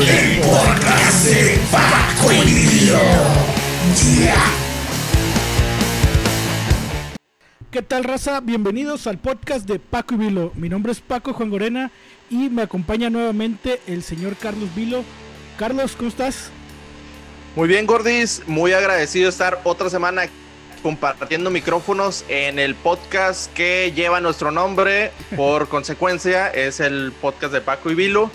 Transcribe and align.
El 0.00 0.40
podcast 0.40 1.24
de 1.24 1.58
Paco 1.72 2.32
y 2.32 2.44
Vilo. 2.44 3.00
¿Qué 7.72 7.82
tal, 7.82 8.04
raza? 8.04 8.40
Bienvenidos 8.40 9.08
al 9.08 9.18
podcast 9.18 9.66
de 9.66 9.80
Paco 9.80 10.14
y 10.14 10.18
Vilo. 10.18 10.52
Mi 10.54 10.68
nombre 10.68 10.92
es 10.92 11.00
Paco 11.00 11.32
Juan 11.32 11.50
Gorena 11.50 11.90
y 12.30 12.48
me 12.48 12.62
acompaña 12.62 13.10
nuevamente 13.10 13.80
el 13.88 14.04
señor 14.04 14.36
Carlos 14.36 14.72
Vilo. 14.76 15.02
Carlos, 15.58 15.96
¿cómo 15.96 16.10
estás? 16.10 16.50
Muy 17.56 17.66
bien, 17.66 17.84
Gordis. 17.86 18.42
Muy 18.46 18.72
agradecido 18.72 19.24
de 19.24 19.30
estar 19.30 19.60
otra 19.64 19.90
semana 19.90 20.28
compartiendo 20.82 21.50
micrófonos 21.50 22.24
en 22.28 22.60
el 22.60 22.76
podcast 22.76 23.52
que 23.52 23.92
lleva 23.96 24.20
nuestro 24.20 24.52
nombre. 24.52 25.10
Por 25.36 25.68
consecuencia, 25.68 26.48
es 26.48 26.78
el 26.78 27.12
podcast 27.20 27.52
de 27.52 27.60
Paco 27.60 27.90
y 27.90 27.96
Vilo. 27.96 28.30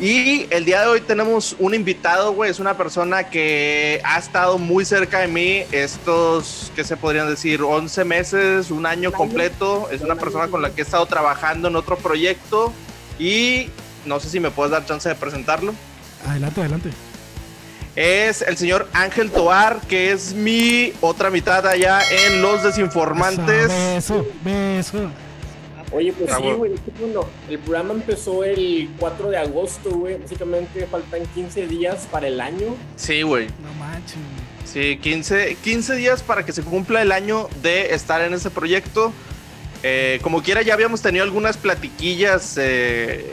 Y 0.00 0.46
el 0.48 0.64
día 0.64 0.80
de 0.80 0.86
hoy 0.86 1.00
tenemos 1.02 1.54
un 1.58 1.74
invitado, 1.74 2.32
güey. 2.32 2.50
Es 2.50 2.58
una 2.58 2.74
persona 2.74 3.28
que 3.28 4.00
ha 4.02 4.18
estado 4.18 4.56
muy 4.56 4.86
cerca 4.86 5.18
de 5.18 5.28
mí 5.28 5.64
estos, 5.72 6.72
¿qué 6.74 6.84
se 6.84 6.96
podrían 6.96 7.28
decir? 7.28 7.60
11 7.62 8.04
meses, 8.06 8.70
un 8.70 8.86
año 8.86 9.12
completo. 9.12 9.90
Es 9.92 10.00
una 10.00 10.16
persona 10.16 10.48
con 10.48 10.62
la 10.62 10.70
que 10.70 10.80
he 10.80 10.84
estado 10.84 11.04
trabajando 11.04 11.68
en 11.68 11.76
otro 11.76 11.98
proyecto. 11.98 12.72
Y 13.18 13.68
no 14.06 14.20
sé 14.20 14.30
si 14.30 14.40
me 14.40 14.50
puedes 14.50 14.72
dar 14.72 14.86
chance 14.86 15.06
de 15.06 15.14
presentarlo. 15.16 15.74
Adelante, 16.26 16.60
adelante. 16.62 16.90
Es 17.94 18.40
el 18.40 18.56
señor 18.56 18.88
Ángel 18.94 19.30
Toar, 19.30 19.82
que 19.82 20.12
es 20.12 20.32
mi 20.32 20.94
otra 21.02 21.28
mitad 21.28 21.66
allá 21.66 22.00
en 22.10 22.40
Los 22.40 22.62
Desinformantes. 22.62 23.68
Beso, 23.68 24.26
beso. 24.42 25.10
Oye, 25.92 26.12
pues 26.12 26.28
Bravo. 26.30 26.50
sí, 26.50 26.56
güey, 26.56 26.74
es 26.74 26.80
que, 26.80 26.90
bueno, 27.00 27.26
el 27.48 27.58
programa 27.58 27.94
empezó 27.94 28.44
el 28.44 28.90
4 28.98 29.30
de 29.30 29.36
agosto, 29.38 29.90
güey. 29.90 30.18
Básicamente 30.18 30.86
faltan 30.86 31.26
15 31.34 31.66
días 31.66 32.06
para 32.10 32.28
el 32.28 32.40
año. 32.40 32.76
Sí, 32.96 33.22
güey. 33.22 33.48
No 33.62 33.72
manches. 33.78 34.18
Sí, 34.64 34.98
15, 34.98 35.56
15 35.62 35.96
días 35.96 36.22
para 36.22 36.44
que 36.44 36.52
se 36.52 36.62
cumpla 36.62 37.02
el 37.02 37.10
año 37.10 37.48
de 37.62 37.92
estar 37.92 38.20
en 38.20 38.34
ese 38.34 38.50
proyecto. 38.50 39.12
Eh, 39.82 40.20
como 40.22 40.42
quiera, 40.42 40.62
ya 40.62 40.74
habíamos 40.74 41.02
tenido 41.02 41.24
algunas 41.24 41.56
platiquillas 41.56 42.56
eh, 42.60 43.32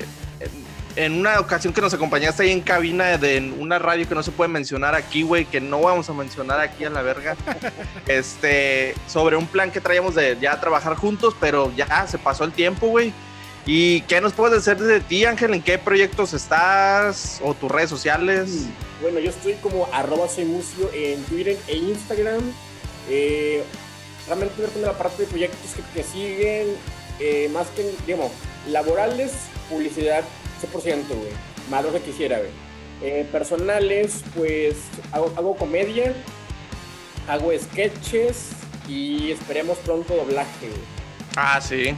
en, 0.98 1.14
una 1.14 1.40
ocasión 1.40 1.73
que 1.73 1.81
nos 1.81 1.94
acompañaste 1.94 2.44
ahí 2.44 2.52
en 2.52 2.62
cabina 2.62 3.17
de 3.17 3.38
en 3.38 3.59
una 3.59 3.80
radio 3.80 4.08
que 4.08 4.16
no 4.16 4.23
se 4.23 4.31
puede 4.31 4.50
mencionar 4.50 4.95
aquí, 4.95 5.22
güey, 5.22 5.45
que 5.45 5.62
no 5.62 5.81
vamos 5.81 6.09
a 6.09 6.14
mencionar 6.14 6.59
aquí 6.59 6.84
a 6.86 6.90
la 6.90 7.02
verga. 7.02 7.36
este, 8.08 8.95
sobre 9.08 9.38
un 9.38 9.48
plan 9.48 9.72
que 9.72 9.80
traíamos 9.80 10.16
de 10.16 10.38
ya 10.42 10.59
trabajar 10.59 10.95
juntos, 10.95 11.36
pero 11.40 11.72
ya 11.75 12.08
se 12.08 12.18
pasó 12.18 12.44
el 12.44 12.52
tiempo, 12.52 12.88
güey. 12.88 13.14
¿Y 13.66 14.02
qué 14.02 14.22
nos 14.22 14.34
puedes 14.34 14.64
decir 14.64 14.81
de 14.81 15.00
ti, 15.00 15.25
Ángel? 15.25 15.53
¿En 15.53 15.62
qué 15.62 15.78
proyectos 15.78 16.34
estás? 16.34 17.40
¿O 17.44 17.53
tus 17.53 17.70
redes 17.70 17.90
sociales? 17.90 18.66
Bueno, 19.02 19.20
yo 19.20 19.30
estoy 19.30 19.53
como 19.56 19.88
arroba 19.92 20.28
soy 20.28 20.45
Mucio 20.45 20.90
en 20.94 21.23
Twitter 21.25 21.58
e 21.68 21.75
Instagram. 21.75 22.42
Eh, 23.09 23.64
realmente 24.25 24.62
de 24.62 24.81
la 24.81 24.98
parte 24.98 25.23
de 25.23 25.28
proyectos 25.30 25.72
que, 25.75 25.81
que 25.94 26.03
siguen, 26.03 26.68
eh, 27.20 27.50
más 27.53 27.68
que, 27.68 27.94
digamos, 28.06 28.31
laborales, 28.68 29.34
publicidad 29.70 30.23
100%, 30.23 30.47
güey. 30.66 31.31
Más 31.69 31.83
lo 31.83 31.91
que 31.94 32.00
quisiera, 32.02 32.38
güey. 32.39 32.50
Eh, 33.03 33.27
personales, 33.31 34.23
pues 34.36 34.75
hago, 35.11 35.31
hago 35.38 35.55
comedia, 35.55 36.13
hago 37.27 37.52
sketches 37.59 38.50
y 38.88 39.31
esperemos 39.31 39.78
pronto 39.80 40.16
doblaje, 40.16 40.67
güey. 40.67 40.81
Ah, 41.35 41.59
sí. 41.61 41.94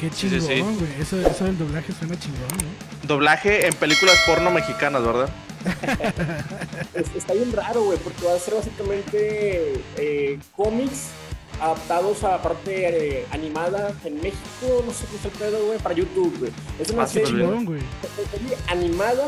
Qué 0.00 0.10
Sí, 0.10 0.28
sí, 0.30 0.40
chingón, 0.40 0.74
sí. 0.74 0.84
güey. 0.86 1.00
Eso, 1.00 1.20
eso 1.20 1.44
del 1.44 1.58
doblaje 1.58 1.92
suena 1.92 2.18
chingón, 2.18 2.40
¿no? 2.48 3.06
Doblaje 3.06 3.66
en 3.66 3.72
películas 3.74 4.16
porno 4.26 4.50
mexicanas, 4.50 5.02
¿verdad? 5.04 5.28
Es- 6.94 7.14
está 7.16 7.34
bien 7.34 7.52
raro, 7.52 7.82
güey, 7.84 7.98
porque 7.98 8.24
va 8.24 8.34
a 8.34 8.38
ser 8.38 8.54
básicamente 8.54 9.74
eh, 9.96 10.38
cómics 10.56 11.08
adaptados 11.60 12.22
a 12.24 12.30
la 12.30 12.42
parte 12.42 13.18
eh, 13.20 13.26
animada 13.30 13.92
en 14.04 14.16
México, 14.20 14.82
no 14.86 14.92
sé 14.92 15.04
qué 15.10 15.16
es 15.16 15.24
el 15.24 15.30
pedo, 15.32 15.66
güey, 15.66 15.78
para 15.78 15.94
YouTube, 15.94 16.36
güey. 16.38 16.52
Es 16.78 16.90
una 16.90 17.02
Ah, 17.04 17.06
serie, 17.06 17.32
bien. 17.32 17.46
Chingón, 17.48 17.64
güey. 17.66 17.80
serie 18.32 18.56
animada, 18.68 19.26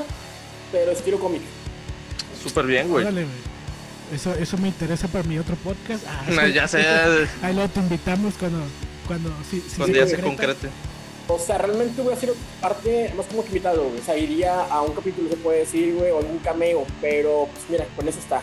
pero 0.70 0.90
estilo 0.92 1.18
cómic. 1.18 1.42
Súper 2.42 2.66
bien, 2.66 2.88
güey. 2.88 3.04
Órale, 3.04 3.22
güey. 3.24 3.52
Eso, 4.14 4.34
eso 4.34 4.58
me 4.58 4.68
interesa 4.68 5.08
para 5.08 5.24
mi 5.24 5.38
otro 5.38 5.56
podcast. 5.56 6.04
Ah, 6.06 6.24
No, 6.28 6.42
sí. 6.46 6.52
ya 6.52 6.68
sé, 6.68 6.84
Ahí 7.42 7.54
lo 7.54 7.68
te 7.68 7.80
invitamos 7.80 8.34
cuando, 8.38 8.58
cuando 9.06 9.30
cuando 9.76 9.96
ya 9.96 10.06
se 10.06 10.18
concreta. 10.18 10.52
concrete. 10.54 10.68
O 11.28 11.38
sea, 11.38 11.56
realmente 11.56 12.02
voy 12.02 12.12
a 12.12 12.16
hacer 12.16 12.32
parte 12.60 13.14
más 13.16 13.24
como 13.26 13.42
que 13.42 13.48
invitado, 13.48 13.84
güey. 13.84 14.00
O 14.00 14.04
sea, 14.04 14.18
iría 14.18 14.64
a 14.64 14.82
un 14.82 14.92
capítulo, 14.92 15.30
se 15.30 15.36
puede 15.36 15.60
decir, 15.60 15.94
güey, 15.94 16.10
o 16.10 16.18
algún 16.18 16.38
cameo, 16.40 16.84
pero 17.00 17.48
pues 17.52 17.64
mira, 17.70 17.86
con 17.96 18.06
eso 18.08 18.18
está. 18.18 18.42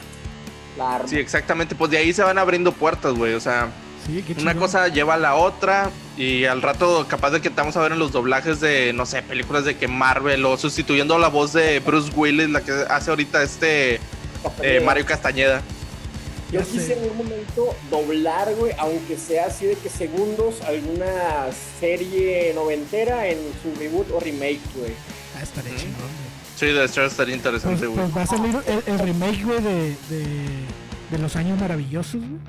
La 0.80 0.96
arma. 0.96 1.08
Sí, 1.08 1.18
exactamente. 1.18 1.76
Pues 1.76 1.92
de 1.92 1.98
ahí 1.98 2.12
se 2.14 2.24
van 2.24 2.38
abriendo 2.40 2.72
puertas, 2.72 3.14
güey. 3.14 3.34
O 3.36 3.40
sea, 3.40 3.70
Sí, 4.08 4.24
qué 4.26 4.34
una 4.34 4.54
chingón. 4.54 4.58
cosa 4.58 4.88
lleva 4.88 5.14
a 5.14 5.18
la 5.18 5.36
otra. 5.36 5.92
Y 6.18 6.46
al 6.46 6.62
rato, 6.62 7.06
capaz 7.08 7.30
de 7.32 7.42
que 7.42 7.50
te 7.50 7.56
vamos 7.58 7.78
a 7.78 7.82
ver 7.82 7.92
en 7.92 8.00
los 8.00 8.12
doblajes 8.12 8.60
de, 8.60 8.92
no 8.94 9.06
sé, 9.06 9.22
películas 9.22 9.64
de 9.66 9.78
que 9.78 9.88
Marvel 9.88 10.44
o 10.46 10.58
sustituyendo 10.58 11.18
la 11.20 11.28
voz 11.28 11.54
de 11.54 11.80
Bruce 11.80 12.12
Willis, 12.16 12.50
la 12.50 12.62
que 12.62 12.72
hace 12.90 13.10
ahorita 13.12 13.44
este 13.44 14.00
eh, 14.62 14.82
Mario 14.84 15.06
Castañeda. 15.06 15.62
Yo 16.52 16.62
quise 16.64 16.94
en 16.94 17.12
un 17.12 17.18
momento 17.18 17.76
doblar, 17.92 18.54
güey, 18.56 18.74
aunque 18.80 19.18
sea 19.18 19.46
así 19.46 19.68
de 19.68 19.76
que 19.76 19.88
segundos, 19.88 20.62
alguna 20.62 21.46
serie 21.80 22.52
noventera 22.56 23.28
en 23.28 23.38
su 23.62 23.80
reboot 23.80 24.10
o 24.12 24.20
remake, 24.20 24.60
güey. 24.76 24.94
Ah, 25.38 25.44
estaría 25.44 25.76
chingón, 25.78 25.94
güey. 26.00 26.29
Sí, 26.60 26.66
de 26.66 26.84
estar 26.84 27.06
estaría 27.06 27.36
Pues, 27.36 27.46
interesante, 27.46 27.88
güey. 27.88 28.00
pues 28.00 28.18
va 28.18 28.22
a 28.24 28.28
salir 28.28 28.56
el, 28.68 28.84
el 28.94 29.00
remake, 29.00 29.44
güey, 29.46 29.62
de, 29.62 29.96
de, 30.10 30.26
de 31.12 31.18
los 31.18 31.36
años 31.38 31.58
maravillosos, 31.60 32.16
güey. 32.20 32.40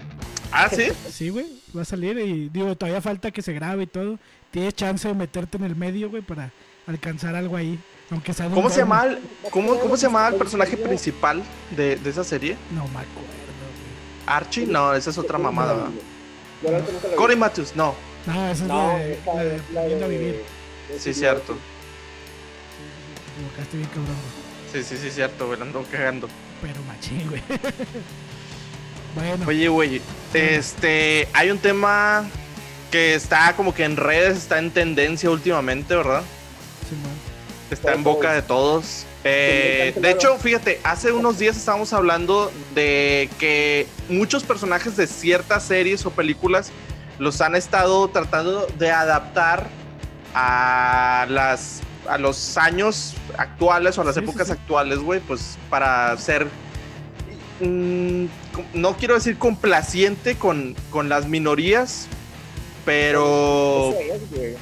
Ah, 0.50 0.68
sí. 0.68 0.88
Sí, 1.12 1.28
güey, 1.28 1.46
va 1.76 1.82
a 1.82 1.84
salir 1.84 2.18
y 2.18 2.48
digo, 2.48 2.74
todavía 2.76 3.00
falta 3.00 3.30
que 3.30 3.40
se 3.40 3.52
grabe 3.52 3.84
y 3.84 3.86
todo. 3.86 4.18
Tienes 4.50 4.74
chance 4.74 5.06
de 5.06 5.14
meterte 5.14 5.58
en 5.58 5.64
el 5.64 5.76
medio, 5.76 6.10
güey, 6.10 6.22
para 6.22 6.50
alcanzar 6.88 7.36
algo 7.36 7.56
ahí. 7.56 7.78
Aunque 8.10 8.34
sea 8.34 8.48
¿Cómo 8.48 8.68
se 8.68 8.78
llama 8.78 9.04
el, 9.04 9.18
cómo, 9.50 9.78
cómo 9.78 9.96
se 9.96 10.06
llama 10.06 10.26
el 10.26 10.34
personaje 10.34 10.76
principal 10.76 11.40
de, 11.76 11.94
de 11.94 12.10
esa 12.10 12.24
serie? 12.24 12.56
No 12.74 12.82
me 12.88 12.98
acuerdo, 12.98 13.12
güey. 13.14 14.26
¿Archie? 14.26 14.66
No, 14.66 14.92
esa 14.94 15.10
es 15.10 15.18
otra 15.18 15.38
mamada. 15.38 15.86
Corey 17.16 17.36
Matthews, 17.36 17.76
no. 17.76 17.94
No, 18.26 18.32
esa 18.48 18.50
es 18.50 18.60
No, 18.62 18.88
la 18.88 18.98
de, 18.98 19.18
la 19.24 19.42
de 19.44 19.56
Aprendiendo 19.60 20.04
a 20.04 20.08
de- 20.08 20.18
vivir. 20.18 20.42
Sí, 20.98 21.14
cierto. 21.14 21.56
Te 23.40 23.46
equivocaste 23.46 23.76
bien, 23.78 23.88
cabrón. 23.88 24.06
güey. 24.06 24.84
Sí, 24.84 24.88
sí, 24.88 25.02
sí, 25.02 25.10
cierto, 25.10 25.46
güey. 25.46 25.60
ando 25.60 25.84
cagando. 25.90 26.28
Pero 26.60 26.82
machín, 26.82 27.28
güey. 27.28 27.42
bueno, 29.14 29.46
Oye, 29.46 29.68
güey, 29.68 30.02
este, 30.34 31.26
hay 31.32 31.50
un 31.50 31.58
tema 31.58 32.28
que 32.90 33.14
está 33.14 33.54
como 33.56 33.74
que 33.74 33.84
en 33.84 33.96
redes, 33.96 34.36
está 34.36 34.58
en 34.58 34.70
tendencia 34.70 35.30
últimamente, 35.30 35.94
¿verdad? 35.96 36.22
Simón. 36.88 37.12
Está 37.70 37.94
en 37.94 38.02
boca 38.02 38.32
de 38.32 38.42
todos. 38.42 39.06
Eh, 39.22 39.94
de 39.96 40.10
hecho, 40.10 40.36
fíjate, 40.38 40.80
hace 40.82 41.12
unos 41.12 41.38
días 41.38 41.56
estábamos 41.56 41.92
hablando 41.92 42.50
de 42.74 43.30
que 43.38 43.86
muchos 44.08 44.42
personajes 44.42 44.96
de 44.96 45.06
ciertas 45.06 45.62
series 45.62 46.04
o 46.04 46.10
películas 46.10 46.72
los 47.18 47.40
han 47.40 47.54
estado 47.54 48.08
tratando 48.08 48.66
de 48.78 48.90
adaptar 48.90 49.68
a 50.34 51.26
las 51.28 51.82
a 52.08 52.18
los 52.18 52.56
años 52.58 53.14
actuales 53.36 53.96
o 53.98 54.02
a 54.02 54.04
las 54.04 54.14
Sí, 54.14 54.20
épocas 54.20 54.46
sí. 54.48 54.52
actuales, 54.52 54.98
güey, 55.00 55.20
pues 55.20 55.58
para 55.68 56.16
ser 56.16 56.46
mm, 57.60 58.24
no 58.74 58.96
quiero 58.96 59.14
decir 59.14 59.38
complaciente 59.38 60.36
con, 60.36 60.74
con 60.90 61.08
las 61.08 61.26
minorías, 61.26 62.06
pero 62.84 63.90
Eso 63.90 64.00
es, 64.14 64.30
güey. 64.30 64.54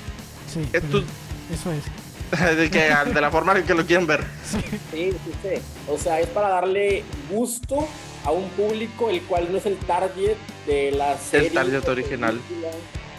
Sí, 0.53 0.69
eso 0.73 1.73
es. 1.73 1.85
de, 2.59 2.71
que, 2.71 2.93
de 3.15 3.21
la 3.23 3.31
forma 3.31 3.57
en 3.57 3.65
que 3.65 3.75
lo 3.75 3.87
quieren 3.87 4.07
ver. 4.07 4.25
Sí, 4.45 4.61
Sí, 4.93 5.13
sí. 5.43 5.61
O 5.89 5.97
sea, 5.99 6.21
es 6.21 6.27
para 6.29 6.49
darle 6.49 7.05
gusto 7.31 7.87
a 8.25 8.31
un 8.33 8.49
público 8.51 9.09
el 9.11 9.23
cual 9.23 9.49
no 9.51 9.59
es 9.59 9.67
el 9.67 9.77
target 9.79 10.37
de 10.67 10.91
la 10.93 11.17
serie. 11.17 11.51
target 11.51 11.87
o 11.89 11.93
original. 11.93 12.39
película, 12.39 12.69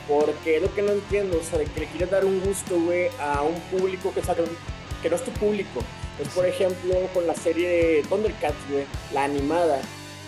Porque 0.09 0.57
es 0.57 0.61
lo 0.63 0.73
que 0.73 0.81
no 0.81 0.91
entiendo, 0.91 1.39
o 1.39 1.43
sea, 1.43 1.59
de 1.59 1.65
que 1.65 1.81
le 1.81 1.85
quieres 1.85 2.09
dar 2.11 2.25
un 2.25 2.41
gusto, 2.41 2.77
güey, 2.79 3.07
a 3.21 3.43
un 3.43 3.59
público 3.71 4.11
que, 4.13 4.21
sabe- 4.23 4.43
que 5.01 5.09
no 5.09 5.15
es 5.15 5.23
tu 5.23 5.31
público. 5.31 5.81
Es, 6.19 6.27
por 6.29 6.45
ejemplo, 6.45 6.95
con 7.13 7.25
la 7.27 7.35
serie 7.35 7.69
de 7.69 8.03
Thundercats, 8.09 8.57
güey, 8.71 8.85
la 9.13 9.23
animada, 9.25 9.79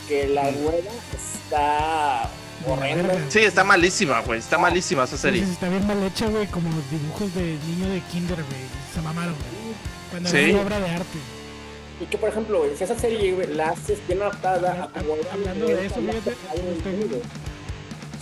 que 0.07 0.27
la 0.27 0.49
nueva 0.51 0.77
está 1.13 2.29
horrenda. 2.67 3.15
Sí, 3.29 3.39
está 3.39 3.63
malísima, 3.63 4.21
güey. 4.21 4.39
Está 4.39 4.57
malísima 4.57 5.03
esa 5.05 5.17
serie. 5.17 5.43
sí, 5.45 5.51
está 5.51 5.67
bien 5.67 5.85
mal 5.87 6.01
hecha, 6.03 6.27
güey, 6.27 6.45
como 6.47 6.69
dibujos 6.91 7.33
de 7.35 7.41
niño 7.67 7.89
de 7.89 8.01
kinder, 8.11 8.35
güey. 8.37 8.61
Se 8.93 9.01
mamaron, 9.01 9.33
güey. 9.33 9.73
Cuando 10.11 10.29
Sí. 10.29 10.37
era 10.37 10.53
una 10.53 10.61
obra 10.61 10.79
de 10.79 10.89
arte. 10.91 11.17
Y 11.99 12.05
que, 12.05 12.17
por 12.17 12.29
ejemplo, 12.29 12.59
güey, 12.59 12.75
si 12.77 12.83
esa 12.83 12.97
serie, 12.97 13.33
güey, 13.33 13.47
la 13.47 13.69
haces 13.69 13.99
bien 14.07 14.21
adaptada 14.21 14.89
a 14.93 14.99
como 14.99 15.15
era 15.15 15.33
Hablando 15.33 15.67
la- 15.67 15.75
de 15.75 15.85
eso, 15.87 16.01
la- 16.01 16.13
fíjate. 16.13 16.35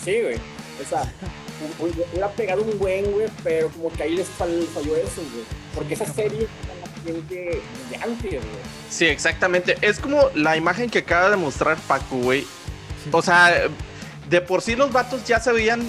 Sí, 0.03 0.21
güey. 0.21 0.35
O 0.83 0.89
sea, 0.89 1.01
hubiera 1.79 2.29
pegado 2.29 2.61
un 2.63 2.77
buen, 2.79 3.11
güey, 3.11 3.27
pero 3.44 3.69
como 3.69 3.91
que 3.91 4.03
ahí 4.03 4.15
les 4.15 4.27
fal- 4.27 4.67
falló 4.73 4.95
eso, 4.95 5.21
güey. 5.33 5.44
Porque 5.75 5.94
esa 5.94 6.06
serie, 6.06 6.47
gente 7.06 7.61
de 7.89 7.95
antes, 7.97 8.31
güey. 8.31 8.41
Sí, 8.89 9.06
exactamente. 9.06 9.77
Es 9.81 10.00
como 10.00 10.29
la 10.35 10.56
imagen 10.57 10.89
que 10.89 11.00
acaba 11.00 11.29
de 11.29 11.38
mostrar 11.38 11.77
Paco, 11.88 12.17
güey. 12.17 12.45
O 13.11 13.21
sea, 13.21 13.67
de 14.29 14.41
por 14.41 14.61
sí 14.61 14.75
los 14.75 14.91
vatos 14.91 15.25
ya 15.25 15.39
se 15.39 15.51
veían 15.51 15.88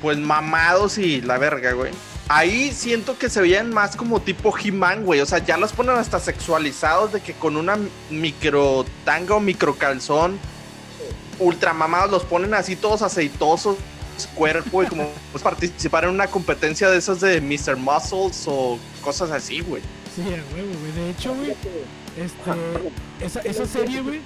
pues 0.00 0.18
mamados 0.18 0.98
y 0.98 1.20
la 1.20 1.38
verga, 1.38 1.72
güey. 1.72 1.92
Ahí 2.28 2.72
siento 2.72 3.18
que 3.18 3.28
se 3.28 3.40
veían 3.40 3.70
más 3.70 3.94
como 3.96 4.20
tipo 4.20 4.54
He-Man, 4.56 5.04
güey. 5.04 5.20
O 5.20 5.26
sea, 5.26 5.38
ya 5.38 5.56
los 5.56 5.72
ponen 5.72 5.96
hasta 5.96 6.18
sexualizados 6.18 7.12
de 7.12 7.20
que 7.20 7.34
con 7.34 7.56
una 7.56 7.78
micro 8.10 8.84
tanga 9.04 9.34
o 9.34 9.40
micro 9.40 9.76
calzón 9.76 10.38
ultra 11.38 11.72
mamados 11.72 12.10
los 12.10 12.24
ponen 12.24 12.54
así 12.54 12.76
todos 12.76 13.02
aceitosos 13.02 13.76
cuerpo 14.26 14.82
y 14.82 14.86
como 14.86 15.08
pues, 15.32 15.42
participar 15.42 16.04
en 16.04 16.10
una 16.10 16.26
competencia 16.26 16.90
de 16.90 16.98
esas 16.98 17.20
de 17.20 17.40
Mr. 17.40 17.76
Muscles 17.76 18.44
o 18.46 18.78
cosas 19.02 19.30
así, 19.30 19.60
güey. 19.60 19.82
Sí, 20.14 20.22
huevo, 20.22 20.72
güey. 20.80 20.92
De 20.92 21.10
hecho, 21.10 21.34
güey, 21.34 21.50
este, 22.18 23.24
esa, 23.24 23.40
esa 23.40 23.66
serie, 23.66 24.02
güey, 24.02 24.20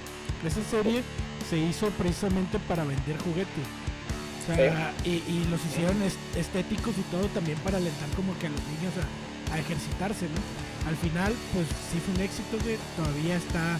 esa 0.45 0.61
serie 0.69 1.03
se 1.49 1.57
hizo 1.57 1.89
precisamente 1.91 2.59
para 2.59 2.83
vender 2.83 3.17
juguetes. 3.19 3.67
O 4.43 4.55
sea, 4.55 4.93
y, 5.03 5.09
y, 5.27 5.45
los 5.49 5.59
hicieron 5.65 6.01
estéticos 6.35 6.97
y 6.97 7.01
todo 7.11 7.27
también 7.27 7.57
para 7.59 7.77
alentar 7.77 8.07
como 8.15 8.31
que 8.39 8.47
a 8.47 8.49
los 8.49 8.61
niños 8.63 8.93
a, 8.95 9.55
a, 9.55 9.59
ejercitarse, 9.59 10.23
¿no? 10.23 10.87
Al 10.87 10.95
final, 10.95 11.33
pues 11.53 11.67
sí 11.91 11.99
fue 11.99 12.15
un 12.15 12.21
éxito, 12.21 12.57
güey. 12.63 12.77
Todavía 12.95 13.35
está 13.35 13.77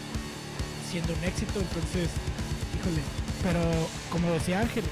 siendo 0.91 1.13
un 1.13 1.23
éxito, 1.23 1.59
entonces, 1.59 2.09
híjole. 2.75 3.01
Pero 3.43 3.61
como 4.11 4.31
decía 4.31 4.59
Ángel, 4.59 4.83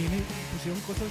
viene, 0.00 0.22
pusieron 0.52 0.80
cosas 0.82 1.08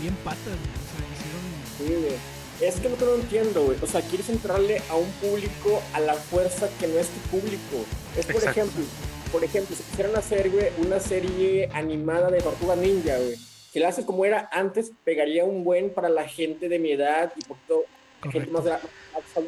bien 0.00 0.14
patas, 0.24 0.38
o 0.38 0.84
sea, 0.90 1.02
hicieron... 1.14 1.42
Sí, 1.78 2.06
güey. 2.06 2.42
Es 2.60 2.76
que 2.76 2.88
lo 2.88 2.96
que 2.96 3.04
no 3.04 3.14
entiendo, 3.16 3.64
güey. 3.64 3.78
O 3.82 3.86
sea, 3.86 4.02
quieres 4.02 4.28
entrarle 4.28 4.80
a 4.88 4.94
un 4.94 5.10
público 5.12 5.82
a 5.94 6.00
la 6.00 6.14
fuerza 6.14 6.68
que 6.78 6.86
no 6.86 6.98
es 6.98 7.08
tu 7.08 7.20
público. 7.36 7.84
Es 8.16 8.26
por 8.26 8.44
ejemplo, 8.44 8.84
por 9.32 9.42
ejemplo, 9.42 9.74
si 9.74 9.82
quisieran 9.82 10.14
hacer, 10.14 10.50
güey, 10.50 10.68
una 10.78 11.00
serie 11.00 11.68
animada 11.72 12.30
de 12.30 12.40
Tortuga 12.40 12.76
Ninja, 12.76 13.16
güey, 13.16 13.36
si 13.72 13.80
la 13.80 13.88
haces 13.88 14.04
como 14.04 14.24
era 14.24 14.48
antes, 14.52 14.92
pegaría 15.02 15.44
un 15.44 15.64
buen 15.64 15.90
para 15.90 16.08
la 16.08 16.28
gente 16.28 16.68
de 16.68 16.78
mi 16.78 16.92
edad 16.92 17.32
y 17.36 17.44
por 17.44 17.56
todo, 17.66 17.84
gente 18.30 18.50
más, 18.50 18.64
más, 18.64 18.80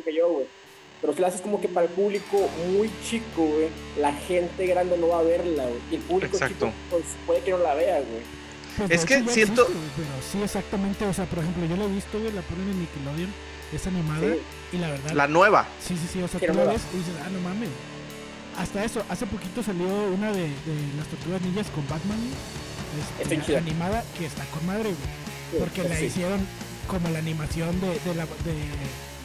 que 0.05 0.15
yo, 0.15 0.29
güey. 0.31 0.47
Pero 1.00 1.12
si 1.12 1.20
la 1.20 1.29
haces 1.29 1.43
como 1.43 1.61
que 1.61 1.69
para 1.69 1.87
el 1.87 1.93
público 1.93 2.49
muy 2.73 2.91
chico, 3.05 3.44
güey, 3.44 3.69
la 3.99 4.12
gente 4.15 4.67
grande 4.67 4.97
no 4.97 5.09
va 5.09 5.19
a 5.19 5.23
verla, 5.23 5.65
güey. 5.65 5.81
Y 5.91 5.97
el 5.97 6.00
público 6.00 6.38
chico 6.38 6.73
pues, 6.88 7.05
puede 7.27 7.41
que 7.41 7.50
no 7.50 7.59
la 7.59 7.75
vea, 7.75 7.97
güey. 8.00 8.44
Pues 8.76 8.91
es 8.91 9.05
que 9.05 9.25
siento. 9.29 9.67
pero 9.67 10.09
sí, 10.31 10.43
exactamente. 10.43 11.06
O 11.06 11.12
sea, 11.12 11.26
por 11.26 11.41
ejemplo, 11.41 11.65
yo 11.67 11.76
la 11.76 11.85
he 11.85 11.88
visto, 11.88 12.19
güey, 12.19 12.32
la 12.32 12.43
ponen 12.43 12.69
en 12.69 12.81
Nickelodeon, 12.81 13.32
es 13.73 13.87
animada. 13.87 14.37
Y 14.73 14.79
la 14.79 14.88
verdad. 14.88 15.12
La 15.12 15.29
nueva. 15.29 15.67
Sí, 15.81 15.97
sí, 15.97 16.09
sí. 16.12 16.23
O 16.23 16.29
sea, 16.29 16.41
tú 16.41 16.53
la 16.53 16.65
ves 16.65 16.82
y 16.93 16.99
dices, 16.99 17.15
ah, 17.25 17.29
no 17.31 17.41
mames 17.41 17.71
hasta 18.59 18.85
eso, 18.85 19.05
hace 19.09 19.26
poquito 19.26 19.62
salió 19.62 19.87
una 19.87 20.32
de, 20.32 20.49
las 20.97 21.06
tortugas 21.09 21.41
ninjas 21.43 21.67
con 21.69 21.87
Batman 21.88 22.19
este, 23.19 23.56
animada 23.56 24.05
que 24.17 24.26
está 24.26 24.44
con 24.47 24.65
madre, 24.67 24.91
güey. 24.91 25.61
porque 25.61 25.88
la 25.88 26.00
hicieron 26.00 26.47
como 26.87 27.09
la 27.11 27.19
animación 27.19 27.81
de, 27.81 27.88
de, 27.88 28.15
la, 28.15 28.25
de 28.25 28.55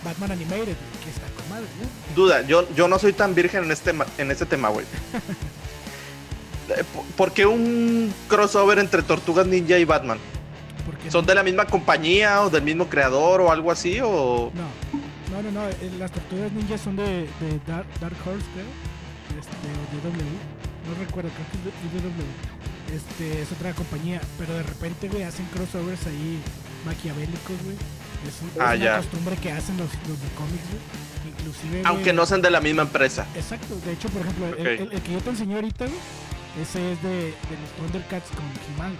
Batman 0.03 0.31
Animated, 0.31 0.75
que 1.03 1.09
está 1.09 1.27
con 1.35 1.49
madre, 1.49 1.67
¿no? 1.79 2.15
Duda, 2.15 2.41
yo, 2.41 2.67
yo 2.73 2.87
no 2.87 2.97
soy 2.97 3.13
tan 3.13 3.35
virgen 3.35 3.65
en 3.65 3.71
este, 3.71 3.93
en 4.17 4.31
este 4.31 4.45
tema, 4.45 4.69
güey. 4.69 4.85
Eh, 6.69 6.83
¿Por 7.15 7.31
qué 7.31 7.45
un 7.45 8.13
crossover 8.27 8.79
entre 8.79 9.03
Tortugas 9.03 9.47
Ninja 9.47 9.77
y 9.77 9.85
Batman? 9.85 10.19
¿Son 11.09 11.25
de 11.25 11.35
la 11.35 11.43
misma 11.43 11.65
compañía 11.65 12.41
o 12.43 12.49
del 12.49 12.63
mismo 12.63 12.87
creador 12.87 13.41
o 13.41 13.51
algo 13.51 13.71
así? 13.71 13.99
O... 14.01 14.51
No, 14.53 15.41
no, 15.41 15.43
no, 15.43 15.51
no. 15.51 15.69
Eh, 15.69 15.91
las 15.97 16.11
Tortugas 16.11 16.51
Ninja 16.51 16.77
son 16.77 16.95
de, 16.95 17.21
de 17.39 17.59
Dark, 17.67 17.87
Dark 17.99 18.15
Horse, 18.25 18.45
creo 18.53 18.99
este, 19.37 19.67
DW, 19.93 20.25
no 20.87 21.05
recuerdo, 21.05 21.29
creo 21.29 21.45
que 21.51 21.87
es 21.87 21.93
de 21.93 22.09
DW. 22.09 22.95
Este, 22.95 23.41
es 23.43 23.51
otra 23.51 23.73
compañía, 23.73 24.19
pero 24.37 24.53
de 24.53 24.63
repente, 24.63 25.09
güey, 25.09 25.23
hacen 25.23 25.45
crossovers 25.47 26.07
ahí 26.07 26.39
maquiavélicos, 26.85 27.61
güey. 27.63 27.75
Es, 28.27 28.59
ah, 28.59 28.73
una 28.75 28.97
costumbre 28.97 29.35
que 29.37 29.51
hacen 29.51 29.77
los, 29.77 29.89
los 30.07 30.19
de 30.19 30.27
cómics, 30.35 30.65
güey. 30.69 31.31
Inclusive, 31.31 31.81
Aunque 31.85 32.13
no 32.13 32.25
sean 32.25 32.41
de 32.41 32.49
la 32.49 32.59
misma 32.59 32.81
empresa. 32.81 33.27
Exacto, 33.35 33.75
de 33.85 33.93
hecho, 33.93 34.09
por 34.09 34.21
ejemplo, 34.21 34.47
el, 34.57 34.91
el, 34.91 35.01
que 35.01 35.13
yo 35.13 35.19
te 35.19 35.29
enseñé 35.29 35.55
ahorita, 35.55 35.85
güey, 35.85 35.99
ese 36.61 36.93
es 36.93 37.03
de, 37.03 37.09
de 37.09 37.57
los 37.61 37.71
Thundercats 37.77 38.29
con 38.31 38.45
He-Man. 38.75 38.95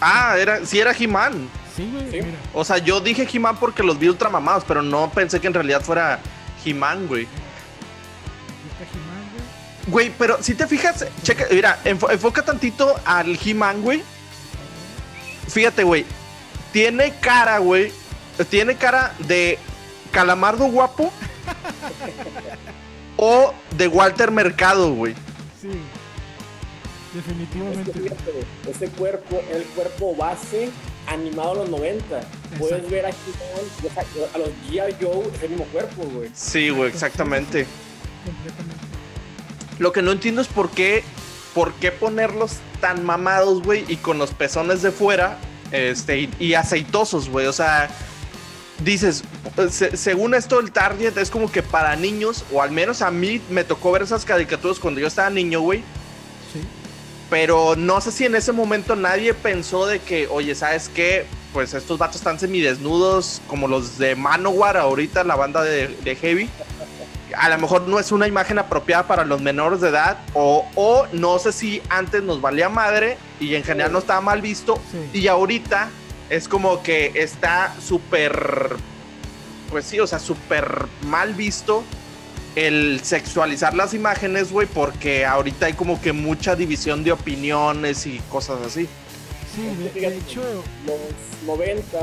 Ah, 0.00 0.36
era, 0.38 0.64
sí 0.64 0.78
era 0.78 0.92
He-Man. 0.92 1.48
Sí, 1.76 1.90
güey. 1.92 2.24
O 2.54 2.64
sea, 2.64 2.78
yo 2.78 3.00
dije 3.00 3.28
He-Man 3.30 3.56
porque 3.58 3.82
los 3.82 3.98
vi 3.98 4.08
ultra 4.08 4.28
mamados, 4.28 4.64
pero 4.66 4.82
no 4.82 5.10
pensé 5.10 5.40
que 5.40 5.46
en 5.46 5.54
realidad 5.54 5.82
fuera 5.82 6.20
He-Man, 6.64 7.06
güey. 7.06 7.26
Güey, 9.88 10.12
pero 10.18 10.42
si 10.42 10.54
te 10.54 10.66
fijas, 10.66 11.06
checa, 11.22 11.46
mira, 11.50 11.78
enfoca 11.84 12.44
tantito 12.44 12.94
al 13.04 13.38
He-Man, 13.42 13.82
güey. 13.82 14.02
Fíjate, 15.48 15.82
güey. 15.82 16.04
Tiene 16.72 17.14
cara, 17.20 17.58
güey. 17.58 17.92
Tiene 18.50 18.76
cara 18.76 19.14
de 19.20 19.58
calamardo 20.12 20.66
guapo. 20.66 21.12
o 23.16 23.54
de 23.76 23.88
Walter 23.88 24.30
Mercado, 24.30 24.92
güey. 24.92 25.14
Sí. 25.70 25.80
Definitivamente. 27.14 27.92
ese 28.68 28.88
cuerpo, 28.90 29.40
el 29.50 29.64
cuerpo 29.64 30.14
base 30.14 30.70
animado 31.06 31.52
a 31.52 31.54
los 31.54 31.70
90. 31.70 32.20
Puedes 32.58 32.90
ver 32.90 33.06
aquí 33.06 33.16
a 34.34 34.38
los 34.38 34.48
G.I. 34.68 34.96
Joe, 35.00 35.26
es 35.34 35.42
el 35.42 35.50
mismo 35.50 35.64
cuerpo, 35.66 36.02
güey. 36.14 36.30
Sí, 36.34 36.68
güey, 36.68 36.90
exactamente. 36.90 37.66
Completamente. 38.24 38.76
Lo 39.78 39.92
que 39.92 40.02
no 40.02 40.12
entiendo 40.12 40.42
es 40.42 40.48
por 40.48 40.70
qué, 40.70 41.02
por 41.54 41.72
qué 41.74 41.92
ponerlos 41.92 42.56
tan 42.80 43.04
mamados, 43.04 43.62
güey, 43.62 43.84
y 43.88 43.96
con 43.96 44.18
los 44.18 44.32
pezones 44.32 44.82
de 44.82 44.90
fuera, 44.90 45.38
este, 45.72 46.28
y, 46.38 46.54
aceitosos, 46.54 47.28
güey. 47.28 47.46
O 47.46 47.52
sea, 47.52 47.88
dices, 48.80 49.24
según 49.94 50.34
esto, 50.34 50.60
el 50.60 50.72
target 50.72 51.16
es 51.18 51.30
como 51.30 51.50
que 51.50 51.62
para 51.62 51.96
niños, 51.96 52.44
o 52.52 52.62
al 52.62 52.70
menos 52.70 53.02
a 53.02 53.10
mí 53.10 53.40
me 53.50 53.64
tocó 53.64 53.92
ver 53.92 54.02
esas 54.02 54.24
caricaturas 54.24 54.78
cuando 54.78 55.00
yo 55.00 55.06
estaba 55.06 55.30
niño, 55.30 55.60
güey. 55.60 55.80
Sí. 56.52 56.60
Pero 57.30 57.76
no 57.76 58.00
sé 58.00 58.12
si 58.12 58.24
en 58.24 58.34
ese 58.34 58.52
momento 58.52 58.96
nadie 58.96 59.34
pensó 59.34 59.86
de 59.86 59.98
que, 59.98 60.26
oye, 60.28 60.54
¿sabes 60.54 60.88
qué? 60.88 61.26
Pues 61.52 61.74
estos 61.74 61.98
vatos 61.98 62.16
están 62.16 62.38
semidesnudos, 62.38 63.42
como 63.46 63.68
los 63.68 63.98
de 63.98 64.14
Manowar, 64.14 64.76
ahorita 64.76 65.24
la 65.24 65.36
banda 65.36 65.62
de, 65.62 65.88
de 65.88 66.16
Heavy 66.16 66.48
a 67.36 67.48
lo 67.48 67.58
mejor 67.58 67.82
no 67.82 67.98
es 67.98 68.12
una 68.12 68.26
imagen 68.26 68.58
apropiada 68.58 69.06
para 69.06 69.24
los 69.24 69.40
menores 69.40 69.80
de 69.80 69.88
edad 69.88 70.18
o, 70.34 70.66
o 70.74 71.06
no 71.12 71.38
sé 71.38 71.52
si 71.52 71.82
antes 71.88 72.22
nos 72.22 72.40
valía 72.40 72.68
madre 72.68 73.18
y 73.40 73.54
en 73.54 73.64
general 73.64 73.92
no 73.92 73.98
estaba 73.98 74.20
mal 74.20 74.40
visto 74.40 74.80
y 75.12 75.28
ahorita 75.28 75.90
es 76.30 76.48
como 76.48 76.82
que 76.82 77.12
está 77.14 77.74
súper, 77.80 78.76
pues 79.70 79.84
sí, 79.84 80.00
o 80.00 80.06
sea, 80.06 80.18
súper 80.18 80.86
mal 81.02 81.34
visto 81.34 81.84
el 82.54 83.00
sexualizar 83.02 83.74
las 83.74 83.94
imágenes, 83.94 84.50
güey, 84.50 84.66
porque 84.66 85.24
ahorita 85.24 85.66
hay 85.66 85.74
como 85.74 86.00
que 86.00 86.12
mucha 86.12 86.56
división 86.56 87.04
de 87.04 87.12
opiniones 87.12 88.06
y 88.06 88.18
cosas 88.30 88.60
así. 88.62 88.88
Sí, 89.54 90.00
de, 90.00 90.16
hecho... 90.16 90.42
Los 90.86 91.46
90, 91.46 91.98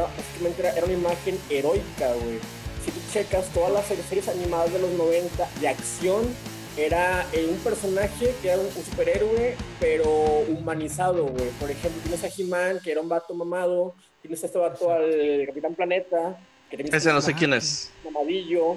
era 0.58 0.86
una 0.86 0.94
imagen 0.94 1.38
heroica, 1.50 2.14
güey 2.14 2.40
si 2.86 2.92
tú 2.92 3.00
checas 3.12 3.48
todas 3.50 3.72
las 3.74 3.86
series 3.86 4.28
animadas 4.28 4.72
de 4.72 4.80
los 4.80 4.92
90 4.92 5.50
de 5.60 5.68
acción, 5.68 6.26
era 6.78 7.26
eh, 7.34 7.48
un 7.50 7.58
personaje 7.58 8.36
que 8.42 8.50
era 8.50 8.62
un, 8.62 8.70
superhéroe, 8.72 9.56
pero 9.80 10.10
humanizado, 10.48 11.26
güey. 11.26 11.50
Por 11.60 11.72
ejemplo, 11.72 12.00
tienes 12.04 12.24
a 12.24 12.28
He-Man, 12.28 12.80
que 12.84 12.92
era 12.92 13.02
un 13.02 13.10
vato 13.10 13.34
mamado, 13.34 13.96
tienes 14.28 14.44
a 14.44 14.48
este 14.48 14.58
vato 14.58 14.92
al 14.92 15.46
Capitán 15.46 15.76
Planeta, 15.76 16.38
que 16.70 16.78
Ese 16.92 17.14
no 17.14 17.22
sé 17.22 17.34
quién 17.34 17.54
es. 17.54 17.92
Mamadillo. 18.04 18.76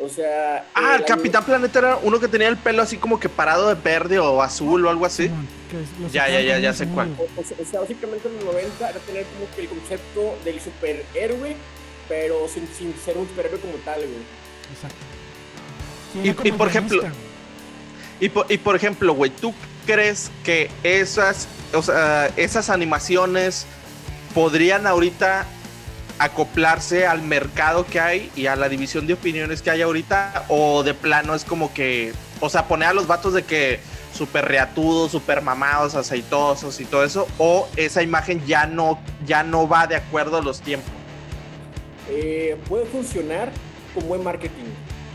O 0.00 0.08
sea. 0.08 0.64
Ah, 0.74 0.96
el 0.96 1.04
Capitán 1.04 1.44
Planeta 1.44 1.78
era 1.78 1.96
uno 2.02 2.18
que 2.18 2.26
tenía 2.26 2.48
el 2.48 2.56
pelo 2.56 2.82
así 2.82 2.96
como 2.96 3.20
que 3.20 3.28
parado 3.28 3.68
de 3.68 3.80
verde 3.80 4.18
o 4.18 4.42
azul 4.42 4.84
o 4.86 4.90
algo 4.90 5.06
así. 5.06 5.30
ya, 6.10 6.28
ya, 6.28 6.40
ya, 6.40 6.58
ya 6.58 6.72
sé 6.72 6.88
cuál. 6.88 7.14
O, 7.36 7.64
sea, 7.64 7.80
básicamente 7.80 8.28
en 8.28 8.36
los 8.36 8.44
90 8.44 8.90
era 8.90 8.98
tener 9.00 9.24
como 9.26 9.54
que 9.54 9.62
el 9.62 9.68
concepto 9.68 10.34
del 10.44 10.60
superhéroe 10.60 11.56
pero 12.08 12.48
sin, 12.48 12.66
ser 12.96 13.16
un 13.16 13.28
superhéroe 13.28 13.60
como 13.60 13.74
tal, 13.84 14.00
güey. 14.00 14.10
Exacto. 14.74 16.48
y, 16.48 16.52
por 16.52 16.68
ejemplo, 16.68 17.02
y 18.20 18.28
por, 18.28 18.50
y 18.50 18.58
por 18.58 18.76
ejemplo, 18.76 19.14
güey, 19.14 19.30
¿tú 19.30 19.54
crees 19.86 20.30
que 20.44 20.68
esas, 20.82 21.48
o 21.72 21.80
sea, 21.80 22.26
esas 22.36 22.68
animaciones 22.68 23.66
podrían 24.34 24.86
ahorita 24.86 25.46
acoplarse 26.18 27.06
al 27.06 27.22
mercado 27.22 27.86
que 27.86 28.00
hay 28.00 28.30
y 28.36 28.46
a 28.46 28.56
la 28.56 28.68
división 28.68 29.06
de 29.06 29.14
opiniones 29.14 29.62
que 29.62 29.70
hay 29.70 29.82
ahorita? 29.82 30.44
¿O 30.48 30.82
de 30.82 30.94
plano 30.94 31.34
es 31.34 31.44
como 31.44 31.72
que, 31.72 32.12
o 32.40 32.48
sea, 32.48 32.66
poner 32.68 32.88
a 32.88 32.92
los 32.92 33.06
vatos 33.06 33.34
de 33.34 33.42
que 33.44 33.80
súper 34.14 34.44
reatudos, 34.44 35.10
súper 35.10 35.42
mamados, 35.42 35.94
aceitosos 35.94 36.80
y 36.80 36.84
todo 36.84 37.04
eso? 37.04 37.26
¿O 37.38 37.68
esa 37.76 38.02
imagen 38.02 38.44
ya 38.46 38.66
no, 38.66 38.98
ya 39.26 39.42
no 39.42 39.68
va 39.68 39.86
de 39.86 39.96
acuerdo 39.96 40.38
a 40.38 40.42
los 40.42 40.60
tiempos? 40.60 40.90
Eh, 42.08 42.56
puede 42.68 42.84
funcionar, 42.86 43.50
con 43.94 44.06
buen 44.08 44.22
marketing. 44.22 44.64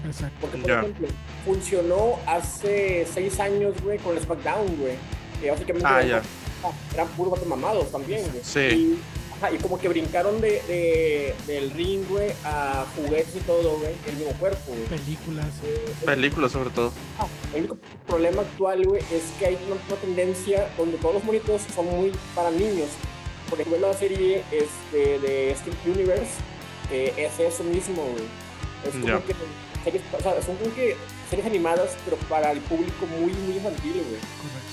Exacto. 0.05 0.35
Porque, 0.41 0.57
por 0.57 0.71
ejemplo, 0.71 1.07
funcionó 1.45 2.19
hace 2.25 3.05
seis 3.13 3.39
años, 3.39 3.75
güey, 3.83 3.97
con 3.99 4.15
el 4.15 4.23
SmackDown, 4.23 4.77
güey. 4.77 4.95
Que 5.41 5.51
básicamente 5.51 5.87
Ah, 5.87 6.01
ya. 6.01 6.21
Eran 6.93 7.07
puros 7.09 7.33
vatos 7.33 7.47
mamados 7.47 7.91
también, 7.91 8.21
güey. 8.29 8.43
Sí. 8.43 8.59
Y, 8.59 8.99
ajá, 9.37 9.51
y 9.51 9.57
como 9.57 9.77
que 9.77 9.87
brincaron 9.89 10.39
de, 10.41 10.61
de- 10.67 11.35
del 11.47 11.71
ring, 11.71 12.03
güey, 12.09 12.31
a 12.43 12.85
juguetes 12.95 13.35
y 13.35 13.39
todo, 13.41 13.77
güey, 13.79 13.93
el 14.07 14.15
mismo 14.15 14.31
cuerpo, 14.33 14.59
güey. 14.67 14.83
Películas. 14.99 15.45
Eh, 15.63 15.93
Películas 16.05 16.51
sobre 16.51 16.69
todo. 16.71 16.91
Ah, 17.19 17.27
el 17.53 17.59
único 17.61 17.77
problema 18.07 18.41
actual, 18.41 18.85
güey, 18.85 19.01
es 19.11 19.23
que 19.39 19.45
hay 19.47 19.57
una, 19.67 19.75
una 19.87 19.95
tendencia 20.01 20.69
donde 20.77 20.97
todos 20.97 21.15
los 21.15 21.23
monitos 21.23 21.61
son 21.75 21.85
muy 21.85 22.11
para 22.35 22.51
niños. 22.51 22.89
Por 23.49 23.61
ejemplo, 23.61 23.87
la 23.87 23.93
serie 23.97 24.43
este, 24.51 25.19
de 25.19 25.55
Steam 25.55 25.75
Universe 25.95 26.31
eh, 26.91 27.13
es 27.17 27.39
eso 27.39 27.63
mismo, 27.63 28.03
güey. 28.03 28.25
Es 28.85 28.91
como 28.91 29.07
Ya. 29.07 29.19
que 29.23 29.33
series, 29.83 30.03
o 30.17 30.21
sea, 30.21 30.41
son 30.41 30.55
como 30.57 30.73
que 30.75 30.95
series 31.29 31.45
animadas, 31.47 31.91
pero 32.03 32.17
para 32.27 32.51
el 32.51 32.59
público 32.59 33.05
muy, 33.19 33.31
muy 33.31 33.55
infantil, 33.55 33.93
güey. 33.93 34.19
Correcto. 34.19 34.66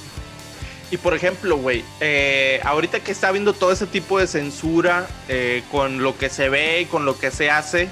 Y 0.91 0.97
por 0.97 1.14
ejemplo, 1.14 1.57
güey, 1.57 1.85
eh, 2.00 2.61
ahorita 2.64 3.00
que 3.00 3.12
está 3.12 3.29
habiendo 3.29 3.53
todo 3.53 3.73
ese 3.73 3.87
tipo 3.87 4.19
de 4.19 4.26
censura 4.26 5.07
eh, 5.29 5.62
con 5.71 6.03
lo 6.03 6.17
que 6.17 6.29
se 6.29 6.49
ve 6.49 6.83
y 6.83 6.85
con 6.85 7.05
lo 7.05 7.19
que 7.19 7.31
se 7.31 7.50
hace, 7.50 7.88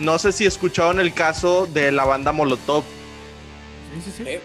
no 0.00 0.18
sé 0.18 0.32
si 0.32 0.44
escucharon 0.44 1.00
el 1.00 1.14
caso 1.14 1.66
de 1.66 1.92
la 1.92 2.04
banda 2.04 2.32
Molotov. 2.32 2.84
Sí, 3.94 4.10
sí, 4.10 4.24
sí. 4.24 4.38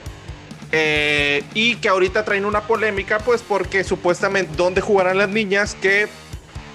Eh, 0.71 1.43
y 1.53 1.75
que 1.77 1.89
ahorita 1.89 2.25
traen 2.25 2.45
una 2.45 2.61
polémica, 2.61 3.19
pues 3.19 3.41
porque 3.41 3.83
supuestamente, 3.83 4.53
¿dónde 4.55 4.81
jugarán 4.81 5.17
las 5.17 5.29
niñas? 5.29 5.75
Que, 5.75 6.07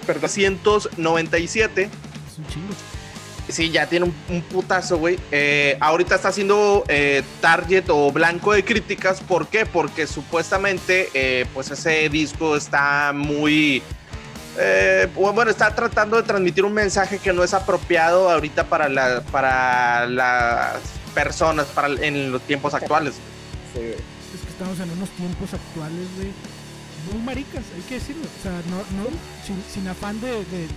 perdón, 0.06 0.30
197 0.30 1.82
Es 1.82 2.38
un 2.38 2.46
chingo. 2.48 2.74
Sí, 3.52 3.70
ya 3.70 3.86
tiene 3.86 4.06
un, 4.06 4.14
un 4.30 4.42
putazo, 4.42 4.96
güey. 4.96 5.18
Eh, 5.30 5.76
ahorita 5.78 6.14
está 6.14 6.32
siendo 6.32 6.84
eh, 6.88 7.22
target 7.42 7.84
o 7.88 8.10
blanco 8.10 8.52
de 8.54 8.64
críticas. 8.64 9.20
¿Por 9.20 9.46
qué? 9.48 9.66
Porque 9.66 10.06
supuestamente, 10.06 11.10
eh, 11.12 11.44
pues 11.52 11.70
ese 11.70 12.08
disco 12.08 12.56
está 12.56 13.12
muy... 13.14 13.82
eh, 14.58 15.06
bueno, 15.14 15.50
está 15.50 15.74
tratando 15.74 16.16
de 16.16 16.22
transmitir 16.22 16.64
un 16.64 16.72
mensaje 16.72 17.18
que 17.18 17.32
no 17.32 17.44
es 17.44 17.52
apropiado 17.52 18.30
ahorita 18.30 18.64
para, 18.64 18.88
la, 18.88 19.20
para 19.30 20.06
las 20.06 20.76
personas 21.14 21.66
para, 21.66 21.88
en 21.88 22.32
los 22.32 22.40
tiempos 22.42 22.72
actuales. 22.72 23.14
sí, 23.74 23.80
güey. 23.80 23.90
Es 23.92 24.40
que 24.40 24.48
estamos 24.48 24.80
en 24.80 24.90
unos 24.92 25.10
tiempos 25.10 25.52
actuales, 25.52 26.08
güey, 26.16 26.32
muy 27.12 27.22
maricas, 27.22 27.64
hay 27.76 27.82
que 27.82 27.96
decirlo. 27.96 28.22
O 28.24 28.42
sea, 28.42 28.52
no, 28.70 28.78
no, 28.96 29.10
sin, 29.46 29.62
sin 29.70 29.86
afán 29.88 30.18
de, 30.22 30.30
de, 30.30 30.68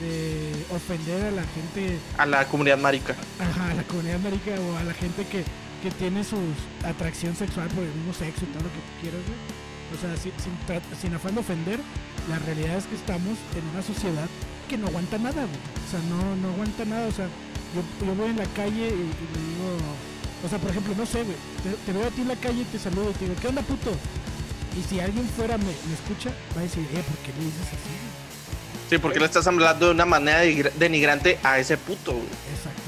de 0.00 0.52
ofender 0.74 1.24
a 1.26 1.30
la 1.30 1.42
gente, 1.54 1.98
A 2.18 2.26
la 2.26 2.44
comunidad 2.46 2.78
marica. 2.78 3.14
ajá, 3.38 3.70
a 3.70 3.74
la 3.74 3.82
comunidad 3.84 4.18
marica 4.20 4.52
o 4.60 4.76
a 4.76 4.82
la 4.84 4.94
gente 4.94 5.24
que, 5.26 5.44
que 5.82 5.90
tiene 5.98 6.24
su 6.24 6.36
atracción 6.84 7.36
sexual 7.36 7.68
por 7.68 7.84
el 7.84 7.92
mismo 7.94 8.12
sexo 8.12 8.44
y 8.44 8.48
todo 8.52 8.64
lo 8.64 8.70
que 8.70 8.82
tú 8.82 8.92
quieras, 9.00 9.20
güey. 9.26 9.38
O 9.94 9.96
sea, 10.00 10.16
sin, 10.16 10.32
sin, 10.42 10.54
sin 11.00 11.14
afán 11.14 11.34
de 11.34 11.40
ofender, 11.40 11.78
la 12.28 12.38
realidad 12.40 12.76
es 12.78 12.86
que 12.86 12.96
estamos 12.96 13.38
en 13.54 13.62
una 13.72 13.82
sociedad 13.82 14.26
que 14.68 14.76
no 14.78 14.88
aguanta 14.88 15.18
nada, 15.18 15.44
güey. 15.46 15.62
O 15.86 15.88
sea, 15.90 16.00
no, 16.10 16.34
no 16.36 16.48
aguanta 16.54 16.84
nada. 16.84 17.06
O 17.06 17.12
sea, 17.12 17.26
yo, 17.74 17.82
yo 18.04 18.14
voy 18.14 18.30
en 18.30 18.38
la 18.38 18.46
calle 18.56 18.88
y, 18.88 19.06
y 19.12 19.26
le 19.30 19.38
digo, 19.46 19.78
o 20.44 20.48
sea, 20.48 20.58
por 20.58 20.70
ejemplo, 20.70 20.94
no 20.96 21.06
sé, 21.06 21.22
güey, 21.22 21.36
te, 21.62 21.70
te 21.86 21.92
veo 21.96 22.08
a 22.08 22.10
ti 22.10 22.22
en 22.22 22.28
la 22.28 22.36
calle 22.36 22.62
y 22.62 22.64
te 22.64 22.78
saludo 22.78 23.10
y 23.10 23.14
te 23.14 23.24
digo, 23.28 23.36
¿qué 23.40 23.48
onda, 23.48 23.62
puto? 23.62 23.92
Y 24.74 24.82
si 24.82 24.98
alguien 24.98 25.28
fuera 25.36 25.56
me, 25.58 25.70
me 25.70 25.94
escucha, 25.94 26.30
va 26.56 26.60
a 26.60 26.64
decir, 26.64 26.82
eh, 26.92 27.02
¿por 27.06 27.16
qué 27.22 27.30
le 27.38 27.44
dices 27.44 27.68
así? 27.70 27.94
Güey?" 28.94 28.98
Sí, 28.98 29.02
porque 29.02 29.20
le 29.20 29.26
estás 29.26 29.46
hablando 29.46 29.86
de 29.86 29.92
una 29.92 30.04
manera 30.06 30.40
denigrante 30.76 31.38
a 31.42 31.58
ese 31.58 31.76
puto, 31.76 32.12
güey. 32.12 32.24
Exactamente. 32.24 32.84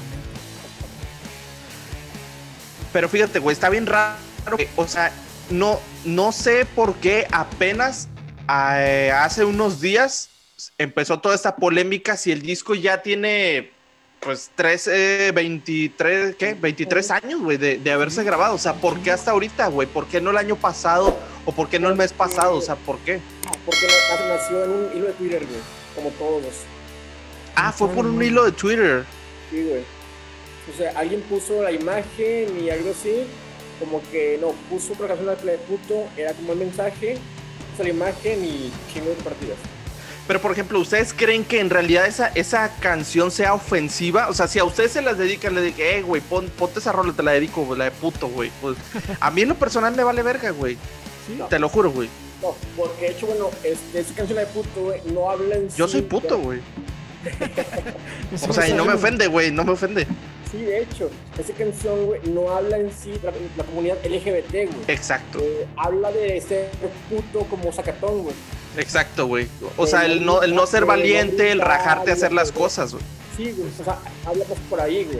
Pero 2.93 3.09
fíjate, 3.09 3.39
güey, 3.39 3.53
está 3.53 3.69
bien 3.69 3.85
raro. 3.85 4.15
que, 4.57 4.69
o 4.75 4.87
sea, 4.87 5.11
no, 5.49 5.79
no 6.05 6.31
sé 6.31 6.65
por 6.65 6.95
qué 6.95 7.27
apenas 7.31 8.07
eh, 8.49 9.11
hace 9.13 9.43
unos 9.45 9.81
días 9.81 10.29
empezó 10.77 11.19
toda 11.19 11.35
esta 11.35 11.55
polémica 11.55 12.15
si 12.17 12.31
el 12.31 12.41
disco 12.41 12.73
ya 12.75 13.01
tiene 13.01 13.71
pues 14.19 14.49
13, 14.55 15.31
23, 15.31 16.35
¿qué? 16.37 16.53
23 16.55 17.11
años, 17.11 17.41
güey, 17.41 17.57
de, 17.57 17.77
de 17.77 17.91
haberse 17.91 18.23
grabado. 18.23 18.55
O 18.55 18.57
sea, 18.57 18.73
¿por 18.73 18.99
qué 19.01 19.11
hasta 19.11 19.31
ahorita, 19.31 19.67
güey? 19.67 19.87
¿Por 19.87 20.07
qué 20.07 20.19
no 20.19 20.31
el 20.31 20.37
año 20.37 20.55
pasado? 20.55 21.17
¿O 21.45 21.51
por 21.51 21.69
qué 21.69 21.79
no 21.79 21.87
el 21.89 21.95
mes 21.95 22.13
pasado? 22.13 22.55
O 22.55 22.61
sea, 22.61 22.75
¿por 22.75 22.97
qué? 22.99 23.19
Porque 23.63 23.85
na- 23.85 24.35
nació 24.35 24.63
en 24.63 24.71
un 24.71 24.89
hilo 24.97 25.05
de 25.07 25.13
Twitter, 25.13 25.45
güey, 25.45 25.59
como 25.97 26.11
todos. 26.11 26.53
Ah, 27.55 27.71
fue 27.71 27.89
por 27.89 28.05
un 28.05 28.21
hilo 28.21 28.45
de 28.45 28.51
Twitter. 28.51 29.03
Sí, 29.49 29.63
güey. 29.63 29.81
O 30.73 30.77
sea, 30.77 30.91
alguien 30.95 31.21
puso 31.21 31.63
la 31.63 31.71
imagen 31.71 32.63
y 32.63 32.69
algo 32.69 32.91
así, 32.91 33.25
como 33.79 34.01
que 34.11 34.37
no, 34.39 34.51
puso 34.69 34.93
otra 34.93 35.07
canción 35.07 35.35
de 35.43 35.57
puto, 35.57 36.07
era 36.15 36.33
como 36.33 36.53
el 36.53 36.59
mensaje, 36.59 37.17
puso 37.71 37.83
la 37.83 37.89
imagen 37.89 38.45
y 38.45 38.71
chingo 38.93 39.09
de 39.09 39.15
partidas. 39.15 39.57
Pero, 40.27 40.41
por 40.41 40.51
ejemplo, 40.51 40.77
¿ustedes 40.79 41.13
creen 41.13 41.45
que 41.45 41.61
en 41.61 41.69
realidad 41.69 42.05
esa, 42.05 42.27
esa 42.35 42.69
canción 42.81 43.31
sea 43.31 43.53
ofensiva? 43.53 44.27
O 44.27 44.33
sea, 44.33 44.47
si 44.47 44.59
a 44.59 44.65
ustedes 44.65 44.91
se 44.91 45.01
las 45.01 45.17
dedican, 45.17 45.55
le 45.55 45.61
dije, 45.61 45.97
eh, 45.97 46.01
güey, 46.01 46.21
pon, 46.21 46.49
ponte 46.49 46.79
esa 46.79 46.91
rola, 46.91 47.13
te 47.13 47.23
la 47.23 47.31
dedico, 47.31 47.63
güey, 47.63 47.79
la 47.79 47.85
de 47.85 47.91
puto, 47.91 48.27
güey. 48.27 48.51
Pues, 48.61 48.77
a 49.21 49.31
mí 49.31 49.43
en 49.43 49.49
lo 49.49 49.55
personal 49.55 49.95
me 49.95 50.03
vale 50.03 50.21
verga, 50.21 50.51
güey. 50.51 50.75
Sí, 51.25 51.41
Te 51.49 51.59
lo 51.59 51.69
juro, 51.69 51.91
güey. 51.91 52.09
No, 52.41 52.55
porque 52.75 53.05
de 53.07 53.11
hecho, 53.13 53.25
bueno, 53.27 53.49
este, 53.63 53.99
esa 53.99 54.13
canción 54.13 54.35
la 54.35 54.41
de 54.45 54.51
puto, 54.51 54.81
güey, 54.83 55.01
no 55.13 55.29
habla 55.29 55.55
en 55.55 55.69
Yo 55.69 55.87
sí 55.87 55.93
soy 55.93 56.01
de- 56.01 56.07
puto, 56.07 56.37
güey. 56.39 56.59
O 58.47 58.53
sea, 58.53 58.67
y 58.69 58.73
no 58.73 58.85
me 58.85 58.93
ofende, 58.93 59.27
güey, 59.27 59.51
no 59.51 59.63
me 59.63 59.71
ofende. 59.71 60.07
Sí, 60.51 60.59
de 60.61 60.83
hecho, 60.83 61.09
esa 61.37 61.51
canción, 61.53 62.05
güey, 62.05 62.21
no 62.29 62.49
habla 62.51 62.77
en 62.77 62.91
sí 62.91 63.11
de 63.11 63.19
la, 63.23 63.33
la 63.57 63.63
comunidad 63.65 63.97
LGBT, 64.05 64.51
güey. 64.51 64.69
Exacto, 64.87 65.39
Eh, 65.41 65.67
habla 65.75 66.11
de 66.11 66.39
ser 66.39 66.69
puto 67.09 67.39
como 67.49 67.71
sacatón, 67.73 68.23
güey. 68.23 68.35
exacto, 68.77 69.27
güey. 69.27 69.47
O 69.75 69.85
sea, 69.87 70.05
el 70.05 70.23
no, 70.25 70.43
el 70.43 70.55
no 70.55 70.65
ser 70.67 70.85
valiente, 70.85 71.51
el 71.51 71.59
rajarte 71.59 72.11
a 72.11 72.13
hacer 72.13 72.31
las 72.31 72.51
cosas, 72.51 72.93
güey. 72.93 73.03
Sí, 73.35 73.51
güey, 73.57 73.69
o 73.79 73.83
sea, 73.83 73.99
habla 74.25 74.45
pues 74.45 74.59
por 74.69 74.79
ahí, 74.79 75.03
güey. 75.03 75.19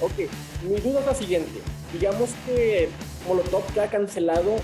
Ok, 0.00 0.30
mi 0.68 0.80
duda 0.80 1.00
es 1.00 1.06
la 1.06 1.14
siguiente. 1.14 1.60
Digamos 1.92 2.30
que 2.44 2.88
Molotov 3.28 3.64
queda 3.72 3.88
cancelado, 3.88 4.56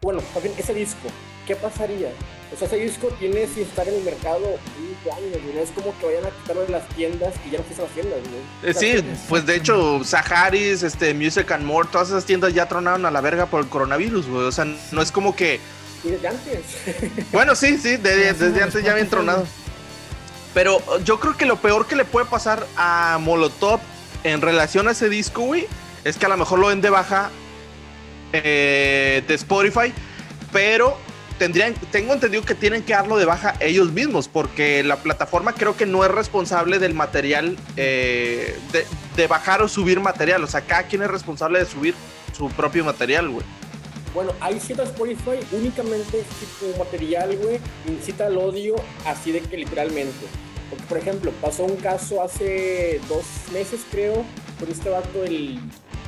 bueno, 0.00 0.20
bien 0.42 0.54
ese 0.56 0.72
disco, 0.72 1.08
¿qué 1.50 1.56
pasaría? 1.56 2.10
O 2.54 2.56
sea, 2.56 2.68
ese 2.68 2.76
disco 2.76 3.08
tiene 3.18 3.44
sin 3.48 3.64
estar 3.64 3.88
en 3.88 3.94
el 3.96 4.04
mercado 4.04 4.38
20 4.40 5.10
años. 5.10 5.54
No 5.54 5.60
es 5.60 5.70
como 5.70 5.98
que 5.98 6.06
vayan 6.06 6.26
a 6.26 6.30
quitarlo 6.30 6.62
de 6.62 6.68
las 6.68 6.88
tiendas 6.90 7.34
y 7.44 7.50
ya 7.50 7.58
no 7.58 7.64
existen 7.64 7.84
las 7.86 7.94
tiendas, 7.94 8.20
güey. 8.20 8.70
Eh, 8.70 8.74
sí, 8.74 9.04
pues 9.28 9.46
de 9.46 9.56
hecho, 9.56 10.04
Saharis, 10.04 10.84
este, 10.84 11.12
Music 11.12 11.50
and 11.50 11.64
More, 11.64 11.88
todas 11.90 12.08
esas 12.10 12.24
tiendas 12.24 12.54
ya 12.54 12.66
tronaron 12.66 13.04
a 13.04 13.10
la 13.10 13.20
verga 13.20 13.46
por 13.46 13.62
el 13.62 13.68
coronavirus, 13.68 14.28
güey. 14.28 14.44
O 14.44 14.52
sea, 14.52 14.64
no 14.64 15.02
es 15.02 15.10
como 15.10 15.34
que. 15.34 15.58
Y 16.04 16.10
desde 16.10 16.28
antes. 16.28 16.60
Bueno, 17.32 17.56
sí, 17.56 17.76
sí, 17.78 17.96
de- 17.96 18.32
desde 18.32 18.62
antes 18.62 18.84
ya 18.84 18.92
habían 18.92 19.08
tronado. 19.08 19.44
Pero 20.54 20.76
uh, 20.76 21.02
yo 21.04 21.18
creo 21.18 21.36
que 21.36 21.46
lo 21.46 21.56
peor 21.56 21.86
que 21.86 21.96
le 21.96 22.04
puede 22.04 22.26
pasar 22.26 22.64
a 22.76 23.18
Molotov 23.20 23.80
en 24.22 24.40
relación 24.40 24.86
a 24.86 24.92
ese 24.92 25.08
disco, 25.08 25.42
güey, 25.42 25.66
es 26.04 26.16
que 26.16 26.26
a 26.26 26.28
lo 26.28 26.36
mejor 26.36 26.60
lo 26.60 26.68
den 26.68 26.80
de 26.80 26.90
baja 26.90 27.30
eh, 28.32 29.24
de 29.26 29.34
Spotify, 29.34 29.92
pero 30.52 30.96
tendrían, 31.40 31.72
tengo 31.90 32.12
entendido 32.12 32.44
que 32.44 32.54
tienen 32.54 32.82
que 32.82 32.92
darlo 32.92 33.16
de 33.16 33.24
baja 33.24 33.54
ellos 33.60 33.90
mismos, 33.92 34.28
porque 34.28 34.82
la 34.82 34.96
plataforma 34.96 35.54
creo 35.54 35.74
que 35.74 35.86
no 35.86 36.04
es 36.04 36.10
responsable 36.10 36.78
del 36.78 36.92
material, 36.92 37.56
eh, 37.78 38.58
de, 39.16 39.26
bajar 39.26 39.62
o 39.62 39.68
subir 39.68 40.00
material, 40.00 40.44
o 40.44 40.46
sea, 40.46 40.60
cada 40.60 40.82
quien 40.82 41.00
es 41.00 41.08
responsable 41.08 41.58
de 41.58 41.64
subir 41.64 41.94
su 42.36 42.50
propio 42.50 42.84
material, 42.84 43.30
güey. 43.30 43.46
Bueno, 44.12 44.34
hay 44.38 44.60
ciertas 44.60 44.90
Spotify 44.90 45.40
únicamente 45.52 46.24
si 46.38 46.46
tu 46.58 46.78
material, 46.78 47.34
güey, 47.38 47.58
incita 47.88 48.26
al 48.26 48.36
odio 48.36 48.74
así 49.06 49.32
de 49.32 49.40
que 49.40 49.56
literalmente. 49.56 50.26
Por 50.90 50.98
ejemplo, 50.98 51.32
pasó 51.40 51.64
un 51.64 51.76
caso 51.76 52.22
hace 52.22 53.00
dos 53.08 53.24
meses, 53.50 53.80
creo, 53.90 54.26
con 54.58 54.70
este 54.70 54.90
vato, 54.90 55.24
el 55.24 55.58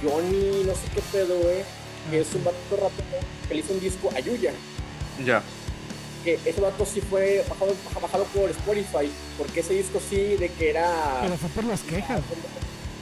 Johnny, 0.02 0.62
no 0.66 0.74
sé 0.74 0.88
qué 0.94 1.00
pedo, 1.10 1.38
güey, 1.38 1.62
que 2.10 2.20
es 2.20 2.34
un 2.34 2.44
vato 2.44 2.58
rapero 2.72 3.26
que 3.48 3.54
le 3.54 3.60
hizo 3.60 3.72
un 3.72 3.80
disco 3.80 4.10
a 4.14 4.20
Yuya. 4.20 4.52
Ya. 5.25 5.42
Que 6.25 6.38
ese 6.45 6.61
vato 6.61 6.87
sí 6.87 7.00
fue 7.00 7.45
bajado, 7.49 7.75
bajado 8.00 8.25
por 8.26 8.49
Spotify, 8.50 9.11
porque 9.38 9.61
ese 9.61 9.75
disco 9.75 10.00
sí, 10.09 10.37
de 10.37 10.49
que 10.50 10.71
era. 10.71 11.19
Pero 11.23 11.37
fue 11.37 11.49
por 11.50 11.64
las 11.64 11.81
quejas. 11.81 12.21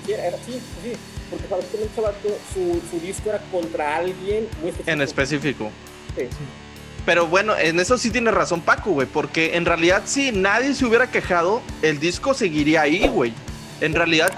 Sí, 0.07 0.13
era, 0.13 0.37
sí, 0.39 0.53
sí, 0.83 0.93
porque 1.31 1.47
sabes 1.49 1.67
que 1.67 1.77
ese 1.85 2.01
vato, 2.01 2.29
su, 2.55 2.81
su 2.91 2.99
disco 3.05 3.29
era 3.29 3.39
contra 3.53 3.97
alguien 3.97 4.49
muy 4.61 4.71
específico. 4.71 4.91
En 4.91 5.03
específico. 5.03 5.71
Sí. 6.17 6.23
Pero 7.07 7.27
bueno, 7.27 7.57
en 7.59 7.79
eso 7.81 7.97
sí 7.99 8.11
tiene 8.11 8.31
razón 8.31 8.61
Paco, 8.63 8.93
güey, 8.93 9.07
porque 9.07 9.57
en 9.57 9.65
realidad 9.67 10.03
si 10.07 10.33
nadie 10.33 10.75
se 10.75 10.85
hubiera 10.87 11.11
quejado, 11.11 11.61
el 11.83 11.99
disco 12.01 12.35
seguiría 12.35 12.83
ahí, 12.83 13.07
güey. 13.09 13.33
En 13.81 13.95
realidad, 13.95 14.31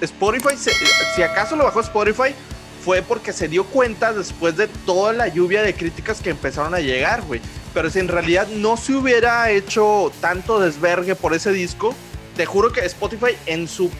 Spotify, 0.00 0.56
se- 0.58 0.72
si 1.14 1.22
acaso 1.22 1.56
lo 1.56 1.64
bajó 1.64 1.80
Spotify, 1.80 2.34
fue 2.84 3.02
porque 3.02 3.32
se 3.32 3.48
dio 3.48 3.64
cuenta 3.64 4.12
después 4.12 4.56
de 4.56 4.66
toda 4.66 5.12
la 5.12 5.28
lluvia 5.28 5.62
de 5.62 5.74
críticas 5.74 6.20
que 6.20 6.30
empezaron 6.30 6.74
a 6.74 6.80
llegar, 6.80 7.22
güey. 7.22 7.40
Pero 7.74 7.90
si 7.90 7.98
en 7.98 8.08
realidad 8.08 8.48
no 8.48 8.76
se 8.76 8.94
hubiera 8.94 9.50
hecho 9.50 10.10
tanto 10.20 10.58
desvergue 10.58 11.14
por 11.14 11.34
ese 11.34 11.52
disco, 11.52 11.94
te 12.36 12.46
juro 12.46 12.72
que 12.72 12.80
Spotify 12.80 13.36
en 13.46 13.68
su 13.68 13.90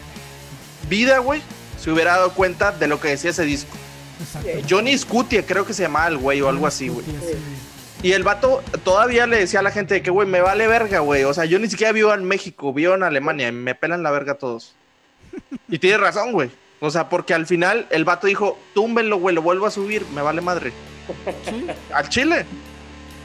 vida, 0.89 1.19
güey, 1.19 1.41
se 1.79 1.91
hubiera 1.91 2.13
dado 2.13 2.33
cuenta 2.33 2.71
de 2.71 2.87
lo 2.87 2.99
que 2.99 3.09
decía 3.09 3.29
ese 3.29 3.43
disco. 3.43 3.77
Exacto. 4.19 4.49
Johnny 4.69 4.97
Scutia, 4.97 5.45
creo 5.45 5.65
que 5.65 5.73
se 5.73 5.83
llamaba 5.83 6.07
el 6.07 6.17
güey 6.17 6.41
o 6.41 6.49
algo 6.49 6.67
así, 6.67 6.89
güey. 6.89 7.05
Y 8.03 8.13
el 8.13 8.23
vato 8.23 8.63
todavía 8.83 9.27
le 9.27 9.37
decía 9.37 9.59
a 9.59 9.63
la 9.63 9.71
gente 9.71 9.93
de 9.93 10.01
que, 10.01 10.09
güey, 10.09 10.27
me 10.27 10.41
vale 10.41 10.67
verga, 10.67 10.99
güey. 10.99 11.23
O 11.23 11.33
sea, 11.33 11.45
yo 11.45 11.59
ni 11.59 11.69
siquiera 11.69 11.91
vivo 11.91 12.13
en 12.13 12.25
México, 12.25 12.73
vivo 12.73 12.95
en 12.95 13.03
Alemania 13.03 13.47
y 13.47 13.51
me 13.51 13.75
pelan 13.75 14.01
la 14.01 14.11
verga 14.11 14.35
todos. 14.35 14.73
Y 15.69 15.77
tiene 15.79 15.97
razón, 15.97 16.31
güey. 16.31 16.49
O 16.83 16.89
sea, 16.89 17.09
porque 17.09 17.35
al 17.35 17.45
final 17.45 17.85
el 17.91 18.03
vato 18.05 18.25
dijo, 18.25 18.57
túmbenlo, 18.73 19.17
güey, 19.17 19.35
lo 19.35 19.43
vuelvo 19.43 19.67
a 19.67 19.71
subir, 19.71 20.03
me 20.15 20.21
vale 20.23 20.41
madre. 20.41 20.73
Sí, 21.47 21.67
Al 21.93 22.09
chile. 22.09 22.45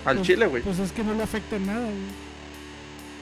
Al 0.05 0.17
pues- 0.17 0.27
chile, 0.27 0.47
güey. 0.47 0.63
Pues 0.63 0.79
es 0.79 0.93
que 0.93 1.03
no 1.03 1.15
le 1.15 1.23
afecta 1.23 1.59
nada, 1.59 1.81
güey. 1.81 2.27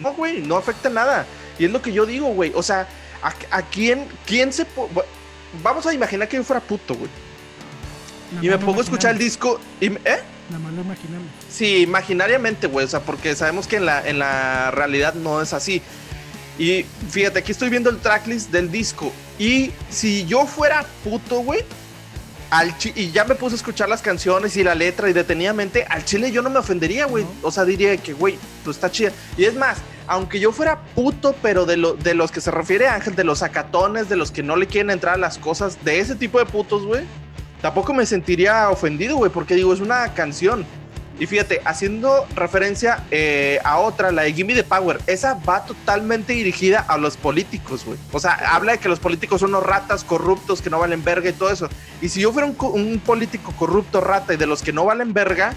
No, 0.00 0.12
güey, 0.14 0.40
no 0.42 0.56
afecta 0.56 0.90
nada. 0.90 1.24
Y 1.56 1.66
es 1.66 1.70
lo 1.70 1.80
que 1.80 1.92
yo 1.92 2.04
digo, 2.04 2.26
güey. 2.28 2.50
O 2.56 2.64
sea, 2.64 2.88
¿a, 3.22 3.32
a 3.56 3.62
quién, 3.62 4.08
quién 4.26 4.52
se... 4.52 4.64
po- 4.64 4.90
Vamos 5.62 5.86
a 5.86 5.94
imaginar 5.94 6.26
que 6.28 6.36
yo 6.36 6.42
fuera 6.42 6.60
puto, 6.60 6.94
güey. 6.96 7.10
Y 8.42 8.48
me 8.48 8.58
pongo 8.58 8.80
a 8.80 8.82
escuchar 8.82 9.12
el 9.12 9.18
disco 9.18 9.60
y... 9.80 9.90
me- 9.90 10.00
¿Eh? 10.04 10.18
Nada 10.50 10.62
más 10.64 10.72
lo 10.72 10.82
imaginamos. 10.82 11.28
Sí, 11.48 11.82
imaginariamente, 11.82 12.66
güey. 12.66 12.84
O 12.86 12.88
sea, 12.88 13.00
porque 13.00 13.36
sabemos 13.36 13.68
que 13.68 13.76
en 13.76 13.86
la, 13.86 14.06
en 14.06 14.18
la 14.18 14.72
realidad 14.72 15.14
no 15.14 15.40
es 15.40 15.52
así. 15.52 15.80
Y 16.58 16.84
fíjate, 17.10 17.40
aquí 17.40 17.52
estoy 17.52 17.68
viendo 17.68 17.90
el 17.90 17.98
tracklist 17.98 18.50
del 18.50 18.70
disco. 18.70 19.12
Y 19.38 19.72
si 19.90 20.24
yo 20.26 20.46
fuera 20.46 20.84
puto, 21.02 21.40
güey. 21.40 21.60
Al 22.50 22.72
y 22.94 23.10
ya 23.10 23.24
me 23.24 23.34
puse 23.34 23.54
a 23.54 23.56
escuchar 23.56 23.88
las 23.88 24.00
canciones 24.00 24.56
y 24.56 24.62
la 24.62 24.76
letra 24.76 25.10
y 25.10 25.12
detenidamente, 25.12 25.84
al 25.88 26.04
chile 26.04 26.30
yo 26.30 26.40
no 26.40 26.50
me 26.50 26.60
ofendería, 26.60 27.06
güey. 27.06 27.24
No. 27.24 27.48
O 27.48 27.50
sea, 27.50 27.64
diría 27.64 27.96
que, 27.96 28.12
güey, 28.12 28.38
pues 28.62 28.76
está 28.76 28.92
chida. 28.92 29.10
Y 29.36 29.44
es 29.44 29.54
más, 29.54 29.78
aunque 30.06 30.38
yo 30.38 30.52
fuera 30.52 30.80
puto, 30.94 31.34
pero 31.42 31.66
de, 31.66 31.76
lo, 31.76 31.94
de 31.94 32.14
los 32.14 32.30
que 32.30 32.40
se 32.40 32.52
refiere 32.52 32.86
Ángel, 32.86 33.16
de 33.16 33.24
los 33.24 33.42
acatones, 33.42 34.08
de 34.08 34.16
los 34.16 34.30
que 34.30 34.44
no 34.44 34.54
le 34.54 34.66
quieren 34.68 34.90
entrar 34.90 35.14
a 35.14 35.18
las 35.18 35.38
cosas, 35.38 35.84
de 35.84 35.98
ese 35.98 36.14
tipo 36.14 36.38
de 36.38 36.46
putos, 36.46 36.84
güey, 36.86 37.04
tampoco 37.60 37.92
me 37.92 38.06
sentiría 38.06 38.70
ofendido, 38.70 39.16
güey, 39.16 39.32
porque 39.32 39.54
digo, 39.54 39.72
es 39.72 39.80
una 39.80 40.12
canción. 40.14 40.64
Y 41.18 41.26
fíjate, 41.26 41.60
haciendo 41.64 42.26
referencia 42.34 43.04
eh, 43.12 43.60
a 43.62 43.78
otra, 43.78 44.10
la 44.10 44.22
de 44.22 44.32
Gimme 44.32 44.54
the 44.54 44.64
Power, 44.64 44.98
esa 45.06 45.34
va 45.48 45.64
totalmente 45.64 46.32
dirigida 46.32 46.80
a 46.80 46.98
los 46.98 47.16
políticos, 47.16 47.84
güey. 47.84 47.98
O 48.10 48.18
sea, 48.18 48.32
habla 48.52 48.72
de 48.72 48.78
que 48.78 48.88
los 48.88 48.98
políticos 48.98 49.40
son 49.40 49.50
unos 49.50 49.62
ratas 49.62 50.02
corruptos 50.02 50.60
que 50.60 50.70
no 50.70 50.80
valen 50.80 51.04
verga 51.04 51.30
y 51.30 51.32
todo 51.32 51.50
eso. 51.50 51.68
Y 52.02 52.08
si 52.08 52.20
yo 52.20 52.32
fuera 52.32 52.48
un, 52.48 52.56
un 52.60 52.98
político 52.98 53.52
corrupto, 53.56 54.00
rata 54.00 54.34
y 54.34 54.36
de 54.36 54.46
los 54.46 54.60
que 54.62 54.72
no 54.72 54.84
valen 54.84 55.12
verga, 55.12 55.54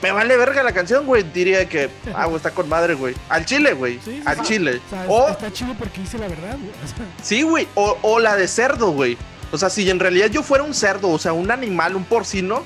me 0.00 0.12
vale 0.12 0.36
verga 0.36 0.62
la 0.62 0.72
canción, 0.72 1.04
güey. 1.06 1.24
Diría 1.24 1.68
que, 1.68 1.90
ah, 2.14 2.24
güey, 2.26 2.36
está 2.36 2.52
con 2.52 2.68
madre, 2.68 2.94
güey. 2.94 3.14
Al 3.28 3.44
chile, 3.44 3.74
güey. 3.74 3.94
Sí, 4.04 4.12
sí, 4.16 4.22
Al 4.24 4.36
sí. 4.38 4.42
chile. 4.44 4.80
O 4.86 4.90
sea, 4.90 5.04
O, 5.08 5.28
está 5.28 5.52
chido 5.52 5.74
porque 5.74 6.00
dice 6.00 6.18
la 6.18 6.28
verdad, 6.28 6.56
güey. 6.56 6.70
O 6.70 6.86
sea, 6.86 7.06
Sí, 7.22 7.42
güey. 7.42 7.66
O, 7.74 7.98
o 8.02 8.20
la 8.20 8.36
de 8.36 8.48
cerdo, 8.48 8.92
güey. 8.92 9.18
O 9.50 9.58
sea, 9.58 9.70
si 9.70 9.88
en 9.90 9.98
realidad 9.98 10.28
yo 10.28 10.42
fuera 10.42 10.62
un 10.64 10.72
cerdo, 10.72 11.08
o 11.08 11.18
sea, 11.18 11.32
un 11.32 11.50
animal, 11.50 11.96
un 11.96 12.04
porcino, 12.04 12.62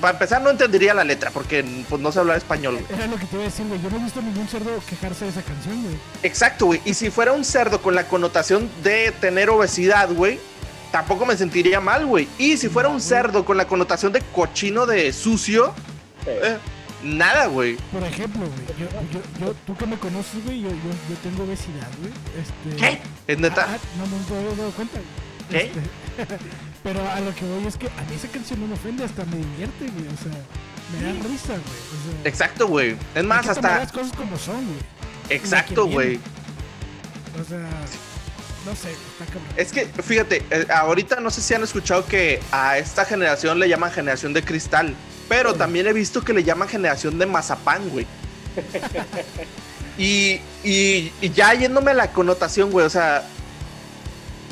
para 0.00 0.12
empezar 0.12 0.40
no 0.42 0.50
entendería 0.50 0.94
la 0.94 1.04
letra, 1.04 1.30
porque 1.30 1.64
pues, 1.88 2.00
no 2.00 2.10
sé 2.12 2.18
hablar 2.20 2.36
español, 2.36 2.74
güey. 2.74 2.86
era 2.98 3.06
lo 3.06 3.16
que 3.16 3.26
te 3.26 3.34
iba 3.36 3.42
a 3.42 3.46
decir, 3.46 3.66
güey. 3.66 3.80
Yo 3.82 3.90
no 3.90 3.96
he 3.96 4.04
visto 4.04 4.22
ningún 4.22 4.48
cerdo 4.48 4.70
quejarse 4.88 5.24
de 5.24 5.30
esa 5.30 5.42
canción, 5.42 5.82
güey. 5.82 5.96
Exacto, 6.22 6.66
güey. 6.66 6.80
Y 6.84 6.94
si 6.94 7.10
fuera 7.10 7.32
un 7.32 7.44
cerdo 7.44 7.80
con 7.82 7.94
la 7.94 8.06
connotación 8.08 8.70
de 8.82 9.12
tener 9.20 9.50
obesidad, 9.50 10.08
güey, 10.10 10.38
tampoco 10.92 11.24
me 11.26 11.36
sentiría 11.36 11.80
mal, 11.80 12.06
güey. 12.06 12.28
Y 12.38 12.56
si 12.56 12.68
fuera 12.68 12.88
un 12.88 13.00
cerdo 13.00 13.44
con 13.44 13.56
la 13.56 13.66
connotación 13.66 14.12
de 14.12 14.20
cochino, 14.32 14.86
de 14.86 15.12
sucio, 15.12 15.74
Sí. 16.24 16.30
eh, 16.30 16.58
nada, 17.02 17.46
güey. 17.46 17.76
Por 17.92 18.02
ejemplo, 18.02 18.40
güey. 18.40 18.78
Yo, 18.78 18.86
yo, 19.12 19.46
yo, 19.46 19.54
tú 19.66 19.76
que 19.76 19.86
me 19.86 19.96
conoces, 19.98 20.44
güey, 20.44 20.60
yo, 20.60 20.68
yo, 20.68 20.76
yo 21.08 21.16
tengo 21.22 21.44
obesidad, 21.44 21.88
güey. 22.00 22.12
Este, 22.38 22.76
¿Qué? 22.76 23.32
Es 23.32 23.38
neta. 23.38 23.66
Ah, 23.68 23.78
no, 23.98 24.06
no 24.06 24.16
me 24.34 24.38
había 24.48 24.56
dado 24.58 24.70
cuenta. 24.72 24.98
güey. 25.50 25.70
¿Qué? 25.70 25.72
Este, 26.20 26.34
pero 26.82 27.00
a 27.10 27.20
lo 27.20 27.34
que 27.34 27.44
voy 27.44 27.66
es 27.66 27.76
que 27.76 27.86
a 27.86 28.02
mí 28.08 28.14
esa 28.16 28.28
canción 28.28 28.60
no 28.60 28.66
me 28.66 28.74
ofende, 28.74 29.04
hasta 29.04 29.24
me 29.26 29.36
divierte, 29.36 29.86
güey. 29.88 30.06
O 30.06 30.16
sea, 30.22 30.32
me 30.92 31.04
da 31.06 31.12
risa, 31.28 31.48
güey. 31.48 31.58
O 31.58 32.22
sea, 32.22 32.30
Exacto, 32.30 32.66
güey. 32.68 32.90
Es 32.90 32.96
hay 33.16 33.22
más, 33.24 33.46
que 33.46 33.54
tomar 33.54 33.70
hasta. 33.72 33.84
las 33.84 33.92
cosas 33.92 34.12
como 34.16 34.38
son, 34.38 34.64
güey. 34.66 34.78
Exacto, 35.30 35.86
que 35.86 35.92
güey. 35.92 36.20
O 37.40 37.44
sea, 37.48 37.58
no 38.66 38.74
sé, 38.76 38.90
está 38.90 39.24
cabrón. 39.26 39.42
Es 39.56 39.72
que, 39.72 39.86
fíjate, 39.86 40.42
eh, 40.50 40.66
ahorita 40.72 41.20
no 41.20 41.30
sé 41.30 41.40
si 41.42 41.54
han 41.54 41.62
escuchado 41.62 42.04
que 42.06 42.40
a 42.52 42.78
esta 42.78 43.04
generación 43.04 43.58
le 43.58 43.68
llaman 43.68 43.90
generación 43.92 44.32
de 44.32 44.42
cristal, 44.42 44.94
pero 45.28 45.54
también 45.54 45.86
he 45.86 45.92
visto 45.92 46.22
que 46.22 46.32
le 46.32 46.42
llaman 46.44 46.68
generación 46.68 47.18
de 47.18 47.26
mazapán, 47.26 47.88
güey. 47.90 48.06
y, 49.98 50.40
y- 50.64 51.12
y 51.20 51.30
ya 51.30 51.54
yéndome 51.54 51.92
a 51.92 51.94
la 51.94 52.12
connotación, 52.12 52.70
güey, 52.70 52.86
o 52.86 52.90
sea, 52.90 53.22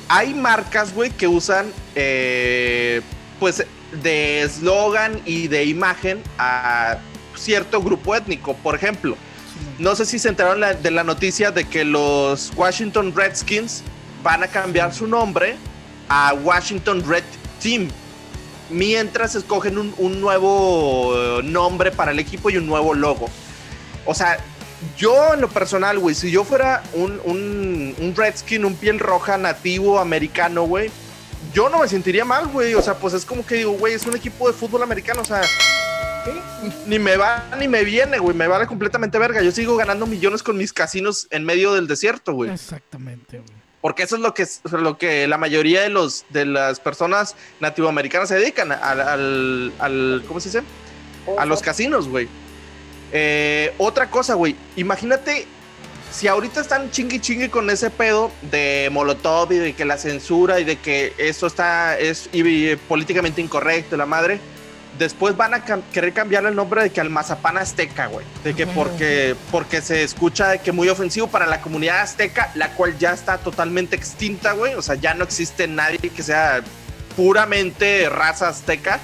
hay 0.08 0.34
marcas, 0.34 0.94
güey, 0.94 1.10
que 1.10 1.28
usan, 1.28 1.72
eh, 1.94 3.02
pues, 3.38 3.64
de 4.02 4.42
eslogan 4.42 5.20
y 5.24 5.48
de 5.48 5.64
imagen 5.64 6.22
a 6.38 6.98
cierto 7.36 7.82
grupo 7.82 8.14
étnico. 8.14 8.54
Por 8.54 8.74
ejemplo, 8.74 9.16
no 9.78 9.94
sé 9.94 10.06
si 10.06 10.18
se 10.18 10.28
enteraron 10.28 10.82
de 10.82 10.90
la 10.90 11.04
noticia 11.04 11.50
de 11.50 11.64
que 11.64 11.84
los 11.84 12.52
Washington 12.56 13.14
Redskins 13.14 13.82
van 14.22 14.42
a 14.42 14.48
cambiar 14.48 14.92
su 14.92 15.06
nombre 15.06 15.56
a 16.08 16.34
Washington 16.34 17.04
Red 17.06 17.24
Team. 17.62 17.88
Mientras 18.70 19.34
escogen 19.34 19.78
un, 19.78 19.94
un 19.96 20.20
nuevo 20.20 21.14
eh, 21.14 21.42
nombre 21.42 21.90
para 21.90 22.10
el 22.10 22.18
equipo 22.18 22.50
y 22.50 22.56
un 22.56 22.66
nuevo 22.66 22.92
logo. 22.92 23.30
O 24.04 24.14
sea, 24.14 24.38
yo 24.96 25.34
en 25.34 25.40
lo 25.40 25.48
personal, 25.48 25.98
güey, 25.98 26.14
si 26.14 26.30
yo 26.30 26.44
fuera 26.44 26.82
un, 26.94 27.20
un, 27.24 27.94
un 27.98 28.14
Redskin, 28.16 28.64
un 28.64 28.74
piel 28.76 28.98
roja 28.98 29.36
nativo 29.38 29.98
americano, 29.98 30.62
güey, 30.64 30.90
yo 31.52 31.68
no 31.68 31.80
me 31.80 31.88
sentiría 31.88 32.24
mal, 32.24 32.46
güey. 32.48 32.74
O 32.74 32.82
sea, 32.82 32.94
pues 32.94 33.14
es 33.14 33.24
como 33.24 33.44
que 33.44 33.56
digo, 33.56 33.72
güey, 33.72 33.94
es 33.94 34.06
un 34.06 34.14
equipo 34.16 34.46
de 34.46 34.54
fútbol 34.54 34.82
americano, 34.82 35.22
o 35.22 35.24
sea, 35.24 35.42
ni 36.86 36.98
me 36.98 37.16
va 37.16 37.44
ni 37.58 37.68
me 37.68 37.84
viene, 37.84 38.18
güey. 38.18 38.36
Me 38.36 38.46
vale 38.46 38.66
completamente 38.66 39.18
verga. 39.18 39.42
Yo 39.42 39.50
sigo 39.52 39.76
ganando 39.76 40.06
millones 40.06 40.42
con 40.42 40.56
mis 40.56 40.72
casinos 40.72 41.26
en 41.30 41.44
medio 41.44 41.72
del 41.74 41.86
desierto, 41.86 42.32
güey. 42.32 42.50
Exactamente, 42.50 43.38
güey. 43.38 43.58
Porque 43.80 44.02
eso 44.02 44.16
es 44.16 44.22
lo 44.22 44.34
que, 44.34 44.44
lo 44.72 44.98
que 44.98 45.26
la 45.28 45.38
mayoría 45.38 45.82
de, 45.82 45.88
los, 45.88 46.24
de 46.30 46.44
las 46.46 46.80
personas 46.80 47.36
nativoamericanas 47.60 48.28
se 48.28 48.34
dedican 48.34 48.72
al, 48.72 49.00
al, 49.00 49.72
al- 49.78 50.24
¿cómo 50.26 50.40
se 50.40 50.48
dice? 50.48 50.62
A 51.38 51.44
los 51.44 51.62
casinos, 51.62 52.08
güey. 52.08 52.28
Eh, 53.12 53.72
otra 53.78 54.10
cosa, 54.10 54.34
güey. 54.34 54.54
Imagínate 54.76 55.46
si 56.10 56.26
ahorita 56.26 56.60
están 56.60 56.90
chingue 56.90 57.20
chingue 57.20 57.50
con 57.50 57.68
ese 57.70 57.90
pedo 57.90 58.30
de 58.50 58.88
Molotov 58.92 59.52
y 59.52 59.56
de 59.58 59.72
que 59.74 59.84
la 59.84 59.98
censura 59.98 60.58
y 60.60 60.64
de 60.64 60.76
que 60.76 61.12
esto 61.18 61.46
está 61.46 61.98
es 61.98 62.28
y- 62.32 62.70
y 62.70 62.76
políticamente 62.76 63.40
incorrecto, 63.40 63.96
la 63.96 64.06
madre. 64.06 64.40
Después 64.98 65.36
van 65.36 65.54
a 65.54 65.64
cam- 65.64 65.82
querer 65.92 66.12
cambiar 66.12 66.44
el 66.46 66.56
nombre 66.56 66.82
de 66.82 66.90
que 66.90 67.00
al 67.00 67.08
mazapán 67.08 67.56
azteca, 67.56 68.06
güey. 68.08 68.26
De 68.42 68.52
que 68.54 68.66
porque, 68.66 69.36
porque 69.52 69.80
se 69.80 70.02
escucha 70.02 70.48
de 70.48 70.58
que 70.58 70.72
muy 70.72 70.88
ofensivo 70.88 71.28
para 71.28 71.46
la 71.46 71.60
comunidad 71.60 72.00
azteca, 72.00 72.50
la 72.56 72.70
cual 72.72 72.98
ya 72.98 73.12
está 73.12 73.38
totalmente 73.38 73.94
extinta, 73.94 74.52
güey. 74.52 74.74
O 74.74 74.82
sea, 74.82 74.96
ya 74.96 75.14
no 75.14 75.22
existe 75.24 75.68
nadie 75.68 75.98
que 75.98 76.22
sea 76.22 76.62
puramente 77.14 78.08
raza 78.08 78.48
azteca. 78.48 78.98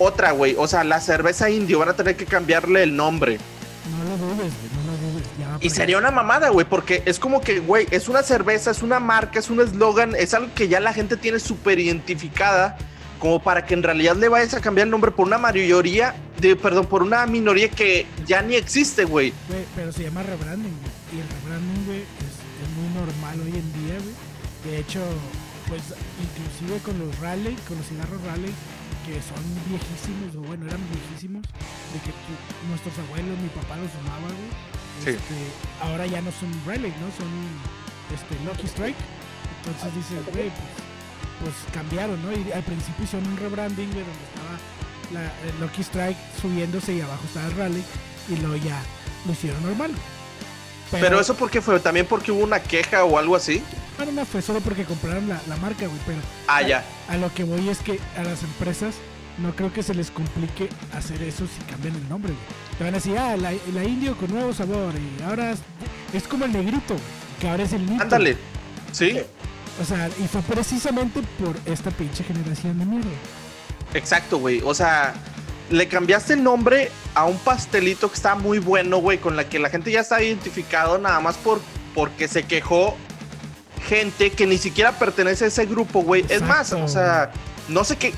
Otra, 0.00 0.32
güey. 0.32 0.54
O 0.56 0.66
sea, 0.66 0.82
la 0.82 0.98
cerveza 0.98 1.50
indio 1.50 1.78
van 1.78 1.90
a 1.90 1.92
tener 1.92 2.16
que 2.16 2.24
cambiarle 2.24 2.82
el 2.82 2.96
nombre. 2.96 3.38
no 3.98 4.04
lo 4.04 4.16
dudes. 4.16 4.50
No 4.74 4.92
lo 4.92 5.12
dudes. 5.12 5.26
Ya 5.38 5.58
Y 5.60 5.68
sería 5.68 5.98
una 5.98 6.10
mamada, 6.10 6.48
güey, 6.48 6.66
porque 6.66 7.02
es 7.04 7.18
como 7.18 7.42
que, 7.42 7.60
güey, 7.60 7.86
es 7.90 8.08
una 8.08 8.22
cerveza, 8.22 8.70
es 8.70 8.82
una 8.82 8.98
marca, 8.98 9.38
es 9.38 9.50
un 9.50 9.60
eslogan, 9.60 10.16
es 10.16 10.32
algo 10.32 10.54
que 10.54 10.68
ya 10.68 10.80
la 10.80 10.94
gente 10.94 11.18
tiene 11.18 11.38
súper 11.38 11.78
identificada, 11.78 12.78
como 13.18 13.42
para 13.42 13.66
que 13.66 13.74
en 13.74 13.82
realidad 13.82 14.16
le 14.16 14.30
vayas 14.30 14.54
a 14.54 14.62
cambiar 14.62 14.86
el 14.86 14.90
nombre 14.90 15.10
por 15.10 15.26
una 15.26 15.36
mayoría, 15.36 16.14
de, 16.40 16.56
perdón, 16.56 16.86
por 16.86 17.02
una 17.02 17.26
minoría 17.26 17.68
que 17.68 18.06
ya 18.26 18.40
ni 18.40 18.54
existe, 18.54 19.04
güey. 19.04 19.34
Güey, 19.48 19.64
pero 19.76 19.92
se 19.92 20.04
llama 20.04 20.22
rebranding, 20.22 20.74
güey. 20.80 21.18
Y 21.18 21.20
el 21.20 21.28
rebranding, 21.28 21.84
güey, 21.84 21.98
es, 21.98 22.34
es 22.62 22.70
muy 22.74 22.88
normal 22.94 23.40
hoy 23.44 23.60
en 23.60 23.72
día, 23.84 23.96
güey. 24.00 24.14
De 24.64 24.78
hecho, 24.80 25.00
pues, 25.68 25.82
inclusive 26.24 26.80
con 26.82 26.98
los 26.98 27.18
Raleigh, 27.20 27.56
con 27.68 27.76
los 27.76 27.86
cigarros 27.86 28.22
Raleigh, 28.24 28.54
que 29.06 29.20
son 29.22 29.40
viejísimos, 29.68 30.36
o 30.36 30.40
bueno, 30.46 30.66
eran 30.66 30.80
viejísimos, 30.92 31.42
de 31.42 31.98
que 32.04 32.12
tu- 32.12 32.68
nuestros 32.68 32.94
abuelos, 33.06 33.38
mi 33.40 33.48
papá 33.48 33.76
los 33.76 33.90
fumaba, 33.90 34.28
güey. 34.28 34.52
Sí. 35.04 35.10
Este, 35.16 35.36
ahora 35.80 36.06
ya 36.06 36.20
no 36.20 36.30
son 36.32 36.50
Raleigh, 36.66 36.92
¿no? 37.00 37.08
Son, 37.16 37.30
este, 38.12 38.34
Lucky 38.44 38.66
Strike. 38.66 39.00
Entonces 39.64 39.94
dices, 39.94 40.20
güey, 40.32 40.50
pues, 40.50 40.72
pues 41.40 41.54
cambiaron, 41.72 42.20
¿no? 42.22 42.32
Y 42.32 42.52
al 42.52 42.62
principio 42.62 43.04
hicieron 43.04 43.28
un 43.28 43.36
rebranding, 43.38 43.90
güey, 43.92 44.04
donde 44.04 44.24
estaba 44.28 44.54
la, 45.12 45.22
el 45.48 45.60
Lucky 45.60 45.80
Strike 45.82 46.18
subiéndose 46.40 46.94
y 46.94 47.00
abajo 47.00 47.22
estaba 47.24 47.46
el 47.46 47.56
Raleigh, 47.56 47.84
y 48.28 48.36
luego 48.36 48.56
ya 48.56 48.80
lo 49.26 49.32
hicieron 49.32 49.62
normal. 49.62 49.90
Pero, 50.90 51.20
eso 51.20 51.34
porque 51.34 51.60
fue 51.60 51.78
también 51.80 52.06
porque 52.06 52.32
hubo 52.32 52.42
una 52.42 52.60
queja 52.60 53.04
o 53.04 53.18
algo 53.18 53.36
así. 53.36 53.62
Bueno, 53.96 54.12
no 54.12 54.24
fue 54.24 54.42
solo 54.42 54.60
porque 54.60 54.84
compraron 54.84 55.28
la, 55.28 55.40
la 55.46 55.56
marca, 55.56 55.86
güey, 55.86 55.98
pero 56.06 56.18
Ah, 56.48 56.62
ya. 56.62 56.84
a 57.08 57.16
lo 57.16 57.32
que 57.34 57.44
voy 57.44 57.68
es 57.68 57.78
que 57.78 58.00
a 58.16 58.22
las 58.22 58.42
empresas 58.42 58.94
no 59.38 59.54
creo 59.54 59.72
que 59.72 59.82
se 59.82 59.94
les 59.94 60.10
complique 60.10 60.68
hacer 60.92 61.22
eso 61.22 61.44
si 61.46 61.62
cambian 61.70 61.94
el 61.94 62.08
nombre, 62.08 62.32
güey. 62.32 62.44
Te 62.78 62.84
van 62.84 62.94
a 62.94 62.96
decir, 62.96 63.16
ah, 63.18 63.36
la, 63.36 63.52
la 63.72 63.84
indio 63.84 64.16
con 64.16 64.30
nuevo 64.32 64.52
sabor, 64.52 64.92
y 64.96 65.22
ahora 65.22 65.52
es, 65.52 65.58
es 66.14 66.26
como 66.26 66.44
el 66.46 66.52
negrito, 66.52 66.96
que 67.40 67.48
ahora 67.48 67.62
es 67.64 67.72
el 67.72 67.84
nito. 67.88 68.02
Ándale. 68.02 68.36
Sí, 68.92 69.18
O 69.80 69.84
sea, 69.84 70.08
y 70.18 70.26
fue 70.26 70.42
precisamente 70.42 71.20
por 71.38 71.54
esta 71.66 71.90
pinche 71.90 72.24
generación 72.24 72.78
de 72.78 72.84
mierda. 72.86 73.08
exacto, 73.94 74.38
güey. 74.38 74.60
O 74.64 74.74
sea, 74.74 75.14
le 75.70 75.88
cambiaste 75.88 76.34
el 76.34 76.42
nombre 76.42 76.90
a 77.14 77.24
un 77.24 77.38
pastelito 77.38 78.08
que 78.08 78.16
está 78.16 78.34
muy 78.34 78.58
bueno, 78.58 78.98
güey, 78.98 79.18
con 79.18 79.36
la 79.36 79.48
que 79.48 79.58
la 79.58 79.70
gente 79.70 79.90
ya 79.90 80.00
está 80.00 80.22
identificado 80.22 80.98
nada 80.98 81.20
más 81.20 81.36
por 81.36 81.60
porque 81.94 82.28
se 82.28 82.42
quejó 82.44 82.96
gente 83.88 84.30
que 84.30 84.46
ni 84.46 84.58
siquiera 84.58 84.92
pertenece 84.98 85.44
a 85.46 85.48
ese 85.48 85.66
grupo, 85.66 86.02
güey. 86.02 86.24
Es 86.28 86.42
más, 86.42 86.72
o 86.72 86.86
sea, 86.88 87.30
no 87.68 87.82
sé 87.84 87.96
qué. 87.96 88.12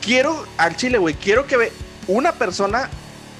Quiero 0.00 0.46
al 0.56 0.76
chile, 0.76 0.98
güey. 0.98 1.14
Quiero 1.14 1.46
que 1.46 1.56
ve- 1.56 1.72
una 2.08 2.32
persona 2.32 2.88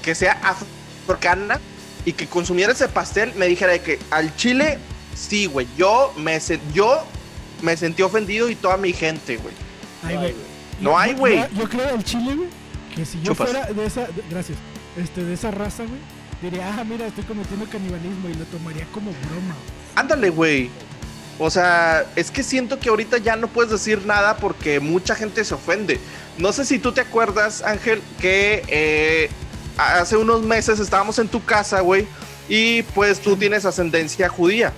que 0.01 0.15
sea 0.15 0.39
africana 0.43 1.59
y 2.05 2.13
que 2.13 2.27
consumiera 2.27 2.73
ese 2.73 2.87
pastel 2.87 3.33
me 3.35 3.47
dijera 3.47 3.73
de 3.73 3.81
que 3.81 3.99
al 4.11 4.35
chile, 4.35 4.77
sí, 5.15 5.45
güey. 5.47 5.67
Yo 5.77 6.13
me, 6.17 6.39
yo 6.73 7.03
me 7.61 7.75
sentí 7.77 8.01
ofendido 8.01 8.49
y 8.49 8.55
toda 8.55 8.77
mi 8.77 8.93
gente, 8.93 9.37
güey. 9.37 9.53
Ay, 10.03 10.15
Ay, 10.15 10.17
güey. 10.17 10.35
No 10.79 10.97
hay, 10.99 11.13
güey. 11.13 11.45
Yo, 11.55 11.69
creo 11.69 11.85
del 11.87 12.03
Chile, 12.03 12.35
güey, 12.35 12.49
que 12.95 13.05
si 13.05 13.19
yo 13.21 13.33
Chupas. 13.33 13.49
fuera 13.49 13.65
de 13.71 13.85
esa, 13.85 14.01
de- 14.01 14.23
gracias, 14.29 14.57
este, 14.97 15.23
de 15.23 15.33
esa 15.33 15.51
raza, 15.51 15.83
güey, 15.83 15.99
diría, 16.41 16.75
ah, 16.77 16.83
mira, 16.83 17.07
estoy 17.07 17.23
cometiendo 17.23 17.65
canibalismo 17.69 18.29
y 18.29 18.33
lo 18.35 18.45
tomaría 18.45 18.85
como 18.93 19.11
broma. 19.11 19.55
Ándale, 19.95 20.29
güey. 20.29 20.69
O 21.39 21.49
sea, 21.49 22.05
es 22.15 22.29
que 22.29 22.43
siento 22.43 22.79
que 22.79 22.89
ahorita 22.89 23.17
ya 23.17 23.35
no 23.35 23.47
puedes 23.47 23.71
decir 23.71 24.05
nada 24.05 24.37
porque 24.37 24.79
mucha 24.79 25.15
gente 25.15 25.43
se 25.43 25.53
ofende. 25.55 25.99
No 26.37 26.53
sé 26.53 26.63
si 26.65 26.77
tú 26.79 26.91
te 26.91 27.01
acuerdas, 27.01 27.63
Ángel, 27.63 28.01
que 28.19 28.63
eh, 28.67 29.29
hace 29.77 30.15
unos 30.15 30.43
meses 30.43 30.79
estábamos 30.79 31.17
en 31.19 31.27
tu 31.27 31.43
casa, 31.43 31.81
güey, 31.81 32.05
y 32.49 32.83
pues 32.83 33.19
tú 33.19 33.35
tienes 33.35 33.65
ascendencia 33.65 34.29
judía. 34.29 34.73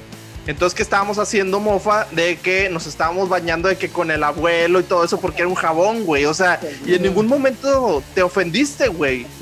Entonces 0.48 0.76
que 0.76 0.84
estábamos 0.84 1.18
haciendo 1.18 1.60
mofa 1.60 2.06
de 2.12 2.38
que 2.38 2.70
nos 2.70 2.86
estábamos 2.86 3.30
bañando 3.30 3.68
de 3.68 3.78
que 3.78 3.90
con 3.90 4.12
el 4.12 4.24
abuelo 4.24 4.80
y 4.80 4.84
todo 4.84 5.04
eso 5.04 5.20
porque 5.20 5.40
era 5.42 5.48
un 5.48 5.56
jabón, 5.56 6.06
güey. 6.06 6.26
O 6.26 6.34
sea, 6.34 6.60
y 6.86 6.94
en 6.94 7.02
ningún 7.02 7.28
momento 7.28 8.04
te 8.14 8.22
ofendiste, 8.22 8.88
güey. 8.88 9.26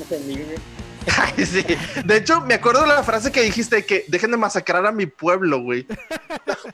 Sí. 1.36 1.62
De 2.04 2.16
hecho, 2.16 2.40
me 2.40 2.54
acuerdo 2.54 2.80
de 2.80 2.86
la 2.86 3.02
frase 3.02 3.30
que 3.30 3.42
dijiste 3.42 3.76
de 3.76 3.84
que 3.84 4.06
dejen 4.08 4.30
de 4.30 4.38
masacrar 4.38 4.86
a 4.86 4.90
mi 4.92 5.04
pueblo, 5.04 5.60
güey. 5.60 5.86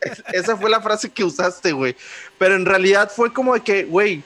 Es- 0.00 0.22
Esa 0.44 0.56
fue 0.56 0.70
la 0.70 0.80
frase 0.80 1.10
que 1.10 1.24
usaste, 1.24 1.72
güey. 1.72 1.96
Pero 2.38 2.54
en 2.54 2.64
realidad 2.64 3.10
fue 3.14 3.32
como 3.32 3.54
de 3.54 3.60
que, 3.62 3.84
güey, 3.84 4.22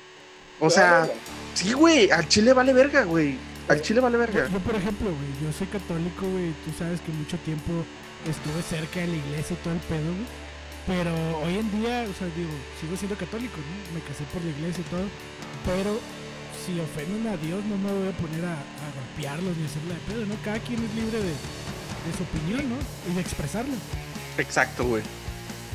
o 0.61 0.69
sea, 0.69 1.09
sí, 1.55 1.73
güey, 1.73 2.11
al 2.11 2.29
chile 2.29 2.53
vale 2.53 2.75
verga, 2.75 3.05
güey. 3.05 3.39
Al 3.67 3.81
chile 3.81 4.01
vale 4.01 4.19
verga. 4.19 4.47
Yo, 4.53 4.59
por 4.59 4.75
ejemplo, 4.75 5.07
güey, 5.09 5.31
yo 5.43 5.57
soy 5.57 5.67
católico, 5.69 6.27
güey, 6.31 6.51
tú 6.67 6.73
sabes 6.79 7.01
que 7.01 7.11
mucho 7.11 7.39
tiempo 7.39 7.73
estuve 8.27 8.63
cerca 8.63 9.01
de 9.01 9.09
la 9.09 9.17
iglesia 9.17 9.57
y 9.57 9.63
todo 9.63 9.75
el 9.75 9.81
pedo, 9.81 10.11
güey. 10.13 10.45
Pero 10.87 11.13
hoy 11.41 11.59
en 11.59 11.71
día, 11.81 12.05
o 12.05 12.13
sea, 12.13 12.29
digo, 12.37 12.53
sigo 12.81 12.97
siendo 12.97 13.17
católico, 13.17 13.57
¿no? 13.57 13.95
Me 13.97 14.05
casé 14.05 14.25
por 14.33 14.45
la 14.45 14.51
iglesia 14.51 14.85
y 14.85 14.91
todo. 14.91 15.07
Pero 15.65 15.97
si 16.61 16.79
ofenden 16.81 17.27
a 17.33 17.37
Dios, 17.39 17.65
no 17.65 17.77
me 17.77 17.93
voy 17.93 18.09
a 18.09 18.17
poner 18.17 18.45
a, 18.45 18.53
a 18.53 18.87
golpearlos 18.93 19.57
ni 19.57 19.65
a 19.65 19.67
hacerle 19.67 19.95
de 19.95 20.01
pedo, 20.09 20.27
¿no? 20.27 20.35
Cada 20.45 20.59
quien 20.61 20.85
es 20.85 20.93
libre 20.95 21.19
de, 21.25 21.33
de 21.33 22.11
su 22.17 22.23
opinión, 22.25 22.69
¿no? 22.69 22.77
Y 23.11 23.15
de 23.15 23.21
expresarlo. 23.21 23.75
Exacto, 24.37 24.85
güey. 24.85 25.03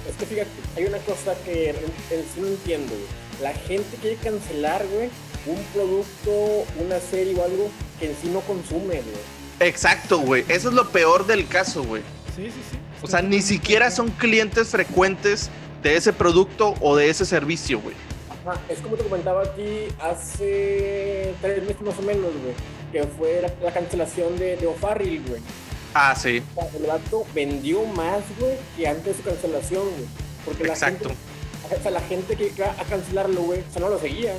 Es 0.07 0.15
que 0.15 0.25
fíjate, 0.25 0.49
hay 0.77 0.85
una 0.85 0.99
cosa 0.99 1.33
que 1.43 1.71
en, 1.71 1.75
en 1.75 2.21
sí 2.29 2.39
no 2.41 2.47
entiendo, 2.47 2.93
güey. 2.93 3.09
La 3.41 3.53
gente 3.53 3.97
quiere 4.01 4.17
cancelar, 4.17 4.85
güey, 4.87 5.09
un 5.45 5.63
producto, 5.73 6.65
una 6.77 6.99
serie 6.99 7.35
o 7.35 7.43
algo 7.43 7.71
que 7.99 8.11
en 8.11 8.15
sí 8.21 8.29
no 8.29 8.41
consume, 8.41 9.01
güey. 9.01 9.39
Exacto, 9.59 10.19
güey. 10.19 10.45
Eso 10.47 10.69
es 10.69 10.75
lo 10.75 10.89
peor 10.89 11.25
del 11.25 11.47
caso, 11.47 11.83
güey. 11.83 12.03
Sí, 12.39 12.45
sí, 12.45 12.61
sí. 12.71 12.77
O 13.01 13.07
sea, 13.07 13.21
ni 13.21 13.41
siquiera 13.41 13.91
son 13.91 14.09
clientes 14.11 14.69
frecuentes 14.69 15.49
de 15.83 15.95
ese 15.97 16.13
producto 16.13 16.73
o 16.79 16.95
de 16.95 17.09
ese 17.09 17.25
servicio, 17.25 17.81
güey. 17.81 17.95
Ajá, 18.29 18.59
es 18.69 18.79
como 18.79 18.95
te 18.95 19.03
comentaba 19.03 19.43
a 19.43 19.53
ti 19.55 19.87
hace 19.99 21.33
tres 21.41 21.63
meses 21.63 21.81
más 21.81 21.97
o 21.97 22.01
menos, 22.01 22.31
güey, 22.41 22.53
que 22.91 23.03
fue 23.17 23.41
la, 23.41 23.51
la 23.63 23.73
cancelación 23.73 24.37
de, 24.37 24.55
de 24.55 24.67
O'Farrill, 24.67 25.21
güey. 25.27 25.41
Ah, 25.93 26.15
sí. 26.15 26.41
O 26.55 26.61
sea, 26.61 26.69
El 26.79 26.85
vato 26.85 27.25
vendió 27.33 27.83
más, 27.85 28.21
güey, 28.39 28.55
que 28.77 28.87
antes 28.87 29.05
de 29.05 29.13
su 29.15 29.23
cancelación, 29.23 29.83
güey. 29.83 30.05
Porque 30.45 30.63
la 30.63 30.73
Exacto. 30.73 31.09
gente, 31.09 31.77
o 31.77 31.81
sea, 31.81 31.91
la 31.91 32.01
gente 32.01 32.35
que 32.35 32.53
iba 32.55 32.67
a 32.67 32.83
cancelarlo, 32.85 33.41
güey, 33.41 33.61
o 33.67 33.71
sea, 33.73 33.81
no 33.81 33.89
lo 33.89 33.99
seguía. 33.99 34.33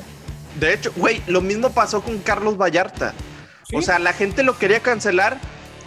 De 0.58 0.72
hecho, 0.74 0.92
güey, 0.96 1.22
lo 1.26 1.40
mismo 1.42 1.70
pasó 1.70 2.00
con 2.02 2.18
Carlos 2.18 2.56
Vallarta. 2.56 3.12
¿Sí? 3.68 3.76
O 3.76 3.82
sea, 3.82 3.98
la 3.98 4.12
gente 4.12 4.42
lo 4.42 4.58
quería 4.58 4.80
cancelar. 4.80 5.38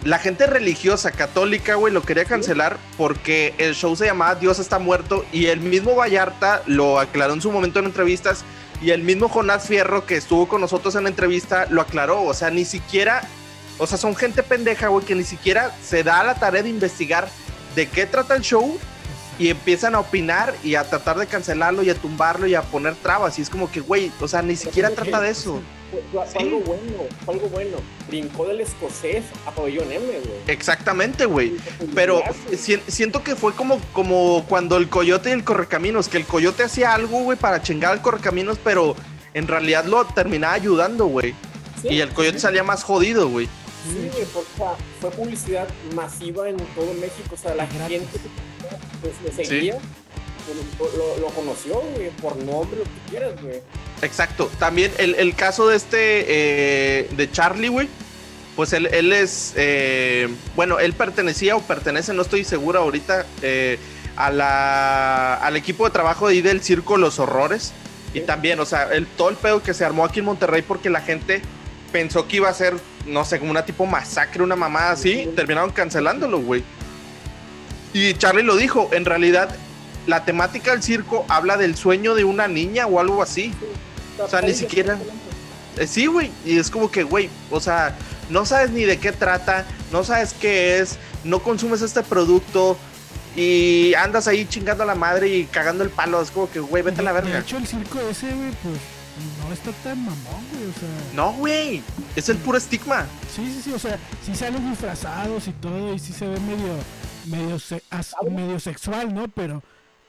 La 0.04 0.18
gente 0.18 0.46
religiosa, 0.46 1.12
católica, 1.12 1.76
güey, 1.76 1.90
lo 1.90 2.02
quería 2.02 2.26
cancelar 2.26 2.76
porque 2.98 3.54
el 3.56 3.74
show 3.74 3.96
se 3.96 4.04
llamaba 4.04 4.34
Dios 4.34 4.58
está 4.58 4.78
muerto 4.78 5.24
y 5.32 5.46
el 5.46 5.60
mismo 5.60 5.96
Vallarta 5.96 6.62
lo 6.66 7.00
aclaró 7.00 7.32
en 7.32 7.40
su 7.40 7.50
momento 7.50 7.78
en 7.78 7.86
entrevistas 7.86 8.44
y 8.82 8.90
el 8.90 9.02
mismo 9.02 9.30
Jonás 9.30 9.66
Fierro 9.66 10.04
que 10.04 10.16
estuvo 10.16 10.46
con 10.46 10.60
nosotros 10.60 10.94
en 10.94 11.04
la 11.04 11.08
entrevista 11.08 11.66
lo 11.70 11.80
aclaró. 11.80 12.22
O 12.22 12.34
sea, 12.34 12.50
ni 12.50 12.66
siquiera, 12.66 13.26
o 13.78 13.86
sea, 13.86 13.96
son 13.96 14.14
gente 14.14 14.42
pendeja, 14.42 14.88
güey, 14.88 15.06
que 15.06 15.14
ni 15.14 15.24
siquiera 15.24 15.74
se 15.82 16.02
da 16.02 16.22
la 16.22 16.34
tarea 16.34 16.62
de 16.62 16.68
investigar 16.68 17.26
de 17.74 17.88
qué 17.88 18.04
trata 18.04 18.36
el 18.36 18.42
show 18.42 18.78
y 19.38 19.48
empiezan 19.48 19.94
a 19.94 20.00
opinar 20.00 20.54
y 20.62 20.74
a 20.74 20.84
tratar 20.84 21.18
de 21.18 21.26
cancelarlo 21.26 21.82
y 21.82 21.88
a 21.88 21.94
tumbarlo 21.94 22.46
y 22.46 22.54
a 22.54 22.60
poner 22.60 22.94
trabas. 22.96 23.38
Y 23.38 23.42
es 23.42 23.48
como 23.48 23.70
que, 23.70 23.80
güey, 23.80 24.12
o 24.20 24.28
sea, 24.28 24.42
ni 24.42 24.54
siquiera 24.54 24.90
trata 24.90 25.20
de 25.20 25.30
eso. 25.30 25.62
Fue, 25.90 26.02
fue 26.12 26.26
Sí. 26.26 26.38
algo 26.38 26.60
bueno, 26.60 26.82
fue 27.24 27.34
algo 27.34 27.48
bueno. 27.48 27.76
Brincó 28.08 28.46
del 28.46 28.60
escocés 28.60 29.24
a 29.46 29.50
pabellón 29.52 29.90
M, 29.92 30.04
güey. 30.06 30.20
Exactamente, 30.48 31.24
güey. 31.26 31.54
Pero 31.94 32.22
si- 32.56 32.80
siento 32.88 33.22
que 33.22 33.36
fue 33.36 33.52
como, 33.54 33.78
como 33.92 34.44
cuando 34.48 34.76
el 34.76 34.88
coyote 34.88 35.30
y 35.30 35.32
el 35.32 35.44
correcaminos, 35.44 36.08
que 36.08 36.16
el 36.16 36.24
coyote 36.26 36.64
hacía 36.64 36.94
algo, 36.94 37.20
güey, 37.22 37.38
para 37.38 37.62
chingar 37.62 37.92
al 37.92 38.02
correcaminos, 38.02 38.58
pero 38.62 38.96
en 39.34 39.46
realidad 39.46 39.84
lo 39.84 40.04
terminaba 40.06 40.54
ayudando, 40.54 41.06
güey. 41.06 41.34
Sí, 41.82 41.88
Y 41.90 42.00
el 42.00 42.10
coyote 42.10 42.38
salía 42.40 42.62
más 42.64 42.82
jodido, 42.82 43.28
güey. 43.28 43.46
Sí, 43.86 44.08
güey, 44.12 44.24
porque, 44.32 44.48
o 44.54 44.56
sea, 44.56 44.74
fue 45.00 45.10
publicidad 45.10 45.68
masiva 45.94 46.48
en 46.48 46.56
todo 46.56 46.92
México. 46.94 47.34
O 47.34 47.36
sea, 47.36 47.54
la 47.54 47.66
gente 47.66 48.08
pues, 49.02 49.12
le 49.36 49.44
seguía, 49.44 49.76
lo, 51.20 51.26
conoció, 51.28 51.80
güey, 51.94 52.10
por 52.10 52.36
nombre, 52.36 52.78
lo 52.78 52.84
que 52.84 53.10
quieras, 53.10 53.32
güey. 53.42 53.60
Exacto. 54.02 54.50
También 54.58 54.92
el, 54.98 55.14
el 55.14 55.34
caso 55.34 55.68
de 55.68 55.76
este, 55.76 56.24
eh, 56.28 57.08
de 57.16 57.30
Charlie, 57.30 57.68
güey. 57.68 57.88
Pues 58.56 58.72
él, 58.72 58.86
él 58.92 59.12
es, 59.12 59.52
eh, 59.56 60.28
bueno, 60.54 60.78
él 60.78 60.92
pertenecía 60.92 61.56
o 61.56 61.62
pertenece, 61.62 62.14
no 62.14 62.22
estoy 62.22 62.44
seguro 62.44 62.78
ahorita, 62.78 63.26
eh, 63.42 63.78
a 64.16 64.30
la, 64.30 65.34
al 65.34 65.56
equipo 65.56 65.84
de 65.84 65.90
trabajo 65.90 66.28
de 66.28 66.34
ahí 66.34 66.40
del 66.42 66.62
Circo 66.62 66.96
Los 66.96 67.18
Horrores. 67.18 67.72
Y 68.12 68.20
también, 68.20 68.60
o 68.60 68.64
sea, 68.64 68.84
el, 68.92 69.06
todo 69.08 69.28
el 69.30 69.36
pedo 69.36 69.60
que 69.60 69.74
se 69.74 69.84
armó 69.84 70.04
aquí 70.04 70.20
en 70.20 70.26
Monterrey 70.26 70.62
porque 70.62 70.88
la 70.88 71.00
gente 71.00 71.42
pensó 71.90 72.28
que 72.28 72.36
iba 72.36 72.48
a 72.48 72.54
ser, 72.54 72.74
no 73.06 73.24
sé, 73.24 73.40
como 73.40 73.50
una 73.50 73.64
tipo 73.64 73.86
masacre, 73.86 74.42
una 74.44 74.54
mamada 74.54 74.92
así, 74.92 75.24
Sí. 75.24 75.30
terminaron 75.34 75.70
cancelándolo, 75.72 76.38
güey. 76.38 76.62
Y 77.92 78.14
Charlie 78.14 78.44
lo 78.44 78.54
dijo, 78.56 78.88
en 78.92 79.04
realidad 79.04 79.56
la 80.06 80.24
temática 80.24 80.72
del 80.72 80.82
circo 80.82 81.24
habla 81.28 81.56
del 81.56 81.76
sueño 81.76 82.14
de 82.14 82.24
una 82.24 82.48
niña 82.48 82.86
o 82.86 83.00
algo 83.00 83.22
así. 83.22 83.52
O 84.22 84.28
sea, 84.28 84.40
ni 84.42 84.54
siquiera-. 84.54 84.98
Eh, 85.78 85.86
sí, 85.86 86.06
güey. 86.06 86.30
Y 86.44 86.58
es 86.58 86.70
como 86.70 86.90
que, 86.90 87.02
güey, 87.02 87.28
o 87.50 87.58
sea, 87.60 87.96
no 88.30 88.46
sabes 88.46 88.70
ni 88.70 88.84
de 88.84 88.98
qué 88.98 89.12
trata, 89.12 89.64
no 89.92 90.04
sabes 90.04 90.34
qué 90.34 90.78
es, 90.78 90.98
no 91.24 91.40
consumes 91.42 91.82
este 91.82 92.02
producto 92.02 92.76
y 93.36 93.92
andas 93.94 94.28
ahí 94.28 94.46
chingando 94.46 94.84
a 94.84 94.86
la 94.86 94.94
madre 94.94 95.28
y 95.28 95.44
cagando 95.46 95.82
el 95.82 95.90
palo. 95.90 96.22
Es 96.22 96.30
como 96.30 96.48
que, 96.50 96.60
güey, 96.60 96.82
vete 96.82 97.00
a 97.00 97.04
la 97.04 97.12
De- 97.12 97.20
De 97.22 97.26
verga. 97.26 97.40
hecho, 97.40 97.56
el 97.56 97.66
circo 97.66 97.98
ese, 98.08 98.26
güey, 98.32 98.50
pues 98.62 98.76
no 99.46 99.52
está 99.52 99.70
tan 99.82 99.98
mamón, 99.98 100.44
güey. 100.52 100.64
O 100.64 100.72
sea, 100.78 100.88
No, 101.14 101.32
güey. 101.32 101.82
Es 102.14 102.28
el 102.28 102.36
puro 102.36 102.58
estigma. 102.58 103.06
sí, 103.34 103.42
sí, 103.52 103.62
sí. 103.64 103.72
O 103.72 103.78
sea, 103.78 103.98
sí 104.24 104.34
salen 104.36 104.70
disfrazados 104.70 105.48
y 105.48 105.52
todo, 105.52 105.92
y 105.94 105.98
sí 105.98 106.12
se 106.12 106.26
ve 106.28 106.38
medio, 106.40 106.74
medio, 107.26 107.58
medio 108.30 108.60
sexual, 108.60 109.12
¿no? 109.12 109.26
Pero 109.28 109.62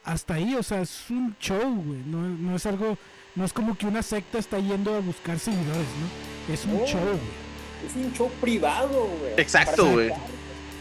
hasta 0.06 0.34
ahí, 0.34 0.54
o 0.54 0.62
sea, 0.62 0.80
es 0.80 1.04
un 1.10 1.36
show, 1.40 1.58
güey. 1.84 2.00
No, 2.06 2.18
no 2.22 2.56
es 2.56 2.64
algo, 2.66 2.96
no 3.34 3.44
es 3.44 3.52
como 3.52 3.76
que 3.76 3.86
una 3.86 4.02
secta 4.02 4.38
está 4.38 4.58
yendo 4.58 4.94
a 4.94 5.00
buscar 5.00 5.38
seguidores, 5.38 5.74
¿no? 5.76 6.54
Es 6.54 6.64
un 6.64 6.78
No. 6.78 6.86
show, 6.86 7.00
güey. 7.00 7.46
Es 7.86 7.94
un 7.96 8.12
show 8.14 8.30
privado, 8.40 9.08
güey. 9.20 9.32
Exacto, 9.36 9.82
Para 9.82 9.92
güey. 9.92 10.10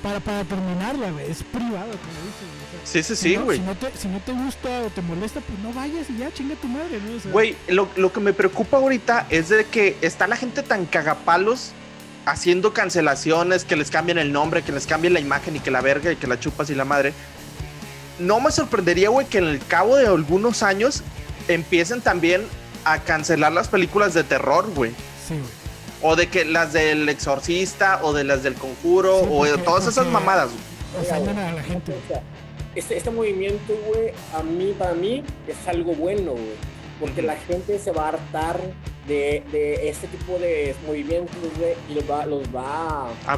Para, 0.01 0.19
para 0.19 0.43
terminarla, 0.43 1.09
güey, 1.11 1.31
es 1.31 1.41
privado, 1.43 1.73
como 1.73 2.19
dices. 2.25 2.47
güey, 2.47 2.83
o 2.83 2.85
sea, 2.85 2.85
Sí, 2.85 3.01
sí, 3.03 3.15
si 3.15 3.29
sí, 3.29 3.35
güey. 3.37 3.57
Si, 3.57 3.63
no 3.63 3.75
te, 3.75 3.91
si 3.97 4.07
no 4.07 4.19
te 4.19 4.31
gusta 4.31 4.81
o 4.83 4.89
te 4.91 5.01
molesta, 5.01 5.41
pues 5.41 5.57
no 5.59 5.73
vayas 5.73 6.09
y 6.09 6.17
ya, 6.17 6.31
chinga 6.31 6.55
tu 6.55 6.67
madre, 6.67 6.99
¿no? 7.01 7.17
O 7.17 7.19
sea, 7.19 7.31
Güey, 7.31 7.55
lo, 7.69 7.89
lo 7.95 8.13
que 8.13 8.19
me 8.19 8.31
preocupa 8.33 8.77
ahorita 8.77 9.25
es 9.31 9.49
de 9.49 9.65
que 9.65 9.97
está 10.01 10.27
la 10.27 10.35
gente 10.37 10.61
tan 10.61 10.85
cagapalos 10.85 11.71
haciendo 12.27 12.73
cancelaciones, 12.73 13.65
que 13.65 13.75
les 13.75 13.89
cambien 13.91 14.17
el 14.17 14.31
nombre, 14.31 14.61
que 14.63 14.71
les 14.71 14.85
cambien 14.87 15.13
la 15.13 15.19
imagen 15.19 15.55
y 15.55 15.59
que 15.59 15.71
la 15.71 15.81
verga 15.81 16.11
y 16.11 16.15
que 16.15 16.27
la 16.27 16.39
chupas 16.39 16.69
y 16.69 16.75
la 16.75 16.85
madre. 16.85 17.13
No 18.19 18.39
me 18.39 18.51
sorprendería, 18.51 19.09
güey, 19.09 19.27
que 19.27 19.39
en 19.39 19.45
el 19.47 19.59
cabo 19.65 19.95
de 19.97 20.07
algunos 20.07 20.63
años 20.63 21.01
empiecen 21.47 22.01
también 22.01 22.43
a 22.85 22.99
cancelar 22.99 23.51
las 23.51 23.67
películas 23.67 24.13
de 24.13 24.23
terror, 24.23 24.69
güey. 24.73 24.91
Sí, 25.27 25.33
güey. 25.33 25.65
O 26.01 26.15
de 26.15 26.27
que 26.27 26.45
las 26.45 26.71
del 26.73 27.09
exorcista, 27.09 27.99
o 28.03 28.13
de 28.13 28.23
las 28.23 28.43
del 28.43 28.53
conjuro, 28.55 29.21
Sí, 29.21 29.27
o 29.31 29.43
de 29.45 29.51
porque- 29.51 29.63
todas 29.65 29.83
esas 29.83 29.95
porque- 30.05 30.11
mamadas. 30.11 30.49
güey. 30.51 31.09
A 31.11 31.51
la 31.53 31.63
gente, 31.63 31.91
güey. 31.91 32.03
O 32.03 32.07
sea, 32.07 32.21
este, 32.75 32.97
este 32.97 33.09
movimiento, 33.11 33.73
güey, 33.87 34.11
a 34.33 34.43
mí, 34.43 34.73
para 34.77 34.93
mí, 34.93 35.23
es 35.47 35.67
algo 35.67 35.93
bueno, 35.93 36.31
güey. 36.31 36.75
Porque 36.99 37.21
la 37.21 37.35
gente 37.35 37.77
se 37.79 37.91
va 37.91 38.05
a 38.05 38.07
hartar 38.09 38.59
de, 39.07 39.43
de 39.51 39.89
este 39.89 40.07
tipo 40.07 40.37
de 40.39 40.73
movimientos, 40.87 41.35
güey, 41.57 41.73
y 41.89 41.93
los 41.95 42.09
va, 42.09 42.25
los 42.25 42.43
va 42.55 43.09
A 43.27 43.35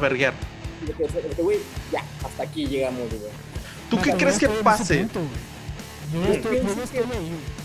de 0.86 0.92
que, 1.34 1.42
güey, 1.42 1.58
ya, 1.90 2.04
hasta 2.24 2.44
aquí 2.44 2.66
llegamos, 2.66 3.08
güey. 3.08 3.32
¿Tú 3.90 4.00
qué 4.02 4.12
crees 4.12 4.38
que 4.38 4.48
pase? 4.48 4.98
punto, 4.98 5.20
güey. 5.20 6.22
yo, 6.22 6.28
Yo 6.28 6.34
estoy, 6.34 6.56
yo 6.56 6.62
pienso 6.62 6.82
estoy 6.82 6.98
que- 7.00 7.04
ahí, 7.04 7.28
güey. 7.28 7.58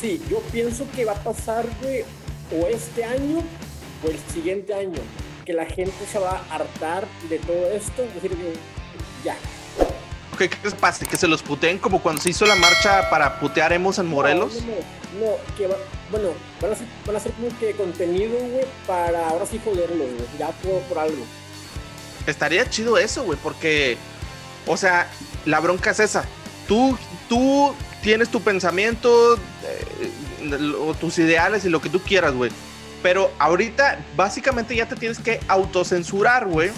Sí, 0.00 0.22
yo 0.28 0.38
pienso 0.52 0.86
que 0.94 1.04
va 1.04 1.12
a 1.12 1.22
pasar, 1.22 1.66
güey, 1.82 2.02
o 2.52 2.66
este 2.66 3.04
año 3.04 3.42
o 4.04 4.10
el 4.10 4.18
siguiente 4.32 4.74
año. 4.74 4.98
Que 5.44 5.52
la 5.52 5.66
gente 5.66 5.92
se 6.10 6.18
va 6.18 6.42
a 6.50 6.54
hartar 6.54 7.06
de 7.28 7.38
todo 7.38 7.70
esto. 7.72 8.02
Es 8.02 8.14
decir, 8.14 8.30
que 8.30 8.54
ya. 9.24 9.36
¿Qué 10.38 10.48
crees 10.48 10.74
que 10.74 10.80
pase? 10.80 11.06
¿Que 11.06 11.16
se 11.16 11.28
los 11.28 11.42
puteen 11.42 11.78
como 11.78 12.02
cuando 12.02 12.20
se 12.22 12.30
hizo 12.30 12.44
la 12.46 12.56
marcha 12.56 13.08
para 13.10 13.38
putear 13.38 13.72
emos 13.72 13.98
en 13.98 14.06
Morelos? 14.06 14.54
No, 14.54 14.60
no, 15.20 15.26
no, 15.26 15.30
no, 15.32 15.56
que 15.56 15.66
va- 15.66 15.76
bueno, 16.10 16.30
van 16.60 16.72
a, 16.72 16.74
ser, 16.76 16.86
van 17.06 17.16
a 17.16 17.20
ser 17.20 17.32
como 17.32 17.56
que 17.58 17.72
contenido, 17.72 18.36
güey, 18.38 18.64
para 18.86 19.28
ahora 19.28 19.46
sí 19.46 19.60
joderlos, 19.64 19.98
güey. 19.98 20.26
Ya 20.38 20.48
por, 20.48 20.80
por 20.82 20.98
algo. 20.98 21.22
Estaría 22.26 22.68
chido 22.68 22.96
eso, 22.98 23.22
güey, 23.24 23.38
porque, 23.42 23.96
o 24.66 24.76
sea, 24.78 25.06
la 25.44 25.60
bronca 25.60 25.90
es 25.90 26.00
esa. 26.00 26.24
Tú, 26.66 26.96
tú 27.28 27.74
tienes 28.02 28.28
tu 28.28 28.40
pensamiento, 28.40 29.36
eh, 29.36 30.10
o 30.78 30.94
tus 30.94 31.18
ideales 31.18 31.64
y 31.64 31.68
lo 31.68 31.80
que 31.80 31.88
tú 31.88 32.00
quieras, 32.00 32.34
güey. 32.34 32.50
Pero 33.02 33.30
ahorita, 33.38 33.98
básicamente, 34.16 34.74
ya 34.74 34.88
te 34.88 34.96
tienes 34.96 35.18
que 35.18 35.40
autocensurar, 35.48 36.46
güey. 36.46 36.70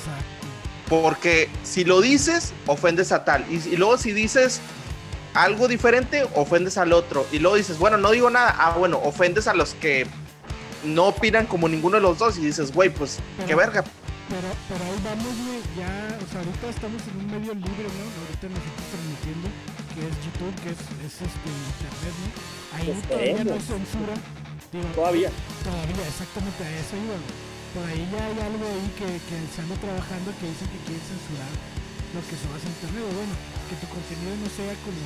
Porque 0.89 1.49
si 1.65 1.85
lo 1.85 2.01
dices, 2.01 2.53
ofendes 2.67 3.13
a 3.13 3.25
tal. 3.25 3.45
Y, 3.51 3.57
y 3.69 3.77
luego 3.77 3.99
si 3.99 4.13
dices 4.13 4.61
algo 5.35 5.69
diferente, 5.69 6.27
ofendes 6.35 6.79
al 6.79 6.93
otro. 6.93 7.27
Y 7.33 7.39
luego 7.39 7.57
dices, 7.57 7.79
bueno, 7.79 7.97
no 7.97 8.11
digo 8.11 8.31
nada. 8.31 8.55
Ah, 8.59 8.75
bueno, 8.77 9.01
ofendes 9.03 9.47
a 9.49 9.55
los 9.55 9.75
que 9.75 10.07
no 10.85 11.07
opinan 11.09 11.47
como 11.47 11.69
ninguno 11.69 11.97
de 11.97 12.03
los 12.03 12.19
dos. 12.19 12.39
Y 12.39 12.47
dices, 12.47 12.73
güey, 12.73 12.91
pues, 12.91 13.19
qué 13.47 13.55
verga. 13.55 13.85
Pero, 14.27 14.49
pero 14.67 14.83
ahí 14.83 14.99
vamos, 15.07 15.35
güey, 15.47 15.63
ya, 15.79 16.19
o 16.19 16.27
sea, 16.27 16.43
ahorita 16.43 16.67
estamos 16.67 16.99
en 17.07 17.15
un 17.23 17.29
medio 17.31 17.55
libre, 17.55 17.87
¿no? 17.95 18.05
Ahorita 18.11 18.45
nos 18.51 18.59
estamos 18.59 18.87
transmitiendo, 18.91 19.47
que 19.95 20.01
es 20.03 20.15
YouTube, 20.27 20.55
que 20.67 20.71
es, 20.75 20.83
es 21.07 21.15
este, 21.31 21.47
internet, 21.47 22.15
¿no? 22.19 22.29
Ahí 22.75 22.87
Esperemos. 22.91 23.07
todavía 23.07 23.45
no 23.47 23.55
hay 23.55 23.65
censura. 23.71 24.15
Digo, 24.75 24.89
Todavía. 24.99 25.31
Todavía, 25.63 26.05
exactamente 26.11 26.59
a 26.67 26.71
eso 26.75 26.95
iba, 26.99 27.17
güey. 27.23 27.37
Por 27.71 27.85
ahí 27.87 28.03
ya 28.11 28.21
hay 28.27 28.39
algo 28.51 28.65
ahí 28.67 28.87
que, 28.99 29.09
que 29.31 29.37
se 29.47 29.59
anda 29.63 29.77
trabajando 29.79 30.35
que 30.43 30.47
dicen 30.51 30.69
que 30.75 30.81
quieren 30.91 31.05
censurar 31.07 31.53
lo 32.15 32.21
que 32.27 32.35
se 32.35 32.47
basa 32.51 32.65
en 32.67 32.75
internet, 32.75 33.05
bueno, 33.15 33.35
que 33.71 33.75
tu 33.79 33.87
contenido 33.87 34.33
no 34.43 34.49
sea 34.51 34.75
como 34.83 35.05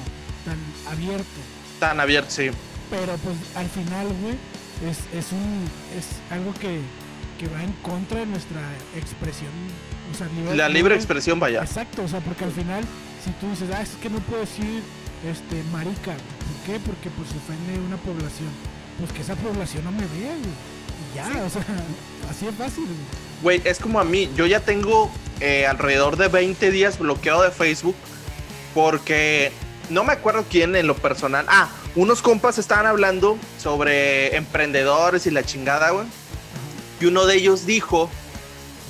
tan 0.49 0.61
abierto. 0.89 1.41
Tan 1.77 1.97
abierto, 2.01 2.31
sí. 2.33 2.49
Pero 2.89 3.13
pues 3.21 3.37
al 3.53 3.69
final, 3.69 4.07
güey, 4.25 4.37
es, 4.89 4.99
es 5.13 5.33
un 5.33 5.69
es 5.93 6.07
algo 6.33 6.55
que, 6.57 6.81
que 7.41 7.49
va 7.49 7.63
en 7.65 7.73
contra 7.81 8.21
de 8.21 8.27
nuestra 8.27 8.61
expresión. 8.95 9.51
O 10.13 10.15
sea, 10.17 10.27
libre- 10.37 10.55
La 10.57 10.69
libre 10.69 10.95
expresión, 10.95 11.41
vaya. 11.41 11.63
Exacto, 11.63 12.03
o 12.05 12.09
sea, 12.09 12.21
porque 12.21 12.45
al 12.45 12.53
final, 12.53 12.85
si 13.25 13.31
tú 13.41 13.49
dices, 13.49 13.71
ah, 13.75 13.81
es 13.81 13.89
que 14.03 14.11
no 14.11 14.19
puedo 14.19 14.43
decir 14.43 14.83
este 15.27 15.63
marica, 15.73 16.13
¿por 16.13 16.57
qué? 16.67 16.79
Porque 16.85 17.09
pues 17.17 17.31
ofende 17.31 17.81
una 17.81 17.97
población. 17.97 18.51
Pues 18.99 19.11
que 19.13 19.23
esa 19.23 19.37
población 19.37 19.85
no 19.85 19.91
me 19.93 20.03
vea, 20.07 20.35
güey. 20.37 20.53
Y 21.01 21.17
ya, 21.17 21.43
o 21.45 21.49
sea, 21.49 21.65
así 22.31 22.47
es 22.47 22.55
fácil, 22.57 22.85
güey. 22.85 23.57
Güey, 23.59 23.63
es 23.65 23.79
como 23.79 23.99
a 23.99 24.05
mí. 24.05 24.29
Yo 24.37 24.45
ya 24.47 24.61
tengo 24.61 25.11
eh, 25.41 25.67
alrededor 25.67 26.19
de 26.19 26.29
20 26.29 26.71
días 26.71 26.99
bloqueado 26.99 27.43
de 27.43 27.51
Facebook 27.51 27.97
porque 28.75 29.53
no 29.89 30.05
me 30.05 30.13
acuerdo 30.13 30.45
quién 30.51 30.77
en 30.77 30.87
lo 30.87 30.95
personal. 30.97 31.47
Ah, 31.49 31.69
unos 31.97 32.21
compas 32.23 32.59
estaban 32.59 32.87
hablando 32.87 33.39
sobre 33.59 34.37
emprendedores 34.37 35.27
y 35.27 35.31
la 35.31 35.43
chingada, 35.43 35.91
güey. 35.91 36.07
Y 37.01 37.07
uno 37.07 37.27
de 37.27 37.37
ellos 37.37 37.67
dijo, 37.67 38.11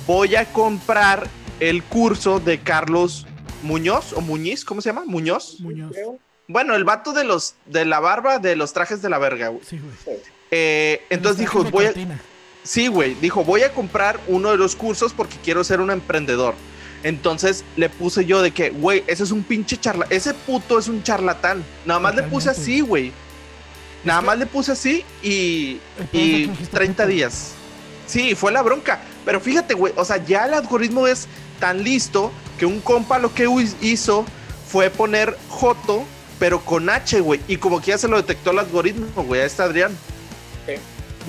voy 0.05 0.35
a 0.35 0.51
comprar 0.51 1.27
el 1.59 1.81
curso 1.83 2.39
de 2.39 2.59
Carlos 2.59 3.25
Muñoz 3.63 4.13
o 4.13 4.21
Muñiz, 4.21 4.65
¿cómo 4.65 4.81
se 4.81 4.89
llama? 4.89 5.03
Muñoz. 5.05 5.59
Muñoz. 5.59 5.95
Bueno, 6.47 6.75
el 6.75 6.83
vato 6.83 7.13
de 7.13 7.23
los 7.23 7.55
de 7.65 7.85
la 7.85 7.99
barba 8.01 8.39
de 8.39 8.55
los 8.55 8.73
trajes 8.73 9.01
de 9.01 9.09
la 9.09 9.17
verga, 9.17 9.47
güey. 9.47 9.63
Sí, 9.63 9.79
güey. 9.79 10.17
Eh, 10.51 11.01
entonces 11.09 11.39
dijo, 11.39 11.63
voy 11.63 11.85
a. 11.85 11.93
Sí, 12.63 12.87
güey. 12.87 13.15
Dijo, 13.15 13.45
voy 13.45 13.63
a 13.63 13.73
comprar 13.73 14.19
uno 14.27 14.51
de 14.51 14.57
los 14.57 14.75
cursos 14.75 15.13
porque 15.13 15.37
quiero 15.43 15.63
ser 15.63 15.79
un 15.79 15.91
emprendedor. 15.91 16.55
Entonces 17.03 17.63
le 17.77 17.89
puse 17.89 18.25
yo 18.25 18.41
de 18.41 18.51
que, 18.51 18.69
güey, 18.69 19.03
ese 19.07 19.23
es 19.23 19.31
un 19.31 19.43
pinche 19.43 19.77
charla. 19.77 20.05
Ese 20.09 20.33
puto 20.33 20.77
es 20.77 20.87
un 20.87 21.01
charlatán. 21.03 21.63
Nada 21.85 21.99
más 21.99 22.15
le 22.15 22.23
puse 22.23 22.49
así, 22.49 22.81
güey. 22.81 23.11
Nada 24.03 24.21
más 24.21 24.37
le 24.37 24.45
puse 24.45 24.73
así 24.73 25.05
y, 25.23 25.29
y 25.29 25.79
es 25.99 26.09
que 26.11 26.17
dijiste 26.17 26.77
30 26.77 27.03
puto. 27.03 27.15
días. 27.15 27.53
Sí, 28.07 28.35
fue 28.35 28.51
la 28.51 28.61
bronca. 28.61 28.99
Pero 29.25 29.39
fíjate, 29.39 29.73
güey, 29.73 29.93
o 29.95 30.03
sea, 30.05 30.17
ya 30.23 30.45
el 30.45 30.53
algoritmo 30.53 31.07
es 31.07 31.27
tan 31.59 31.83
listo 31.83 32.31
que 32.57 32.65
un 32.65 32.79
compa 32.81 33.19
lo 33.19 33.33
que 33.33 33.47
hizo 33.81 34.25
fue 34.67 34.89
poner 34.89 35.37
Joto, 35.49 36.03
pero 36.39 36.61
con 36.65 36.89
H, 36.89 37.19
güey. 37.21 37.39
Y 37.47 37.57
como 37.57 37.79
que 37.81 37.91
ya 37.91 37.97
se 37.97 38.07
lo 38.07 38.17
detectó 38.17 38.51
el 38.51 38.59
algoritmo, 38.59 39.07
güey. 39.23 39.41
Ahí 39.41 39.47
está 39.47 39.63
Adrián. 39.65 39.91
De 40.65 40.79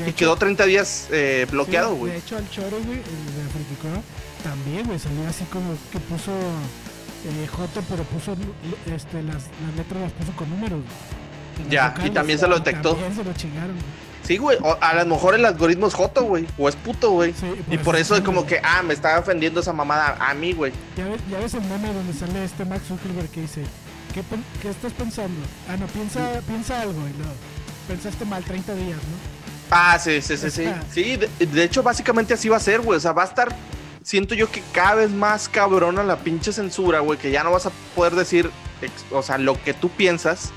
Y 0.07 0.09
hecho- 0.09 0.17
quedó 0.17 0.37
30 0.37 0.65
días 0.65 1.09
eh, 1.11 1.47
bloqueado, 1.51 1.93
Sí, 1.93 1.99
güey. 1.99 2.13
de 2.13 2.19
hecho, 2.19 2.37
al 2.39 2.49
Choro, 2.51 2.79
güey, 2.85 2.99
el 2.99 3.03
de 3.03 3.51
Friticoro, 3.53 4.03
también, 4.43 4.87
güey, 4.87 4.99
salió 4.99 5.29
así 5.29 5.45
como 5.53 5.75
que 5.93 5.99
puso 6.01 6.31
eh, 6.33 7.47
Joto, 7.55 7.83
pero 7.91 8.03
puso 8.05 8.33
este, 8.87 9.23
las, 9.23 9.35
las 9.67 9.77
letras 9.77 10.01
las 10.03 10.13
puso 10.13 10.33
con 10.35 10.49
números. 10.49 10.81
Ya, 11.69 11.95
y 12.05 12.09
también 12.11 12.39
se 12.39 12.49
lo 12.49 12.57
detectó. 12.59 12.93
También 12.95 13.15
se 13.15 13.23
lo 13.23 13.33
chingaron, 13.35 13.73
güey. 13.73 13.85
Sí, 14.23 14.37
güey. 14.37 14.59
o 14.63 14.77
A 14.81 14.95
lo 14.95 15.07
mejor 15.07 15.35
el 15.35 15.45
algoritmo 15.45 15.87
es 15.89 15.95
joto, 15.95 16.23
güey. 16.25 16.47
O 16.59 16.69
es 16.69 16.77
puto, 16.77 17.11
güey. 17.11 17.33
Sí, 17.33 17.47
y 17.71 17.79
por 17.79 17.97
eso 17.97 18.15
es 18.15 18.21
sí, 18.21 18.25
como 18.25 18.43
güey. 18.43 18.55
que, 18.55 18.61
ah, 18.65 18.83
me 18.83 18.95
está 18.95 19.19
ofendiendo 19.19 19.61
esa 19.61 19.73
mamada 19.73 20.17
a 20.21 20.35
mí, 20.35 20.53
güey. 20.53 20.73
Ya 20.97 21.07
ves, 21.07 21.21
ya 21.31 21.39
ves 21.39 21.55
el 21.55 21.63
meme 21.63 21.93
donde 21.93 22.13
sale 22.13 22.45
este 22.45 22.65
Max 22.65 22.83
Zuckerberg 22.89 23.29
que 23.31 23.43
dice, 23.43 23.65
¿qué, 24.15 24.23
qué 24.61 24.71
estás 24.71 24.93
pensando? 24.93 25.41
Ah, 25.69 25.77
no, 25.77 25.87
piensa, 25.87 26.41
piensa 26.47 26.81
algo. 26.81 26.93
Y 26.93 27.17
luego, 27.19 27.33
pensaste 27.89 28.25
mal 28.25 28.45
30 28.45 28.75
días, 28.75 28.97
¿no? 28.97 29.43
Ah, 29.71 29.99
sí, 29.99 30.21
sí, 30.23 30.37
sí, 30.37 30.51
sí. 30.51 30.69
Sí, 30.91 31.17
de, 31.17 31.47
de 31.47 31.65
hecho, 31.65 31.83
básicamente 31.83 32.35
así 32.35 32.49
va 32.49 32.59
a 32.59 32.61
ser, 32.61 32.81
güey. 32.81 32.97
O 32.97 33.01
sea, 33.01 33.13
va 33.13 33.23
a 33.23 33.27
estar. 33.27 33.55
Siento 34.05 34.35
yo 34.35 34.51
que 34.51 34.63
cada 34.73 34.97
vez 34.97 35.11
más 35.11 35.49
cabrona 35.49 36.03
la 36.03 36.17
pinche 36.19 36.53
censura, 36.53 37.01
güey. 37.01 37.19
Que 37.19 37.31
ya 37.31 37.43
no 37.43 37.53
vas 37.53 37.67
a 37.67 37.71
poder 37.95 38.15
decir, 38.15 38.51
o 39.11 39.23
sea, 39.23 39.39
lo 39.39 39.61
que 39.63 39.75
tú 39.75 39.89
piensas 39.91 40.53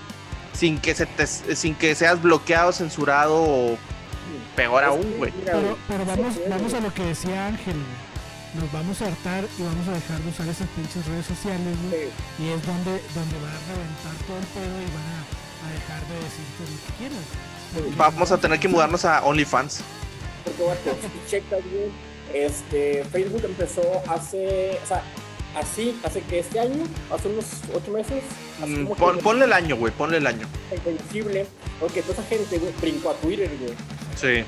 sin 0.56 0.80
que 0.80 0.96
se 0.96 1.06
te, 1.06 1.28
sin 1.28 1.76
que 1.76 1.96
seas 1.96 2.22
bloqueado, 2.22 2.72
censurado 2.72 3.36
o 3.36 3.78
peor 4.56 4.84
Es 4.84 4.89
aún, 4.89 5.13
güey. 5.18 5.34
Pero, 5.44 5.78
pero 5.88 6.06
vamos, 6.06 6.36
vamos 6.50 6.74
a 6.74 6.80
lo 6.80 6.94
que 6.94 7.04
decía 7.04 7.48
Ángel. 7.48 7.76
Nos 8.60 8.72
vamos 8.72 9.02
a 9.02 9.08
hartar 9.08 9.44
y 9.60 9.63
vamos 9.63 9.88
a 9.89 9.91
dejar 9.91 10.20
de 10.22 10.30
usar 10.30 10.48
esas 10.48 10.68
pinches 10.70 11.06
redes 11.06 11.26
sociales, 11.26 11.76
güey. 11.89 12.06
Sí. 12.06 12.44
Y 12.44 12.50
es 12.50 12.65
donde, 12.65 13.02
donde 13.13 13.36
va 13.44 13.52
a 13.52 13.60
reventar 13.68 14.15
todo 14.26 14.38
el 14.38 14.46
pedo 14.56 14.76
y 14.80 14.89
van 14.96 15.10
a, 15.12 15.20
a 15.60 15.68
dejar 15.76 16.02
de 16.08 16.15
decirte 16.24 16.63
lo 16.72 16.78
que 16.88 16.94
quieras. 16.98 17.98
Vamos 17.98 18.32
a 18.32 18.38
tener 18.38 18.60
que 18.60 18.70
mudarnos 18.70 19.04
a 19.04 19.26
OnlyFans. 19.26 19.82
Porque, 20.58 20.91
si 21.02 21.30
checas, 21.30 21.60
güey, 21.70 21.91
este, 22.34 23.04
Facebook 23.12 23.44
empezó 23.44 23.82
hace, 24.08 24.80
o 24.84 24.88
sea, 24.88 25.04
así, 25.56 25.98
hace 26.04 26.22
que 26.22 26.39
este 26.39 26.60
año, 26.60 26.84
hace 27.13 27.28
unos 27.28 27.46
ocho 27.74 27.91
meses, 27.91 28.24
Mm, 28.65 28.86
pon- 28.94 29.18
ponle 29.20 29.46
el 29.46 29.54
año, 29.54 29.76
güey. 29.76 29.91
Ponle 29.94 30.18
el 30.18 30.28
año. 30.28 30.48
invencible, 30.76 31.46
porque 31.80 32.02
toda 32.02 32.13
esa 32.13 32.24
gente, 32.24 32.58
güey, 32.58 32.72
brincó 32.82 33.10
a 33.10 33.13
Twitter, 33.15 33.50
güey. 33.60 33.74
Sí. 34.15 34.46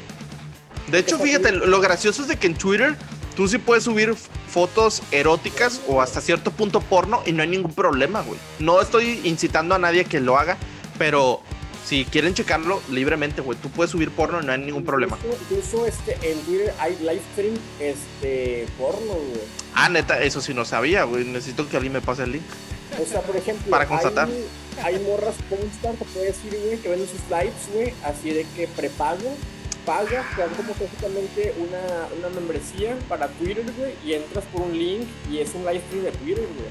De 0.89 1.00
hecho, 1.00 1.20
fíjate, 1.20 1.52
lo 1.52 1.82
gracioso 1.82 2.22
es 2.22 2.28
de 2.30 2.38
que 2.38 2.48
en 2.48 2.56
Twitter 2.56 2.96
tú 3.36 3.48
sí 3.50 3.58
puedes 3.58 3.84
subir 3.84 4.15
fotos 4.50 5.02
eróticas 5.12 5.82
o 5.88 6.02
hasta 6.02 6.22
cierto 6.22 6.52
punto 6.52 6.80
porno 6.80 7.22
y 7.26 7.34
no 7.34 7.43
hay 7.43 7.50
ningún 7.50 7.74
problema, 7.74 8.22
güey. 8.22 8.39
No 8.60 8.80
estoy 8.82 9.20
incitando 9.26 9.76
a 9.76 9.80
nadie 9.80 10.06
que 10.06 10.22
lo 10.22 10.38
haga, 10.38 10.58
pero 10.98 11.41
si 11.88 12.04
quieren 12.04 12.34
checarlo 12.34 12.82
libremente, 12.89 13.39
güey, 13.41 13.58
tú 13.58 13.69
puedes 13.69 13.91
subir 13.91 14.12
porno 14.12 14.41
y 14.41 14.45
no 14.45 14.52
hay 14.52 14.60
ningún 14.60 14.84
problema. 14.84 15.17
Incluso, 15.50 15.86
este, 15.86 16.17
en 16.21 16.38
Twitter 16.41 16.73
hay 16.80 16.97
live 16.97 17.21
stream, 17.32 17.54
este, 17.80 18.67
porno, 18.78 19.13
güey. 19.13 19.39
Ah, 19.73 19.88
neta, 19.88 20.21
eso 20.21 20.41
sí 20.41 20.54
no 20.54 20.65
sabía, 20.65 21.06
güey. 21.06 21.23
Necesito 21.23 21.69
que 21.69 21.78
alguien 21.78 21.93
me 21.93 22.02
pase 22.02 22.23
el 22.23 22.34
link. 22.34 22.43
O 23.02 23.06
sea, 23.06 23.21
por 23.21 23.38
ejemplo, 23.38 23.71
Para 23.71 23.86
constatar. 23.88 24.28
Hay, 24.84 24.95
hay 24.95 25.00
morras 25.06 25.36
constar, 25.50 25.93
te 25.95 26.04
puede 26.04 26.26
decir, 26.26 26.60
güey, 26.62 26.78
que 26.78 26.89
venden 26.89 27.08
sus 27.08 27.21
lives, 27.30 27.69
güey, 27.73 27.93
así 28.04 28.32
de 28.32 28.45
que 28.54 28.67
prepago, 28.67 29.34
pagas, 29.86 30.26
te 30.36 30.41
dan 30.41 30.54
como 30.56 30.73
básicamente 30.73 31.54
una, 31.58 32.08
una 32.17 32.36
membresía 32.36 32.97
para 33.08 33.30
Twitter, 33.30 33.63
güey, 33.78 33.93
y 34.06 34.12
entras 34.12 34.43
por 34.52 34.63
un 34.63 34.78
link 34.78 35.08
y 35.32 35.38
es 35.38 35.56
un 35.56 35.62
live 35.62 35.82
stream 35.88 36.04
de 36.04 36.12
Twitter, 36.12 36.47
güey. 36.58 36.69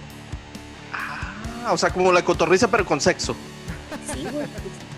Ah, 0.93 1.73
o 1.73 1.79
sea, 1.79 1.89
como 1.89 2.13
la 2.13 2.23
cotorriza, 2.23 2.69
pero 2.69 2.85
con 2.85 3.01
sexo. 3.01 3.35
Sí, 4.13 4.27
güey. 4.31 4.47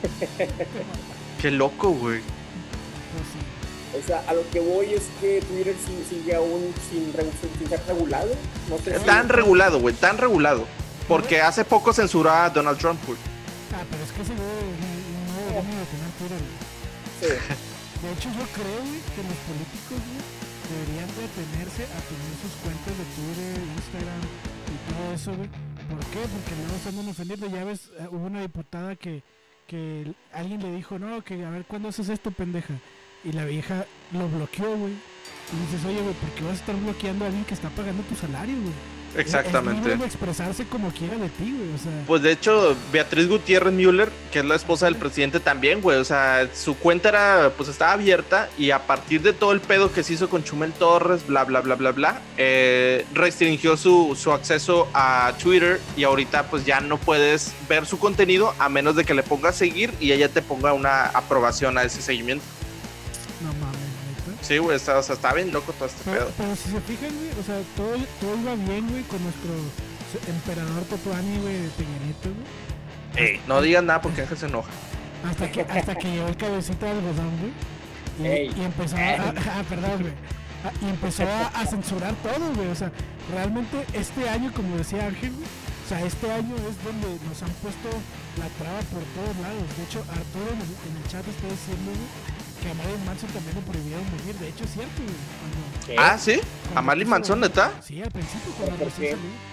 Qué 1.41 1.51
loco, 1.51 1.91
güey. 1.91 2.21
Pues 2.21 3.25
sí. 3.33 3.99
O 3.99 4.07
sea, 4.07 4.23
a 4.29 4.35
lo 4.35 4.49
que 4.51 4.61
voy 4.61 4.93
es 4.95 5.09
que 5.21 5.41
Twitter 5.43 5.75
sigue 6.09 6.35
aún 6.35 6.73
sin, 6.91 7.13
sin 7.59 7.69
ser 7.69 7.81
regulado. 7.87 8.29
No 8.69 8.79
sé 8.79 8.99
si- 8.99 9.05
Tan 9.07 9.29
regulado, 9.29 9.81
güey, 9.81 9.95
tan 9.95 10.19
regulado. 10.19 10.67
Porque 11.07 11.41
hace 11.41 11.65
poco 11.65 11.93
censuró 11.93 12.31
a 12.31 12.51
Donald 12.51 12.79
Trump, 12.79 13.01
güey. 13.07 13.19
Ah, 13.75 13.83
pero 13.91 14.03
es 14.05 14.13
que 14.13 14.23
ese 14.23 14.35
güey 14.35 14.47
no 15.27 15.41
debería 15.41 15.79
de 15.79 15.87
tener 15.87 16.11
Twitter, 16.19 16.39
güey. 16.39 16.59
Sí. 17.21 17.29
De 18.03 18.13
hecho, 18.13 18.29
yo 18.31 18.45
creo, 18.55 18.79
güey, 18.79 19.01
que 19.11 19.23
los 19.27 19.39
políticos, 19.49 19.99
güey, 19.99 20.23
deberían 20.71 21.09
de 21.19 21.25
atenerse 21.27 21.83
a 21.83 21.99
tener 22.07 22.33
sus 22.45 22.55
cuentas 22.63 22.95
de 22.95 23.07
Twitter, 23.17 23.57
Instagram 23.75 24.23
y 24.69 24.77
todo 24.93 25.07
eso, 25.17 25.31
güey. 25.35 25.49
¿Por 25.89 25.99
qué? 26.13 26.21
Porque 26.29 26.53
luego 26.61 26.77
se 26.83 26.89
andan 26.91 27.09
ofendiendo. 27.09 27.47
Ya 27.49 27.65
ves, 27.65 27.81
eh, 27.99 28.07
hubo 28.13 28.27
una 28.27 28.43
diputada 28.43 28.95
que, 28.95 29.23
que 29.69 30.13
alguien 30.33 30.63
le 30.63 30.73
dijo, 30.73 30.99
no, 30.99 31.23
que 31.23 31.45
a 31.45 31.51
ver, 31.51 31.65
¿cuándo 31.67 31.91
haces 31.91 32.09
esto, 32.09 32.31
pendeja? 32.31 32.75
Y 33.23 33.33
la 33.33 33.45
vieja 33.45 33.85
lo 34.13 34.29
bloqueó, 34.29 34.77
güey. 34.77 34.95
Y 34.95 35.67
dices, 35.67 35.85
oye, 35.87 36.01
güey, 36.01 36.15
¿por 36.15 36.31
qué 36.31 36.43
vas 36.43 36.53
a 36.53 36.61
estar 36.61 36.77
bloqueando 36.77 37.25
a 37.25 37.29
alguien 37.29 37.45
que 37.45 37.55
está 37.55 37.69
pagando 37.71 38.03
tu 38.05 38.17
salario, 38.17 38.57
güey? 38.61 38.98
Es 39.15 39.21
Exactamente. 39.21 39.93
expresarse 40.05 40.65
como 40.67 40.91
quiera 40.93 41.17
de 41.17 41.29
ti, 41.31 41.55
güey. 41.57 41.75
O 41.75 41.79
sea, 41.79 41.91
Pues 42.07 42.23
de 42.23 42.33
hecho, 42.33 42.77
Beatriz 42.93 43.27
Gutiérrez 43.29 43.73
Müller, 43.73 44.11
que 44.31 44.41
es 44.41 44.45
la 44.45 44.55
esposa 44.55 44.87
del 44.87 44.97
presidente 44.97 45.41
también, 45.41 45.81
güey. 45.81 45.99
O 45.99 46.05
sea, 46.05 46.49
su 46.55 46.77
cuenta 46.77 47.09
era, 47.09 47.53
pues 47.57 47.69
estaba 47.69 47.93
abierta 47.93 48.49
y 48.59 48.71
a 48.71 48.87
partir 48.87 49.23
de 49.23 49.33
todo 49.33 49.53
el 49.53 49.61
pedo 49.61 49.93
que 49.93 50.03
se 50.03 50.13
hizo 50.13 50.29
con 50.29 50.45
Chumel 50.45 50.73
Torres, 50.73 51.27
bla, 51.27 51.45
bla, 51.45 51.61
bla, 51.63 51.75
bla, 51.75 51.93
bla, 51.93 52.21
eh, 52.37 53.07
restringió 53.13 53.77
su, 53.77 54.17
su 54.21 54.33
acceso 54.33 54.89
a 54.95 55.33
Twitter 55.43 55.81
y 55.97 56.05
ahorita 56.05 56.45
pues 56.45 56.65
ya 56.65 56.81
no 56.81 56.99
puedes 56.99 57.53
ver 57.69 57.87
su 57.87 57.99
contenido 57.99 58.55
a 58.59 58.69
menos 58.69 58.95
de 58.95 59.05
que 59.05 59.15
le 59.15 59.23
pongas 59.23 59.57
seguir 59.57 59.93
y 60.01 60.13
ella 60.13 60.29
te 60.29 60.43
ponga 60.43 60.73
una 60.73 61.07
aprobación 61.07 61.77
a 61.79 61.83
ese 61.83 62.03
seguimiento. 62.03 62.45
Sí, 64.49 64.57
güey, 64.59 64.77
está, 64.77 64.99
o 64.99 65.03
sea, 65.03 65.15
está 65.15 65.35
bien 65.35 65.53
loco 65.53 65.73
todo 65.75 65.87
este 65.87 66.01
Pero, 66.05 66.17
pedo. 66.27 66.33
pero 66.39 66.57
si 66.57 66.71
se 66.71 66.81
fijan, 66.81 67.11
güey, 67.15 67.31
o 67.39 67.43
sea, 67.45 67.61
todo, 67.77 67.97
todo 68.19 68.37
iba 68.41 68.55
bien, 68.55 68.89
güey, 68.89 69.03
con 69.05 69.23
nuestro 69.23 69.53
emperador 70.27 70.83
Totuani, 70.85 71.39
güey, 71.39 71.55
de 71.63 71.69
Peña 71.69 71.99
Nieto, 72.05 72.31
güey. 72.33 73.29
Ey, 73.29 73.41
no 73.47 73.61
digas 73.61 73.85
nada 73.85 74.01
porque 74.01 74.23
Ángel 74.23 74.39
se 74.39 74.47
enoja. 74.47 74.71
Hasta 75.29 75.51
que, 75.51 75.61
hasta 75.63 75.95
que 75.97 76.11
llegó 76.11 76.29
el 76.29 76.37
cabecita 76.37 76.87
de 76.87 76.93
algodón, 76.93 77.31
güey. 77.41 77.53
Y, 78.21 78.27
Ey. 78.27 78.55
y 78.57 78.65
empezó 78.65 78.97
a, 78.97 79.01
ah, 79.59 79.63
perdón, 79.69 80.01
güey. 80.01 80.13
Ah, 80.65 80.73
Y 80.81 80.89
empezó 80.89 81.25
a, 81.25 81.49
a 81.49 81.67
censurar 81.67 82.15
todo, 82.23 82.53
güey. 82.55 82.69
O 82.69 82.75
sea, 82.75 82.91
realmente 83.33 83.85
este 83.93 84.29
año, 84.31 84.51
como 84.55 84.77
decía 84.77 85.07
Ángel, 85.07 85.31
güey, 85.33 85.45
o 85.85 85.89
sea, 85.89 86.03
este 86.05 86.33
año 86.33 86.55
es 86.57 86.77
donde 86.85 87.09
nos 87.29 87.43
han 87.43 87.51
puesto 87.63 87.89
la 88.39 88.49
traba 88.59 88.81
por 88.91 89.03
todos 89.13 89.37
lados. 89.43 89.63
De 89.77 89.85
hecho, 89.85 90.01
Arturo 90.09 90.49
en 90.53 90.61
el, 90.61 90.73
en 90.89 90.95
el 91.03 91.05
chat 91.11 91.27
está 91.29 91.47
diciendo, 91.49 91.91
güey, 91.93 92.09
que 92.63 92.71
a 92.71 92.75
Marilyn 92.75 93.05
Manson 93.05 93.31
también 93.31 93.55
le 93.57 93.63
prohibieron 93.63 94.05
venir. 94.19 94.35
De 94.37 94.49
hecho, 94.49 94.65
es 94.65 94.71
cierto, 94.73 95.03
güey. 95.03 95.17
Cuando. 95.87 96.03
Ah, 96.03 96.19
¿sí? 96.19 96.41
cuando 96.65 96.79
¿A 96.79 96.83
Marilyn 96.83 97.09
Manson, 97.09 97.41
neta? 97.41 97.73
Sí, 97.85 98.03
al 98.03 98.11
principio, 98.11 98.53
cuando 98.59 98.77
¿Por 98.77 98.87
recién 98.89 99.03
qué? 99.07 99.17
salió. 99.17 99.49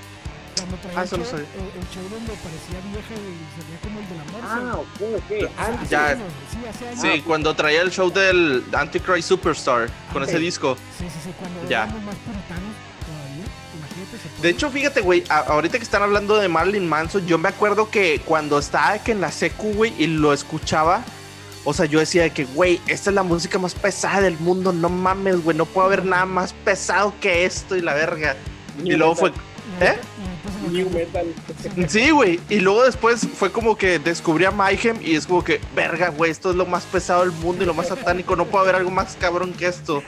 Cuando 0.55 0.77
traía 0.77 0.97
Ah, 0.97 1.01
el, 1.01 1.07
eso 1.07 1.17
no 1.17 1.23
show, 1.23 1.31
sabía. 1.31 1.47
el, 1.55 1.81
el 1.81 1.87
show 1.91 2.03
donde 2.09 2.33
parecía 2.39 2.79
vieja 2.87 3.13
y 3.13 3.35
salía 3.59 3.77
como 3.83 3.99
el 3.99 4.07
de 4.07 4.15
la 4.15 4.23
morsa. 4.31 4.55
Ah, 4.55 4.75
ok, 4.79 5.01
ok. 5.19 5.59
Antes. 5.59 5.89
Ya. 5.89 6.07
años, 6.07 6.31
sí, 6.51 6.57
hace 6.67 6.87
años. 6.87 7.01
Sí, 7.01 7.21
cuando 7.21 7.53
traía 7.55 7.81
el 7.81 7.91
show 7.91 8.09
del 8.11 8.63
Antichrist 8.73 9.27
Superstar 9.27 9.89
con 10.13 10.23
ese 10.23 10.35
Ok. 10.35 10.39
disco. 10.41 10.77
Sí, 10.97 11.05
sí, 11.09 11.19
sí, 11.25 11.29
cuando 11.37 11.69
Ya. 11.69 11.85
más 11.85 12.15
puritanos 12.15 12.73
todavía. 13.03 13.45
Imagínate 13.77 14.15
ese 14.15 14.41
De 14.41 14.49
hecho, 14.49 14.69
fíjate, 14.71 15.01
güey, 15.01 15.23
ahorita 15.29 15.77
que 15.77 15.83
están 15.83 16.01
hablando 16.03 16.37
de 16.37 16.47
Marilyn 16.47 16.87
Manson, 16.87 17.25
yo 17.27 17.37
me 17.37 17.49
acuerdo 17.49 17.89
que 17.91 18.21
cuando 18.23 18.57
estaba 18.57 18.97
que 18.99 19.11
en 19.11 19.19
la 19.19 19.31
secu, 19.31 19.73
güey, 19.73 19.93
y 20.01 20.07
lo 20.07 20.31
escuchaba, 20.31 21.03
o 21.65 21.73
sea, 21.73 21.85
yo 21.85 21.99
decía 21.99 22.23
de 22.23 22.29
que, 22.29 22.45
güey, 22.45 22.79
esta 22.87 23.09
es 23.09 23.15
la 23.15 23.23
música 23.23 23.57
más 23.57 23.73
pesada 23.73 24.21
del 24.21 24.37
mundo, 24.39 24.71
no 24.71 24.87
mames, 24.87 25.43
güey, 25.43 25.57
no 25.57 25.65
puedo 25.65 25.87
haber 25.87 26.05
nada 26.05 26.25
más 26.25 26.53
pesado 26.53 27.13
que 27.19 27.43
esto 27.43 27.75
y 27.75 27.81
la 27.81 27.95
verga. 27.95 28.35
Y 28.83 28.91
luego 28.91 29.15
fue. 29.15 29.31
¿eh? 29.81 29.95
New 30.71 30.89
metal. 30.91 31.25
sí, 31.87 32.11
güey, 32.11 32.39
y 32.49 32.59
luego 32.59 32.83
después 32.83 33.27
fue 33.35 33.51
como 33.51 33.75
que 33.75 33.97
descubrí 33.97 34.45
a 34.45 34.51
Mayhem 34.51 34.99
y 35.01 35.15
es 35.15 35.25
como 35.25 35.43
que, 35.43 35.59
verga, 35.75 36.09
güey, 36.09 36.31
esto 36.31 36.51
es 36.51 36.55
lo 36.55 36.67
más 36.67 36.83
pesado 36.83 37.21
del 37.21 37.31
mundo 37.31 37.63
y 37.63 37.67
lo 37.67 37.73
más 37.73 37.87
satánico, 37.87 38.35
no 38.35 38.45
puede 38.45 38.63
haber 38.63 38.75
algo 38.75 38.91
más 38.91 39.17
cabrón 39.19 39.51
que 39.53 39.65
esto. 39.65 40.03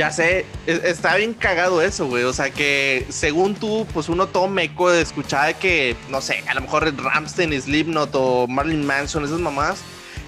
Ya 0.00 0.10
sé, 0.10 0.46
es- 0.66 0.82
está 0.84 1.16
bien 1.16 1.34
cagado 1.34 1.82
eso, 1.82 2.06
güey. 2.06 2.24
O 2.24 2.32
sea 2.32 2.48
que 2.50 3.06
según 3.10 3.54
tú, 3.54 3.86
pues 3.92 4.08
uno 4.08 4.28
todo 4.28 4.48
meco 4.48 4.88
de 4.90 5.02
escuchar 5.02 5.48
de 5.48 5.54
que, 5.54 5.94
no 6.08 6.22
sé, 6.22 6.42
a 6.48 6.54
lo 6.54 6.62
mejor 6.62 6.90
Ramstein, 6.96 7.52
Slipknot 7.60 8.08
o 8.14 8.46
Marilyn 8.46 8.86
Manson, 8.86 9.26
esas 9.26 9.40
mamás, 9.40 9.80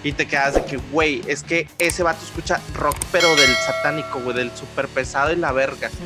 y 0.05 0.13
te 0.13 0.27
quedas 0.27 0.57
de 0.57 0.65
que, 0.67 0.77
güey, 0.77 1.23
es 1.27 1.43
que 1.43 1.69
ese 1.79 2.03
vato 2.03 2.23
escucha 2.23 2.61
rock, 2.75 2.97
pero 3.11 3.35
del 3.35 3.55
satánico, 3.65 4.21
güey, 4.21 4.37
del 4.37 4.51
super 4.55 4.89
pesado 4.89 5.33
y 5.33 5.37
la 5.37 5.53
verga. 5.53 5.89
sí. 5.89 5.97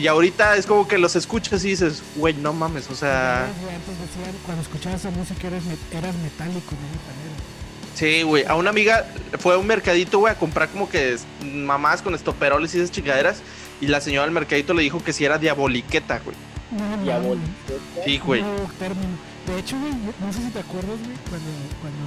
Y 0.00 0.06
ahorita 0.08 0.56
es 0.56 0.66
como 0.66 0.86
que 0.86 0.98
los 0.98 1.16
escuchas 1.16 1.64
y 1.64 1.68
dices, 1.68 2.02
güey, 2.16 2.34
no 2.34 2.52
mames, 2.52 2.90
o 2.90 2.94
sea, 2.94 3.44
Antes, 3.44 3.56
decían, 3.62 4.36
cuando 4.44 4.62
escuchabas 4.62 5.00
esa 5.00 5.10
música 5.10 5.46
eras, 5.46 5.62
met- 5.64 5.96
eras 5.96 6.14
metálico, 6.16 6.72
no. 6.72 7.53
Sí, 7.94 8.22
güey. 8.22 8.44
A 8.46 8.54
una 8.56 8.70
amiga 8.70 9.06
fue 9.38 9.54
a 9.54 9.58
un 9.58 9.66
mercadito, 9.66 10.18
güey, 10.18 10.32
a 10.32 10.38
comprar 10.38 10.68
como 10.68 10.88
que 10.88 11.16
mamás 11.44 12.02
con 12.02 12.14
estoperoles 12.14 12.74
y 12.74 12.78
esas 12.78 12.90
chingaderas, 12.90 13.38
y 13.80 13.86
la 13.86 14.00
señora 14.00 14.24
del 14.26 14.34
mercadito 14.34 14.74
le 14.74 14.82
dijo 14.82 15.02
que 15.02 15.12
si 15.12 15.24
era 15.24 15.38
diaboliqueta, 15.38 16.20
güey. 16.24 16.36
No, 16.70 16.96
no, 16.96 17.02
Diabólico. 17.04 17.46
Sí, 18.04 18.18
güey. 18.18 18.42
término. 18.78 19.16
De 19.46 19.58
hecho, 19.58 19.78
güey, 19.78 19.92
no- 20.20 20.32
sé 20.32 20.40
si 20.42 20.50
te 20.50 20.58
acuerdas, 20.60 20.98
güey, 21.04 21.16
cuando, 21.28 21.50
cuando, 21.80 22.04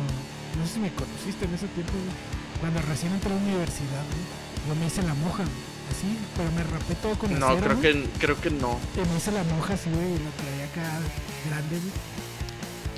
no 0.59 0.65
sé 0.67 0.73
si 0.73 0.79
me 0.79 0.91
conociste 0.91 1.45
en 1.45 1.53
ese 1.53 1.67
tiempo, 1.67 1.93
güey, 1.93 2.15
cuando 2.59 2.81
recién 2.81 3.13
entré 3.13 3.31
a 3.31 3.35
la 3.35 3.41
universidad, 3.41 4.03
güey, 4.09 4.25
yo 4.67 4.75
me 4.75 4.87
hice 4.87 5.03
la 5.03 5.13
moja, 5.13 5.43
güey, 5.43 5.63
así, 5.93 6.17
pero 6.35 6.51
me 6.51 6.63
rapé 6.63 6.95
todo 6.95 7.13
con 7.15 7.29
No, 7.39 7.47
acero, 7.53 7.61
creo 7.63 7.77
güey, 7.77 7.93
que, 8.03 8.09
creo 8.19 8.41
que 8.41 8.49
no. 8.49 8.79
y 8.97 9.07
me 9.07 9.15
hice 9.17 9.31
la 9.31 9.43
moja 9.43 9.75
así, 9.75 9.87
güey, 9.93 10.17
y 10.17 10.19
la 10.19 10.31
traía 10.35 10.65
acá 10.65 10.99
grande, 11.47 11.77
güey. 11.77 11.93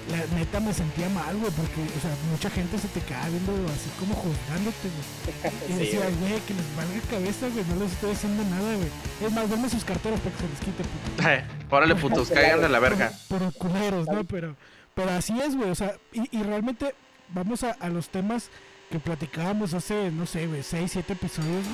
La 0.09 0.25
neta 0.35 0.59
me 0.59 0.73
sentía 0.73 1.07
mal, 1.09 1.37
güey, 1.37 1.51
porque, 1.51 1.81
o 1.95 2.01
sea, 2.01 2.09
mucha 2.31 2.49
gente 2.49 2.79
se 2.79 2.87
te 2.87 2.99
quedaba 3.01 3.29
viendo 3.29 3.51
así 3.67 3.89
como 3.99 4.15
juzgándote, 4.15 4.89
güey. 4.89 5.53
Y 5.69 5.73
Sí, 5.73 5.79
decía, 5.79 5.99
güey. 6.19 6.39
que 6.41 6.53
les 6.55 6.75
valga 6.75 7.01
cabeza, 7.11 7.47
güey, 7.49 7.65
no 7.65 7.75
les 7.83 7.91
estoy 7.93 8.11
haciendo 8.11 8.43
nada, 8.45 8.75
güey. 8.75 8.87
Es 9.23 9.31
más, 9.31 9.49
denme 9.49 9.69
sus 9.69 9.85
carteras 9.85 10.19
para 10.21 10.35
que 10.35 10.41
se 10.41 10.49
les 10.49 10.59
quite, 10.59 10.83
puto. 10.83 11.29
Eh, 11.29 11.43
órale, 11.69 11.95
putos, 11.95 12.29
caigan 12.29 12.61
de 12.61 12.69
la 12.69 12.79
verga. 12.79 13.11
Pero, 13.29 13.51
pero 13.51 13.51
culeros, 13.51 14.07
¿no? 14.07 14.23
Pero, 14.23 14.55
pero 14.95 15.11
así 15.11 15.39
es, 15.39 15.55
güey. 15.55 15.69
O 15.69 15.75
sea, 15.75 15.95
y, 16.11 16.35
y 16.35 16.41
realmente 16.41 16.95
vamos 17.33 17.63
a, 17.63 17.71
a 17.73 17.89
los 17.89 18.09
temas 18.09 18.49
que 18.89 18.99
platicábamos 18.99 19.75
hace, 19.75 20.09
no 20.09 20.25
sé, 20.25 20.47
güey, 20.47 20.63
6, 20.63 20.89
7 20.91 21.13
episodios, 21.13 21.65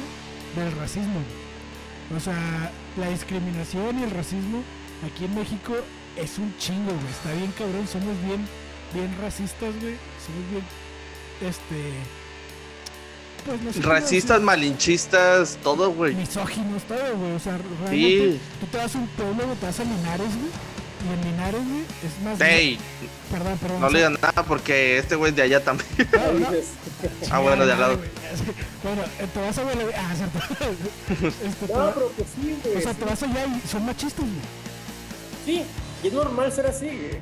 güey, 0.56 0.66
del 0.68 0.78
racismo. 0.78 1.22
O 2.16 2.20
sea, 2.20 2.70
la 2.98 3.08
discriminación 3.10 4.00
y 4.00 4.04
el 4.04 4.12
racismo 4.12 4.62
aquí 5.10 5.24
en 5.24 5.36
México 5.36 5.74
es 6.18 6.38
un 6.38 6.56
chingo, 6.58 6.92
güey. 6.92 7.08
Está 7.12 7.32
bien 7.34 7.52
cabrón, 7.58 7.88
somos 7.88 8.16
bien, 8.26 8.48
bien 8.94 9.16
racistas, 9.22 9.74
güey. 9.82 9.96
Somos 10.26 10.50
bien, 10.52 10.64
este... 11.42 11.94
Pues 13.46 13.62
no 13.62 13.74
sé 13.74 13.82
Racistas, 13.82 14.42
malinchistas, 14.42 15.58
todo, 15.62 15.92
güey. 15.92 16.16
misóginos, 16.16 16.82
todo, 16.84 17.16
güey. 17.16 17.32
O 17.34 17.40
sea, 17.40 17.58
realmente 17.58 18.32
Sí. 18.32 18.40
tú 18.60 18.66
te 18.68 18.78
vas 18.78 18.96
a 18.96 18.98
un 18.98 19.08
pueblo, 19.08 19.46
güey, 19.46 19.56
te 19.58 19.66
vas 19.68 19.80
a 19.80 19.84
Linares, 19.84 20.28
güey. 20.28 20.52
Y 21.06 21.14
en 21.14 21.32
Linares, 21.32 21.62
güey, 21.64 21.82
es 21.82 22.24
más... 22.24 22.42
Ey, 22.42 22.80
Perdón, 23.32 23.58
perdón. 23.60 23.82
no 23.82 23.88
o 23.88 23.90
le 23.92 23.98
digan 24.00 24.14
nada 24.20 24.44
porque 24.44 24.98
este 24.98 25.16
güey 25.16 25.30
es 25.30 25.36
de 25.36 25.44
allá 25.44 25.64
también. 25.64 25.88
no, 26.12 26.34
no, 26.40 26.52
Dices, 26.52 26.70
Ah, 27.32 27.40
bueno, 27.40 27.66
de 27.68 27.74
al 27.74 27.80
lado. 27.80 28.00
Bueno, 28.84 29.02
eh, 29.20 29.28
te 29.32 29.40
vas 29.42 29.58
a 29.60 29.62
Guadalajara. 29.64 30.10
Ah, 30.10 30.16
cierto. 30.16 30.40
Este, 31.46 31.68
te 31.68 31.74
No, 31.74 31.92
pero 31.94 32.12
pues 32.18 32.28
sí, 32.36 32.58
güey. 32.64 32.78
o 32.78 32.82
sea, 32.82 32.94
sí. 32.94 33.00
te 33.00 33.06
vas 33.06 33.24
allá 33.24 33.46
y 33.46 33.68
son 33.68 33.86
machistas, 33.86 34.26
güey. 34.26 34.42
Sí, 35.46 35.64
y 36.06 36.08
es 36.08 36.14
normal 36.14 36.52
ser 36.52 36.68
así, 36.68 36.86
güey. 36.86 37.20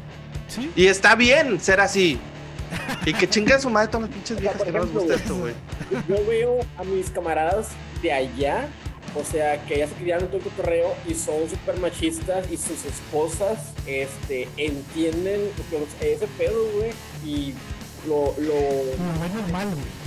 ¿Sí? 0.47 0.71
Y 0.75 0.87
está 0.87 1.15
bien 1.15 1.59
ser 1.59 1.79
así. 1.79 2.19
Y 3.05 3.13
que 3.13 3.29
chingue 3.29 3.53
a 3.53 3.59
su 3.59 3.69
madre 3.69 3.87
todas 3.87 4.07
las 4.09 4.15
pinches 4.15 4.39
viejas 4.39 4.61
que 4.61 4.71
no 4.71 4.79
les 4.79 4.87
ejemplo, 4.89 5.01
gusta 5.01 5.15
esto, 5.15 5.35
güey. 5.37 5.53
Yo 6.09 6.25
veo 6.27 6.59
a 6.77 6.83
mis 6.83 7.09
camaradas 7.11 7.67
de 8.01 8.11
allá, 8.11 8.67
o 9.15 9.23
sea, 9.23 9.63
que 9.65 9.77
ya 9.79 9.87
se 9.87 9.93
criaron 9.93 10.25
en 10.25 10.29
todo 10.31 10.37
el 10.37 10.43
cotorreo 10.43 10.93
y 11.07 11.13
son 11.13 11.49
súper 11.49 11.77
machistas 11.79 12.51
y 12.51 12.57
sus 12.57 12.83
esposas, 12.85 13.59
este, 13.85 14.47
entienden 14.57 15.41
que- 15.69 16.13
ese 16.13 16.27
pedo, 16.37 16.65
güey, 16.75 16.91
y 17.25 17.53
lo, 18.07 18.33
lo... 18.39 18.53
Lo 18.53 19.21
ves 19.21 19.33
normal, 19.33 19.67
güey. 19.67 20.03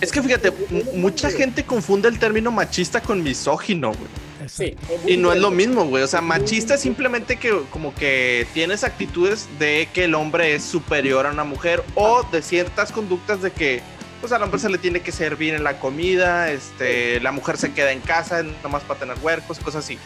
Es 0.00 0.12
que 0.12 0.22
fíjate, 0.22 0.52
mucha 0.94 1.30
gente 1.30 1.64
confunde 1.64 2.08
el 2.08 2.18
término 2.18 2.50
machista 2.50 3.00
con 3.00 3.22
misógino, 3.22 3.88
güey. 3.88 4.23
Sí, 4.48 4.76
Y 5.06 5.16
no 5.16 5.32
es 5.32 5.40
lo 5.40 5.50
mismo, 5.50 5.84
güey. 5.86 6.02
O 6.02 6.06
sea, 6.06 6.20
machista 6.20 6.74
es 6.74 6.80
simplemente 6.80 7.36
que 7.36 7.52
como 7.70 7.94
que 7.94 8.46
tienes 8.54 8.84
actitudes 8.84 9.48
de 9.58 9.88
que 9.92 10.04
el 10.04 10.14
hombre 10.14 10.54
es 10.54 10.62
superior 10.62 11.26
a 11.26 11.30
una 11.30 11.44
mujer 11.44 11.82
o 11.94 12.22
de 12.30 12.42
ciertas 12.42 12.92
conductas 12.92 13.42
de 13.42 13.50
que 13.50 13.82
pues 14.20 14.32
al 14.32 14.42
hombre 14.42 14.58
se 14.58 14.70
le 14.70 14.78
tiene 14.78 15.00
que 15.00 15.12
servir 15.12 15.52
en 15.52 15.64
la 15.64 15.78
comida, 15.78 16.50
este, 16.50 17.20
la 17.20 17.30
mujer 17.30 17.58
se 17.58 17.74
queda 17.74 17.92
en 17.92 18.00
casa 18.00 18.42
nomás 18.62 18.82
para 18.82 19.00
tener 19.00 19.18
huercos, 19.22 19.58
cosas 19.58 19.84
así. 19.84 19.98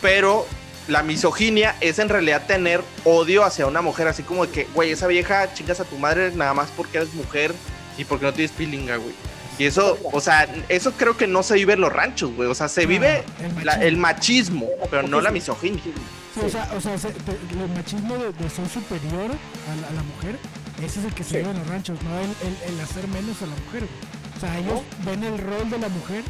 Pero 0.00 0.46
la 0.86 1.02
misoginia 1.02 1.74
es 1.80 1.98
en 1.98 2.08
realidad 2.08 2.46
tener 2.46 2.82
odio 3.04 3.44
hacia 3.44 3.66
una 3.66 3.82
mujer, 3.82 4.06
así 4.06 4.22
como 4.22 4.46
de 4.46 4.52
que, 4.52 4.64
güey, 4.74 4.92
esa 4.92 5.06
vieja 5.08 5.52
chingas 5.54 5.80
a 5.80 5.84
tu 5.84 5.98
madre 5.98 6.30
nada 6.36 6.54
más 6.54 6.70
porque 6.76 6.98
eres 6.98 7.12
mujer 7.14 7.52
y 7.96 8.04
porque 8.04 8.26
no 8.26 8.32
tienes 8.32 8.52
pilinga, 8.52 8.96
güey. 8.96 9.14
Y 9.58 9.64
eso, 9.66 9.98
o 10.12 10.20
sea, 10.20 10.48
eso 10.68 10.92
creo 10.92 11.16
que 11.16 11.26
no 11.26 11.42
se 11.42 11.54
vive 11.54 11.72
en 11.72 11.80
los 11.80 11.92
ranchos, 11.92 12.32
güey. 12.36 12.48
O 12.48 12.54
sea, 12.54 12.68
se 12.68 12.86
vive 12.86 13.24
el 13.40 13.64
la- 13.64 13.72
machismo. 13.72 13.82
el 13.88 13.96
machismo, 13.96 14.66
pero 14.90 15.02
no 15.08 15.20
la 15.20 15.30
misoginia. 15.32 15.82
Sí, 15.82 16.40
o 16.44 16.48
sea, 16.48 16.70
o 16.76 16.80
sea 16.80 16.96
se- 16.96 17.10
te- 17.10 17.32
el 17.32 17.68
machismo 17.74 18.16
de, 18.16 18.32
de 18.32 18.48
ser 18.50 18.68
superior 18.68 19.32
a 19.32 19.80
la, 19.80 19.88
a 19.88 19.92
la 19.92 20.02
mujer, 20.04 20.38
ese 20.80 21.00
es 21.00 21.06
el 21.06 21.12
que 21.14 21.24
se 21.24 21.30
Sí. 21.30 21.36
lleva 21.38 21.50
en 21.50 21.58
los 21.58 21.66
ranchos, 21.66 21.98
no 22.02 22.18
el, 22.20 22.26
el- 22.26 22.74
el 22.74 22.80
hacer 22.80 23.08
menos 23.08 23.42
a 23.42 23.46
la 23.46 23.56
mujer. 23.66 23.88
O 24.36 24.40
sea, 24.40 24.56
ellos 24.58 24.80
ven 25.04 25.24
el 25.24 25.36
rol 25.38 25.68
de 25.68 25.78
la 25.78 25.88
mujer 25.88 26.22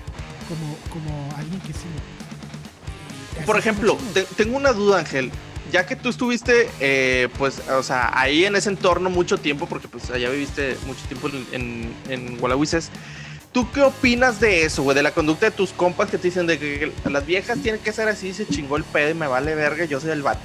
como, 0.49 0.77
como 0.89 1.37
alguien 1.37 1.61
que 1.61 1.75
sí. 1.75 3.45
Por 3.45 3.59
ejemplo, 3.59 3.97
te- 4.15 4.23
tengo 4.37 4.57
una 4.57 4.73
duda, 4.73 4.99
Ángel. 5.01 5.31
Ya 5.71 5.87
que 5.87 5.97
tú 5.97 6.09
estuviste, 6.09 6.71
eh, 6.81 7.29
pues, 7.37 7.61
o 7.69 7.83
sea, 7.83 8.11
ahí 8.19 8.45
en 8.45 8.57
ese 8.57 8.71
entorno 8.71 9.11
mucho 9.11 9.39
tiempo, 9.39 9.67
porque 9.67 9.87
pues 9.87 10.11
allá 10.11 10.31
viviste 10.31 10.77
mucho 10.87 11.05
tiempo 11.07 11.29
en, 11.29 11.47
en, 11.53 11.95
en 12.09 12.39
Gualahuises, 12.39 12.91
¿tú 13.53 13.71
qué 13.73 13.83
opinas 13.83 14.41
de 14.41 14.63
eso, 14.63 14.83
güey? 14.83 14.95
De 14.95 15.03
la 15.03 15.13
conducta 15.13 15.47
de 15.47 15.53
tus 15.53 15.71
compas 15.71 16.11
que 16.11 16.19
te 16.19 16.29
dicen 16.29 16.47
de 16.47 16.59
que, 16.59 16.93
las 17.11 17.27
viejas 17.27 17.59
tienen 17.63 17.81
que 17.81 17.93
ser 17.93 18.09
así, 18.09 18.33
se 18.33 18.47
chingó 18.47 18.77
el 18.77 18.85
pedo 18.85 19.11
y 19.11 19.15
me 19.15 19.27
vale 19.27 19.55
verga, 19.55 19.85
yo 19.85 20.01
soy 20.01 20.11
el 20.11 20.23
vato. 20.23 20.41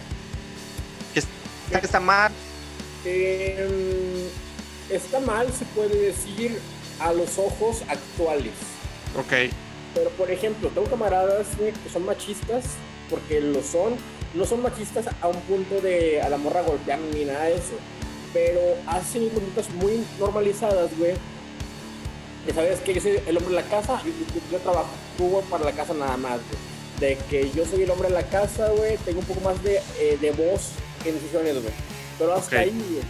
Que 1.13 1.19
está, 1.19 1.80
que 1.80 1.86
está 1.86 1.99
mal. 1.99 2.32
Eh, 3.05 4.30
está 4.89 5.19
mal, 5.19 5.47
se 5.51 5.65
puede 5.65 6.07
decir, 6.07 6.59
a 6.99 7.13
los 7.13 7.38
ojos 7.38 7.84
actuales. 7.88 8.53
Ok, 9.17 9.53
Pero, 9.93 10.09
por 10.11 10.32
ejemplo, 10.32 10.69
tengo 10.69 10.89
camaradas 10.89 11.47
que 11.57 11.89
son 11.91 12.05
machistas, 12.05 12.65
porque 13.09 13.41
lo 13.41 13.61
son. 13.61 13.95
No 14.34 14.45
son 14.45 14.61
machistas 14.63 15.05
a 15.21 15.27
un 15.27 15.39
punto 15.41 15.79
de 15.81 16.21
a 16.21 16.29
la 16.29 16.38
morra 16.38 16.61
golpear 16.61 16.99
ni 17.13 17.25
nada 17.25 17.43
de 17.45 17.55
eso. 17.55 17.73
Pero 18.34 18.59
hacen 18.88 19.29
conductas 19.29 19.69
muy 19.75 20.03
normalizadas, 20.19 20.89
güey. 20.97 21.13
Que 22.45 22.53
sabes 22.53 22.79
que 22.79 22.93
yo 22.93 23.01
soy 23.01 23.19
el 23.27 23.38
hombre 23.38 23.55
de 23.55 23.61
la 23.61 23.69
casa, 23.69 24.01
yo, 24.03 24.09
yo- 24.09 24.41
yo 24.51 24.57
trabajo 24.59 24.89
tú 25.17 25.41
para 25.49 25.63
la 25.65 25.71
casa 25.71 25.93
nada 25.93 26.17
más, 26.17 26.39
güey. 26.49 26.73
De 26.99 27.17
que 27.29 27.51
yo 27.51 27.65
soy 27.65 27.84
el 27.84 27.91
hombre 27.91 28.09
de 28.09 28.15
la 28.15 28.23
casa, 28.23 28.69
güey, 28.69 28.97
tengo 28.97 29.19
un 29.19 29.25
poco 29.25 29.41
más 29.41 29.61
de, 29.63 29.77
eh, 29.99 30.17
de 30.19 30.31
voz 30.31 30.71
en 31.05 31.13
decisiones, 31.15 31.53
güey. 31.61 31.73
Pero 32.19 32.34
hasta 32.34 32.59
ahí, 32.59 32.69
güey. 32.89 33.03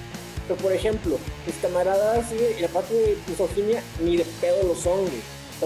Pero, 0.47 0.59
por 0.59 0.71
ejemplo, 0.73 1.17
mis 1.47 1.55
camaradas, 1.57 2.29
güey, 2.29 2.57
y 2.57 2.61
la 2.61 2.67
parte 2.67 2.93
de 2.93 3.17
misoginia, 3.29 3.81
ni 4.01 4.17
de 4.17 4.25
pedo 4.41 4.63
lo 4.67 4.75
son, 4.75 4.99
güey. 5.01 5.21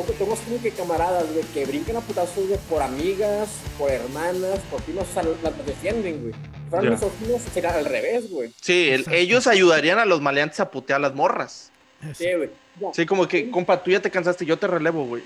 Tengo, 0.06 0.14
tengo 0.18 0.36
como 0.36 0.62
que 0.62 0.72
camaradas, 0.72 1.26
güey, 1.32 1.44
que 1.54 1.66
brincan 1.66 1.96
a 1.98 2.02
putazos, 2.02 2.48
güey, 2.48 2.60
por 2.70 2.82
amigas, 2.82 3.50
por 3.80 3.90
hermanas, 3.92 4.60
por 4.70 4.82
primas, 4.84 5.08
o 5.10 5.14
sea, 5.14 5.24
las 5.24 5.42
las 5.42 5.66
defienden, 5.66 6.22
güey. 6.22 6.34
Fueran 6.70 6.92
misóginos, 6.94 7.42
sería 7.54 7.74
al 7.74 7.86
revés, 7.86 8.30
güey. 8.30 8.52
sí, 8.62 8.90
el- 8.90 9.06
ellos 9.12 9.48
ayudarían 9.48 10.00
a 10.00 10.06
los 10.06 10.22
maleantes 10.22 10.60
a 10.60 10.70
putear 10.70 10.98
a 10.98 11.02
las 11.02 11.16
morras. 11.16 11.72
Sí, 12.16 12.28
güey. 12.36 12.50
Ya. 12.80 12.94
Sí, 12.94 13.06
como 13.08 13.28
que, 13.28 13.50
compa, 13.50 13.82
tú 13.82 13.90
ya 13.90 14.00
te 14.02 14.12
cansaste, 14.12 14.46
yo 14.46 14.58
te 14.60 14.68
relevo, 14.68 15.06
güey. 15.06 15.24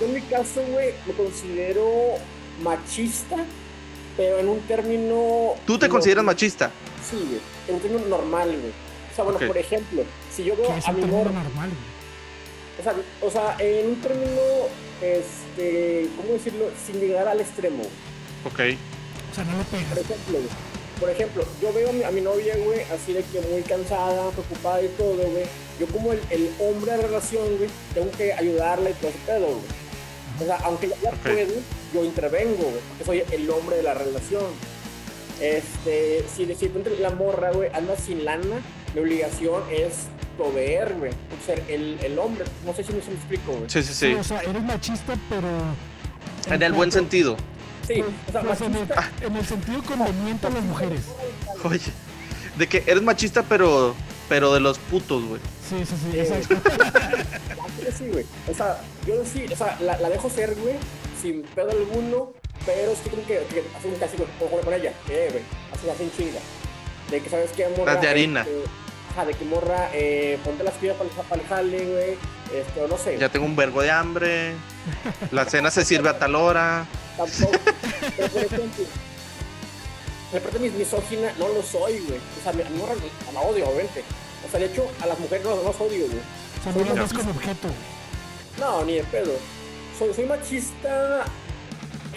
Yo 0.00 0.06
en 0.06 0.14
mi 0.14 0.20
caso, 0.22 0.62
güey, 0.72 0.94
me 1.06 1.12
considero 1.12 1.84
machista, 2.62 3.36
pero 4.16 4.38
en 4.38 4.48
un 4.48 4.60
término... 4.60 5.54
¿Tú 5.66 5.78
te 5.78 5.88
no- 5.88 5.92
consideras 5.92 6.24
machista? 6.24 6.70
Sí, 7.10 7.16
güey. 7.16 7.40
En 7.68 7.74
un 7.74 7.80
término 7.82 8.06
normal, 8.06 8.48
güey. 8.48 8.72
O 9.12 9.14
sea, 9.14 9.24
bueno, 9.24 9.38
por 9.46 9.58
ejemplo, 9.58 10.02
si 10.34 10.44
yo 10.44 10.56
veo 10.56 10.70
a 10.72 10.92
mi 10.92 11.02
morra... 11.02 11.30
normal, 11.32 11.68
güey. 11.68 11.95
O 12.78 12.82
sea, 12.82 12.94
o 13.22 13.30
sea, 13.30 13.56
en 13.58 13.86
un 13.88 14.00
término, 14.02 14.40
este, 15.02 16.08
¿cómo 16.16 16.32
decirlo? 16.34 16.66
Sin 16.86 17.00
llegar 17.00 17.26
al 17.28 17.40
extremo. 17.40 17.82
Ok. 18.44 18.60
O 19.32 19.34
sea, 19.34 19.44
no 19.44 19.56
Por 19.58 19.66
pegas. 19.66 19.98
ejemplo, 19.98 20.38
güey, 20.38 20.48
por 21.00 21.10
ejemplo, 21.10 21.44
yo 21.60 21.72
veo 21.72 21.90
a 21.90 21.92
mi, 21.92 22.02
a 22.04 22.10
mi 22.10 22.20
novia, 22.22 22.56
güey, 22.56 22.80
así 22.92 23.12
de 23.12 23.22
que 23.22 23.40
muy 23.42 23.62
cansada, 23.62 24.30
preocupada 24.30 24.82
y 24.82 24.88
todo, 24.88 25.14
güey. 25.16 25.44
Yo 25.78 25.86
como 25.88 26.12
el, 26.12 26.20
el 26.30 26.50
hombre 26.60 26.92
de 26.92 26.96
la 26.98 27.02
relación, 27.08 27.56
güey, 27.58 27.68
tengo 27.92 28.10
que 28.12 28.32
ayudarla 28.32 28.90
y 28.90 28.94
todo 28.94 29.10
ese 29.10 29.18
pedo, 29.26 29.46
güey. 29.46 29.86
O 30.40 30.44
sea, 30.44 30.56
aunque 30.64 30.88
ya 30.88 31.08
Ok. 31.10 31.16
puedo, 31.22 31.52
yo 31.94 32.04
intervengo, 32.04 32.62
güey, 32.62 32.80
porque 32.88 33.04
soy 33.04 33.22
el 33.32 33.50
hombre 33.50 33.76
de 33.76 33.82
la 33.82 33.94
relación. 33.94 34.44
Este, 35.40 36.24
si 36.34 36.46
de 36.46 36.54
repente 36.54 36.96
la 36.98 37.10
morra, 37.10 37.50
güey, 37.52 37.68
anda 37.74 37.96
sin 37.96 38.24
lana, 38.24 38.62
mi 38.94 39.00
obligación 39.00 39.62
es 39.70 40.06
proveer, 40.36 40.94
güey, 40.98 41.12
ser 41.44 41.62
el, 41.68 41.98
el 42.02 42.18
hombre. 42.18 42.44
No 42.64 42.74
sé 42.74 42.84
si 42.84 42.92
me, 42.92 42.98
explico, 42.98 43.52
güey. 43.52 43.68
Sí, 43.68 43.82
sí, 43.82 43.94
Sí, 43.94 44.06
sí. 44.12 44.14
o 44.14 44.24
sea, 44.24 44.40
eres 44.42 44.62
machista, 44.62 45.14
pero. 45.28 45.48
En 46.54 46.62
el 46.62 46.72
buen 46.72 46.92
sentido. 46.92 47.36
Sí, 47.86 48.02
o 48.02 48.32
sea, 48.32 48.42
Pues 48.42 48.60
en, 48.60 48.74
el, 48.74 48.86
machista, 48.86 49.10
en 49.22 49.36
el 49.36 49.46
sentido 49.46 49.82
conveniente 49.82 50.46
a 50.46 50.50
las 50.50 50.64
mujeres. 50.64 51.00
Oye, 51.64 51.80
de 52.56 52.66
que 52.68 52.82
eres 52.86 53.02
machista, 53.02 53.42
pero, 53.42 53.94
pero 54.28 54.52
de 54.54 54.60
los 54.60 54.78
putos, 54.78 55.24
güey. 55.24 55.40
Sí, 55.68 55.84
sí, 55.84 55.94
sí, 56.10 56.18
exacto. 56.18 56.56
Yo 57.84 57.92
sí, 57.96 58.08
güey. 58.08 58.24
O 58.50 58.54
sea, 58.54 58.80
yo 59.06 59.14
sí, 59.24 59.46
o 59.52 59.56
sea, 59.56 59.76
la, 59.80 59.98
la 60.00 60.08
dejo 60.08 60.28
ser, 60.30 60.54
güey, 60.56 60.74
sin 61.20 61.42
pedo 61.42 61.70
alguno, 61.70 62.32
pero 62.64 62.92
sí 62.94 63.08
tengo 63.10 63.24
que, 63.26 63.44
que 63.52 63.64
hacer 63.76 63.92
un 63.92 63.98
casi, 63.98 64.16
güey, 64.16 64.28
con, 64.38 64.60
con 64.60 64.74
ella, 64.74 64.92
eh, 65.08 65.28
güey, 65.30 65.44
así, 65.72 65.88
así 65.88 66.02
en 66.04 66.12
chinga. 66.12 66.40
De 67.10 67.20
que, 67.20 67.30
¿sabes 67.30 67.50
qué, 67.52 67.68
morra? 67.68 67.94
Las 67.94 68.02
de 68.02 68.08
harina. 68.08 68.40
este, 68.40 68.64
ajá, 69.10 69.24
de 69.24 69.34
que, 69.34 69.44
morra, 69.44 69.90
eh, 69.92 70.38
ponte 70.44 70.64
las 70.64 70.74
piedras 70.74 70.98
para, 70.98 71.28
para 71.28 71.42
el 71.42 71.48
jale, 71.48 71.84
güey, 71.84 72.18
este, 72.58 72.80
o 72.80 72.88
no 72.88 72.98
sé. 72.98 73.18
Ya 73.18 73.28
tengo 73.28 73.46
un 73.46 73.56
vergo 73.56 73.82
de 73.82 73.90
hambre. 73.90 74.54
La 75.30 75.44
cena 75.44 75.70
se 75.70 75.84
sirve 75.84 76.08
a 76.08 76.18
tal 76.18 76.34
hora. 76.34 76.86
Tampoco. 77.16 77.52
pero, 78.16 78.28
por 78.28 78.44
ejemplo, 78.44 78.84
la 80.32 80.40
parte 80.40 80.58
misógina 80.58 81.32
no 81.38 81.48
lo 81.48 81.62
soy, 81.62 82.00
güey. 82.00 82.18
O 82.18 82.42
sea, 82.42 82.52
mi, 82.52 82.62
a 82.62 82.68
mi 82.68 82.78
morra 82.78 82.94
la 83.32 83.40
odio, 83.40 83.68
obviamente. 83.68 84.02
O 84.46 84.50
sea, 84.50 84.60
de 84.60 84.66
hecho, 84.66 84.88
a 85.00 85.06
las 85.06 85.18
mujeres 85.18 85.44
no, 85.44 85.56
no 85.56 85.62
las 85.62 85.80
odio, 85.80 86.06
güey. 86.06 86.20
O 86.60 86.62
sea, 86.62 86.72
no 86.72 86.84
las 86.84 87.12
ves 87.12 87.18
como 87.18 87.30
objeto, 87.30 87.68
güey. 87.68 87.96
No, 88.58 88.84
ni 88.84 88.94
de 88.94 89.04
pedo. 89.04 89.32
Soy, 89.98 90.12
soy 90.14 90.24
machista. 90.24 91.24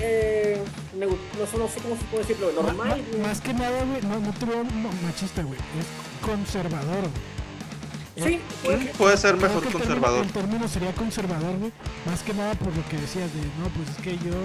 Eh, 0.02 0.58
no, 0.98 1.08
sé- 1.46 1.58
no 1.58 1.68
sé 1.68 1.80
cómo, 1.82 1.96
cómo 2.10 2.18
decirlo, 2.20 2.48
Ma- 2.56 2.62
normal. 2.62 3.04
ma- 3.22 3.28
más 3.28 3.42
que 3.42 3.54
nada, 3.54 3.84
güey, 3.84 4.02
no, 4.02 4.20
no 4.20 4.32
te 4.34 4.46
veo 4.46 4.64
no, 4.64 4.90
machista, 5.04 5.42
güey. 5.44 5.60
Es 5.60 6.26
conservador, 6.26 7.02
güey. 7.02 8.30
Sí, 8.34 8.40
puede 8.64 8.80
que- 8.80 8.94
Puede 8.98 9.18
ser 9.18 9.36
mejor 9.38 9.62
que 9.62 9.68
el 9.70 9.74
conservador. 9.74 10.26
Término, 10.26 10.40
el 10.40 10.46
término 10.50 10.68
sería 10.68 10.94
conservador, 10.94 11.58
güey. 11.58 11.72
Más 12.06 12.22
que 12.22 12.34
nada 12.34 12.54
por 12.56 12.76
lo 12.76 12.88
que 12.90 12.98
decías 12.98 13.30
de, 13.34 13.40
no, 13.60 13.70
pues 13.76 13.90
es 13.90 13.98
que 14.04 14.18
yo 14.18 14.36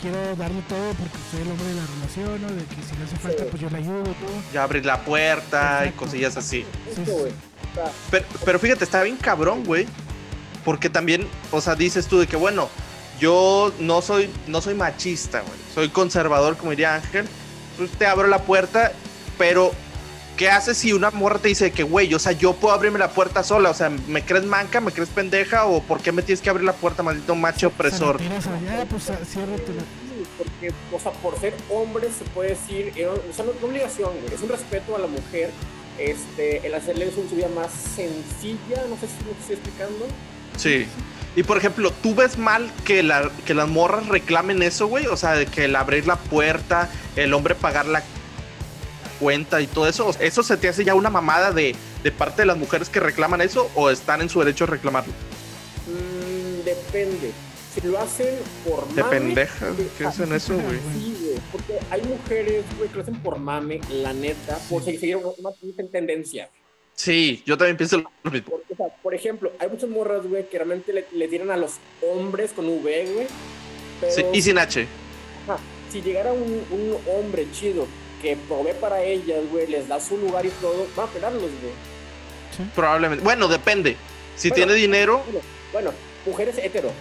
quiero 0.00 0.34
darle 0.36 0.60
todo 0.68 0.92
porque 0.94 1.18
soy 1.30 1.42
el 1.42 1.50
hombre 1.50 1.66
de 1.68 1.74
la 1.74 1.86
relación, 1.86 2.44
o 2.44 2.52
de 2.52 2.64
que 2.64 2.82
si 2.82 2.96
le 2.96 3.04
hace 3.04 3.16
falta, 3.16 3.42
Sí. 3.44 3.48
pues 3.50 3.62
yo 3.62 3.70
le 3.70 3.78
ayudo, 3.78 4.02
todo. 4.02 4.42
Ya 4.52 4.64
abrir 4.64 4.84
la 4.84 5.04
puerta 5.04 5.86
y 5.86 5.92
cosillas 5.92 6.36
así. 6.36 6.64
Sí, 6.94 7.02
Pero, 8.10 8.26
pero 8.44 8.58
fíjate, 8.58 8.84
está 8.84 9.02
bien 9.02 9.16
cabrón, 9.16 9.64
güey. 9.64 9.86
Porque 10.64 10.88
también, 10.90 11.26
o 11.50 11.60
sea, 11.60 11.74
dices 11.74 12.06
tú 12.06 12.18
de 12.20 12.26
que, 12.26 12.36
bueno, 12.36 12.68
yo 13.22 13.72
no 13.78 14.02
soy, 14.02 14.28
no 14.48 14.60
soy 14.60 14.74
machista, 14.74 15.42
güey. 15.42 15.54
Soy 15.72 15.88
conservador, 15.90 16.56
como 16.56 16.70
diría 16.70 16.96
Ángel. 16.96 17.24
Pues 17.78 17.92
te 17.92 18.04
abro 18.04 18.26
la 18.26 18.42
puerta, 18.42 18.90
pero 19.38 19.70
¿qué 20.36 20.50
haces 20.50 20.76
si 20.76 20.92
una 20.92 21.12
morra 21.12 21.38
te 21.38 21.46
dice 21.46 21.70
que, 21.70 21.84
güey, 21.84 22.12
o 22.14 22.18
sea, 22.18 22.32
yo 22.32 22.54
puedo 22.54 22.74
abrirme 22.74 22.98
la 22.98 23.12
puerta 23.12 23.44
sola? 23.44 23.70
O 23.70 23.74
sea, 23.74 23.90
¿me 23.90 24.24
crees 24.24 24.44
manca? 24.44 24.80
¿Me 24.80 24.90
crees 24.90 25.08
pendeja? 25.08 25.66
¿O 25.66 25.80
por 25.80 26.00
qué 26.00 26.10
me 26.10 26.22
tienes 26.22 26.42
que 26.42 26.50
abrir 26.50 26.64
la 26.64 26.72
puerta, 26.72 27.04
maldito 27.04 27.36
macho 27.36 27.68
opresor? 27.68 28.20
Allá, 28.20 28.86
pues 28.90 29.08
porque, 30.36 30.74
o 30.92 30.98
sea, 30.98 31.12
por 31.12 31.38
ser 31.38 31.54
hombre 31.70 32.08
se 32.08 32.24
puede 32.24 32.50
decir, 32.50 32.92
eh, 32.96 33.06
o 33.06 33.32
sea, 33.32 33.44
no 33.44 33.52
es 33.52 33.58
una 33.58 33.68
obligación, 33.68 34.10
güey. 34.20 34.34
Es 34.34 34.42
un 34.42 34.48
respeto 34.48 34.96
a 34.96 34.98
la 34.98 35.06
mujer. 35.06 35.50
Este, 35.96 36.66
el 36.66 36.74
hacerle 36.74 37.12
su 37.12 37.36
vida 37.36 37.48
más 37.54 37.70
sencilla, 37.70 38.82
no 38.88 38.96
sé 38.96 39.06
si 39.06 39.24
lo 39.24 39.30
estoy 39.38 39.54
explicando. 39.54 40.06
Sí. 40.56 40.86
Y 41.34 41.44
por 41.44 41.56
ejemplo, 41.56 41.92
¿tú 42.02 42.14
ves 42.14 42.36
mal 42.36 42.70
que, 42.84 43.02
la, 43.02 43.30
que 43.46 43.54
las 43.54 43.68
morras 43.68 44.08
reclamen 44.08 44.62
eso, 44.62 44.86
güey? 44.86 45.06
O 45.06 45.16
sea, 45.16 45.32
de 45.32 45.46
que 45.46 45.64
el 45.64 45.76
abrir 45.76 46.06
la 46.06 46.16
puerta, 46.16 46.90
el 47.16 47.32
hombre 47.32 47.54
pagar 47.54 47.86
la 47.86 48.02
cuenta 49.18 49.60
y 49.60 49.66
todo 49.66 49.86
eso. 49.86 50.14
¿Eso 50.20 50.42
se 50.42 50.56
te 50.56 50.68
hace 50.68 50.84
ya 50.84 50.94
una 50.94 51.08
mamada 51.08 51.52
de, 51.52 51.74
de 52.02 52.12
parte 52.12 52.42
de 52.42 52.46
las 52.46 52.58
mujeres 52.58 52.88
que 52.88 53.00
reclaman 53.00 53.40
eso 53.40 53.70
o 53.74 53.88
están 53.88 54.20
en 54.20 54.28
su 54.28 54.40
derecho 54.40 54.66
de 54.66 54.72
reclamarlo? 54.72 55.12
Mm, 55.86 56.64
depende. 56.64 57.32
Si 57.72 57.80
lo 57.88 57.98
hacen 57.98 58.34
por 58.68 58.86
De 58.88 59.02
mame, 59.02 59.18
pendejas, 59.18 59.76
sí, 59.78 59.88
¿qué 59.96 60.04
hacen 60.04 60.32
eso, 60.34 60.54
güey? 60.54 60.78
Sí, 60.92 61.16
güey, 61.18 61.40
porque 61.50 61.78
hay 61.90 62.02
mujeres, 62.02 62.64
güey, 62.76 62.90
que 62.90 62.96
lo 62.96 63.02
hacen 63.02 63.16
por 63.22 63.38
mame, 63.38 63.80
la 63.90 64.12
neta, 64.12 64.58
por 64.68 64.84
seguir 64.84 65.16
una, 65.16 65.28
una 65.38 65.90
tendencia. 65.90 66.50
Sí, 67.02 67.42
yo 67.44 67.58
también 67.58 67.76
pienso 67.76 67.96
lo 67.96 68.30
mismo. 68.30 68.48
Porque, 68.50 68.72
o 68.74 68.76
sea, 68.76 68.86
por 69.02 69.12
ejemplo, 69.12 69.50
hay 69.58 69.68
muchas 69.68 69.90
morras, 69.90 70.24
güey, 70.24 70.48
que 70.48 70.56
realmente 70.56 70.92
le, 70.92 71.04
le 71.10 71.26
tiran 71.26 71.50
a 71.50 71.56
los 71.56 71.72
hombres 72.00 72.52
con 72.52 72.68
V, 72.68 72.80
güey. 73.12 73.26
Pero 74.00 74.12
Sí, 74.12 74.24
y 74.32 74.40
sin 74.42 74.56
H. 74.58 74.86
ajá, 75.48 75.58
si 75.90 76.00
llegara 76.00 76.32
un, 76.32 76.64
un 76.70 76.96
hombre 77.12 77.48
chido 77.52 77.88
que 78.20 78.36
provee 78.46 78.74
para 78.80 79.02
ellas, 79.02 79.40
güey, 79.50 79.66
les 79.66 79.88
da 79.88 79.98
su 79.98 80.16
lugar 80.16 80.46
y 80.46 80.50
todo, 80.60 80.86
van 80.96 81.08
a 81.08 81.10
pelarlos, 81.10 81.42
güey. 81.42 82.68
Probablemente. 82.76 83.24
Bueno, 83.24 83.48
depende. 83.48 83.96
Si 84.36 84.50
Bueno. 84.50 84.66
tiene 84.66 84.80
dinero, 84.80 85.22
Bueno, 85.72 85.90
mujeres 86.24 86.56
hetero. 86.58 86.92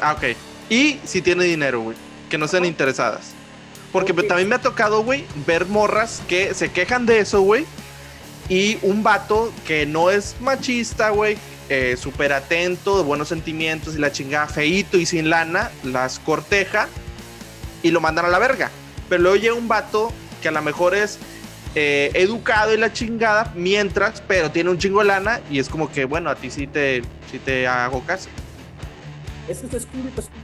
ah, 0.00 0.14
ok. 0.16 0.34
Y 0.70 0.98
si 1.04 1.20
tiene 1.20 1.44
dinero, 1.44 1.80
güey. 1.82 1.96
Que 2.30 2.38
no 2.38 2.48
sean 2.48 2.62
Ajá. 2.62 2.70
interesadas. 2.70 3.32
Porque 3.92 4.12
Ok. 4.12 4.26
también 4.26 4.48
me 4.48 4.54
ha 4.54 4.60
tocado, 4.62 5.02
güey, 5.04 5.26
ver 5.46 5.66
morras 5.66 6.22
que 6.26 6.54
se 6.54 6.72
quejan 6.72 7.04
de 7.04 7.18
eso, 7.18 7.42
güey. 7.42 7.66
Y 8.48 8.78
un 8.82 9.02
vato 9.02 9.52
que 9.66 9.86
no 9.86 10.10
es 10.10 10.36
machista, 10.40 11.10
güey, 11.10 11.38
eh, 11.68 11.96
súper 11.96 12.32
atento, 12.32 12.98
de 12.98 13.04
buenos 13.04 13.28
sentimientos 13.28 13.94
y 13.94 13.98
la 13.98 14.12
chingada, 14.12 14.46
feíto 14.46 14.98
y 14.98 15.06
sin 15.06 15.30
lana, 15.30 15.70
las 15.84 16.18
corteja 16.18 16.88
y 17.82 17.90
lo 17.90 18.00
mandan 18.00 18.24
a 18.24 18.28
la 18.28 18.38
verga. 18.38 18.70
pero 19.08 19.22
luego 19.22 19.36
llega 19.36 19.54
un 19.54 19.68
vato 19.68 20.12
que 20.40 20.48
a 20.48 20.52
lo 20.52 20.62
mejor 20.62 20.94
es 20.94 21.18
eh, 21.74 22.10
educado 22.14 22.74
y 22.74 22.76
la 22.76 22.92
chingada, 22.92 23.52
mientras, 23.54 24.22
pero 24.26 24.50
tiene 24.50 24.70
un 24.70 24.78
chingo 24.78 25.00
de 25.00 25.06
lana 25.06 25.40
y 25.50 25.58
es 25.58 25.68
como 25.68 25.90
que, 25.90 26.04
bueno, 26.04 26.28
a 26.28 26.34
ti 26.34 26.50
sí 26.50 26.66
te, 26.66 27.02
sí 27.30 27.38
te 27.38 27.66
hago 27.66 28.04
caso. 28.04 28.28
Es 29.48 29.58
que 29.58 29.76
es, 29.76 29.86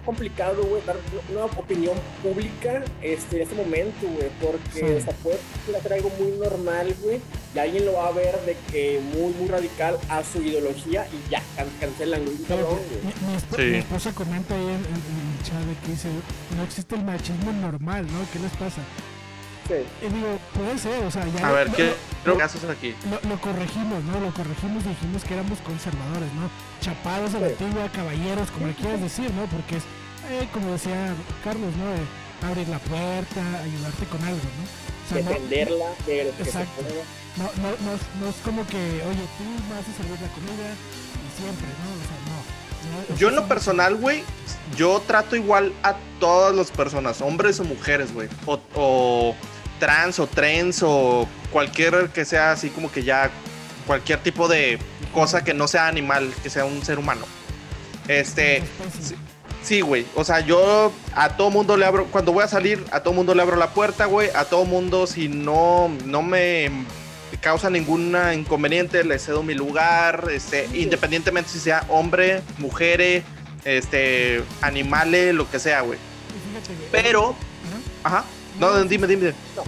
complicado, 0.04 0.64
güey, 0.64 0.82
dar 0.84 0.96
una 1.30 1.44
opinión 1.44 1.96
pública 2.22 2.82
este, 3.02 3.36
en 3.36 3.42
este 3.42 3.54
momento, 3.54 4.08
güey, 4.08 4.28
porque 4.40 5.00
sí. 5.00 5.08
o 5.08 5.12
puede 5.22 5.82
ser 5.82 5.92
algo 5.92 6.10
muy 6.18 6.32
normal, 6.32 6.94
güey, 7.02 7.20
y 7.54 7.58
alguien 7.58 7.86
lo 7.86 7.92
va 7.94 8.08
a 8.08 8.12
ver 8.12 8.38
de 8.44 8.56
que 8.72 9.00
muy, 9.14 9.32
muy 9.34 9.48
radical 9.48 9.98
a 10.08 10.24
su 10.24 10.42
ideología 10.42 11.06
y 11.12 11.30
ya, 11.30 11.42
can 11.56 11.68
cancelan, 11.80 12.24
güey. 12.24 12.36
Mi, 12.38 13.28
mi, 13.28 13.36
esp 13.36 13.56
sí. 13.56 13.62
mi, 13.62 13.78
esposa 13.78 14.12
comenta 14.12 14.54
ahí 14.54 14.62
en, 14.62 14.68
en, 14.68 14.76
en 14.76 15.38
el 15.38 15.44
chat 15.44 15.60
de 15.60 15.74
que 15.84 15.92
dice, 15.92 16.08
no 16.56 16.64
existe 16.64 16.94
el 16.96 17.04
machismo 17.04 17.52
normal, 17.52 18.06
¿no? 18.06 18.18
¿Qué 18.32 18.38
les 18.40 18.52
pasa? 18.52 18.82
Sí. 19.68 19.84
Y 20.00 20.08
digo, 20.08 20.38
puede 20.54 20.78
ser, 20.78 21.04
o 21.04 21.10
sea, 21.10 21.26
ya. 21.28 21.46
A 21.46 21.52
ver, 21.52 21.68
¿qué 21.72 21.92
lo, 22.24 22.38
casos 22.38 22.64
aquí? 22.64 22.94
Lo, 23.10 23.28
lo, 23.28 23.38
corregimos, 23.38 24.02
¿no? 24.04 24.18
Lo 24.18 24.32
corregimos 24.32 24.82
y 24.86 24.88
dijimos 24.88 25.24
que 25.24 25.34
éramos 25.34 25.58
conservadores, 25.60 26.32
¿no? 26.32 26.48
Chapados 26.80 27.34
a 27.34 27.40
la 27.40 27.48
antigua, 27.48 27.88
caballeros, 27.92 28.50
como 28.50 28.66
le 28.66 28.74
quieras 28.74 29.00
decir, 29.02 29.30
¿no? 29.32 29.44
Porque 29.44 29.76
es, 29.76 29.84
eh, 30.32 30.48
como 30.54 30.72
decía 30.72 31.12
Carlos, 31.44 31.76
¿no? 31.76 31.84
De 31.92 32.48
abrir 32.48 32.68
la 32.68 32.78
puerta, 32.78 33.40
ayudarte 33.62 34.04
con 34.06 34.24
algo, 34.24 34.40
¿no? 34.40 34.64
O 34.64 35.08
sea, 35.08 35.18
Defenderla, 35.18 35.84
no, 35.84 36.04
que, 36.06 36.28
exacto. 36.28 36.82
Que 36.88 37.04
no, 37.36 37.44
no, 37.60 37.70
no, 37.84 37.92
no, 38.20 38.28
es 38.30 38.36
como 38.44 38.66
que, 38.66 38.78
oye, 38.78 39.24
tú 39.36 39.44
me 39.68 39.78
haces 39.78 39.94
servir 39.96 40.16
la 40.16 40.32
comida 40.32 40.72
y 40.72 41.28
siempre, 41.36 41.68
¿no? 41.76 41.92
O 41.92 42.04
sea, 42.08 42.18
no. 42.24 43.12
no 43.12 43.18
yo 43.18 43.28
en 43.28 43.36
lo 43.36 43.46
personal, 43.46 43.96
güey, 43.96 44.22
yo 44.76 45.02
trato 45.06 45.36
igual 45.36 45.72
a 45.82 45.96
todas 46.20 46.54
las 46.54 46.70
personas, 46.70 47.20
hombres 47.20 47.60
o 47.60 47.64
mujeres, 47.64 48.12
güey. 48.12 48.28
O, 48.46 48.60
o 48.74 49.34
trans 49.78 50.18
o 50.18 50.26
trans 50.26 50.82
o 50.82 51.28
cualquier 51.50 52.08
que 52.10 52.24
sea 52.24 52.52
así 52.52 52.70
como 52.70 52.90
que 52.90 53.04
ya 53.04 53.30
cualquier 53.86 54.20
tipo 54.20 54.48
de 54.48 54.78
cosa 55.12 55.42
que 55.42 55.54
no 55.54 55.66
sea 55.66 55.88
animal, 55.88 56.32
que 56.42 56.50
sea 56.50 56.64
un 56.64 56.84
ser 56.84 56.98
humano. 56.98 57.24
Este, 58.06 58.62
sí, 59.62 59.80
güey. 59.80 60.06
O 60.14 60.24
sea, 60.24 60.40
yo 60.40 60.92
a 61.14 61.36
todo 61.36 61.50
mundo 61.50 61.76
le 61.76 61.86
abro, 61.86 62.06
cuando 62.06 62.32
voy 62.32 62.44
a 62.44 62.48
salir, 62.48 62.84
a 62.90 63.00
todo 63.00 63.14
mundo 63.14 63.34
le 63.34 63.42
abro 63.42 63.56
la 63.56 63.70
puerta, 63.70 64.06
güey. 64.06 64.30
A 64.34 64.44
todo 64.44 64.64
mundo, 64.64 65.06
si 65.06 65.28
no, 65.28 65.90
no 66.04 66.22
me 66.22 66.70
causa 67.40 67.70
ninguna 67.70 68.34
inconveniente, 68.34 69.04
le 69.04 69.18
cedo 69.18 69.42
mi 69.42 69.54
lugar, 69.54 70.28
este, 70.32 70.68
independientemente 70.74 71.50
si 71.50 71.60
sea 71.60 71.84
hombre, 71.88 72.42
mujer, 72.58 73.22
este, 73.64 74.42
animales, 74.60 75.34
lo 75.34 75.48
que 75.50 75.58
sea, 75.58 75.82
güey. 75.82 75.98
Pero, 76.90 77.34
ajá. 78.02 78.24
No, 78.58 78.84
dime, 78.84 79.06
dime. 79.06 79.34
No, 79.54 79.62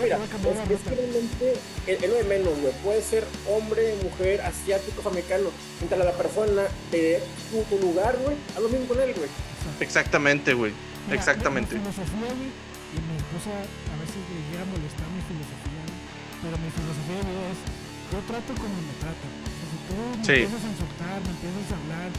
mira, 0.00 0.18
es, 0.22 0.70
es 0.70 0.80
que 0.86 0.94
realmente 0.94 1.58
el, 1.86 2.04
el 2.04 2.10
de 2.10 2.24
menos, 2.24 2.54
güey. 2.60 2.72
Puede 2.84 3.02
ser 3.02 3.26
hombre, 3.50 3.96
mujer, 4.02 4.40
asiático, 4.42 5.08
americano. 5.08 5.50
Mientras 5.80 5.98
la 6.04 6.12
persona 6.12 6.62
te 6.90 7.20
tu, 7.50 7.62
tu 7.66 7.82
lugar, 7.82 8.16
güey, 8.22 8.36
haz 8.54 8.62
lo 8.62 8.68
mismo 8.68 8.86
con 8.86 9.00
él, 9.00 9.14
güey. 9.14 9.28
Exactamente, 9.80 10.54
güey. 10.54 10.72
Exactamente. 11.10 11.74
Mi 11.74 11.80
filosofía, 11.82 12.30
güey, 12.38 12.50
y 12.94 12.98
mi 13.02 13.14
esposa 13.18 13.50
a 13.50 13.96
veces 13.98 14.20
le 14.30 14.38
llega 14.46 14.62
a 14.62 14.70
molestar 14.70 15.06
mi 15.10 15.22
filosofía, 15.26 15.82
güey. 15.82 15.98
Pero 16.46 16.54
mi 16.62 16.70
filosofía 16.70 17.18
de 17.18 17.26
vida 17.26 17.44
es: 17.50 17.60
yo 18.14 18.18
trato 18.30 18.50
como 18.54 18.74
me 18.78 18.94
tratan. 19.02 19.32
Si 19.42 19.76
tú 19.90 19.94
me 19.98 20.22
sí. 20.22 20.46
empiezas 20.46 20.62
a 20.62 20.70
insultar, 20.70 21.18
me 21.18 21.32
empiezas 21.34 21.66
a 21.66 21.76
hablar 21.82 22.10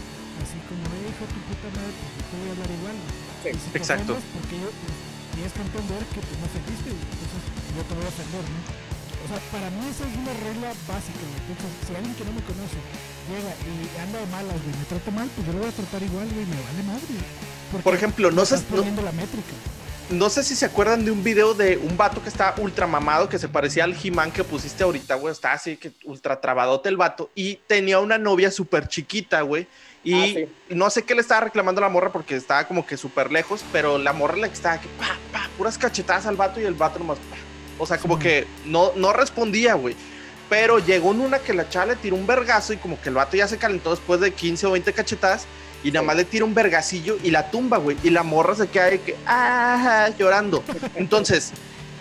así 0.43 0.57
como, 0.69 0.83
eh, 0.91 1.07
hijo 1.09 1.23
tu 1.31 1.39
puta 1.49 1.67
madre, 1.73 1.91
pues 1.97 2.11
yo 2.13 2.21
te 2.27 2.35
voy 2.35 2.47
a 2.47 2.53
hablar 2.53 2.69
igual, 2.69 2.97
güey. 2.99 3.15
Sí, 3.47 3.49
si 3.57 3.77
exacto. 3.79 4.13
Porque 4.35 4.55
yo, 4.59 4.69
pues, 4.69 4.93
tienes 5.37 5.53
que 5.53 5.61
entender 5.61 6.01
que 6.17 6.21
tú 6.25 6.33
me 6.41 6.45
ofendiste, 6.49 6.89
entonces 6.89 7.41
yo 7.77 7.81
te 7.85 7.93
voy 7.93 8.05
a 8.05 8.09
ofender, 8.09 8.41
¿no? 8.41 8.59
O 9.17 9.27
sea, 9.29 9.39
para 9.53 9.69
mí 9.69 9.81
esa 9.85 10.03
es 10.09 10.15
una 10.17 10.33
regla 10.33 10.69
básica, 10.89 11.21
güey. 11.21 11.41
Entonces, 11.53 11.77
si 11.85 11.93
alguien 11.93 12.15
que 12.17 12.25
no 12.25 12.33
me 12.33 12.41
conoce 12.41 12.79
llega 13.29 13.53
y 13.69 13.73
anda 14.01 14.17
de 14.17 14.27
malas, 14.33 14.57
güey, 14.65 14.73
me 14.73 14.85
trata 14.89 15.11
mal, 15.11 15.29
pues 15.29 15.45
yo 15.45 15.53
lo 15.53 15.59
voy 15.59 15.69
a 15.69 15.77
tratar 15.77 16.01
igual, 16.01 16.27
güey, 16.33 16.45
me 16.45 16.57
vale 16.57 16.83
madre. 16.89 17.15
Por 17.83 17.93
ejemplo, 17.93 18.31
no 18.31 18.45
sé. 18.45 18.57
No, 18.71 18.81
la 18.81 19.11
métrica. 19.11 19.53
no 20.09 20.29
sé 20.29 20.43
si 20.43 20.55
se 20.55 20.65
acuerdan 20.65 21.03
de 21.03 21.11
un 21.11 21.23
video 21.23 21.53
de 21.53 21.77
un 21.77 21.97
vato 21.97 22.23
que 22.23 22.29
está 22.29 22.55
ultra 22.57 22.87
mamado, 22.87 23.27
que 23.29 23.37
se 23.37 23.49
parecía 23.49 23.83
al 23.83 23.93
He-Man 23.93 24.31
que 24.31 24.43
pusiste 24.43 24.83
ahorita, 24.83 25.15
güey. 25.15 25.33
Está 25.33 25.53
así, 25.53 25.77
que 25.77 25.91
ultra 26.05 26.39
trabadote 26.41 26.89
el 26.89 26.97
vato. 26.97 27.29
Y 27.35 27.59
tenía 27.67 27.99
una 27.99 28.17
novia 28.17 28.49
súper 28.49 28.87
chiquita, 28.87 29.41
güey. 29.41 29.67
Y 30.03 30.13
ah, 30.13 30.25
sí. 30.25 30.47
no 30.69 30.89
sé 30.89 31.03
qué 31.03 31.15
le 31.15 31.21
estaba 31.21 31.41
reclamando 31.41 31.79
a 31.79 31.83
la 31.83 31.89
morra 31.89 32.11
porque 32.11 32.35
estaba 32.35 32.67
como 32.67 32.85
que 32.85 32.97
súper 32.97 33.31
lejos, 33.31 33.63
pero 33.71 33.97
la 33.97 34.13
morra 34.13 34.37
le 34.37 34.47
estaba 34.47 34.79
que 34.79 34.87
pa, 34.89 35.17
pa, 35.31 35.49
puras 35.57 35.77
cachetadas 35.77 36.25
al 36.25 36.35
vato 36.35 36.61
y 36.61 36.65
el 36.65 36.75
vato 36.75 36.99
nomás, 36.99 37.17
pa. 37.17 37.35
O 37.79 37.85
sea, 37.85 37.97
como 37.97 38.15
sí. 38.17 38.23
que 38.23 38.47
no, 38.65 38.91
no 38.95 39.13
respondía, 39.13 39.73
güey. 39.73 39.95
Pero 40.49 40.79
llegó 40.79 41.11
en 41.11 41.21
una 41.21 41.39
que 41.39 41.53
la 41.53 41.67
chava 41.67 41.87
le 41.87 41.95
tiró 41.97 42.15
un 42.15 42.25
vergazo 42.25 42.73
y 42.73 42.77
como 42.77 42.99
que 43.01 43.09
el 43.09 43.15
vato 43.15 43.35
ya 43.35 43.47
se 43.47 43.57
calentó 43.57 43.91
después 43.91 44.21
de 44.21 44.31
15 44.31 44.67
o 44.67 44.71
20 44.71 44.93
cachetadas 44.93 45.45
y 45.83 45.91
nada 45.91 46.05
más 46.05 46.15
le 46.15 46.25
tira 46.25 46.45
un 46.45 46.53
vergacillo 46.53 47.17
y 47.23 47.31
la 47.31 47.51
tumba, 47.51 47.77
güey. 47.77 47.97
Y 48.03 48.09
la 48.09 48.23
morra 48.23 48.55
se 48.55 48.67
queda 48.67 48.85
de 48.85 49.01
que, 49.01 49.15
ah, 49.25 50.09
llorando. 50.17 50.63
Entonces, 50.95 51.51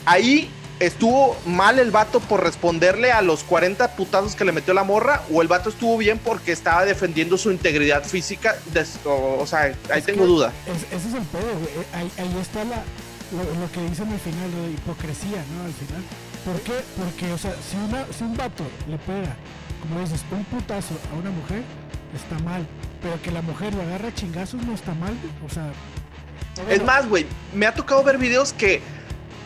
ahí 0.05 0.49
estuvo 0.80 1.36
mal 1.46 1.78
el 1.78 1.90
vato 1.90 2.20
por 2.20 2.42
responderle 2.42 3.12
a 3.12 3.22
los 3.22 3.44
40 3.44 3.96
putazos 3.96 4.34
que 4.34 4.44
le 4.44 4.52
metió 4.52 4.74
la 4.74 4.84
morra 4.84 5.22
o 5.32 5.42
el 5.42 5.48
vato 5.48 5.70
estuvo 5.70 5.96
bien 5.96 6.18
porque 6.18 6.52
estaba 6.52 6.84
defendiendo 6.84 7.38
su 7.38 7.50
integridad 7.50 8.04
física. 8.04 8.56
De, 8.72 8.84
o, 9.04 9.38
o, 9.40 9.46
sea, 9.46 9.62
ahí 9.62 9.74
es 9.96 10.04
tengo 10.04 10.22
que 10.22 10.26
duda. 10.26 10.52
Es, 10.66 10.98
ese 10.98 11.08
es 11.08 11.14
el 11.14 11.22
pedo, 11.24 11.52
güey. 11.58 11.86
Ahí, 11.92 12.10
ahí, 12.18 12.38
está 12.40 12.64
la, 12.64 12.82
lo, 13.32 13.60
lo, 13.60 13.72
que 13.72 13.80
dicen 13.88 14.12
al 14.12 14.20
final, 14.20 14.50
de 14.50 14.72
hipocresía, 14.72 15.44
¿no? 15.56 15.64
Al 15.64 15.72
final. 15.72 16.02
¿Por 16.44 16.60
qué? 16.60 16.84
Porque, 16.96 17.32
o 17.32 17.38
sea, 17.38 17.54
si, 17.68 17.76
una, 17.76 18.06
si 18.16 18.24
un 18.24 18.36
vato 18.36 18.64
le 18.88 18.98
pega, 18.98 19.36
como 19.82 20.00
dices, 20.00 20.24
un 20.30 20.44
putazo 20.44 20.94
a 21.12 21.16
una 21.16 21.30
mujer, 21.30 21.62
está 22.14 22.38
mal. 22.44 22.66
Pero 23.02 23.20
que 23.22 23.30
la 23.30 23.42
mujer 23.42 23.74
lo 23.74 23.82
agarra 23.82 24.08
a 24.08 24.14
chingazos 24.14 24.62
no 24.62 24.74
está 24.74 24.94
mal, 24.94 25.14
o 25.44 25.52
sea. 25.52 25.70
Bueno. 26.56 26.70
Es 26.70 26.82
más, 26.84 27.08
güey, 27.08 27.26
me 27.52 27.66
ha 27.66 27.74
tocado 27.74 28.02
ver 28.02 28.16
videos 28.16 28.52
que 28.54 28.80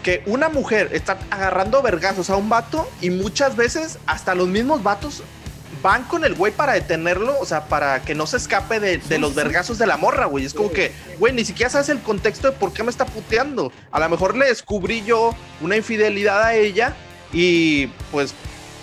que 0.03 0.23
una 0.27 0.49
mujer 0.49 0.91
está 0.93 1.19
agarrando 1.31 1.83
vergazos 1.83 2.31
a 2.31 2.37
un 2.37 2.49
vato 2.49 2.89
y 3.01 3.11
muchas 3.11 3.57
veces 3.57 3.99
hasta 4.07 4.35
los 4.35 4.49
mismos 4.49 4.83
vatos 4.83 5.23
van 5.83 6.05
con 6.05 6.25
el 6.25 6.35
güey 6.35 6.53
para 6.53 6.75
detenerlo, 6.75 7.39
o 7.39 7.47
sea, 7.47 7.65
para 7.65 8.03
que 8.03 8.15
no 8.15 8.27
se 8.27 8.37
escape 8.37 8.81
de, 8.81 8.99
de 8.99 9.19
los 9.19 9.35
vergazos 9.35 9.79
de 9.79 9.87
la 9.87 9.97
morra, 9.97 10.27
güey. 10.27 10.45
Es 10.45 10.55
como 10.55 10.71
que, 10.71 10.93
güey, 11.19 11.33
ni 11.33 11.45
siquiera 11.45 11.71
sabes 11.71 11.89
el 11.89 12.01
contexto 12.01 12.51
de 12.51 12.57
por 12.57 12.73
qué 12.73 12.83
me 12.83 12.91
está 12.91 13.07
puteando. 13.07 13.73
A 13.91 14.01
lo 14.01 14.09
mejor 14.09 14.37
le 14.37 14.47
descubrí 14.47 15.03
yo 15.03 15.35
una 15.61 15.77
infidelidad 15.77 16.43
a 16.43 16.55
ella 16.55 16.95
y 17.33 17.87
pues 18.11 18.35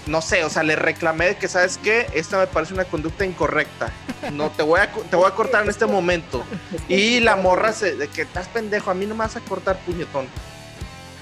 no 0.07 0.21
sé, 0.21 0.43
o 0.43 0.49
sea, 0.49 0.63
le 0.63 0.75
reclamé 0.75 1.35
que, 1.35 1.47
¿sabes 1.47 1.77
qué? 1.77 2.07
Esta 2.13 2.37
me 2.39 2.47
parece 2.47 2.73
una 2.73 2.85
conducta 2.85 3.25
incorrecta. 3.25 3.91
No, 4.31 4.49
te 4.49 4.63
voy 4.63 4.79
a, 4.79 4.91
te 4.91 5.15
voy 5.15 5.27
a 5.27 5.35
cortar 5.35 5.63
en 5.63 5.69
este 5.69 5.85
momento. 5.85 6.43
Y 6.89 7.19
la 7.19 7.35
morra 7.35 7.73
se, 7.73 7.95
de 7.95 8.07
que 8.07 8.21
estás 8.21 8.47
pendejo, 8.47 8.89
a 8.89 8.93
mí 8.93 9.05
no 9.05 9.13
me 9.13 9.19
vas 9.19 9.35
a 9.35 9.41
cortar 9.41 9.77
puñetón. 9.79 10.27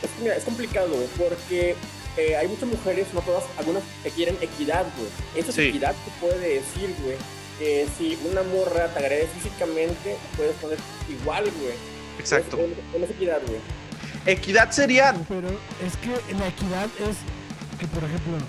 Es, 0.02 0.10
mira, 0.22 0.36
es 0.36 0.44
complicado, 0.44 0.96
porque 1.18 1.76
eh, 2.18 2.36
hay 2.36 2.48
muchas 2.48 2.70
mujeres, 2.70 3.08
no 3.14 3.22
todas, 3.22 3.44
algunas 3.58 3.84
que 4.04 4.10
quieren 4.12 4.38
equidad, 4.42 4.86
güey. 4.98 5.10
Eso 5.36 5.50
es 5.50 5.56
sí. 5.56 5.62
equidad 5.64 5.94
que 5.94 6.12
puede 6.26 6.56
decir, 6.56 6.94
güey, 7.04 7.18
que 7.60 7.88
si 7.98 8.18
una 8.30 8.44
morra 8.44 8.94
te 8.94 9.00
agrede 9.00 9.28
físicamente, 9.28 10.18
puedes 10.38 10.56
poner 10.58 10.78
igual, 11.10 11.44
güey. 11.60 11.76
Exacto. 12.20 12.58
No 12.58 13.04
es 13.04 13.12
equidad, 13.12 13.42
güey. 13.48 13.60
Equidad 14.26 14.72
sería... 14.72 15.14
Pero 15.28 15.50
es 15.86 15.96
que 15.98 16.10
la 16.34 16.48
equidad 16.48 16.90
es 17.04 17.18
que, 17.80 17.88
por 17.88 18.04
ejemplo, 18.04 18.40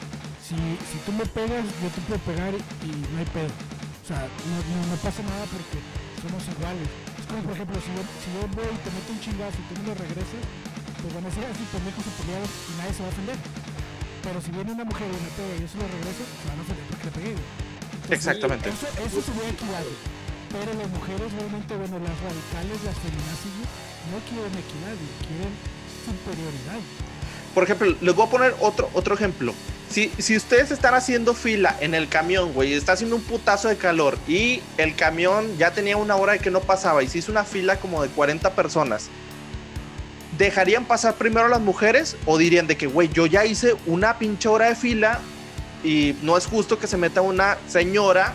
si, 0.41 0.55
si 0.55 0.99
tú 1.05 1.13
me 1.13 1.27
pegas, 1.27 1.65
yo 1.83 1.89
te 1.91 2.01
puedo 2.07 2.21
pegar 2.23 2.55
y 2.55 2.91
no 3.13 3.19
hay 3.19 3.29
pedo. 3.35 3.51
O 3.51 4.07
sea, 4.07 4.23
no, 4.23 4.57
no, 4.63 4.87
no 4.87 4.97
pasa 5.03 5.23
nada 5.27 5.45
porque 5.51 5.83
somos 6.23 6.43
iguales. 6.47 6.87
Es 7.19 7.27
como, 7.27 7.43
por 7.43 7.53
ejemplo, 7.59 7.77
si 7.83 7.91
yo, 7.91 8.03
si 8.23 8.29
yo 8.31 8.41
voy 8.55 8.71
y 8.71 8.79
te 8.79 8.91
meto 8.95 9.11
un 9.11 9.21
chingazo 9.21 9.59
y 9.59 9.67
tú 9.67 9.75
me 9.83 9.89
lo 9.91 9.95
regresas, 9.99 10.43
pues 11.07 11.15
van 11.15 11.25
a 11.25 11.31
decir 11.31 11.47
así 11.47 11.63
pendejos 11.71 12.03
pelearon 12.19 12.51
y 12.51 12.73
nadie 12.83 12.91
se 12.91 13.03
va 13.03 13.07
a 13.07 13.15
ofender. 13.15 13.39
Pero 14.27 14.43
si 14.43 14.51
viene 14.51 14.73
una 14.75 14.83
mujer 14.83 15.07
y 15.07 15.19
me 15.23 15.31
pega 15.39 15.55
y 15.55 15.61
yo 15.63 15.69
se 15.71 15.79
lo 15.79 15.87
regreso, 15.87 16.23
se 16.27 16.45
van 16.51 16.59
a 16.59 16.63
ofender 16.67 16.85
porque 16.91 17.07
le 17.07 17.15
pegué. 17.15 17.31
Entonces, 17.31 18.11
Exactamente. 18.11 18.67
Eso, 18.75 18.87
eso 18.91 19.19
sería 19.23 19.47
equidad. 19.55 19.87
Pero 20.51 20.71
las 20.75 20.91
mujeres 20.91 21.27
realmente, 21.31 21.71
bueno, 21.79 21.97
las 22.03 22.17
radicales, 22.27 22.79
las 22.83 22.97
feminazis, 22.99 23.55
no 24.11 24.19
quieren 24.27 24.55
equidad, 24.59 24.99
quieren 25.23 25.53
superioridad. 26.03 26.83
Por 27.55 27.63
ejemplo, 27.63 27.87
les 28.03 28.15
voy 28.15 28.27
a 28.27 28.31
poner 28.31 28.55
otro, 28.59 28.91
otro 28.93 29.15
ejemplo. 29.15 29.55
Si, 29.89 30.11
si 30.19 30.37
ustedes 30.37 30.73
están 30.73 30.95
haciendo 30.95 31.35
fila 31.35 31.77
en 31.79 31.95
el 31.95 32.09
camión, 32.09 32.53
güey, 32.53 32.75
está 32.75 32.93
haciendo 32.93 33.15
un 33.15 33.23
putazo 33.23 33.69
de 33.69 33.77
calor 33.77 34.19
y 34.27 34.61
el 34.77 34.97
camión 34.97 35.57
ya 35.57 35.71
tenía 35.71 35.97
una 35.97 36.17
hora 36.17 36.33
de 36.35 36.41
que 36.41 36.51
no 36.51 36.61
pasaba 36.61 37.05
y 37.05 37.09
se 37.09 37.19
hizo 37.19 37.31
una 37.31 37.45
fila 37.45 37.79
como 37.79 38.03
de 38.03 38.09
40 38.09 38.51
personas, 38.55 39.09
¿dejarían 40.39 40.85
pasar 40.85 41.15
primero 41.15 41.47
a 41.47 41.49
las 41.49 41.61
mujeres 41.61 42.17
o 42.27 42.39
dirían 42.39 42.67
de 42.67 42.77
que, 42.77 42.87
güey, 42.87 43.09
yo 43.09 43.27
ya 43.27 43.45
hice 43.45 43.75
una 43.87 44.19
pinche 44.19 44.49
hora 44.49 44.69
de 44.69 44.75
fila 44.77 45.21
y 45.85 46.17
no 46.23 46.37
es 46.37 46.47
justo 46.47 46.79
que 46.79 46.87
se 46.87 46.97
meta 46.97 47.21
una 47.23 47.59
señora 47.69 48.33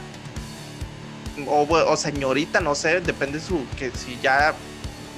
o, 1.47 1.64
o 1.64 1.97
señorita, 1.97 2.60
no 2.60 2.76
sé, 2.76 3.02
depende 3.02 3.39
su, 3.39 3.66
que 3.78 3.91
si 3.91 4.18
ya 4.22 4.54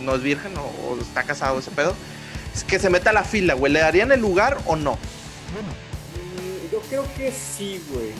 no 0.02 0.16
es 0.16 0.22
virgen 0.24 0.56
o, 0.58 0.62
o 0.90 1.00
está 1.00 1.24
casado 1.24 1.60
ese 1.60 1.72
pedo, 1.72 1.96
que 2.68 2.80
se 2.80 2.90
meta 2.90 3.10
a 3.10 3.14
la 3.14 3.24
fila, 3.24 3.56
güey, 3.56 3.72
¿le 3.74 3.80
darían 3.80 4.12
el 4.12 4.20
lugar 4.22 4.58
o 4.66 4.76
no? 4.76 4.94
Mm, 4.94 6.72
Yo 6.72 6.80
creo 6.82 7.06
que 7.16 7.32
sí, 7.32 7.82
güey. 7.92 8.12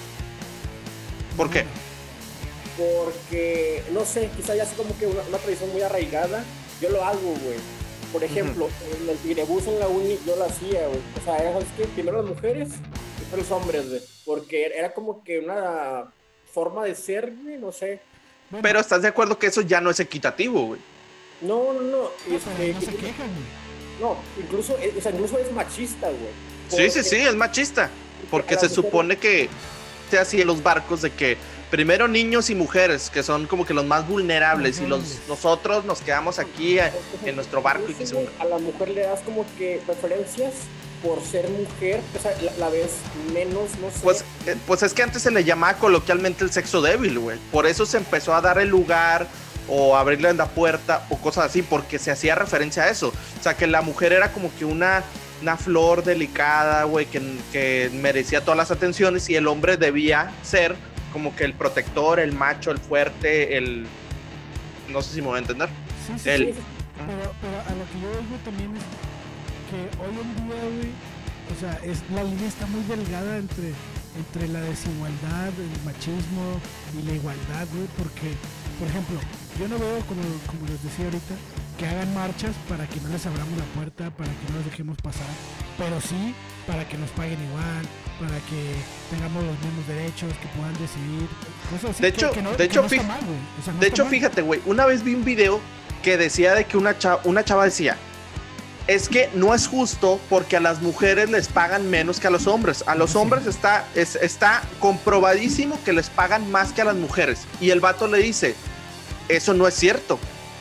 ¿Por 1.38 1.50
qué? 1.50 1.66
Porque, 2.78 3.84
no 3.92 4.06
sé, 4.06 4.30
quizá 4.36 4.56
ya 4.56 4.64
es 4.64 4.70
como 4.70 4.98
que 4.98 5.06
una, 5.06 5.22
una 5.30 5.38
tradición 5.38 5.72
muy 5.72 5.82
arraigada. 5.82 6.44
Yo 6.82 6.90
lo 6.90 7.04
hago, 7.06 7.36
güey. 7.44 7.58
Por 8.14 8.24
ejemplo, 8.24 8.70
en 8.96 9.10
el 9.10 9.18
Tigrebus 9.18 9.66
en 9.66 9.80
la 9.80 9.88
uni 9.88 10.20
yo 10.26 10.36
lo 10.36 10.46
hacía, 10.46 10.88
güey. 10.88 11.00
O 11.20 11.26
sea, 11.26 11.38
era, 11.38 11.54
¿sabes 11.54 11.68
qué? 11.76 11.86
Primero 11.86 12.22
las 12.22 12.30
mujeres 12.30 12.70
y 12.70 13.20
después 13.22 13.42
los 13.42 13.52
hombres, 13.52 13.90
güey. 13.90 14.02
Porque 14.24 14.66
era 14.68 14.94
como 14.94 15.24
que 15.24 15.40
una 15.40 16.14
forma 16.54 16.86
de 16.86 16.94
ser, 16.94 17.34
güey, 17.44 17.58
no 17.58 17.72
sé. 17.72 18.00
bueno, 18.52 18.62
Pero 18.62 18.80
estás 18.80 19.02
de 19.02 19.08
acuerdo 19.08 19.40
que 19.40 19.48
eso 19.48 19.62
ya 19.62 19.82
no 19.82 19.90
es 19.90 20.00
equitativo, 20.00 20.68
güey. 20.68 20.80
No, 21.42 21.74
no, 21.74 21.82
no. 21.82 21.98
no, 22.28 22.36
este, 22.36 22.74
no 22.74 22.82
se 22.82 22.96
quejan, 22.96 23.28
güey. 23.28 24.00
no, 24.00 24.16
incluso, 24.40 24.78
eh, 24.80 24.94
o 24.96 25.02
sea, 25.02 25.12
incluso 25.12 25.40
es 25.40 25.52
machista, 25.52 26.08
güey. 26.08 26.32
Sí, 26.70 26.90
sí, 26.92 27.04
sí, 27.04 27.16
es 27.16 27.36
machista. 27.36 27.90
Porque 28.30 28.58
se 28.58 28.70
supone 28.70 29.18
que 29.18 29.50
se 30.12 30.20
hacía 30.20 30.42
en 30.42 30.48
los 30.48 30.62
barcos 30.62 31.02
de 31.02 31.12
que 31.12 31.36
primero 31.74 32.08
niños 32.08 32.52
y 32.52 32.56
mujeres, 32.56 33.10
que 33.10 33.24
son 33.24 33.48
como 33.48 33.66
que 33.66 33.74
los 33.74 33.84
más 33.84 34.08
vulnerables, 34.08 34.80
y 34.80 34.86
los, 34.86 35.22
nosotros 35.28 35.86
nos 35.86 36.02
quedamos 36.02 36.38
aquí 36.38 36.78
eh, 36.78 36.92
en 37.26 37.36
nuestro 37.36 37.64
barco 37.64 37.90
y 37.90 37.96
que 37.96 38.06
se 38.06 38.16
A 38.38 38.46
la 38.46 38.60
mujer 38.60 38.90
le 38.90 39.02
das 39.02 39.22
como 39.22 39.44
que 39.58 39.82
preferencias 39.84 40.54
por 41.02 41.20
ser 41.24 41.50
mujer, 41.50 42.00
o 42.16 42.22
sea, 42.22 42.32
la, 42.44 42.52
la 42.58 42.70
ves 42.70 42.92
menos, 43.34 43.72
no 43.82 43.90
sé. 43.90 43.98
Pues, 44.04 44.24
eh, 44.46 44.56
pues 44.68 44.84
es 44.84 44.94
que 44.94 45.02
antes 45.02 45.24
se 45.24 45.32
le 45.32 45.44
llamaba 45.44 45.74
coloquialmente 45.80 46.44
el 46.44 46.52
sexo 46.52 46.80
débil, 46.80 47.18
güey. 47.18 47.40
Por 47.52 47.66
eso 47.66 47.88
se 47.88 47.98
empezó 47.98 48.36
a 48.36 48.42
dar 48.42 48.60
el 48.60 48.70
lugar 48.70 49.26
o 49.68 49.98
abrirle 49.98 50.32
la 50.36 50.50
puerta 50.50 51.08
o 51.10 51.18
cosas 51.18 51.46
así, 51.46 51.64
porque 51.64 51.98
se 51.98 52.12
hacía 52.12 52.36
referencia 52.36 52.84
a 52.84 52.90
eso. 52.92 53.08
O 53.40 53.44
sea, 53.44 53.58
que 53.58 53.66
la 53.66 53.82
mujer 53.82 54.14
era 54.14 54.32
como 54.32 54.56
que 54.60 54.66
una, 54.66 55.04
una 55.42 55.58
flor 55.58 56.04
delicada, 56.04 56.84
güey, 56.84 57.08
que, 57.08 57.20
que 57.52 57.90
merecía 57.94 58.42
todas 58.42 58.58
las 58.58 58.70
atenciones 58.70 59.28
y 59.32 59.36
el 59.36 59.48
hombre 59.48 59.76
debía 59.76 60.32
ser 60.44 60.76
como 61.14 61.36
que 61.36 61.46
el 61.46 61.54
protector, 61.54 62.20
el 62.20 62.34
macho, 62.34 62.72
el 62.72 62.80
fuerte, 62.80 63.58
el... 63.58 63.86
No 64.90 65.02
sé 65.02 65.14
si 65.16 65.22
me 65.22 65.28
voy 65.28 65.36
a 65.38 65.40
entender. 65.40 65.70
Sí, 66.08 66.14
sí, 66.18 66.30
el- 66.30 66.54
sí. 66.54 66.60
Pero, 67.08 67.34
pero 67.42 67.58
a 67.62 67.72
lo 67.78 67.86
que 67.92 67.98
yo 68.02 68.10
digo 68.22 68.38
también 68.44 68.72
es 68.76 68.84
que 69.70 69.78
hoy 70.04 70.14
en 70.14 70.36
día, 70.46 70.62
güey, 70.62 70.92
o 71.52 71.60
sea, 71.60 71.80
es, 71.84 72.04
la 72.14 72.24
línea 72.24 72.48
está 72.48 72.66
muy 72.68 72.82
delgada 72.84 73.38
entre, 73.38 73.74
entre 74.16 74.48
la 74.50 74.62
desigualdad, 74.62 75.50
el 75.58 75.86
machismo 75.86 76.60
y 76.98 77.06
la 77.08 77.14
igualdad, 77.14 77.68
güey, 77.74 77.88
porque, 77.98 78.36
por 78.80 78.88
ejemplo, 78.88 79.20
yo 79.60 79.68
no 79.68 79.80
veo, 79.80 80.00
como, 80.06 80.22
como 80.48 80.68
les 80.68 80.82
decía 80.84 81.06
ahorita, 81.06 81.36
que 81.78 81.88
hagan 81.88 82.14
marchas 82.14 82.56
para 82.70 82.88
que 82.88 83.02
no 83.02 83.10
les 83.10 83.26
abramos 83.26 83.58
la 83.58 83.66
puerta, 83.74 84.10
para 84.12 84.30
que 84.30 84.46
no 84.52 84.58
los 84.58 84.66
dejemos 84.66 84.98
pasar, 85.02 85.28
pero 85.78 86.00
sí 86.00 86.36
para 86.68 86.88
que 86.88 86.98
nos 86.98 87.10
paguen 87.12 87.42
igual, 87.50 87.84
para 88.20 88.38
que 88.46 88.76
tengamos 89.10 89.44
los 89.44 89.58
mismos 89.60 89.88
derechos, 89.88 90.32
que 90.42 90.48
puedan 90.58 90.74
decidir, 90.74 91.28
cosas 91.72 91.92
así. 91.92 92.02
De 92.02 92.08
hecho- 92.10 92.32
que 92.32 92.42
no- 92.42 92.52
de 92.52 92.58
que 92.58 92.64
hecho, 92.64 92.82
no 92.82 92.88
está 92.88 93.02
fij- 93.02 93.08
mal, 93.08 93.22
güey, 93.26 93.38
o 93.60 93.64
sea, 93.64 93.74
no 93.74 93.80
De 93.80 93.86
está 93.88 93.96
hecho, 93.96 94.04
mal. 94.06 94.12
fíjate, 94.12 94.42
güey, 94.42 94.62
una 94.66 94.86
vez 94.86 95.04
vi 95.04 95.14
un 95.16 95.24
video 95.26 95.60
que 96.04 96.18
decía 96.18 96.54
de 96.54 96.66
que 96.66 96.78
una 96.78 96.98
chava, 96.98 97.22
una 97.24 97.44
chava 97.44 97.66
decía, 97.66 97.98
es 98.88 99.08
que 99.08 99.30
no 99.34 99.54
es 99.56 99.68
justo 99.68 100.20
porque 100.30 100.58
a 100.58 100.60
las 100.60 100.82
mujeres 100.82 101.30
les 101.30 101.48
pagan 101.48 101.90
menos 101.90 102.20
que 102.20 102.28
a 102.28 102.30
los 102.30 102.48
hombres. 102.48 102.84
A 102.86 102.96
los 102.96 103.12
Sí. 103.12 103.18
hombres 103.18 103.46
está, 103.48 103.86
es- 103.96 104.16
está 104.18 104.62
comprobadísimo 104.80 105.80
que 105.86 105.94
les 105.94 106.10
pagan 106.10 106.52
más 106.52 106.74
que 106.74 106.82
a 106.82 106.86
las 106.86 106.96
mujeres. 106.96 107.40
Y 107.62 107.70
el 107.70 107.80
vato 107.80 108.08
le 108.08 108.18
dice, 108.20 108.56
eso 109.30 109.54
no 109.54 109.68
es 109.68 109.74
cierto. 109.76 110.20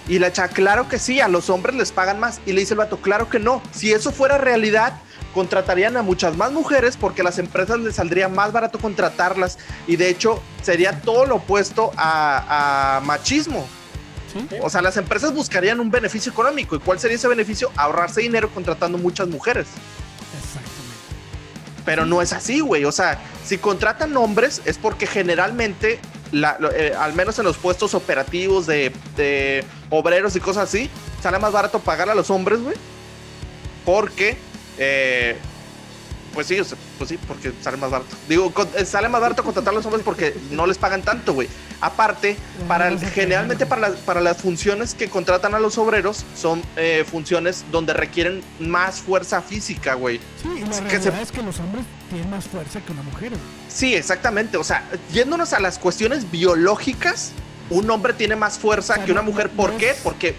Y 0.08 0.18
la 0.18 0.32
chava, 0.32 0.48
claro 0.48 0.88
que 0.88 0.98
sí, 0.98 1.20
a 1.20 1.28
los 1.28 1.48
hombres 1.50 1.76
les 1.76 1.92
pagan 1.92 2.18
más. 2.18 2.40
Y 2.46 2.52
le 2.52 2.60
dice 2.60 2.74
el 2.74 2.78
vato, 2.78 2.98
claro 2.98 3.28
que 3.28 3.38
no. 3.38 3.62
Si 3.72 3.92
eso 3.92 4.10
fuera 4.12 4.38
realidad, 4.38 4.94
contratarían 5.32 5.96
a 5.96 6.02
muchas 6.02 6.36
más 6.36 6.52
mujeres 6.52 6.96
porque 6.96 7.22
a 7.22 7.24
las 7.24 7.38
empresas 7.38 7.78
les 7.78 7.96
saldría 7.96 8.28
más 8.28 8.52
barato 8.52 8.78
contratarlas. 8.78 9.58
Y 9.86 9.96
de 9.96 10.08
hecho, 10.08 10.42
sería 10.62 11.00
todo 11.00 11.26
lo 11.26 11.36
opuesto 11.36 11.92
a, 11.96 12.96
a 12.96 13.00
machismo. 13.00 13.66
¿Sí? 14.32 14.56
O 14.62 14.70
sea, 14.70 14.80
las 14.80 14.96
empresas 14.96 15.34
buscarían 15.34 15.78
un 15.78 15.90
beneficio 15.90 16.32
económico. 16.32 16.74
¿Y 16.74 16.78
cuál 16.78 16.98
sería 16.98 17.16
ese 17.16 17.28
beneficio? 17.28 17.70
Ahorrarse 17.76 18.22
dinero 18.22 18.48
contratando 18.52 18.98
muchas 18.98 19.28
mujeres. 19.28 19.66
Exactamente. 20.38 21.82
Pero 21.84 22.06
no 22.06 22.22
es 22.22 22.32
así, 22.32 22.60
güey. 22.60 22.84
O 22.84 22.92
sea, 22.92 23.18
si 23.44 23.58
contratan 23.58 24.16
hombres 24.16 24.62
es 24.64 24.78
porque 24.78 25.06
generalmente, 25.06 26.00
la- 26.32 26.58
eh, 26.74 26.94
al 26.98 27.14
menos 27.14 27.38
en 27.38 27.44
los 27.44 27.56
puestos 27.58 27.94
operativos 27.94 28.66
de, 28.66 28.92
de 29.16 29.64
obreros 29.90 30.34
y 30.34 30.40
cosas 30.40 30.64
así, 30.64 30.90
sale 31.22 31.38
más 31.38 31.52
barato 31.52 31.78
pagar 31.78 32.10
a 32.10 32.14
los 32.14 32.30
hombres, 32.30 32.60
güey. 32.60 32.74
Porque, 33.84 34.36
eh, 34.78 35.36
pues 36.32 36.46
sí, 36.46 36.58
o 36.60 36.64
sea, 36.64 36.76
pues 36.98 37.08
sí, 37.10 37.18
porque 37.28 37.52
sale 37.62 37.76
más 37.76 37.90
barato. 37.90 38.16
Digo, 38.28 38.52
con- 38.52 38.68
eh, 38.76 38.84
sale 38.84 39.08
más 39.08 39.20
barato 39.20 39.42
contratar 39.44 39.72
a 39.72 39.76
los 39.76 39.84
hombres 39.86 40.02
porque 40.04 40.34
no 40.50 40.66
les 40.66 40.78
pagan 40.78 41.02
tanto, 41.02 41.34
güey. 41.34 41.48
Aparte, 41.80 42.36
para 42.68 42.88
el- 42.88 42.98
generalmente 43.00 43.66
para 43.66 43.80
las, 43.88 44.00
para 44.00 44.20
las 44.20 44.36
funciones 44.38 44.94
que 44.94 45.08
contratan 45.08 45.54
a 45.54 45.58
los 45.60 45.78
obreros 45.78 46.24
son 46.36 46.62
eh, 46.76 47.04
funciones 47.10 47.64
donde 47.72 47.92
requieren 47.92 48.42
más 48.60 48.96
fuerza 49.00 49.42
física, 49.42 49.94
güey. 49.94 50.18
Sí, 50.40 50.48
la 50.60 50.88
que 50.88 51.00
se- 51.00 51.22
es 51.22 51.32
que 51.32 51.42
los 51.42 51.58
hombres 51.58 51.84
tienen 52.08 52.30
más 52.30 52.44
fuerza 52.46 52.80
que 52.80 52.92
una 52.92 53.02
mujer. 53.02 53.30
güey. 53.30 53.40
Sí, 53.68 53.94
exactamente. 53.94 54.56
O 54.56 54.64
sea, 54.64 54.84
yéndonos 55.12 55.52
a 55.52 55.60
las 55.60 55.78
cuestiones 55.78 56.30
biológicas, 56.30 57.32
un 57.70 57.90
hombre 57.90 58.12
tiene 58.12 58.36
más 58.36 58.58
fuerza 58.58 58.92
O 58.94 58.96
sea, 58.96 59.04
que 59.04 59.12
una 59.12 59.22
mujer. 59.22 59.50
no 59.50 59.56
¿Por 59.56 59.76
qué? 59.76 59.90
es- 59.90 59.96
Porque, 60.04 60.34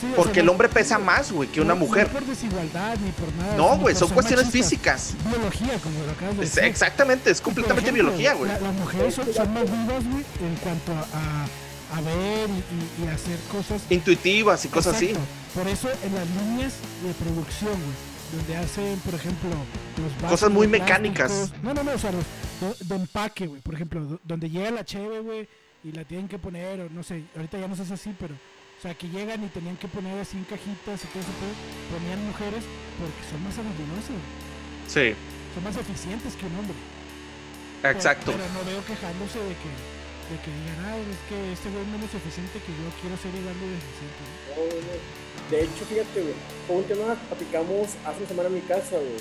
Sí, 0.00 0.06
porque 0.14 0.40
el 0.40 0.48
hombre 0.48 0.68
pesa 0.68 0.98
más, 0.98 1.32
güey, 1.32 1.48
que 1.48 1.60
una 1.60 1.74
no- 1.74 1.80
mujer. 1.80 2.06
No 2.08 2.12
por 2.20 2.26
desigualdad 2.26 2.96
ni 3.04 3.10
por 3.12 3.32
nada. 3.34 3.56
No, 3.56 3.64
sino 3.70 3.78
güey, 3.82 3.94
son 3.96 4.08
cuestiones 4.10 4.46
machistas. 4.46 4.70
físicas. 4.70 5.14
Biología, 5.28 5.78
como 5.82 6.02
lo 6.04 6.10
acabas 6.12 6.36
de 6.38 6.44
Es- 6.44 6.54
decir. 6.54 6.68
exactamente, 6.70 7.30
es 7.30 7.40
completamente 7.40 7.90
ejemplo, 7.90 8.04
biología, 8.12 8.34
güey. 8.34 8.50
la- 8.50 8.60
las 8.60 8.74
mujeres 8.74 9.14
son, 9.14 9.32
son 9.34 9.52
más 9.52 9.64
vivas, 9.64 10.04
güey, 10.04 10.24
en 10.40 10.56
cuanto 10.62 10.92
a, 10.92 11.96
a 11.96 12.00
ver 12.02 12.48
y, 12.48 13.02
y- 13.04 13.08
hacer 13.08 13.38
cosas. 13.50 13.82
Intuitivas 13.90 14.64
y 14.64 14.68
cosas 14.68 14.96
así. 14.96 15.12
Por 15.54 15.66
eso 15.66 15.88
en 16.04 16.14
las 16.14 16.28
líneas 16.30 16.74
de 17.02 17.12
producción, 17.14 17.72
güey, 17.72 18.36
donde 18.38 18.56
hacen, 18.56 18.98
por 19.00 19.14
ejemplo, 19.14 19.50
los 19.50 20.14
vasos 20.16 20.30
Cosas 20.30 20.50
muy 20.50 20.68
mecánicas. 20.68 21.32
plásticos. 21.32 21.62
No, 21.64 21.74
no, 21.74 21.82
no, 21.82 21.92
o 21.92 21.98
sea, 21.98 22.12
los, 22.12 22.24
de, 22.78 22.84
de 22.84 22.94
empaque, 22.94 23.46
güey, 23.46 23.60
por 23.62 23.74
ejemplo, 23.74 24.00
do- 24.04 24.20
donde 24.22 24.48
llega 24.50 24.70
la 24.70 24.84
cheve, 24.84 25.20
güey, 25.20 25.48
y 25.82 25.92
la 25.92 26.04
tienen 26.04 26.28
que 26.28 26.38
poner, 26.38 26.80
o 26.82 26.90
no 26.90 27.02
sé, 27.02 27.24
ahorita 27.34 27.58
ya 27.58 27.66
no 27.68 27.74
se 27.74 27.82
hace 27.82 27.94
así, 27.94 28.14
pero, 28.18 28.34
o 28.78 28.80
sea, 28.80 28.94
que 28.94 29.08
llegan 29.08 29.42
y 29.42 29.48
tenían 29.48 29.76
que 29.76 29.88
poner 29.88 30.14
así 30.20 30.36
en 30.38 30.44
cajitas 30.44 31.02
y 31.02 31.06
todo 31.10 31.18
eso, 31.18 31.34
ponían 31.90 32.22
mujeres 32.30 32.62
porque 32.94 33.22
son 33.26 33.42
más 33.42 33.58
güey, 33.58 34.22
Sí, 34.86 35.18
son 35.54 35.64
más 35.66 35.76
eficientes 35.76 36.38
que 36.38 36.46
un 36.46 36.54
hombre. 36.62 36.78
Exacto. 37.82 38.30
Pero, 38.30 38.46
no 38.54 38.62
veo 38.62 38.78
quejándose 38.86 39.42
de 39.42 39.54
que, 39.58 39.70
de 40.30 40.36
que 40.38 40.50
digan, 40.54 40.78
ah, 40.86 40.94
es 40.94 41.18
que 41.26 41.38
este 41.58 41.74
güey 41.74 41.82
es 41.82 41.90
menos 41.90 42.10
eficiente 42.14 42.62
que 42.62 42.70
yo 42.70 42.86
quiero 43.02 43.18
ser 43.18 43.34
igual 43.34 43.58
de 43.58 43.66
eficiente. 43.82 44.22
¿no? 44.22 44.62
No, 44.62 44.78
no. 44.78 44.94
De 45.50 45.58
hecho, 45.66 45.82
fíjate, 45.82 46.18
güey, 46.22 46.38
fue 46.66 46.76
un 46.78 46.86
tema 46.86 47.18
que 47.18 47.26
platicamos 47.34 47.98
hace 48.06 48.18
una 48.22 48.28
semana 48.30 48.48
en 48.48 48.54
mi 48.54 48.62
casa, 48.62 48.94
güey. 48.94 49.18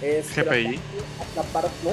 Este, 0.00 0.42
GPI. 0.42 0.80
La, 0.80 1.42
la 1.42 1.44
parte, 1.52 1.76
no, 1.84 1.92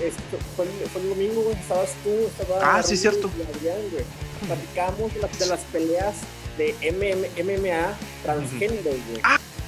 este, 0.00 0.36
fue, 0.56 0.64
el, 0.66 0.70
fue 0.90 1.02
el 1.02 1.08
domingo, 1.10 1.42
güey, 1.42 1.56
estabas 1.56 1.90
tú, 2.04 2.10
estaba 2.26 2.78
Ah, 2.78 2.82
sí, 2.82 2.96
cierto. 2.96 3.28
Adrián, 3.56 3.76
güey. 3.90 4.04
Platicamos 4.46 5.14
de, 5.14 5.20
las- 5.20 5.38
de 5.38 5.46
las 5.46 5.60
peleas 5.72 6.14
de 6.58 6.74
MM, 6.92 7.26
MMA 7.44 7.96
transgénero, 8.24 8.90
güey. 8.90 9.20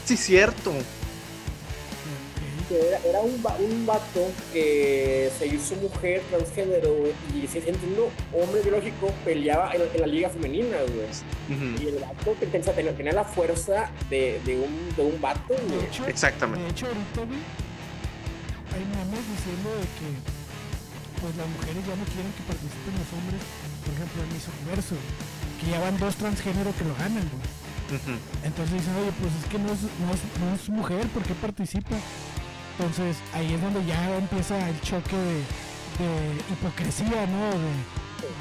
Sí, 0.04 0.16
cierto. 0.16 0.72
Que 2.68 2.80
era, 2.88 2.98
era 3.06 3.20
un, 3.20 3.44
un 3.60 3.84
vato 3.86 4.26
que 4.52 5.30
se 5.38 5.46
hizo 5.46 5.74
mujer 5.76 6.22
transgénero, 6.30 6.94
güey, 6.94 7.12
y 7.34 7.46
se 7.46 7.60
siendo 7.60 8.10
hombre 8.32 8.62
biológico, 8.62 9.10
peleaba 9.22 9.70
en, 9.74 9.82
en 9.82 10.00
la 10.00 10.06
liga 10.06 10.30
femenina, 10.30 10.78
güey. 10.78 11.06
Ujú, 11.76 11.82
Y 11.84 11.88
el 11.88 11.98
vato 11.98 12.34
te- 12.40 12.46
tenía, 12.46 12.96
tenía 12.96 13.12
la 13.12 13.24
fuerza 13.24 13.90
de, 14.08 14.40
de, 14.46 14.56
un, 14.56 14.94
de 14.96 15.02
un 15.02 15.20
vato, 15.20 15.40
güey. 15.48 16.08
Exactamente. 16.10 16.64
de 16.64 16.70
hecho, 16.70 16.86
ahorita, 16.86 17.20
güey, 17.26 17.38
hay 18.74 18.84
memes 18.84 19.24
diciendo 19.30 19.70
de 19.78 19.86
que 19.98 20.08
pues 21.22 21.32
las 21.36 21.48
mujeres 21.48 21.80
ya 21.86 21.96
no 21.96 22.04
quieren 22.10 22.32
que 22.36 22.42
participen 22.44 22.92
los 23.00 23.08
hombres, 23.16 23.40
por 23.86 23.92
ejemplo, 23.94 24.18
en 24.22 24.28
Miss 24.34 24.44
Universo, 24.60 24.94
que 25.60 25.66
ya 25.70 25.80
van 25.80 25.96
dos 25.98 26.14
transgénero 26.16 26.74
que 26.76 26.84
lo 26.84 26.94
ganan, 26.96 27.24
güey. 27.30 27.48
Entonces 28.44 28.74
dicen, 28.82 28.94
oye, 28.96 29.12
pues 29.20 29.32
es 29.40 29.46
que 29.48 29.58
no 29.58 29.72
es, 29.72 29.80
no 30.02 30.08
es, 30.12 30.20
no 30.40 30.46
es 30.54 30.68
mujer, 30.68 31.06
¿por 31.08 31.22
qué 31.22 31.34
participa? 31.34 31.96
Entonces 32.76 33.16
ahí 33.32 33.54
es 33.54 33.62
donde 33.62 33.84
ya 33.86 34.16
empieza 34.16 34.58
el 34.68 34.80
choque 34.82 35.16
de, 35.16 35.38
de 36.02 36.10
hipocresía, 36.52 37.26
¿no? 37.26 37.44
De, 37.54 37.72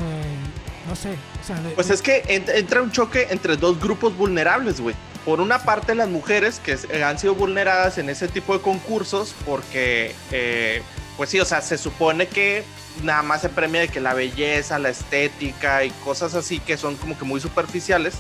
de- 0.03 0.63
no 0.89 0.95
sé, 0.95 1.15
o 1.41 1.45
sea, 1.45 1.61
de, 1.61 1.69
Pues 1.71 1.89
es 1.89 2.01
que 2.01 2.23
ent- 2.25 2.49
entra 2.53 2.81
un 2.81 2.91
choque 2.91 3.27
entre 3.29 3.55
dos 3.55 3.79
grupos 3.79 4.15
vulnerables, 4.17 4.81
güey. 4.81 4.95
Por 5.25 5.39
una 5.39 5.59
parte, 5.63 5.95
las 5.95 6.09
mujeres 6.09 6.59
que 6.59 6.77
eh, 6.89 7.03
han 7.03 7.17
sido 7.17 7.33
vulneradas 7.35 7.97
en 7.97 8.09
ese 8.09 8.27
tipo 8.27 8.53
de 8.53 8.61
concursos, 8.61 9.33
porque, 9.45 10.13
eh, 10.31 10.81
pues 11.15 11.29
sí, 11.29 11.39
o 11.39 11.45
sea, 11.45 11.61
se 11.61 11.77
supone 11.77 12.27
que 12.27 12.63
nada 13.03 13.21
más 13.23 13.41
se 13.41 13.49
premia 13.49 13.81
de 13.81 13.87
que 13.87 14.01
la 14.01 14.13
belleza, 14.13 14.77
la 14.79 14.89
estética 14.89 15.83
y 15.85 15.89
cosas 16.03 16.35
así 16.35 16.59
que 16.59 16.75
son 16.77 16.95
como 16.97 17.17
que 17.17 17.25
muy 17.25 17.39
superficiales. 17.39 18.15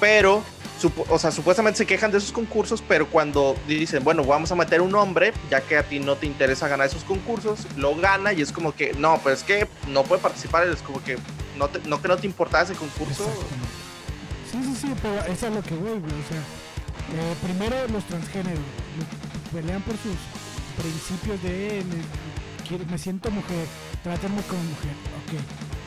pero 0.00 0.42
o 1.10 1.18
sea, 1.18 1.30
supuestamente 1.30 1.76
se 1.76 1.84
quejan 1.86 2.10
de 2.10 2.16
esos 2.16 2.32
concursos, 2.32 2.82
pero 2.88 3.06
cuando 3.10 3.54
dicen, 3.68 4.02
bueno, 4.02 4.24
vamos 4.24 4.50
a 4.50 4.54
meter 4.54 4.80
un 4.80 4.94
hombre, 4.94 5.34
ya 5.50 5.60
que 5.60 5.76
a 5.76 5.82
ti 5.82 6.00
no 6.00 6.16
te 6.16 6.24
interesa 6.24 6.68
ganar 6.68 6.86
esos 6.86 7.04
concursos, 7.04 7.66
lo 7.76 7.94
gana 7.96 8.32
y 8.32 8.40
es 8.40 8.50
como 8.50 8.74
que, 8.74 8.94
no, 8.94 9.18
pues 9.22 9.40
es 9.40 9.44
que 9.44 9.68
no 9.88 10.04
puede 10.04 10.22
participar, 10.22 10.66
es 10.66 10.80
como 10.80 11.04
que 11.04 11.18
no, 11.58 11.68
te- 11.68 11.86
no 11.86 12.00
que 12.00 12.08
no 12.08 12.16
te 12.16 12.26
importaba 12.26 12.64
ese 12.64 12.72
concurso. 12.72 13.24
Sí, 14.50 14.58
sí, 14.64 14.74
sí, 14.80 14.94
pero 15.00 15.24
eso 15.26 15.46
es 15.46 15.54
lo 15.54 15.62
que 15.62 15.74
voy, 15.74 15.98
güey. 15.98 16.12
O 16.12 16.26
sea, 16.26 16.42
eh, 17.14 17.34
primero 17.42 17.76
los 17.88 18.04
transgéneros 18.04 18.64
pelean 19.52 19.82
por 19.82 19.94
sus 19.98 20.18
principios 20.76 21.42
de 21.42 21.84
me, 21.86 22.84
me 22.84 22.98
siento 22.98 23.30
mujer, 23.30 23.66
trátenme 24.02 24.42
como 24.42 24.62
mujer. 24.62 24.94
Ok, 25.22 25.38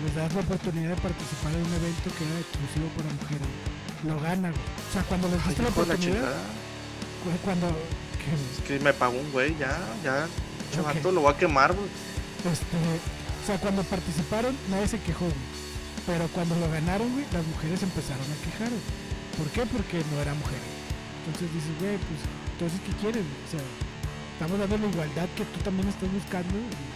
les 0.05 0.15
das 0.15 0.33
la 0.33 0.41
oportunidad 0.41 0.89
de 0.95 1.01
participar 1.01 1.53
en 1.53 1.65
un 1.65 1.73
evento 1.73 2.07
que 2.17 2.23
era 2.23 2.39
exclusivo 2.39 2.87
para 2.95 3.09
mujeres. 3.13 3.47
Lo 4.03 4.19
ganan, 4.19 4.51
güey. 4.51 4.67
O 4.89 4.93
sea, 4.93 5.03
cuando 5.03 5.27
les 5.29 5.47
diste 5.47 5.63
la 5.63 5.69
oportunidad, 5.69 6.33
cuando. 7.43 7.67
que, 7.67 8.31
Es 8.31 8.67
que 8.67 8.79
me 8.79 8.93
pagó 8.93 9.17
un 9.17 9.31
güey, 9.31 9.55
ya, 9.57 9.79
ya, 10.03 10.27
chavato, 10.73 11.11
lo 11.11 11.21
voy 11.21 11.33
a 11.33 11.37
quemar, 11.37 11.73
güey. 11.73 11.87
este, 12.51 12.77
o 13.43 13.45
sea, 13.45 13.57
cuando 13.59 13.83
participaron, 13.83 14.55
nadie 14.69 14.87
se 14.87 14.99
quejó, 14.99 15.25
güey. 15.25 15.52
Pero 16.05 16.27
cuando 16.33 16.55
lo 16.55 16.69
ganaron, 16.69 17.11
güey, 17.13 17.25
las 17.31 17.45
mujeres 17.47 17.81
empezaron 17.81 18.23
a 18.23 18.37
quejar, 18.43 18.69
güey. 18.69 19.03
¿Por 19.37 19.47
qué? 19.49 19.63
Porque 19.65 20.03
no 20.11 20.21
era 20.21 20.33
mujer. 20.33 20.59
Entonces 21.25 21.47
dices, 21.53 21.71
güey, 21.79 21.97
pues, 21.97 22.19
entonces, 22.53 22.79
¿qué 22.85 22.91
quieres? 22.99 23.23
güey? 23.23 23.41
O 23.47 23.49
sea, 23.49 23.63
estamos 24.35 24.59
dando 24.59 24.77
la 24.77 24.91
igualdad 24.91 25.27
que 25.35 25.45
tú 25.45 25.59
también 25.63 25.87
estás 25.87 26.11
buscando 26.11 26.53
y, 26.53 26.93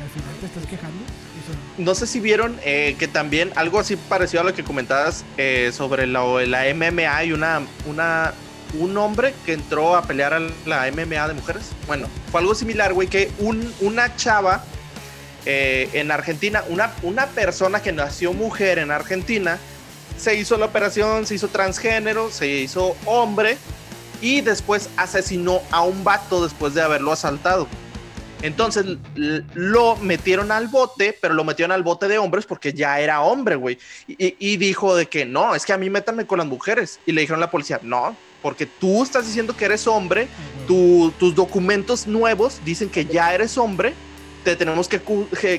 al 0.00 0.08
final 0.08 0.34
te 0.40 0.46
estás 0.46 0.66
quejando. 0.66 0.98
Eso, 1.04 1.52
No 1.76 1.94
sé 1.94 2.06
si 2.06 2.20
vieron 2.20 2.58
eh, 2.64 2.96
que 2.98 3.06
también 3.08 3.52
algo 3.56 3.78
así 3.80 3.96
parecido 3.96 4.42
a 4.42 4.44
lo 4.44 4.54
que 4.54 4.64
comentabas 4.64 5.24
eh, 5.36 5.72
sobre 5.74 6.06
la, 6.06 6.22
la 6.46 6.74
MMA 6.74 7.24
y 7.24 7.32
una, 7.32 7.62
una, 7.86 8.32
un 8.78 8.96
hombre 8.96 9.34
que 9.44 9.52
entró 9.52 9.96
a 9.96 10.02
pelear 10.02 10.32
a 10.32 10.40
la 10.64 10.90
MMA 10.90 11.28
de 11.28 11.34
mujeres. 11.34 11.70
Bueno, 11.86 12.06
fue 12.30 12.40
algo 12.40 12.54
similar, 12.54 12.94
güey, 12.94 13.08
que 13.08 13.30
un, 13.38 13.74
una 13.80 14.16
chava 14.16 14.64
eh, 15.46 15.88
en 15.94 16.10
Argentina, 16.10 16.64
una, 16.68 16.92
una 17.02 17.26
persona 17.26 17.80
que 17.82 17.92
nació 17.92 18.32
mujer 18.32 18.78
en 18.78 18.90
Argentina, 18.90 19.58
se 20.16 20.36
hizo 20.36 20.56
la 20.58 20.66
operación, 20.66 21.26
se 21.26 21.34
hizo 21.36 21.48
transgénero, 21.48 22.30
se 22.30 22.46
hizo 22.46 22.96
hombre 23.06 23.56
y 24.20 24.42
después 24.42 24.90
asesinó 24.96 25.62
a 25.70 25.82
un 25.82 26.04
vato 26.04 26.42
después 26.42 26.74
de 26.74 26.82
haberlo 26.82 27.12
asaltado. 27.12 27.66
Entonces 28.42 28.86
lo 29.14 29.96
metieron 29.96 30.50
al 30.50 30.68
bote, 30.68 31.16
pero 31.20 31.34
lo 31.34 31.44
metieron 31.44 31.72
al 31.72 31.82
bote 31.82 32.08
de 32.08 32.16
hombres 32.18 32.46
porque 32.46 32.72
ya 32.72 32.98
era 33.00 33.20
hombre, 33.20 33.54
güey. 33.56 33.78
Y, 34.08 34.34
y 34.38 34.56
dijo 34.56 34.96
de 34.96 35.06
que 35.06 35.26
no, 35.26 35.54
es 35.54 35.66
que 35.66 35.74
a 35.74 35.78
mí 35.78 35.90
métanme 35.90 36.26
con 36.26 36.38
las 36.38 36.46
mujeres. 36.46 37.00
Y 37.04 37.12
le 37.12 37.20
dijeron 37.20 37.42
a 37.42 37.46
la 37.46 37.50
policía, 37.50 37.80
no, 37.82 38.16
porque 38.40 38.64
tú 38.64 39.02
estás 39.02 39.26
diciendo 39.26 39.54
que 39.54 39.66
eres 39.66 39.86
hombre, 39.86 40.26
tu- 40.66 41.12
tus 41.18 41.34
documentos 41.34 42.06
nuevos 42.06 42.60
dicen 42.64 42.88
que 42.88 43.04
ya 43.04 43.34
eres 43.34 43.58
hombre, 43.58 43.92
te 44.44 44.56
tenemos 44.56 44.88
que, 44.88 45.00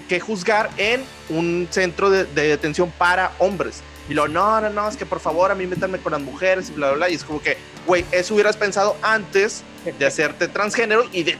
que- 0.07 0.19
juzgar 0.19 0.69
en 0.77 1.03
un 1.29 1.67
centro 1.71 2.09
de, 2.09 2.25
de 2.25 2.47
detención 2.47 2.91
para 2.97 3.31
hombres. 3.39 3.81
Y 4.09 4.13
lo, 4.13 4.27
no, 4.27 4.59
no, 4.59 4.69
no, 4.69 4.89
es 4.89 4.97
que 4.97 5.05
por 5.05 5.19
favor 5.19 5.51
a 5.51 5.55
mí 5.55 5.65
métanme 5.67 5.99
con 5.99 6.11
las 6.11 6.21
mujeres 6.21 6.69
y 6.69 6.73
bla, 6.73 6.87
bla, 6.89 6.95
bla. 6.97 7.09
Y 7.09 7.15
es 7.15 7.23
como 7.23 7.41
que, 7.41 7.57
güey, 7.85 8.05
eso 8.11 8.33
hubieras 8.33 8.57
pensado 8.57 8.97
antes 9.01 9.63
de 9.97 10.05
hacerte 10.05 10.47
transgénero 10.47 11.05
y 11.11 11.23
de, 11.23 11.37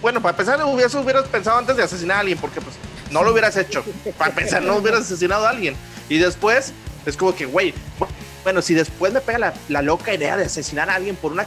bueno, 0.00 0.22
para 0.22 0.30
empezar, 0.30 0.58
eso 0.84 1.00
hubieras 1.00 1.28
pensado 1.28 1.58
antes 1.58 1.76
de 1.76 1.82
asesinar 1.82 2.16
a 2.18 2.20
alguien, 2.20 2.38
porque 2.38 2.60
pues 2.60 2.76
no 3.10 3.22
lo 3.22 3.32
hubieras 3.32 3.56
hecho. 3.56 3.84
Para 4.16 4.30
empezar, 4.30 4.62
no 4.62 4.76
hubieras 4.76 5.02
asesinado 5.02 5.46
a 5.46 5.50
alguien. 5.50 5.76
Y 6.08 6.18
después, 6.18 6.72
es 7.04 7.16
como 7.16 7.34
que, 7.34 7.44
güey, 7.46 7.74
bu- 7.98 8.06
bueno, 8.42 8.62
si 8.62 8.74
después 8.74 9.12
me 9.12 9.20
pega 9.20 9.52
la, 9.68 9.82
loca 9.82 10.14
idea 10.14 10.36
de 10.36 10.44
asesinar 10.44 10.88
a 10.90 10.94
alguien 10.94 11.16
por 11.16 11.32
una 11.32 11.44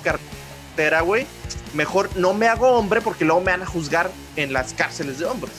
cartera, 0.78 1.02
güey, 1.02 1.26
mejor 1.74 2.08
no 2.18 2.34
me 2.36 2.48
hago 2.48 2.70
hombre 2.70 3.02
porque 3.02 3.26
luego 3.26 3.42
me 3.42 3.52
van 3.52 3.64
a 3.64 3.66
juzgar 3.66 4.12
en 4.36 4.54
las 4.54 4.74
cárceles 4.74 5.18
de 5.18 5.26
hombres. 5.26 5.54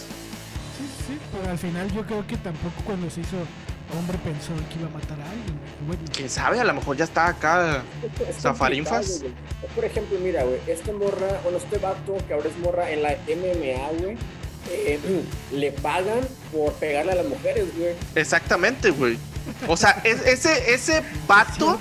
Sí, 0.78 0.84
sí, 1.08 1.18
pero 1.32 1.50
al 1.50 1.58
final 1.58 1.92
yo 1.92 2.06
creo 2.06 2.24
que 2.26 2.36
tampoco 2.36 2.74
cuando 2.84 3.10
se 3.10 3.22
hizo 3.22 3.36
hombre 3.98 4.16
pensó 4.18 4.52
que 4.70 4.78
iba 4.78 4.86
a 4.88 4.92
matar 4.92 5.18
a 5.20 5.24
alguien. 5.30 5.58
Bueno, 5.88 6.02
Quién 6.14 6.30
sabe, 6.30 6.60
a 6.60 6.64
lo 6.64 6.72
mejor 6.72 6.96
ya 6.96 7.04
está 7.04 7.26
acá. 7.26 7.82
Es 8.28 8.36
Zafarinfas. 8.42 9.22
Por 9.74 9.84
ejemplo, 9.84 10.16
mira, 10.22 10.44
güey, 10.44 10.60
este 10.68 10.92
morra, 10.92 11.40
bueno, 11.42 11.58
este 11.58 11.78
vato 11.78 12.16
que 12.28 12.34
ahora 12.34 12.48
es 12.48 12.56
morra 12.58 12.88
en 12.90 13.02
la 13.02 13.10
MMA, 13.26 14.00
güey, 14.00 14.16
eh, 14.70 15.00
le 15.52 15.72
pagan 15.72 16.20
por 16.52 16.72
pegarle 16.74 17.10
a 17.12 17.16
las 17.16 17.26
mujeres, 17.26 17.66
güey. 17.76 17.94
Exactamente, 18.14 18.90
güey. 18.90 19.18
O 19.66 19.76
sea, 19.76 20.00
es- 20.04 20.24
ese, 20.26 20.72
ese 20.74 21.02
vato. 21.26 21.80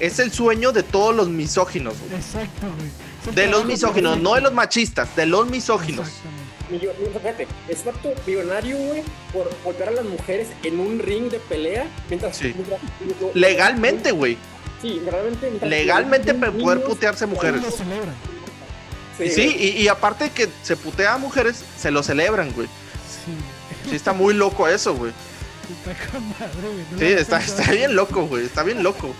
Es 0.00 0.18
el 0.18 0.32
sueño 0.32 0.72
de 0.72 0.82
todos 0.82 1.14
los 1.14 1.28
misóginos, 1.28 1.94
güey. 2.00 2.20
Exacto, 2.20 2.66
güey. 2.76 3.34
De 3.34 3.46
los 3.46 3.64
misóginos, 3.66 4.18
no 4.18 4.34
de 4.34 4.40
los 4.40 4.52
machistas, 4.52 5.14
de 5.14 5.26
los 5.26 5.48
misóginos. 5.48 6.08
Fíjate, 6.70 7.46
es 7.68 7.84
vato 7.84 8.12
millonario, 8.26 8.76
güey, 8.78 9.02
por 9.32 9.50
golpear 9.64 9.88
a 9.90 9.92
las 9.92 10.04
mujeres 10.04 10.48
en 10.62 10.78
un 10.78 10.98
ring 11.00 11.28
de 11.30 11.38
pelea. 11.40 11.86
Mientras. 12.08 12.36
Sí. 12.36 12.52
mientras- 12.54 12.80
mientras- 13.00 13.34
Legalmente, 13.34 14.12
güey. 14.12 14.38
Sí, 14.80 15.00
realmente. 15.04 15.66
Legalmente 15.66 16.32
pe- 16.34 16.50
poder 16.52 16.82
putearse 16.84 17.26
mujeres. 17.26 17.60
lo 17.62 17.70
celebran. 17.70 18.14
Sí, 19.18 19.54
y, 19.58 19.82
y 19.82 19.88
aparte 19.88 20.30
que 20.30 20.48
se 20.62 20.76
putea 20.76 21.14
a 21.14 21.18
mujeres, 21.18 21.62
se 21.78 21.90
lo 21.90 22.02
celebran, 22.02 22.52
güey. 22.52 22.66
Sí. 22.68 23.90
Sí, 23.90 23.96
está 23.96 24.12
muy 24.14 24.32
loco 24.32 24.66
eso, 24.66 24.94
güey. 24.94 25.12
Está 25.70 26.10
con 26.10 26.26
madre, 26.30 26.48
güey. 26.62 26.84
no 26.92 26.98
Sí, 26.98 27.04
está, 27.20 27.38
está 27.38 27.70
bien 27.72 27.94
loco, 27.94 28.26
güey. 28.26 28.46
Está 28.46 28.62
bien 28.62 28.82
loco. 28.82 29.14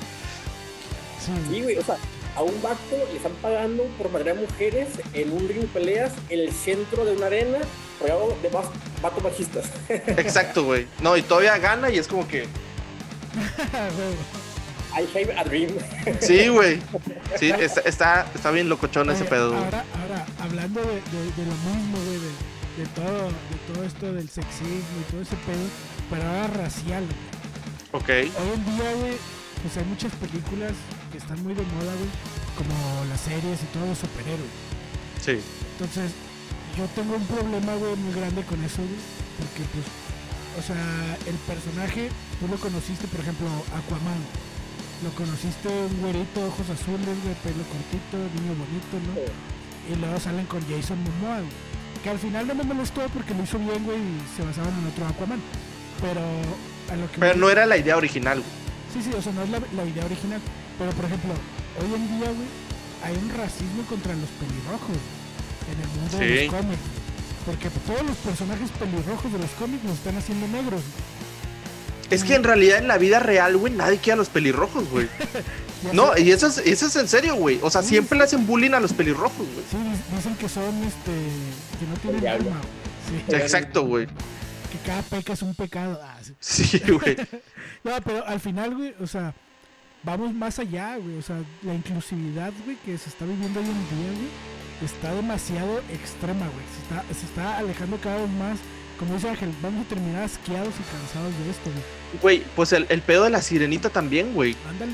Sí, 1.50 1.62
güey, 1.62 1.76
o 1.76 1.82
sea, 1.84 1.96
a 2.36 2.42
un 2.42 2.62
vato 2.62 2.78
le 3.10 3.16
están 3.16 3.32
pagando 3.42 3.84
por 3.98 4.10
madrear 4.10 4.36
mujeres 4.36 4.88
en 5.14 5.32
un 5.32 5.48
ring 5.48 5.60
de 5.60 5.66
peleas 5.66 6.12
en 6.28 6.40
el 6.40 6.52
centro 6.52 7.04
de 7.04 7.16
una 7.16 7.26
arena 7.26 7.58
rodeado 8.00 8.36
de 8.42 8.48
vas- 8.50 8.70
vatos 9.02 9.22
machistas. 9.22 9.66
Exacto, 9.88 10.64
güey. 10.64 10.86
No, 11.02 11.16
y 11.16 11.22
todavía 11.22 11.58
gana 11.58 11.90
y 11.90 11.98
es 11.98 12.06
como 12.08 12.26
que. 12.28 12.46
güey. 13.34 14.14
I 14.92 15.06
have 15.14 15.32
a 15.38 15.44
dream. 15.44 15.70
Sí, 16.20 16.48
güey. 16.48 16.80
Sí, 17.38 17.50
está, 17.50 17.80
está, 17.82 18.26
está 18.34 18.50
bien 18.50 18.68
locochón 18.68 19.08
ese 19.08 19.24
pedo, 19.24 19.50
güey. 19.52 19.62
Ahora, 19.62 19.84
ahora, 20.02 20.26
hablando 20.40 20.80
de, 20.80 20.88
de- 20.88 21.32
de 21.36 21.46
lo 21.46 21.54
mismo, 21.70 21.96
güey, 22.04 22.18
de, 22.18 22.82
de 22.82 22.88
todo, 22.92 23.28
de 23.28 23.72
todo 23.72 23.84
esto 23.84 24.12
del 24.12 24.28
sexismo 24.28 24.98
y 25.08 25.10
todo 25.12 25.22
ese 25.22 25.36
pedo, 25.46 25.62
pero 26.10 26.24
ahora 26.24 26.48
racial, 26.48 27.04
güey. 27.06 28.02
Ok. 28.02 28.08
Hoy 28.36 28.48
en 28.56 28.64
día, 28.76 28.92
güey, 28.98 29.12
pues 29.62 29.76
hay 29.76 29.84
muchas 29.84 30.12
películas 30.16 30.72
que 31.10 31.18
están 31.18 31.42
muy 31.42 31.54
de 31.54 31.62
moda, 31.62 31.92
güey, 31.98 32.10
como 32.56 33.04
las 33.06 33.20
series 33.20 33.58
y 33.62 33.68
todo 33.74 33.86
de 33.86 33.96
superhéroes. 33.96 34.54
Sí. 35.20 35.36
Entonces, 35.76 36.12
yo 36.78 36.86
tengo 36.94 37.16
un 37.16 37.26
problema, 37.26 37.74
güey, 37.74 37.96
muy 37.96 38.14
grande 38.14 38.42
con 38.46 38.62
eso, 38.64 38.82
güey, 38.82 39.02
porque, 39.38 39.62
pues, 39.74 39.86
o 40.58 40.62
sea, 40.62 40.82
el 41.26 41.36
personaje, 41.46 42.10
tú 42.38 42.48
lo 42.48 42.56
conociste, 42.56 43.06
por 43.08 43.20
ejemplo, 43.20 43.46
Aquaman. 43.74 44.20
Lo 45.02 45.08
conociste 45.16 45.68
un 45.68 45.96
güerito, 46.00 46.44
ojos 46.44 46.68
azules, 46.68 47.16
güey, 47.24 47.34
pelo 47.40 47.64
cortito, 47.72 48.20
niño 48.36 48.52
bonito, 48.52 48.94
¿no? 49.08 49.16
Y 49.88 49.96
luego 49.96 50.20
salen 50.20 50.44
con 50.44 50.60
Jason 50.68 50.98
Momoa, 51.02 51.40
güey. 51.40 51.52
Que 52.04 52.10
al 52.10 52.18
final 52.18 52.46
no 52.46 52.54
me 52.54 52.64
molestó 52.64 53.00
porque 53.08 53.34
lo 53.34 53.42
hizo 53.42 53.58
bien, 53.58 53.82
güey, 53.84 53.98
y 53.98 54.20
se 54.36 54.44
basaban 54.44 54.72
en 54.78 54.86
otro 54.86 55.06
Aquaman. 55.06 55.40
Pero 56.00 56.20
a 56.20 56.96
lo 56.96 57.10
que 57.10 57.18
Pero 57.18 57.36
no 57.36 57.48
era 57.48 57.64
la 57.64 57.78
idea 57.78 57.96
original, 57.96 58.40
güey. 58.40 58.52
Sí, 58.92 59.02
sí, 59.02 59.16
o 59.16 59.22
sea, 59.22 59.32
no 59.32 59.42
es 59.42 59.50
la, 59.50 59.60
la 59.74 59.84
idea 59.84 60.04
original. 60.04 60.40
Pero, 60.80 60.90
por 60.92 61.04
ejemplo, 61.04 61.34
hoy 61.78 61.94
en 61.94 62.08
día, 62.18 62.26
güey, 62.32 62.48
hay 63.04 63.14
un 63.16 63.28
racismo 63.36 63.84
contra 63.88 64.14
los 64.14 64.30
pelirrojos 64.40 64.96
en 65.70 65.76
el 65.80 65.88
mundo 66.00 66.18
de 66.18 66.44
los 66.46 66.54
cómics. 66.54 66.80
Porque 67.46 67.68
todos 67.86 68.02
los 68.02 68.16
personajes 68.16 68.70
pelirrojos 68.72 69.32
de 69.32 69.38
los 69.38 69.50
cómics 69.52 69.84
los 69.84 69.94
están 69.94 70.16
haciendo 70.16 70.48
negros. 70.48 70.82
Es 72.10 72.24
que 72.24 72.34
en 72.34 72.42
realidad 72.42 72.78
en 72.78 72.88
la 72.88 72.98
vida 72.98 73.20
real, 73.20 73.56
güey, 73.56 73.72
nadie 73.72 73.98
quiere 73.98 74.14
a 74.14 74.16
los 74.16 74.28
pelirrojos, 74.30 74.88
güey. 74.90 75.06
No, 75.94 76.10
y 76.18 76.30
eso 76.30 76.46
es, 76.48 76.58
eso 76.58 76.88
es 76.88 76.96
en 76.96 77.08
serio, 77.08 77.36
güey. 77.36 77.58
O 77.62 77.70
sea, 77.70 77.80
Sí, 77.82 77.88
siempre 77.90 78.16
sí. 78.16 78.18
le 78.18 78.24
hacen 78.24 78.46
bullying 78.46 78.72
a 78.72 78.80
los 78.80 78.92
pelirrojos, 78.92 79.38
güey. 79.38 79.64
Sí, 79.70 79.78
di- 79.78 80.14
dicen 80.16 80.34
que 80.36 80.46
son, 80.46 80.74
este, 80.84 81.10
que 81.78 81.86
no 81.86 81.96
tienen 82.02 82.28
alma, 82.28 82.60
güey. 82.60 83.22
Sí, 83.26 83.34
Exacto, 83.36 83.84
güey. 83.86 84.06
que 84.06 84.78
cada 84.84 85.00
peca 85.00 85.32
es 85.32 85.40
un 85.40 85.54
pecado. 85.54 85.98
Ah, 86.04 86.18
sí. 86.22 86.34
Sí, 86.40 86.78
güey. 86.80 87.16
No, 87.84 87.92
pero 88.04 88.26
al 88.26 88.40
final, 88.40 88.74
güey, 88.76 88.94
o 89.00 89.06
sea, 89.06 89.32
vamos 90.02 90.32
más 90.34 90.58
allá, 90.58 90.96
güey. 90.96 91.18
O 91.18 91.22
sea, 91.22 91.36
la 91.62 91.74
inclusividad, 91.74 92.52
güey, 92.64 92.76
que 92.84 92.96
se 92.98 93.08
está 93.08 93.24
viviendo 93.24 93.60
hoy 93.60 93.66
en 93.66 93.72
día, 93.74 94.12
güey, 94.16 94.28
está 94.84 95.14
demasiado 95.14 95.80
extrema, 95.92 96.46
güey. 96.46 96.64
Se 96.74 96.82
está, 96.82 97.14
se 97.20 97.26
está 97.26 97.58
alejando 97.58 97.96
cada 97.98 98.16
vez 98.16 98.30
más. 98.30 98.58
Como 98.98 99.14
dice 99.14 99.30
Ángel, 99.30 99.50
vamos 99.62 99.86
a 99.86 99.88
terminar 99.88 100.24
asqueados 100.24 100.74
y 100.78 100.82
cansados 100.94 101.32
de 101.44 101.50
esto, 101.50 101.70
güey. 101.70 102.20
Güey, 102.40 102.44
pues 102.54 102.72
el, 102.72 102.86
el 102.90 103.00
pedo 103.00 103.24
de 103.24 103.30
la 103.30 103.40
sirenita 103.40 103.88
también, 103.88 104.34
güey. 104.34 104.56
Ándale. 104.68 104.92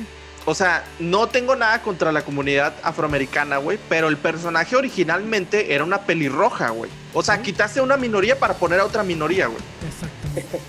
O 0.48 0.54
sea, 0.54 0.84
no 1.00 1.26
tengo 1.26 1.56
nada 1.56 1.82
contra 1.82 2.12
la 2.12 2.22
comunidad 2.24 2.72
afroamericana, 2.84 3.56
güey, 3.56 3.80
pero 3.88 4.06
el 4.06 4.16
personaje 4.16 4.76
originalmente 4.76 5.74
era 5.74 5.82
una 5.82 6.02
pelirroja, 6.02 6.70
güey. 6.70 6.88
O 7.14 7.22
sea, 7.24 7.34
Sí. 7.38 7.42
quitaste 7.42 7.80
una 7.80 7.96
minoría 7.96 8.38
para 8.38 8.54
poner 8.54 8.78
a 8.78 8.84
otra 8.84 9.02
minoría, 9.02 9.48
güey. 9.48 9.58
Exactamente. 9.88 10.60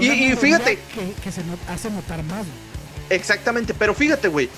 Y- 0.00 0.34
fíjate- 0.36 0.78
Que, 0.94 1.12
que 1.22 1.30
se 1.32 1.42
not- 1.44 1.68
hace 1.68 1.90
notar 1.90 2.22
más, 2.22 2.46
güey. 2.46 2.75
Exactamente, 3.10 3.74
pero 3.74 3.94
fíjate, 3.94 4.28
güey. 4.28 4.48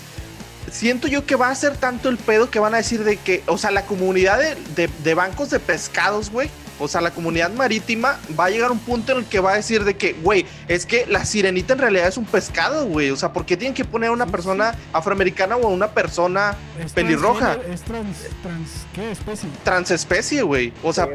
Siento 0.70 1.08
yo 1.08 1.24
que 1.24 1.34
va 1.34 1.48
a 1.48 1.54
ser 1.54 1.76
tanto 1.78 2.10
el 2.10 2.18
pedo 2.18 2.50
que 2.50 2.58
van 2.58 2.74
a 2.74 2.76
decir 2.78 3.02
de 3.02 3.16
que, 3.16 3.42
o 3.46 3.56
sea, 3.56 3.70
la 3.70 3.86
comunidad 3.86 4.38
de, 4.38 4.54
de- 4.76 4.90
de 5.02 5.14
bancos 5.14 5.48
de 5.50 5.60
pescados, 5.60 6.30
güey. 6.30 6.50
O 6.80 6.86
sea, 6.86 7.00
la 7.00 7.10
comunidad 7.10 7.50
marítima 7.50 8.20
va 8.38 8.44
a 8.44 8.50
llegar 8.50 8.68
a 8.68 8.72
un 8.72 8.78
punto 8.78 9.10
en 9.12 9.18
el 9.18 9.24
que 9.24 9.40
va 9.40 9.52
a 9.52 9.56
decir 9.56 9.82
de 9.84 9.96
que, 9.96 10.12
güey, 10.12 10.46
es 10.68 10.86
que 10.86 11.06
la 11.06 11.24
sirenita 11.24 11.72
en 11.72 11.80
realidad 11.80 12.06
es 12.06 12.16
un 12.18 12.24
pescado, 12.26 12.86
güey. 12.86 13.10
O 13.10 13.16
sea, 13.16 13.32
¿por 13.32 13.46
qué 13.46 13.56
tienen 13.56 13.74
que 13.74 13.84
poner 13.84 14.10
a 14.10 14.12
una 14.12 14.26
persona 14.26 14.76
afroamericana 14.92 15.56
o 15.56 15.66
a 15.66 15.70
una 15.70 15.88
persona 15.90 16.54
Es 16.84 16.92
pelirroja? 16.92 17.54
transgénero, 17.58 17.74
Es 17.74 17.82
trans, 17.82 18.16
trans, 18.42 18.68
¿qué 18.94 19.10
especie? 19.10 19.48
transespecie, 19.64 20.42
güey? 20.42 20.72
O 20.84 20.92
sea, 20.92 21.08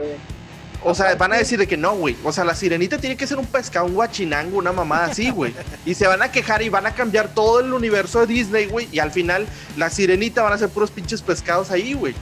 O 0.85 0.93
sea, 0.93 1.15
van 1.15 1.31
a 1.31 1.37
decir 1.37 1.57
de 1.57 1.67
que 1.67 1.77
no, 1.77 1.95
güey. 1.95 2.15
O 2.23 2.31
sea, 2.31 2.43
la 2.43 2.55
sirenita 2.55 2.97
tiene 2.97 3.15
que 3.15 3.25
ser 3.25 3.37
un 3.37 3.45
pescado, 3.45 3.85
un 3.85 3.93
guachinango, 3.93 4.57
una 4.57 4.73
mamada 4.73 5.05
así, 5.05 5.29
güey. 5.29 5.53
Y 5.85 5.93
se 5.93 6.07
van 6.07 6.21
a 6.21 6.31
quejar 6.31 6.61
y 6.61 6.69
van 6.69 6.85
a 6.85 6.93
cambiar 6.93 7.33
todo 7.33 7.61
el 7.61 7.73
universo 7.73 8.19
de 8.21 8.27
Disney, 8.27 8.65
güey. 8.65 8.89
Y 8.91 8.99
al 8.99 9.11
final, 9.11 9.47
la 9.77 9.89
sirenita 9.89 10.43
van 10.43 10.53
a 10.53 10.57
ser 10.57 10.69
puros 10.69 10.91
pinches 10.91 11.21
pescados 11.21 11.71
ahí, 11.71 11.93
güey. 11.93 12.13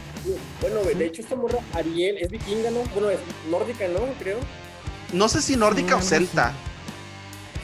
Bueno, 0.62 0.82
güey, 0.84 0.96
de 0.96 1.08
hecho 1.08 1.24
esta 1.24 1.36
morra 1.36 1.58
Ariel 1.74 2.18
es 2.20 2.30
vikinga, 2.30 2.70
¿no? 2.70 2.84
Bueno, 2.94 3.10
es 3.10 3.20
nórdica, 3.50 3.88
¿no? 3.88 4.02
Creo. 4.20 4.38
No 5.14 5.28
sé 5.28 5.42
si 5.42 5.56
nórdica 5.56 6.00
Sí, 6.00 6.06
o 6.06 6.08
celta. 6.08 6.54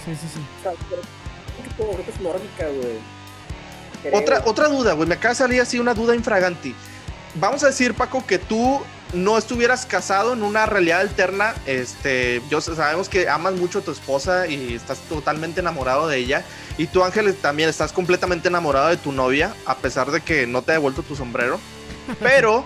Sí, 0.04 0.12
sí, 0.16 0.28
sí. 0.34 0.40
O 0.60 0.64
sea, 0.64 0.72
pero 0.90 1.92
creo 1.92 2.06
que 2.06 2.12
es 2.12 2.20
nórdica, 2.20 2.66
güey. 2.68 2.98
Otra, 4.14 4.42
otra 4.46 4.68
duda, 4.68 4.94
güey. 4.94 5.08
Me 5.08 5.16
acaba 5.16 5.34
de 5.34 5.38
salir 5.38 5.62
así 5.62 5.80
una 5.80 5.94
duda 5.94 6.16
infraganti. 6.16 6.74
Vamos 7.36 7.64
a 7.64 7.68
decir, 7.68 7.94
Paco, 7.94 8.26
que 8.26 8.40
tú 8.40 8.82
no 9.14 9.38
estuvieras 9.38 9.86
casado 9.86 10.34
en 10.34 10.44
una 10.44 10.66
realidad 10.66 11.02
alterna. 11.02 11.56
Este, 11.66 12.42
yo 12.50 12.62
sabemos 12.62 13.10
que 13.10 13.30
amas 13.30 13.54
mucho 13.54 13.80
a 13.80 13.82
tu 13.82 13.92
esposa 13.92 14.48
y 14.48 14.74
estás 14.74 15.00
totalmente 15.10 15.62
enamorado 15.62 16.08
de 16.08 16.18
ella. 16.18 16.44
Y 16.78 16.88
tú, 16.88 17.04
Ángel, 17.04 17.34
también 17.36 17.70
estás 17.70 17.94
completamente 17.94 18.48
enamorado 18.48 18.90
de 18.90 18.98
tu 18.98 19.12
novia, 19.12 19.54
a 19.66 19.78
pesar 19.78 20.12
de 20.12 20.22
que 20.22 20.46
no 20.46 20.62
te 20.62 20.72
ha 20.72 20.76
devuelto 20.76 21.04
tu 21.04 21.16
sombrero. 21.16 21.60
Pero, 22.20 22.66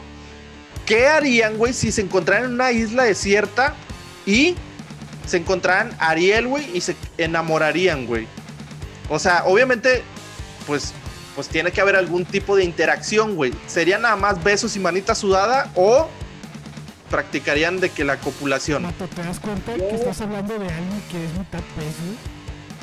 ¿qué 0.86 1.08
harían, 1.08 1.58
güey, 1.58 1.74
si 1.74 1.92
se 1.92 2.02
encontraran 2.02 2.46
en 2.46 2.54
una 2.54 2.72
isla 2.72 3.04
desierta 3.04 3.76
y 4.26 4.56
se 5.26 5.38
encontraran 5.38 5.96
Ariel, 6.00 6.48
güey, 6.48 6.76
y 6.76 6.82
se 6.82 6.96
enamorarían, 7.18 8.08
güey? 8.08 8.28
O 9.10 9.20
sea, 9.20 9.44
obviamente, 9.46 10.04
pues, 10.66 10.94
pues 11.36 11.48
tiene 11.48 11.72
que 11.72 11.82
haber 11.82 11.96
algún 11.96 12.26
tipo 12.26 12.56
de 12.56 12.64
interacción, 12.64 13.36
güey. 13.36 13.54
¿Sería 13.68 14.00
nada 14.00 14.16
más 14.16 14.44
besos 14.44 14.76
y 14.76 14.80
manita 14.80 15.16
sudada 15.16 15.72
o 15.76 16.10
practicarían 17.12 17.80
de 17.80 17.90
que 17.90 18.04
la 18.04 18.18
copulación? 18.18 18.84
Mato, 18.84 19.08
¿te 19.08 19.22
das 19.22 19.40
cuenta 19.40 19.76
que 19.76 19.90
estás 19.96 20.22
hablando 20.22 20.58
de 20.58 20.66
alguien 20.68 21.04
que 21.12 21.24
es 21.26 21.32
mitad 21.34 21.60
pez, 21.76 21.94
güey? 22.04 22.18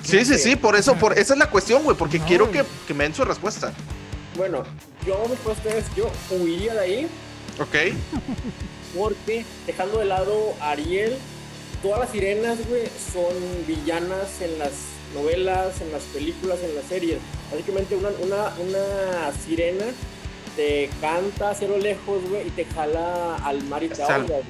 Sí, 0.05 0.24
sí, 0.24 0.39
sí, 0.39 0.55
por 0.57 0.76
eso, 0.76 0.95
por 0.95 1.18
esa 1.18 1.33
es 1.33 1.39
la 1.39 1.51
cuestión, 1.51 1.83
güey, 1.83 1.97
porque 1.97 2.18
No, 2.20 2.26
quiero 2.26 2.47
güey. 2.47 2.59
que, 2.61 2.64
que 2.87 2.95
me 2.95 3.05
den 3.05 3.14
su 3.14 3.24
respuesta. 3.24 3.72
Bueno, 4.37 4.62
yo 5.05 5.24
respuesta 5.29 5.70
es, 5.70 5.85
yo 5.97 6.09
huiría 6.31 6.74
de 6.74 6.81
ahí 6.81 7.09
¿Ok? 7.59 7.74
porque 8.97 9.45
dejando 9.66 9.99
de 9.99 10.05
lado 10.05 10.55
a 10.61 10.70
Ariel, 10.70 11.16
todas 11.83 12.01
las 12.01 12.11
sirenas, 12.11 12.59
güey, 12.68 12.85
son 13.12 13.35
villanas 13.66 14.41
en 14.41 14.59
las 14.59 14.70
novelas, 15.14 15.81
en 15.81 15.91
las 15.93 16.03
películas, 16.05 16.59
en 16.62 16.74
las 16.74 16.85
series. 16.85 17.18
Básicamente 17.51 17.97
una, 17.97 18.09
una, 18.22 18.53
una 18.61 19.33
sirena 19.45 19.87
te 20.59 20.91
canta 21.01 21.51
hacia 21.51 21.69
lo 21.69 21.79
lejos, 21.79 22.21
güey, 22.29 22.49
y 22.49 22.51
te 22.51 22.65
jala 22.65 23.37
al 23.45 23.63
mar 23.67 23.81
y 23.85 23.89
te 23.91 23.95
Sal- 23.95 24.23
ahoga, 24.23 24.27
güey. 24.27 24.43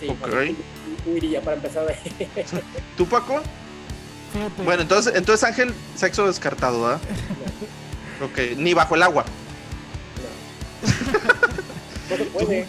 Sí, 0.00 0.06
Ok. 0.08 0.28
así 0.28 0.56
que 1.04 1.10
huiría 1.10 1.40
para 1.42 1.56
empezar. 1.56 1.86
¿Tú, 2.96 3.04
Paco? 3.06 3.42
Fíjate. 4.32 4.62
Bueno, 4.62 4.82
entonces, 4.82 5.12
entonces 5.16 5.42
Ángel, 5.42 5.74
sexo 5.96 6.28
descartado, 6.28 6.86
¿ah? 6.86 7.00
Ok, 8.24 8.56
ni 8.58 8.74
bajo 8.74 8.94
el 8.94 9.02
agua. 9.02 9.24
No 12.10 12.16
se 12.16 12.24
puede. 12.26 12.66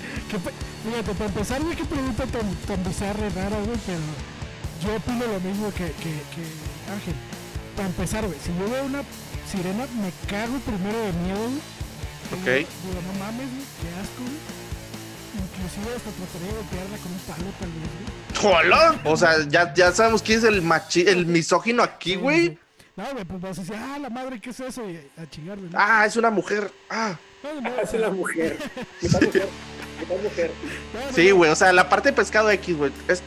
fíjate, 0.83 1.13
para 1.13 1.25
empezar, 1.25 1.61
güey, 1.61 1.75
qué 1.75 1.85
pregunta 1.85 2.25
tan, 2.25 2.55
tan 2.67 2.83
bizarra 2.83 3.27
y 3.27 3.29
rara, 3.29 3.57
güey, 3.63 3.77
pero 3.85 3.99
yo 4.83 4.95
opino 4.97 5.25
lo 5.27 5.39
mismo 5.41 5.69
que, 5.71 5.85
que, 5.85 6.09
que 6.33 6.91
Ángel. 6.91 7.13
Para 7.75 7.87
empezar, 7.89 8.25
güey, 8.25 8.39
si 8.43 8.49
yo 8.57 8.69
veo 8.71 8.85
una 8.85 9.03
sirena, 9.49 9.85
me 10.01 10.11
cago 10.27 10.57
primero 10.65 10.97
de 10.99 11.13
miedo, 11.13 11.37
güey. 11.43 11.61
Ok. 12.33 12.45
Digo, 12.45 12.67
digo, 12.87 13.01
no 13.07 13.19
mames, 13.19 13.47
güey, 13.49 13.65
qué 13.81 13.89
asco, 14.01 14.21
güey. 14.23 14.61
Inclusive 15.33 15.95
hasta 15.95 16.11
trataría 16.11 16.47
de 16.47 16.53
golpearla 16.53 16.97
con 16.97 17.11
un 17.11 17.19
palo, 17.19 17.51
tal 17.59 17.69
vez, 17.71 17.89
güey. 18.41 18.53
¡Hola! 18.53 19.01
O 19.05 19.17
sea, 19.17 19.47
ya, 19.47 19.73
ya 19.73 19.91
sabemos 19.91 20.21
quién 20.21 20.39
es 20.39 20.43
el 20.45 20.61
machi 20.61 21.01
el 21.01 21.25
misógino 21.25 21.83
aquí, 21.83 22.15
güey. 22.15 22.57
No, 22.95 23.11
güey, 23.11 23.23
pues 23.23 23.41
vas 23.41 23.57
a 23.57 23.61
decir, 23.61 23.75
ah, 23.77 23.97
la 23.99 24.09
madre, 24.09 24.39
¿qué 24.41 24.49
es 24.49 24.59
eso? 24.59 24.89
Y 24.89 24.97
a 25.17 25.29
chingarle, 25.29 25.69
¿no? 25.69 25.77
Ah, 25.79 26.05
es 26.05 26.15
una 26.17 26.29
mujer. 26.29 26.71
Ah. 26.89 27.15
No, 27.43 27.53
no, 27.55 27.61
no, 27.61 27.81
Es 27.81 27.93
la 27.93 28.09
mujer. 28.09 28.57
Mitad 29.01 29.21
mujer. 29.21 29.49
Mitad 29.99 30.17
mujer. 30.21 30.51
Sí, 31.15 31.31
güey, 31.31 31.51
o 31.51 31.55
sea, 31.55 31.71
la 31.73 31.89
parte 31.89 32.09
de 32.09 32.13
pescado 32.13 32.51
X, 32.51 32.77
güey, 32.77 32.91
es 33.07 33.23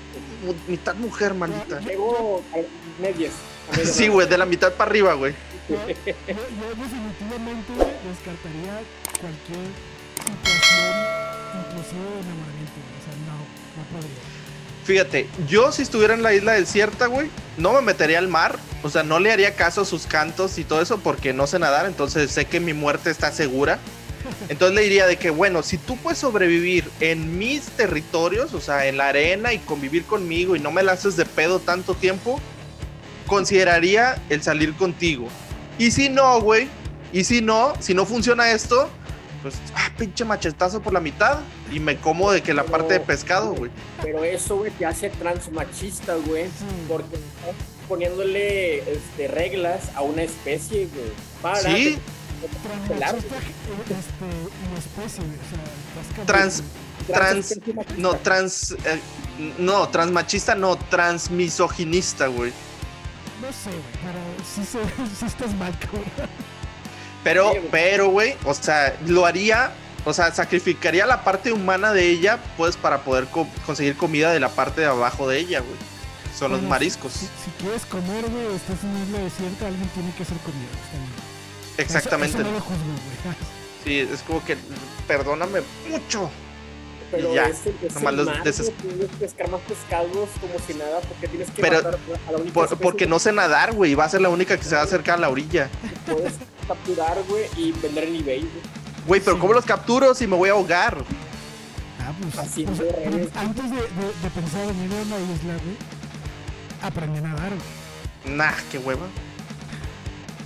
mitad 0.69 0.95
mujer, 0.97 1.35
maldita. 1.35 1.79
A 1.79 1.81
medias. 1.81 3.33
a 3.73 3.77
medias 3.77 3.95
Sí, 3.95 4.09
güey, 4.09 4.29
de 4.29 4.39
la 4.39 4.45
mitad 4.45 4.73
para 4.75 4.91
arriba, 4.91 5.15
güey. 5.15 5.35
Yo, 5.69 5.77
definitivamente 5.87 7.73
descartaría 8.05 8.83
cualquier 9.21 9.67
situación, 10.21 10.95
inclusive 11.61 12.05
de 12.05 12.21
enamoramiento. 12.21 12.79
O 12.85 13.03
sea, 13.05 13.15
no, 13.25 13.37
no 13.77 13.83
podría. 13.93 14.35
Fíjate, 14.85 15.27
yo 15.49 15.73
si 15.73 15.83
estuviera 15.83 16.13
en 16.13 16.23
la 16.23 16.35
isla 16.35 16.53
desierta, 16.53 17.07
güey, 17.07 17.31
no 17.57 17.73
me 17.73 17.81
metería 17.81 18.19
al 18.19 18.29
mar. 18.29 18.59
O 18.83 18.91
sea, 18.91 19.03
no 19.03 19.19
le 19.19 19.33
haría 19.33 19.55
caso 19.55 19.81
a 19.81 19.85
sus 19.87 20.07
cantos 20.07 20.59
y 20.59 20.65
todo 20.65 20.83
eso 20.83 20.99
porque 20.99 21.33
no 21.33 21.47
sé 21.47 21.59
nadar, 21.59 21.87
entonces 21.87 22.31
sé 22.31 22.45
que 22.45 22.61
mi 22.61 22.75
muerte 22.75 23.11
está 23.11 23.33
segura. 23.33 23.79
Entonces 24.51 24.75
le 24.75 24.83
diría 24.83 25.07
de 25.07 25.17
que, 25.17 25.31
bueno, 25.31 25.63
si 25.63 25.79
tú 25.79 25.97
puedes 25.97 26.19
sobrevivir 26.19 26.91
en 27.01 27.39
mis 27.39 27.63
territorios, 27.63 28.53
o 28.53 28.61
sea, 28.61 28.87
en 28.87 28.99
la 28.99 29.09
arena 29.09 29.55
y 29.55 29.59
convivir 29.59 30.05
conmigo 30.05 30.57
y 30.57 30.61
no 30.61 30.71
me 30.71 30.83
la 30.83 30.93
haces 30.93 31.17
de 31.17 31.25
pedo 31.25 31.61
tanto 31.61 31.95
tiempo, 31.95 32.41
consideraría 33.27 34.21
el 34.29 34.43
salir 34.43 34.75
contigo. 34.75 35.29
Y 35.79 35.91
si 35.91 36.09
no, 36.09 36.41
güey, 36.41 36.69
y 37.13 37.25
si 37.25 37.41
no, 37.41 37.75
si 37.81 37.95
no 37.95 38.05
funciona 38.07 38.51
esto, 38.51 38.89
pues, 39.43 39.55
ah, 39.75 39.91
pinche 39.99 40.25
machetazo 40.25 40.81
por 40.81 40.93
la 40.93 41.01
mitad 41.01 41.39
y 41.73 41.81
me 41.81 41.97
como 41.99 42.31
de 42.31 42.43
que 42.43 42.55
la 42.55 42.65
parte 42.65 42.95
de 42.95 43.01
pescado, 43.01 43.53
güey. 43.55 43.71
Pero 44.03 44.25
eso, 44.25 44.57
güey, 44.57 44.71
te 44.73 44.87
hace 44.87 45.11
transmachista, 45.11 46.15
güey. 46.27 46.47
Porque 46.89 47.17
estás 47.17 47.55
poniéndole 47.89 48.79
este, 48.91 49.29
reglas 49.29 49.91
a 49.95 50.03
una 50.03 50.23
especie, 50.23 50.87
güey. 50.95 51.11
Para 51.43 51.61
Sí, 51.61 51.99
Claro. 52.97 53.19
Transmachista 53.19 53.37
este, 53.39 54.19
especie. 54.79 55.25
O 55.25 56.15
sea, 56.15 56.25
Trans- 56.27 56.63
trans- 57.07 57.59
no, 57.99 58.15
trans, 58.17 58.73
eh, 58.73 59.01
no, 59.59 59.89
transmachista, 59.89 60.55
no, 60.55 60.77
transmisoginista, 60.77 62.27
güey. 62.29 62.53
No 63.43 63.53
sé, 63.53 63.71
güey, 63.71 63.83
pero 64.03 64.19
sí, 64.55 64.65
se, 64.65 64.79
sí 65.19 65.27
estás 65.27 65.55
mal, 65.55 65.77
cabrón. 65.79 66.05
Pero, 67.23 67.53
pero, 67.71 68.09
güey, 68.11 68.37
o 68.45 68.55
sea, 68.55 68.95
lo 69.07 69.25
haría, 69.27 69.73
o 70.05 70.13
sea, 70.13 70.33
sacrificaría 70.35 71.07
la 71.07 71.25
parte 71.25 71.53
humana 71.53 71.93
de 71.93 72.09
ella, 72.11 72.39
pues, 72.57 72.77
para 72.77 72.99
poder 73.03 73.27
co- 73.27 73.49
conseguir 73.67 73.97
comida 73.97 74.31
de 74.33 74.41
la 74.41 74.51
parte 74.51 74.83
de 74.83 74.87
abajo 74.89 75.29
de 75.29 75.39
ella, 75.39 75.61
güey. 75.61 75.77
Son 76.39 76.51
los 76.53 76.63
mariscos. 76.63 77.13
Si, 77.13 77.27
si 77.27 77.51
quieres 77.61 77.87
comer, 77.87 78.29
güey, 78.29 78.55
estás 78.57 78.83
en 78.83 78.91
una 78.91 79.05
isla 79.05 79.19
desierta, 79.21 79.67
alguien 79.69 79.89
tiene 79.91 80.13
que 80.15 80.23
hacer 80.25 80.37
comida. 80.39 80.69
Exactamente. 81.79 82.39
Eso, 82.39 82.43
eso 82.43 82.51
no 82.51 82.57
lo 82.59 82.61
juzgo. 82.61 83.35
Sí, 83.85 83.99
es 84.01 84.21
como 84.23 84.45
que, 84.45 84.57
perdóname 85.07 85.61
mucho. 85.91 86.31
Pero 87.17 87.35
ya, 87.35 87.47
es, 87.47 87.67
el- 87.67 87.77
es 87.83 87.95
nomás 87.95 88.11
el 88.13 88.17
los 88.17 88.27
mar, 88.27 88.43
deses- 88.45 88.65
güey, 88.67 88.77
tienes 88.77 89.11
que 89.11 89.17
pescar 89.17 89.51
más 89.51 89.61
pescados 89.63 90.29
como 90.41 90.55
si 90.67 90.75
nada, 90.75 91.01
porque 91.01 91.29
tienes 91.29 91.51
que 91.51 91.63
Pero- 91.63 91.77
matar 91.83 91.99
a 92.29 92.33
la 92.33 92.39
única 92.39 92.53
Por- 92.55 92.79
porque 92.79 93.07
no 93.07 93.19
sé 93.19 93.33
nadar, 93.33 93.73
güey, 93.75 93.95
va 93.95 94.05
a 94.05 94.09
ser 94.09 94.21
la 94.21 94.29
única 94.29 94.57
que 94.57 94.65
se 94.65 94.75
va 94.75 94.81
a 94.83 94.85
acercar 94.85 95.17
a 95.19 95.21
la 95.21 95.29
orilla. 95.31 95.69
puedes 96.07 96.35
capturar, 96.67 97.17
güey, 97.29 97.45
y 97.57 97.73
vender 97.73 98.05
en 98.05 98.17
eBay, 98.17 98.41
güey. 98.41 98.51
Güey, 99.07 99.21
pero 99.21 99.37
Sí. 99.37 99.41
¿cómo 99.41 99.53
los 99.53 99.65
capturo 99.65 100.15
si 100.15 100.27
me 100.27 100.37
voy 100.37 100.49
a 100.49 100.53
ahogar? 100.53 100.97
Ah, 102.01 102.13
pues, 102.21 102.39
Así 102.39 102.65
pues, 102.65 102.79
pues, 102.79 103.29
antes 103.37 103.71
de, 103.71 103.77
de- 103.77 104.15
de 104.23 104.31
pensar 104.35 104.63
en 104.65 104.85
ir 104.85 104.91
a 104.93 105.03
una 105.03 105.19
isla, 105.35 105.55
güey, 105.63 105.77
aprendí 106.83 107.19
a 107.19 107.23
nadar, 107.23 107.51
güey. 107.51 108.37
Nah, 108.37 108.53
qué 108.71 108.79
hueva. 108.79 109.07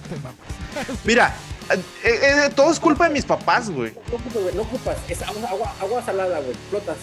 Te 0.08 0.16
mamas. 0.16 0.98
Mira, 1.04 1.34
eh, 1.70 1.82
eh, 2.04 2.50
todo 2.54 2.70
es 2.70 2.80
culpa 2.80 3.08
de 3.08 3.14
mis 3.14 3.24
papás, 3.24 3.70
güey. 3.70 3.92
No 4.10 4.16
ocupas, 4.16 4.42
güey, 4.42 4.54
no 4.54 4.62
ocupas. 4.62 4.96
Es 5.08 5.22
agua, 5.22 5.48
agua, 5.48 5.74
agua 5.80 6.02
salada, 6.02 6.40
güey. 6.40 6.54
Flotas. 6.70 6.96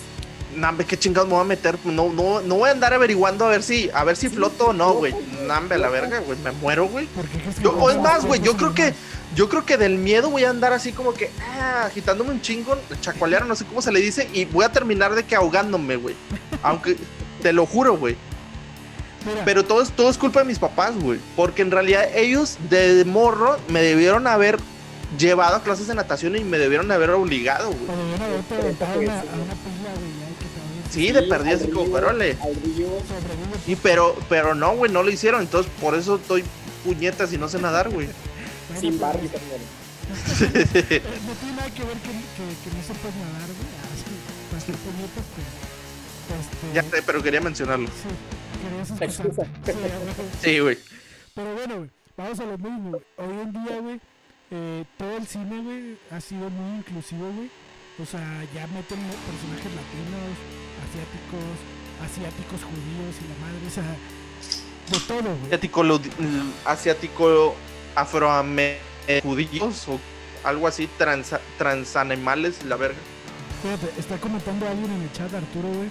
Nambe, 0.55 0.85
qué 0.85 0.97
chingados 0.97 1.27
me 1.27 1.35
voy 1.35 1.43
a 1.43 1.47
meter. 1.47 1.77
No, 1.83 2.09
no, 2.09 2.41
no 2.41 2.55
voy 2.55 2.69
a 2.69 2.71
andar 2.71 2.93
averiguando 2.93 3.45
a 3.45 3.49
ver 3.49 3.61
si, 3.61 3.89
a 3.93 4.03
ver 4.03 4.15
si 4.15 4.29
Sí, 4.29 4.35
floto 4.35 4.67
o 4.67 4.73
no, 4.73 4.93
güey. 4.93 5.13
Nambe, 5.45 5.77
la 5.77 5.89
verga, 5.89 6.19
güey. 6.19 6.37
Me 6.39 6.51
muero, 6.51 6.87
güey. 6.87 7.05
¿Por 7.07 7.25
qué 7.25 7.39
crees 7.39 7.55
que 7.57 7.63
Yo, 7.63 7.71
o 7.71 7.89
es 7.89 7.97
más, 7.97 8.25
güey, 8.25 8.41
yo 8.41 8.55
creo 8.55 8.73
que, 8.73 8.93
yo 9.35 9.49
creo 9.49 9.65
que 9.65 9.77
del 9.77 9.97
miedo 9.97 10.29
voy 10.29 10.45
a 10.45 10.49
andar 10.49 10.73
así 10.73 10.91
como 10.93 11.13
que, 11.13 11.29
ah, 11.41 11.83
agitándome 11.85 12.31
un 12.31 12.41
chingo, 12.41 12.77
chacualear, 13.01 13.45
no 13.45 13.55
sé 13.55 13.65
cómo 13.65 13.81
se 13.81 13.91
le 13.91 13.99
dice, 13.99 14.29
y 14.33 14.45
voy 14.45 14.65
a 14.65 14.69
terminar 14.71 15.13
de 15.13 15.23
que 15.23 15.35
ahogándome, 15.35 15.97
güey. 15.97 16.15
Aunque, 16.63 16.95
te 17.41 17.53
lo 17.53 17.65
juro, 17.65 17.97
güey. 17.97 18.15
Mira, 19.25 19.43
Pero 19.45 19.63
todo 19.65 19.81
es, 19.81 19.91
todo 19.91 20.09
es 20.09 20.17
culpa 20.17 20.39
de 20.41 20.45
mis 20.45 20.59
papás, 20.59 20.93
güey. 20.95 21.19
Porque 21.35 21.61
en 21.61 21.71
realidad 21.71 22.07
ellos 22.15 22.57
de 22.69 23.03
morro 23.05 23.57
me 23.69 23.81
debieron 23.81 24.27
haber 24.27 24.57
llevado 25.17 25.55
a 25.57 25.63
clases 25.63 25.87
de 25.87 25.95
natación 25.95 26.35
y 26.35 26.43
me 26.43 26.57
debieron 26.57 26.91
haber 26.91 27.09
obligado, 27.11 27.67
güey. 27.69 27.79
Pero 27.85 27.97
debieron 27.97 28.21
haberte 28.21 28.55
aventado 28.55 28.91
a 28.91 28.97
una, 28.97 29.13
a 29.19 29.21
pila, 29.21 29.91
güey, 29.95 30.25
Sí, 30.91 31.11
de 31.11 31.23
perdidas 31.23 31.61
al 31.61 31.69
y 31.69 31.71
como, 31.71 31.91
pero. 31.91 32.11
Y 33.67 33.75
pero, 33.75 34.15
pero 34.29 34.55
no, 34.55 34.75
güey, 34.75 34.91
no 34.91 35.03
lo 35.03 35.09
hicieron. 35.11 35.41
Entonces 35.41 35.71
por 35.81 35.95
eso 35.95 36.15
estoy 36.15 36.43
puñetas 36.85 37.33
y 37.33 37.37
no 37.37 37.49
sé 37.49 37.59
nadar, 37.59 37.89
güey. 37.89 38.07
Bueno, 38.07 38.79
Sin 38.81 38.97
pues, 38.97 39.01
Barbie 39.01 39.27
también. 39.29 39.61
eh, 39.61 41.01
No 41.27 41.33
tiene 41.33 41.55
nada 41.57 41.69
que 41.71 41.83
ver 41.83 41.97
que, 41.97 42.09
que, 42.11 42.45
que 42.63 42.75
no 42.77 42.81
sepas 42.83 43.15
nadar, 43.15 43.47
güey. 43.47 43.71
Ah, 43.81 43.95
sí, 43.97 44.11
para 44.51 44.61
hacer 44.63 44.75
puñetas, 44.75 45.25
pero, 45.35 46.39
este, 46.39 46.73
Ya 46.73 46.83
sé, 46.83 47.03
pero 47.05 47.21
quería 47.23 47.41
mencionarlo. 47.41 47.87
Sí, 47.87 47.93
Sí, 50.41 50.59
güey. 50.59 50.77
Pero 51.33 51.53
bueno, 51.53 51.75
güey, 51.77 51.89
vamos 52.17 52.39
a 52.39 52.45
lo 52.45 52.57
mismo. 52.57 52.97
Hoy 53.17 53.33
en 53.43 53.51
día, 53.53 53.79
güey, 53.81 53.99
eh, 54.51 54.83
todo 54.97 55.17
el 55.17 55.27
cine, 55.27 55.61
güey, 55.61 55.97
ha 56.11 56.21
sido 56.21 56.49
muy 56.49 56.77
inclusivo, 56.79 57.29
güey. 57.31 57.49
O 58.01 58.05
sea, 58.05 58.43
ya 58.53 58.67
meten 58.67 58.99
personajes 58.99 59.71
latinos, 59.73 60.35
asiáticos, 60.83 61.55
asiáticos 62.03 62.61
judíos 62.63 63.15
y 63.21 63.27
la 63.29 63.45
madre, 63.45 63.67
o 63.67 63.69
sea, 63.69 63.95
de 64.91 64.99
todo, 65.07 65.21
güey. 65.35 65.45
Asiático, 65.45 65.83
lo- 65.83 65.99
mm, 65.99 66.51
asiático 66.65 67.55
afroame 67.95 68.77
judíos 69.23 69.87
o 69.87 69.99
algo 70.43 70.67
así, 70.67 70.89
trans, 70.97 71.33
transanimales, 71.57 72.63
la 72.65 72.75
verga. 72.75 72.97
Fíjate, 73.63 73.99
está 73.99 74.17
comentando 74.17 74.67
alguien 74.67 74.91
en 74.91 75.01
el 75.01 75.11
chat, 75.13 75.33
Arturo, 75.33 75.69
güey. 75.69 75.89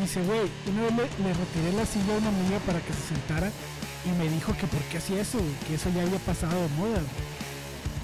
Dice, 0.00 0.20
güey, 0.22 0.40
una 0.66 0.82
vez 0.82 0.92
le, 1.18 1.24
le 1.28 1.34
retiré 1.34 1.72
la 1.74 1.86
silla 1.86 2.14
a 2.14 2.18
una 2.18 2.28
amiga 2.28 2.58
para 2.66 2.80
que 2.80 2.92
se 2.92 3.14
sentara 3.14 3.50
y 4.04 4.10
me 4.18 4.28
dijo 4.28 4.52
que 4.58 4.66
por 4.66 4.80
qué 4.90 4.98
hacía 4.98 5.20
eso, 5.22 5.38
que 5.66 5.74
eso 5.74 5.88
ya 5.94 6.02
había 6.02 6.18
pasado 6.18 6.52
de 6.60 6.68
moda. 6.76 7.00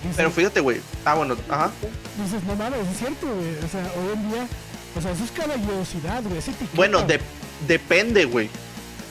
Dice- 0.02 0.14
Pero 0.16 0.30
fíjate, 0.30 0.60
güey. 0.60 0.80
Ah, 1.04 1.14
bueno, 1.14 1.36
ajá. 1.50 1.70
Dices, 2.22 2.42
no 2.44 2.56
mames, 2.56 2.80
es 2.88 2.98
cierto, 2.98 3.26
güey. 3.26 3.56
O 3.64 3.68
sea, 3.68 3.82
hoy 3.96 4.12
en 4.14 4.30
día, 4.30 4.46
o 4.96 5.00
sea, 5.00 5.10
eso 5.12 5.24
es 5.24 5.30
caballerosidad, 5.32 6.22
güey. 6.24 6.40
Bueno, 6.74 7.02
de- 7.02 7.20
depende, 7.68 8.24
güey. 8.24 8.48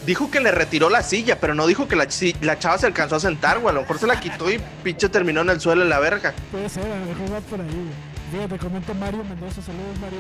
Dijo 0.06 0.32
que 0.32 0.40
le 0.40 0.52
retiró 0.52 0.90
la 0.90 1.04
silla, 1.04 1.40
pero 1.40 1.54
no 1.54 1.68
dijo 1.68 1.88
que 1.88 1.96
la, 1.96 2.08
la 2.42 2.58
chava 2.58 2.78
se 2.80 2.88
alcanzó 2.88 3.18
a 3.18 3.20
sentar, 3.20 3.60
güey. 3.60 3.70
A 3.70 3.76
lo 3.76 3.82
mejor 3.82 4.00
se 4.00 4.08
la 4.08 4.20
quitó 4.20 4.52
y 4.52 4.60
pinche 4.84 5.08
terminó 5.10 5.42
en 5.42 5.52
el 5.52 5.62
suelo 5.62 5.84
en 5.84 5.90
la 5.90 6.00
verga. 6.00 6.34
Puede 6.52 6.68
ser, 6.68 6.84
a 6.92 6.98
lo 7.00 7.06
mejor 7.06 7.32
va 7.36 7.40
por 7.42 7.62
ahí, 7.62 7.68
güey. 7.68 8.12
Fíjate, 8.32 8.58
comenta 8.58 8.94
Mario 8.96 9.24
Mendoza. 9.24 9.62
Saludos, 9.62 10.00
Mario. 10.02 10.20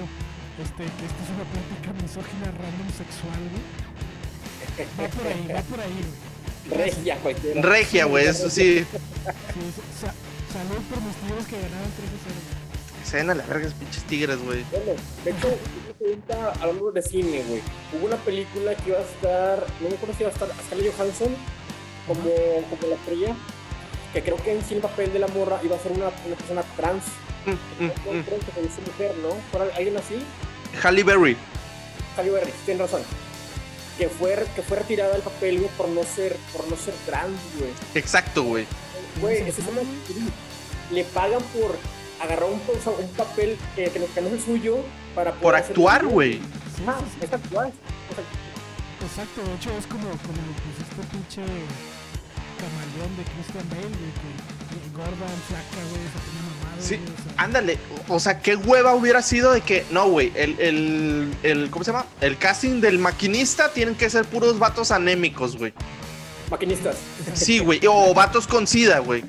Este, 0.59 0.83
que 0.83 1.05
esta 1.05 1.21
es 1.23 1.29
una 1.35 1.45
plática 1.45 1.93
misógina 2.01 2.45
random 2.51 2.89
sexual, 2.97 3.39
güey. 3.51 3.63
Va 4.99 5.07
por 5.09 5.27
ahí, 5.27 5.47
va 5.53 5.61
por 5.61 5.79
ahí, 5.79 6.01
güey. 6.01 6.77
Regia 6.85 7.17
cualquiera. 7.17 7.61
Regia, 7.61 8.05
güey, 8.05 8.25
eso 8.27 8.49
sí. 8.49 8.79
Sí, 8.79 8.85
sa- 9.99 10.13
salud 10.53 10.81
por 10.89 11.01
mis 11.01 11.15
tigres 11.17 11.45
que 11.47 11.55
ganaron 11.55 11.91
3 11.97 12.09
0. 12.23 12.35
Cena 13.03 13.33
la 13.33 13.43
verga, 13.45 13.69
pinches 13.79 14.03
tigres, 14.03 14.37
güey. 14.43 14.63
Bueno, 14.71 14.93
de 15.25 15.31
hecho, 15.31 15.47
una 15.47 15.93
pregunta 15.97 16.53
hablando 16.61 16.91
de 16.91 17.01
cine, 17.01 17.43
güey. 17.47 17.61
Hubo 17.93 18.05
una 18.07 18.17
película 18.17 18.75
que 18.75 18.89
iba 18.91 18.99
a 18.99 19.01
estar, 19.01 19.65
no 19.81 19.89
me 19.89 19.95
acuerdo 19.95 20.13
si 20.15 20.23
iba 20.23 20.29
a 20.29 20.33
estar 20.33 20.49
Scarlett 20.67 20.95
Johansson 20.95 21.35
como, 22.07 22.23
como 22.69 22.87
la 22.89 22.95
estrella, 22.95 23.35
que 24.13 24.21
creo 24.21 24.37
que 24.37 24.53
en 24.53 24.63
sí 24.63 24.73
el 24.75 24.81
papel 24.81 25.11
de 25.13 25.19
la 25.19 25.27
morra 25.27 25.59
iba 25.63 25.75
a 25.75 25.79
ser 25.79 25.91
una, 25.93 26.09
una 26.25 26.35
persona 26.35 26.63
trans. 26.75 27.03
Mm, 27.45 27.83
mm, 27.85 27.89
creo 28.23 28.39
que 28.39 28.51
mujer, 28.87 29.15
¿no? 29.21 29.29
¿Fuera 29.51 29.75
alguien 29.75 29.97
así? 29.97 30.15
mm. 30.15 30.85
Halle 30.87 31.03
Berry. 31.03 31.37
Halle 32.17 32.29
Berry, 32.29 32.51
tienes 32.65 32.81
razón. 32.81 33.01
Que 33.97 34.07
fue, 34.09 34.35
que 34.55 34.61
fue 34.61 34.77
retirada 34.77 35.13
del 35.13 35.21
papel, 35.21 35.59
güey, 35.59 35.69
por 35.77 35.87
no 35.89 36.03
ser, 36.03 36.35
por 36.55 36.67
no 36.67 36.75
ser 36.75 36.93
trans, 37.05 37.37
güey. 37.59 37.71
Exacto, 37.95 38.43
güey. 38.43 38.65
Güey, 39.19 39.37
esa 39.47 39.61
es 39.61 39.67
una 39.67 39.81
Le 40.91 41.03
pagan 41.05 41.41
por 41.53 41.77
agarrar 42.21 42.49
un, 42.49 42.61
o 42.67 42.81
sea, 42.81 42.93
un 42.93 43.07
papel 43.13 43.57
que, 43.75 43.89
que 43.89 43.99
no 43.99 44.05
es 44.27 44.33
el 44.33 44.41
suyo 44.41 44.77
para 45.15 45.31
Por 45.31 45.41
poder 45.41 45.55
hacer- 45.57 45.71
actuar, 45.71 46.05
güey. 46.05 46.33
Sí, 46.33 46.83
Ah, 46.87 46.95
sí, 46.99 47.05
sí. 47.19 47.25
es 47.25 47.33
actuar. 47.33 47.67
O 47.67 48.15
sea, 48.15 48.23
Exacto, 49.07 49.41
de 49.41 49.55
hecho 49.55 49.71
es 49.77 49.87
como, 49.87 50.03
como 50.09 50.41
pues, 50.61 50.87
este 50.89 51.03
pinche 51.11 51.41
camaleón 52.61 53.17
de 53.17 53.23
Christian 53.23 53.69
Bale, 53.69 53.81
güey, 53.81 54.11
que, 54.13 54.29
que 54.69 54.95
gorda, 54.95 55.27
flaca, 55.47 55.81
güey, 55.89 56.03
se 56.03 56.19
tiene 56.25 56.41
mamado, 56.47 56.81
Sí, 56.81 56.95
güey, 56.97 57.09
o 57.09 57.23
sea, 57.23 57.43
Ándale, 57.43 57.77
o 58.07 58.19
sea, 58.19 58.39
qué 58.41 58.55
hueva 58.55 58.93
hubiera 58.93 59.21
sido 59.21 59.51
de 59.51 59.61
que, 59.61 59.85
no, 59.91 60.07
güey, 60.09 60.31
el, 60.35 60.59
el, 60.59 61.33
el, 61.43 61.69
¿cómo 61.69 61.83
se 61.83 61.91
llama? 61.91 62.05
El 62.21 62.37
casting 62.37 62.81
del 62.81 62.99
maquinista 62.99 63.71
tienen 63.73 63.95
que 63.95 64.09
ser 64.09 64.25
puros 64.25 64.59
vatos 64.59 64.91
anémicos, 64.91 65.57
güey. 65.57 65.73
maquinistas. 66.49 66.97
Sí, 67.33 67.59
güey, 67.59 67.79
o 67.87 68.13
vatos 68.13 68.47
con 68.47 68.67
sida, 68.67 68.99
güey. 68.99 69.23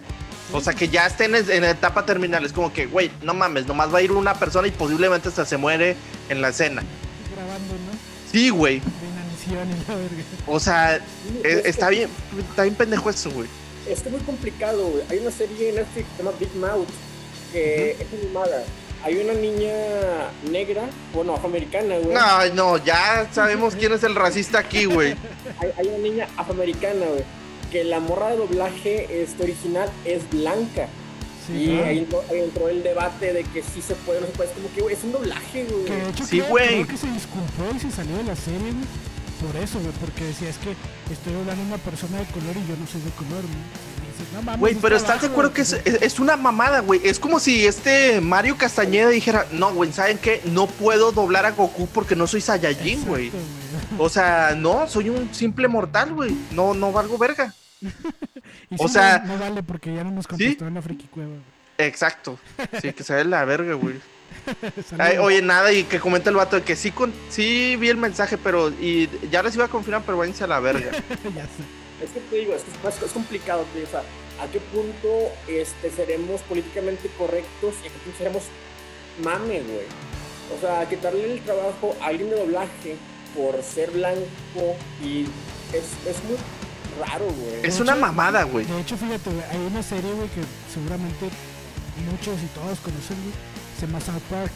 O 0.54 0.60
sea, 0.60 0.74
que 0.74 0.88
ya 0.88 1.06
estén 1.06 1.34
en, 1.34 1.50
en 1.50 1.64
etapa 1.64 2.04
terminal. 2.04 2.44
Es 2.44 2.52
como 2.52 2.72
que, 2.72 2.84
güey, 2.86 3.10
no 3.22 3.32
mames, 3.32 3.66
nomás 3.66 3.92
va 3.94 3.98
a 3.98 4.02
ir 4.02 4.12
una 4.12 4.34
persona 4.34 4.68
y 4.68 4.70
posiblemente 4.70 5.28
hasta 5.30 5.46
se 5.46 5.56
muere 5.56 5.96
en 6.28 6.42
la 6.42 6.48
escena. 6.50 6.82
grabando, 7.34 7.72
¿no? 7.74 7.98
Sí, 8.30 8.50
güey. 8.50 8.82
De 9.46 9.52
inanición 9.54 9.68
y 9.68 9.88
la 9.90 9.94
verga. 9.96 10.22
O 10.46 10.60
sea, 10.60 10.96
Es 10.96 11.02
eh, 11.44 11.62
que- 11.62 11.68
está 11.68 11.88
bien, 11.88 12.08
está 12.50 12.62
bien 12.62 12.74
pendejo 12.74 13.10
eso, 13.10 13.30
güey. 13.30 13.48
Es 13.88 14.00
que 14.00 14.08
es 14.08 14.14
muy 14.14 14.20
complicado, 14.22 14.86
güey. 14.88 15.02
Hay 15.10 15.18
una 15.18 15.30
serie 15.30 15.70
en 15.70 15.74
Netflix 15.76 16.06
que 16.08 16.16
se 16.16 16.22
llama 16.22 16.36
Big 16.38 16.54
Mouth, 16.56 16.88
que 17.52 17.90
es 17.92 18.06
animada. 18.22 18.64
Hay 19.04 19.16
una 19.16 19.32
niña 19.34 19.72
negra, 20.48 20.82
bueno, 21.12 21.34
afroamericana, 21.34 21.96
güey. 21.98 22.14
No, 22.14 22.54
no, 22.54 22.84
ya 22.84 23.28
sabemos 23.32 23.74
quién 23.74 23.92
es 23.92 24.04
el 24.04 24.14
racista 24.14 24.60
aquí, 24.60 24.84
güey. 24.84 25.16
Hay, 25.58 25.70
hay 25.76 25.86
una 25.88 25.98
niña 25.98 26.28
afroamericana, 26.36 27.06
güey, 27.06 27.24
que 27.72 27.82
la 27.82 27.98
morra 27.98 28.30
de 28.30 28.36
doblaje 28.36 29.22
este, 29.22 29.42
original 29.42 29.90
es 30.04 30.30
blanca. 30.30 30.86
Sí, 31.44 31.54
y 31.54 31.66
claro. 31.70 31.86
ahí 31.88 31.98
entró, 31.98 32.24
ahí 32.30 32.38
entró 32.38 32.68
el 32.68 32.82
debate 32.84 33.32
de 33.32 33.42
que 33.42 33.64
sí 33.64 33.82
se 33.82 33.96
puede 33.96 34.18
o 34.18 34.20
no 34.20 34.26
se 34.28 34.32
puede. 34.34 34.50
Es 34.50 34.54
como 34.54 34.72
que, 34.72 34.80
güey, 34.82 34.94
es 34.94 35.02
un 35.02 35.10
doblaje, 35.10 35.64
güey. 35.64 35.84
Que 35.86 35.94
de 35.96 36.08
hecho 36.10 36.24
Sí, 36.24 36.36
creo, 36.38 36.50
güey. 36.50 36.68
creo 36.68 36.86
que 36.86 36.96
se 36.96 37.06
disculpó 37.08 37.64
y 37.76 37.80
se 37.80 37.90
salió 37.90 38.16
de 38.18 38.22
la 38.22 38.36
serie, 38.36 38.60
güey. 38.60 38.86
Por 39.46 39.56
eso, 39.56 39.78
güey, 39.80 39.92
porque 40.00 40.24
decía, 40.24 40.48
es 40.48 40.58
que 40.58 40.74
estoy 41.12 41.34
hablando 41.34 41.62
de 41.62 41.68
una 41.68 41.78
persona 41.78 42.18
de 42.18 42.26
color 42.26 42.56
y 42.56 42.66
yo 42.68 42.76
no 42.76 42.86
soy 42.86 43.00
de 43.00 43.10
color, 43.10 43.42
güey. 43.42 44.74
No 44.74 44.80
pero 44.80 44.96
¿estás 44.96 45.20
de 45.22 45.26
acuerdo 45.26 45.52
que 45.52 45.62
es, 45.62 45.72
es- 45.72 46.00
es 46.00 46.20
una 46.20 46.36
mamada, 46.36 46.80
güey? 46.80 47.00
Es 47.04 47.18
como 47.18 47.40
si 47.40 47.66
este 47.66 48.20
Mario 48.20 48.56
Castañeda 48.56 49.08
dijera, 49.08 49.46
no, 49.52 49.72
güey, 49.74 49.92
¿saben 49.92 50.18
qué? 50.18 50.40
No 50.44 50.66
puedo 50.68 51.10
doblar 51.12 51.44
a 51.44 51.50
Goku 51.50 51.88
porque 51.88 52.14
no 52.14 52.26
soy 52.26 52.40
Saiyajin, 52.40 53.04
güey. 53.04 53.32
O 53.98 54.08
sea, 54.08 54.54
no, 54.56 54.86
soy 54.86 55.08
un 55.08 55.34
simple 55.34 55.66
mortal, 55.66 56.12
güey. 56.14 56.36
No, 56.52 56.72
no 56.74 56.92
valgo 56.92 57.18
verga. 57.18 57.52
Y 58.70 58.76
O 58.78 58.86
sí, 58.88 58.94
sea- 58.94 59.18
no, 59.26 59.34
no 59.34 59.40
vale 59.40 59.62
porque 59.62 59.94
ya 59.94 60.02
no 60.04 60.10
nos 60.12 60.26
contestó 60.26 60.66
en 60.66 60.74
la 60.74 60.82
friki 60.82 61.06
cueva. 61.08 61.28
güey. 61.30 61.42
Exacto. 61.88 62.38
Sí, 62.80 62.92
que 62.92 63.02
se 63.04 63.14
ve 63.14 63.24
la 63.24 63.44
verga, 63.44 63.74
güey. 63.74 63.96
Ay, 64.98 65.18
oye, 65.18 65.42
nada, 65.42 65.72
y 65.72 65.84
que 65.84 66.00
comenta 66.00 66.30
el 66.30 66.36
vato 66.36 66.56
de 66.56 66.62
que 66.62 66.76
sí, 66.76 66.90
con, 66.90 67.12
sí 67.28 67.76
vi 67.76 67.88
el 67.88 67.96
mensaje, 67.96 68.38
pero 68.38 68.70
y 68.70 69.08
ya 69.30 69.42
les 69.42 69.54
iba 69.54 69.64
a 69.64 69.68
confirmar, 69.68 70.02
pero 70.04 70.18
váyanse 70.18 70.44
a 70.44 70.46
la 70.46 70.60
verga. 70.60 70.90
ya 71.34 71.44
sé. 71.44 72.04
Es 72.04 72.10
que 72.10 72.20
te 72.20 72.36
digo, 72.36 72.54
es, 72.54 72.62
que 72.62 72.88
es, 72.88 73.02
es 73.02 73.12
complicado, 73.12 73.64
tío. 73.72 73.84
O 73.84 73.86
sea, 73.86 74.02
¿a 74.40 74.46
qué 74.50 74.60
punto 74.60 75.30
este, 75.48 75.90
seremos 75.90 76.40
políticamente 76.42 77.08
correctos 77.16 77.74
y 77.82 77.86
a 77.86 77.90
qué 77.90 77.98
punto 78.04 78.18
seremos 78.18 78.42
mame, 79.22 79.60
güey? 79.62 79.86
O 80.56 80.60
sea, 80.60 80.88
quitarle 80.88 81.34
el 81.34 81.40
trabajo 81.40 81.96
a 82.00 82.06
alguien 82.06 82.30
de 82.30 82.36
doblaje 82.36 82.96
por 83.36 83.62
ser 83.62 83.90
blanco 83.90 84.76
y 85.02 85.22
es, 85.72 85.84
es 86.06 86.24
muy 86.24 86.36
raro, 87.00 87.26
güey. 87.26 87.60
Es 87.62 87.80
una 87.80 87.94
mamada, 87.94 88.42
güey. 88.44 88.66
De 88.66 88.80
hecho, 88.80 88.96
fíjate, 88.96 89.30
hay 89.50 89.58
una 89.58 89.82
serie, 89.82 90.12
güey, 90.12 90.28
que 90.28 90.42
seguramente 90.72 91.28
muchos 92.10 92.42
y 92.42 92.46
todos 92.54 92.78
conocen, 92.80 93.16
güey. 93.22 93.51
Se 93.82 93.86
llama 93.88 94.00
South 94.00 94.22
Park. 94.30 94.52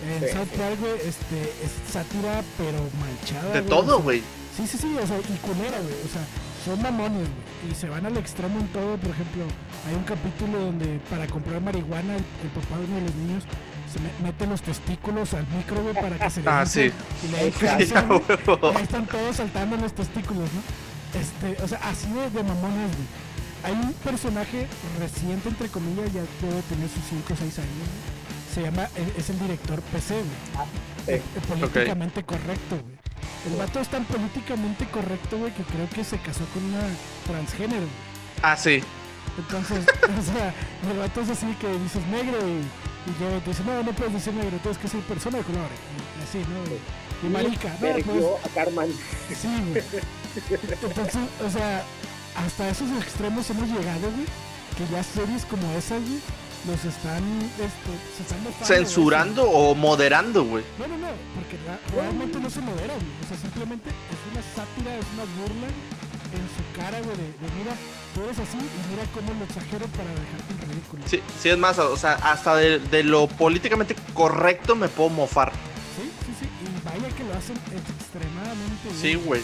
En 0.00 0.20
Sí, 0.24 0.32
South. 0.32 0.48
Park, 0.56 0.76
güey, 0.80 0.92
este, 1.04 1.40
es 1.60 1.72
sátira, 1.92 2.40
pero 2.56 2.78
manchada. 3.00 3.52
De 3.52 3.60
todo, 3.68 3.80
o 3.80 3.96
sea, 3.96 4.04
güey. 4.04 4.20
Sí, 4.56 4.66
sí, 4.66 4.78
sí, 4.78 4.96
o 4.96 5.06
sea, 5.06 5.18
y 5.18 5.36
culera, 5.44 5.76
güey. 5.80 5.94
O 6.04 6.08
sea, 6.08 6.24
son 6.64 6.80
mamones, 6.80 7.28
güey. 7.28 7.72
Y 7.72 7.74
se 7.74 7.88
van 7.88 8.06
al 8.06 8.16
extremo 8.16 8.58
en 8.60 8.68
todo. 8.68 8.96
Por 8.96 9.10
ejemplo, 9.10 9.44
hay 9.86 9.94
un 9.94 10.04
capítulo 10.04 10.58
donde 10.58 11.00
para 11.10 11.26
comprar 11.26 11.60
marihuana, 11.60 12.16
el, 12.16 12.24
el 12.44 12.50
papá 12.56 12.78
de 12.78 12.84
uno 12.86 12.96
de 12.96 13.02
los 13.02 13.14
niños 13.14 13.44
se 13.92 14.00
me- 14.00 14.28
mete 14.28 14.46
los 14.46 14.62
testículos 14.62 15.34
al 15.34 15.46
micro, 15.48 15.82
güey, 15.82 15.94
para 15.94 16.16
que 16.18 16.30
se 16.30 16.42
le 16.42 16.48
Ah, 16.50 16.64
sí. 16.64 16.90
Y 17.24 17.28
le 17.28 17.38
ahí 17.38 18.82
están 18.82 19.06
todos 19.06 19.36
saltando 19.36 19.76
los 19.76 19.92
testículos, 19.92 20.48
¿no? 20.52 20.60
Este, 21.20 21.62
o 21.62 21.68
sea, 21.68 21.78
así 21.84 22.08
de, 22.08 22.30
de 22.30 22.42
mamones, 22.42 22.88
güey. 22.96 23.08
Hay 23.64 23.72
un 23.72 23.92
personaje 23.94 24.66
reciente, 24.98 25.48
entre 25.48 25.68
comillas, 25.68 26.12
ya 26.12 26.20
debe 26.40 26.62
tener 26.68 26.88
sus 26.88 27.02
5 27.08 27.32
o 27.32 27.36
6 27.36 27.58
años, 27.58 27.88
güey. 27.88 28.15
Se 28.56 28.62
llama, 28.62 28.84
eh, 28.96 29.12
es 29.18 29.28
el 29.28 29.38
director 29.38 29.82
PC, 29.92 30.14
güey. 30.14 30.24
Sí. 31.04 31.12
Eh, 31.12 31.22
políticamente 31.46 32.22
correcto, 32.24 32.80
güey. 32.80 32.96
El 33.52 33.56
vato 33.58 33.80
es 33.80 33.88
tan 33.88 34.06
políticamente 34.06 34.86
correcto, 34.86 35.36
güey, 35.36 35.52
que 35.52 35.62
creo 35.62 35.86
que 35.90 36.02
se 36.02 36.16
casó 36.20 36.40
con 36.54 36.64
una 36.64 36.80
transgénero, 37.26 37.82
güey. 37.82 38.40
Ah, 38.40 38.56
sí. 38.56 38.82
Entonces, 39.36 39.84
o 40.20 40.22
sea, 40.32 40.54
el 40.90 40.98
vato 40.98 41.20
es 41.20 41.28
así 41.28 41.54
que 41.60 41.68
dices 41.68 42.00
negro 42.06 42.38
y, 42.48 42.64
y 43.10 43.12
llega 43.20 43.36
y 43.36 43.40
te 43.40 43.50
dice, 43.50 43.62
no, 43.62 43.82
no 43.82 43.92
puedes 43.92 44.14
decir 44.14 44.32
negro, 44.32 44.56
tienes 44.56 44.78
que 44.78 44.88
ser 44.88 45.00
persona 45.00 45.36
de 45.36 45.44
color. 45.44 45.68
Y 46.18 46.22
así, 46.24 46.38
¿no? 46.38 46.64
Y 46.64 47.26
Y 47.26 47.28
marica, 47.28 47.68
no, 47.78 48.04
pues, 48.04 48.24
a 48.42 48.48
Carman. 48.54 48.88
sí, 49.38 49.48
güey. 49.68 49.84
Entonces, 50.82 51.20
o 51.44 51.50
sea, 51.50 51.84
hasta 52.34 52.70
esos 52.70 52.88
extremos 53.02 53.50
hemos 53.50 53.68
llegado, 53.68 54.10
güey. 54.12 54.26
Que 54.78 54.86
ya 54.90 55.02
series 55.02 55.44
como 55.44 55.70
esas, 55.72 56.00
güey, 56.00 56.20
los 56.66 56.84
están, 56.84 57.22
este, 57.42 57.90
se 58.16 58.22
están 58.22 58.42
mofando 58.42 58.66
Censurando 58.66 59.50
o 59.50 59.74
moderando, 59.74 60.44
güey. 60.44 60.64
No, 60.78 60.88
no, 60.88 60.98
no, 60.98 61.08
porque 61.34 61.56
realmente 61.94 62.38
no 62.38 62.50
se 62.50 62.60
modera, 62.60 62.94
güey. 62.94 63.06
O 63.24 63.28
sea, 63.28 63.36
simplemente 63.36 63.90
es 63.90 64.20
una 64.32 64.42
sátira, 64.42 64.96
es 64.96 65.06
una 65.14 65.24
burla 65.38 65.68
en 66.34 66.46
su 66.56 66.62
cara, 66.78 67.00
güey, 67.00 67.16
de, 67.16 67.22
de 67.22 67.48
mira, 67.58 67.72
tú 68.14 68.22
eres 68.24 68.38
así 68.38 68.58
y 68.58 68.90
mira 68.90 69.04
cómo 69.14 69.32
lo 69.38 69.44
exagero 69.44 69.86
para 69.94 70.10
dejarte 70.10 70.52
en 70.52 70.70
ridículo. 70.70 71.02
Sí, 71.06 71.22
sí, 71.40 71.48
es 71.48 71.58
más, 71.58 71.78
o 71.78 71.96
sea, 71.96 72.14
hasta 72.14 72.56
de, 72.56 72.78
de 72.78 73.04
lo 73.04 73.28
políticamente 73.28 73.94
correcto 74.12 74.74
me 74.74 74.88
puedo 74.88 75.10
mofar. 75.10 75.52
Sí, 75.96 76.10
sí, 76.26 76.32
sí. 76.40 76.46
Y 76.46 76.84
vaya 76.84 77.14
que 77.14 77.24
lo 77.24 77.34
hacen 77.34 77.56
extremadamente 77.56 78.88
bien. 78.88 78.96
Sí, 79.00 79.14
güey. 79.14 79.42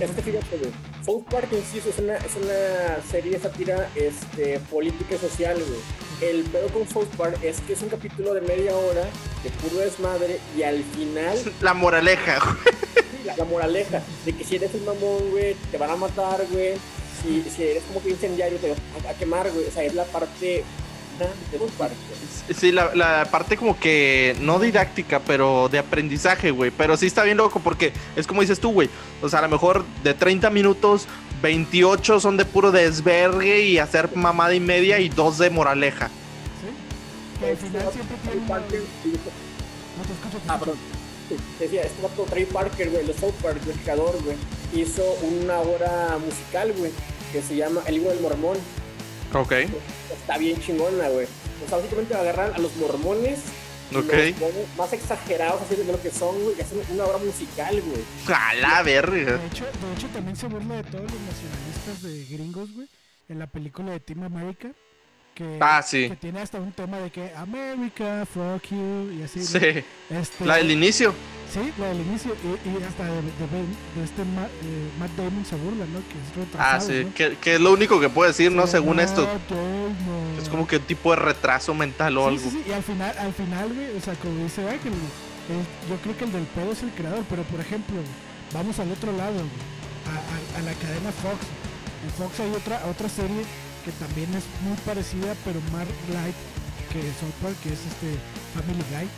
Es 0.00 0.10
que 0.10 0.22
fíjate, 0.22 0.58
güey. 0.58 0.72
South 1.04 1.24
Park 1.30 1.48
en 1.52 1.62
sí 1.64 1.78
es 1.78 1.98
una, 1.98 2.16
es 2.16 2.34
una 2.36 3.02
serie 3.10 3.32
de 3.32 3.38
sátira 3.38 3.90
este, 3.94 4.58
política 4.70 5.14
y 5.14 5.18
social, 5.18 5.56
güey. 5.56 5.80
El 6.20 6.44
pedo 6.44 6.68
con 6.68 6.88
South 6.88 7.08
Park 7.16 7.38
es 7.42 7.60
que 7.60 7.74
es 7.74 7.82
un 7.82 7.88
capítulo 7.90 8.32
de 8.34 8.40
media 8.40 8.74
hora 8.74 9.04
de 9.42 9.50
puro 9.50 9.80
desmadre 9.80 10.40
y 10.56 10.62
al 10.62 10.82
final 10.82 11.38
La 11.60 11.74
moraleja, 11.74 12.38
güey. 12.38 13.24
la, 13.26 13.36
la 13.36 13.44
moraleja 13.44 14.02
de 14.24 14.32
que 14.32 14.44
si 14.44 14.56
eres 14.56 14.70
un 14.74 14.84
mamón, 14.86 15.30
güey, 15.30 15.54
te 15.70 15.76
van 15.78 15.90
a 15.90 15.96
matar, 15.96 16.44
güey. 16.50 16.74
Si, 17.22 17.42
si 17.50 17.62
eres 17.64 17.82
como 17.84 18.02
que 18.02 18.10
incendiario, 18.10 18.58
te 18.58 18.70
van 18.70 18.78
a, 19.06 19.10
a 19.10 19.14
quemar, 19.14 19.50
güey. 19.50 19.66
O 19.66 19.70
sea, 19.70 19.82
es 19.84 19.94
la 19.94 20.04
parte. 20.04 20.64
Sí, 22.54 22.72
la, 22.72 22.94
la 22.94 23.26
parte 23.30 23.56
como 23.56 23.78
que 23.80 24.36
no 24.40 24.58
didáctica, 24.58 25.20
pero 25.20 25.68
de 25.70 25.78
aprendizaje, 25.78 26.50
güey. 26.50 26.70
Pero 26.70 26.96
sí 26.96 27.06
está 27.06 27.24
bien 27.24 27.38
loco 27.38 27.60
porque 27.60 27.92
es 28.16 28.26
como 28.26 28.42
dices 28.42 28.60
tú, 28.60 28.70
güey. 28.72 28.88
O 29.22 29.28
sea, 29.28 29.38
a 29.40 29.42
lo 29.42 29.48
mejor 29.48 29.84
de 30.04 30.14
30 30.14 30.50
minutos, 30.50 31.06
28 31.42 32.20
son 32.20 32.36
de 32.36 32.44
puro 32.44 32.70
desvergue 32.72 33.62
y 33.62 33.78
hacer 33.78 34.14
mamada 34.16 34.54
y 34.54 34.60
media 34.60 34.98
y 35.00 35.08
dos 35.08 35.38
de 35.38 35.50
moraleja. 35.50 36.08
Sí. 36.08 37.40
Que 37.40 37.50
al 37.50 37.56
final 37.56 37.92
siempre 37.92 38.16
tiene 38.22 38.46
No 38.46 38.54
te 38.64 40.12
escucho, 40.12 40.38
Ah, 40.48 40.58
perdón. 40.58 40.76
Decía, 41.58 41.82
este 41.82 42.02
vato 42.02 42.22
Trey 42.24 42.44
Parker, 42.44 42.90
güey, 42.90 43.04
de 43.04 43.12
South 43.12 43.34
Park, 43.42 43.58
el 43.66 43.72
creador, 43.80 44.16
güey, 44.22 44.36
hizo 44.74 45.02
una 45.22 45.58
obra 45.58 46.18
musical, 46.24 46.72
güey, 46.78 46.92
que 47.32 47.42
se 47.42 47.56
llama 47.56 47.82
El 47.86 47.96
libro 47.96 48.10
del 48.10 48.20
mormón. 48.20 48.56
Ok. 49.34 49.52
Está 50.12 50.38
bien 50.38 50.60
chingona, 50.60 51.08
güey. 51.08 51.26
O 51.64 51.68
sea, 51.68 51.78
básicamente 51.78 52.14
agarran 52.14 52.54
a 52.54 52.58
los 52.58 52.76
mormones, 52.76 53.40
Los 53.90 54.04
más 54.76 54.92
exagerados 54.92 55.62
así 55.62 55.76
de 55.76 55.84
lo 55.84 56.00
que 56.00 56.10
son, 56.10 56.42
güey, 56.42 56.56
y 56.58 56.60
hacen 56.60 56.80
una 56.90 57.04
obra 57.04 57.18
musical, 57.18 57.80
güey. 57.82 58.02
A 58.34 58.54
la 58.54 58.82
verga. 58.82 59.38
De 59.38 59.46
hecho, 59.46 59.64
de 59.64 59.94
hecho, 59.94 60.08
también 60.08 60.36
se 60.36 60.48
burla 60.48 60.76
de 60.76 60.84
todos 60.84 61.04
los 61.04 61.20
nacionalistas 61.20 62.02
de 62.02 62.24
gringos, 62.26 62.72
güey, 62.72 62.88
en 63.28 63.38
la 63.38 63.46
película 63.46 63.92
de 63.92 64.00
Team 64.00 64.24
America. 64.24 64.72
Que, 65.36 65.58
Ah, 65.60 65.82
sí. 65.82 66.08
que 66.08 66.16
tiene 66.16 66.40
hasta 66.40 66.58
un 66.58 66.72
tema 66.72 66.96
de 66.98 67.10
que 67.10 67.30
America, 67.36 68.24
fuck 68.26 68.62
you, 68.70 69.10
y 69.18 69.22
así. 69.22 69.40
¿no? 69.40 69.44
Sí. 69.44 69.84
Este, 70.08 70.46
La 70.46 70.56
del 70.56 70.70
inicio. 70.70 71.12
Sí, 71.52 71.60
la 71.78 71.88
del 71.88 72.00
inicio, 72.00 72.34
y, 72.42 72.68
y 72.70 72.82
hasta 72.82 73.04
de, 73.04 73.12
de 73.20 74.04
este 74.04 74.22
eh, 74.22 74.90
Matt 74.98 75.10
Damon 75.16 75.44
se 75.44 75.56
burla, 75.56 75.84
¿no? 75.84 75.98
Que 76.00 76.16
es 76.18 76.48
Ah, 76.58 76.78
retrasado, 76.78 76.88
sí. 76.90 77.04
¿no? 77.04 77.14
Que, 77.14 77.36
que 77.36 77.54
es 77.56 77.60
lo 77.60 77.72
único 77.72 78.00
que 78.00 78.08
puedo 78.08 78.26
decir, 78.28 78.50
¿no? 78.50 78.64
Sí, 78.64 78.72
Según 78.72 78.96
Matt 78.96 79.04
esto. 79.04 79.22
Damon. 79.50 80.38
Es 80.42 80.48
como 80.48 80.66
que 80.66 80.76
un 80.78 80.82
tipo 80.84 81.10
de 81.10 81.16
retraso 81.16 81.74
mental 81.74 82.16
o 82.16 82.22
Sí, 82.22 82.28
algo. 82.28 82.50
sí, 82.50 82.50
sí, 82.50 82.64
y 82.68 82.72
al 82.72 82.82
final, 82.82 83.14
al 83.18 83.32
final, 83.34 83.72
güey, 83.74 83.96
o 83.96 84.00
sea, 84.00 84.14
como 84.14 84.42
dice 84.42 84.62
Ángel, 84.68 84.92
yo 85.88 85.96
creo 86.02 86.16
que 86.16 86.24
el 86.24 86.32
del 86.32 86.44
pedo 86.44 86.72
es 86.72 86.82
el 86.82 86.90
creador, 86.92 87.24
pero 87.28 87.42
por 87.44 87.60
ejemplo, 87.60 87.96
vamos 88.54 88.78
al 88.80 88.90
otro 88.90 89.12
lado, 89.12 89.34
güey, 89.34 89.44
a, 90.08 90.56
a- 90.56 90.58
a 90.58 90.62
la 90.62 90.72
cadena 90.72 91.12
Fox. 91.12 91.36
En 92.04 92.10
Fox 92.12 92.40
hay 92.40 92.50
otra, 92.52 92.82
otra 92.90 93.08
serie 93.08 93.42
que 93.86 93.92
también 94.04 94.28
es 94.34 94.42
muy 94.66 94.76
parecida, 94.84 95.32
pero 95.46 95.60
más 95.72 95.86
light 96.12 96.34
que 96.92 97.00
South 97.22 97.32
Park, 97.40 97.54
que 97.62 97.70
es 97.72 97.78
este 97.86 98.18
Family 98.58 98.82
Guy. 98.90 99.08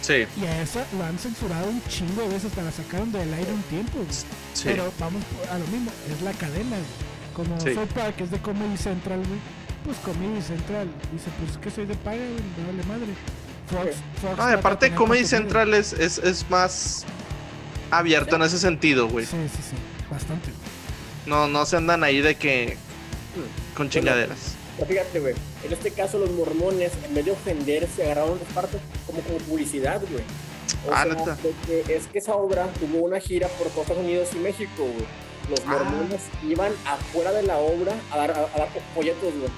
Sí, 0.00 0.24
Y 0.40 0.46
a 0.46 0.62
esa 0.62 0.84
lo 0.96 1.04
han 1.04 1.18
censurado 1.18 1.68
un 1.68 1.82
chingo 1.84 2.22
de 2.22 2.28
veces, 2.28 2.46
hasta 2.46 2.62
la 2.62 2.72
sacaron 2.72 3.12
del 3.12 3.32
aire 3.34 3.52
un 3.52 3.62
tiempo, 3.64 3.98
güey. 3.98 4.08
sí. 4.54 4.64
Pero 4.64 4.90
vamos 4.98 5.22
a 5.52 5.58
lo 5.58 5.66
mismo, 5.66 5.90
es 6.10 6.22
la 6.22 6.32
cadena, 6.32 6.76
güey. 6.76 7.10
Como 7.34 7.60
Sí. 7.60 7.74
South 7.74 7.92
Park 7.94 8.14
es 8.20 8.30
de 8.30 8.38
Comedy 8.40 8.76
Central, 8.78 9.18
güey. 9.18 9.38
Pues 9.84 9.96
Comedy 9.98 10.40
Central 10.42 10.88
dice, 11.12 11.26
pues 11.38 11.50
es 11.52 11.56
que 11.58 11.70
soy 11.70 11.84
de 11.86 11.94
paga, 11.96 12.16
güey, 12.16 12.42
me 12.56 12.66
vale 12.66 12.82
madre. 12.88 13.12
Fox, 13.68 13.96
Fox 14.22 14.36
No, 14.38 14.42
aparte 14.44 14.94
Comedy. 14.94 15.24
Central 15.26 15.74
es, 15.74 15.92
es, 15.92 16.16
es 16.18 16.48
más 16.50 17.04
abierto 17.90 18.36
en 18.36 18.42
ese 18.42 18.58
sentido, 18.58 19.06
güey. 19.08 19.26
Sí, 19.26 19.36
sí, 19.54 19.62
sí, 19.70 19.76
bastante. 20.10 20.50
No, 21.26 21.46
no 21.46 21.66
se 21.66 21.76
andan 21.76 22.02
ahí 22.04 22.20
de 22.20 22.34
que 22.36 22.76
con 23.76 23.88
chingaderas. 23.90 24.54
Pero 24.76 24.88
fíjate, 24.88 25.20
güey, 25.20 25.34
en 25.64 25.72
este 25.72 25.90
caso 25.90 26.18
los 26.18 26.30
mormones, 26.30 26.92
en 27.04 27.14
vez 27.14 27.24
de 27.26 27.30
ofenderse, 27.32 28.04
agarraron 28.04 28.38
esta 28.40 28.54
parte 28.54 28.78
como, 29.06 29.20
como 29.20 29.38
publicidad, 29.38 30.00
güey. 30.10 30.24
O 30.88 30.92
Ah, 30.94 31.04
sea, 31.04 31.14
neta. 31.14 31.36
es 31.92 32.06
que 32.06 32.18
esa 32.18 32.34
obra 32.36 32.66
tuvo 32.78 33.04
una 33.04 33.18
gira 33.20 33.48
por 33.48 33.66
Estados 33.66 33.98
Unidos 33.98 34.28
y 34.34 34.36
México, 34.38 34.70
güey. 34.84 35.04
Los 35.50 35.60
Ah. 35.66 35.70
mormones 35.84 36.20
iban 36.48 36.72
afuera 36.86 37.32
de 37.32 37.42
la 37.42 37.56
obra 37.58 37.92
a 38.12 38.16
dar, 38.16 38.30
a, 38.30 38.34
a 38.34 38.58
dar 38.58 38.68
folletos, 38.94 39.34
güey. 39.34 39.50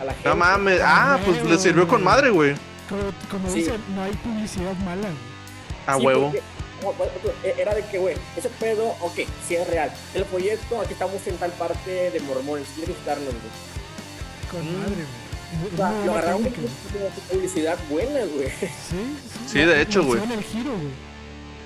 A 0.00 0.04
la 0.04 0.12
gente. 0.12 0.28
No 0.28 0.36
mames. 0.36 0.80
Ah, 0.84 1.18
pues 1.24 1.42
le 1.44 1.56
sirvió 1.58 1.86
con 1.88 2.02
madre, 2.04 2.30
güey. 2.30 2.54
Como, 2.88 3.02
como 3.30 3.48
Sí. 3.48 3.60
dicen, 3.60 3.76
no 3.94 4.02
hay 4.02 4.12
publicidad 4.12 4.74
mala, 4.84 5.02
güey. 5.08 5.86
A 5.86 5.96
Sí, 5.98 6.04
huevo. 6.04 6.22
porque, 6.24 6.42
Era 7.58 7.74
de 7.74 7.84
que, 7.86 7.98
güey, 7.98 8.16
ese 8.36 8.48
pedo, 8.50 8.88
ok, 9.00 9.14
sí 9.46 9.54
es 9.56 9.66
real. 9.68 9.90
El 10.14 10.24
folleto, 10.26 10.80
aquí 10.80 10.92
estamos 10.92 11.26
en 11.26 11.36
tal 11.36 11.50
parte 11.52 12.10
de 12.10 12.20
mormones, 12.20 12.66
quiere 12.74 12.92
visitarnos, 12.92 13.28
güey. 13.28 14.50
Con 14.50 14.60
Mm. 14.62 14.78
madre, 14.78 14.94
güey. 14.94 15.72
O 15.72 15.76
sea, 15.76 16.04
lo 16.04 16.12
agarraron 16.12 16.42
güey. 16.42 16.52
publicidad 17.30 17.78
buena, 17.88 18.20
güey. 18.24 18.48
Sí, 18.50 18.66
sí. 18.90 19.40
Sí, 19.52 19.58
de 19.60 19.80
hecho, 19.82 20.04
güey. 20.04 20.20
el 20.22 20.42
giro, 20.42 20.70
güey. 20.72 20.90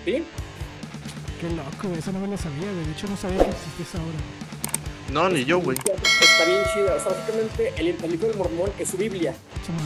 ¿Sí? 0.05 0.25
Qué 1.41 1.49
loco, 1.51 1.89
güey. 1.89 1.99
Eso 1.99 2.13
no 2.13 2.21
me 2.21 2.29
lo 2.29 2.37
sabía, 2.37 2.71
güey. 2.73 2.85
De 2.87 2.93
hecho, 2.93 3.07
no 3.09 3.17
sabía 3.17 3.39
que 3.39 3.51
existía 3.51 3.87
esa 3.89 3.99
obra. 3.99 4.19
No, 5.13 5.29
ni 5.29 5.45
yo, 5.45 5.61
güey. 5.61 5.77
Está 5.79 6.45
bien 6.47 6.63
chida. 6.73 6.95
O 6.95 7.01
sea, 7.01 7.13
básicamente, 7.13 7.73
el, 7.77 7.89
el 8.03 8.11
libro 8.11 8.29
del 8.29 8.37
mormón 8.39 8.71
es 8.79 8.89
su 8.91 8.97
Biblia. 8.97 9.35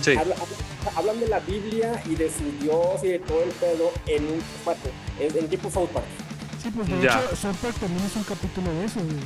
Sí. 0.02 0.12
Habla- 0.16 0.34
habla- 0.34 0.98
hablan 0.98 1.20
de 1.20 1.28
la 1.28 1.40
Biblia 1.40 2.02
y 2.06 2.14
de 2.14 2.30
su 2.30 2.44
Dios 2.64 3.02
y 3.02 3.08
de 3.08 3.18
todo 3.20 3.42
el 3.42 3.50
pedo 3.50 3.92
en 4.06 4.24
un 4.26 4.42
parte, 4.64 4.90
en, 5.18 5.36
en 5.38 5.48
tipo 5.48 5.70
South 5.70 5.88
Park. 5.90 6.06
Sí, 6.62 6.70
pues 6.74 6.88
de 6.88 7.00
Ya. 7.02 7.20
hecho, 7.24 7.36
South 7.36 7.56
Park 7.62 7.74
también 7.80 8.04
es 8.04 8.16
un 8.16 8.24
capítulo 8.24 8.72
de 8.72 8.84
eso, 8.86 9.00
güey. 9.00 9.16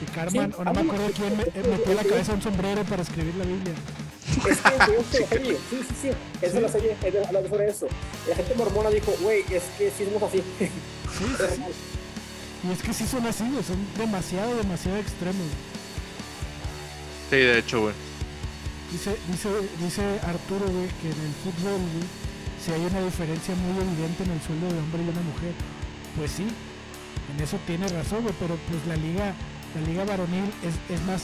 Que 0.00 0.06
Carmen, 0.12 0.50
Sí, 0.52 0.56
o 0.58 0.64
no 0.64 0.74
me 0.74 0.80
acuerdo 0.80 1.06
quién, 1.14 1.36
me, 1.36 1.44
metió 1.44 1.90
en 1.90 1.96
la 1.96 2.04
cabeza 2.04 2.32
un 2.32 2.42
sombrero 2.42 2.82
para 2.84 3.02
escribir 3.02 3.34
la 3.36 3.44
Biblia. 3.44 3.74
Es 4.26 4.42
que 4.42 4.50
es 5.24 5.28
serie. 5.28 5.56
Sí, 5.70 5.80
sí, 5.88 5.94
sí. 6.02 6.10
Es 6.42 6.54
la 6.54 6.68
serie. 6.68 6.96
Es 7.02 7.12
de- 7.14 7.48
sobre 7.48 7.68
eso. 7.68 7.86
La 8.28 8.34
gente 8.36 8.54
mormona 8.56 8.90
dijo, 8.90 9.14
güey, 9.22 9.40
es 9.50 9.62
que 9.78 9.90
sí 9.96 10.04
somos 10.04 10.22
así. 10.24 10.42
Sí, 10.58 10.66
sí, 11.18 11.44
sí. 11.56 11.62
Y 12.66 12.72
es 12.72 12.82
que 12.82 12.92
sí 12.94 13.06
son 13.06 13.26
así, 13.26 13.44
güey. 13.50 13.62
Son 13.62 13.76
demasiado, 13.98 14.56
demasiado 14.56 14.96
extremos. 14.98 15.46
Sí, 17.30 17.36
de 17.36 17.58
hecho, 17.58 17.80
güey. 17.82 17.94
Dice, 18.92 19.16
dice, 19.30 19.48
dice 19.80 20.02
Arturo, 20.26 20.66
güey, 20.70 20.88
que 21.02 21.08
en 21.10 21.20
el 21.26 21.34
fútbol, 21.42 21.72
güey, 21.80 22.06
si 22.64 22.70
hay 22.72 22.80
una 22.86 23.00
diferencia 23.04 23.54
muy 23.56 23.82
evidente 23.82 24.22
en 24.24 24.30
el 24.30 24.40
sueldo 24.40 24.66
de 24.72 24.78
hombre 24.78 25.02
y 25.02 25.08
una 25.08 25.20
mujer. 25.22 25.52
Pues 26.16 26.30
sí, 26.30 26.46
en 27.34 27.42
eso 27.42 27.58
tiene 27.66 27.88
razón, 27.88 28.22
güey, 28.22 28.34
pero 28.38 28.56
pues 28.68 28.86
la 28.86 28.94
liga, 28.96 29.34
la 29.74 29.80
liga 29.86 30.04
varonil 30.04 30.44
es, 30.62 30.74
es 30.94 31.02
más 31.06 31.22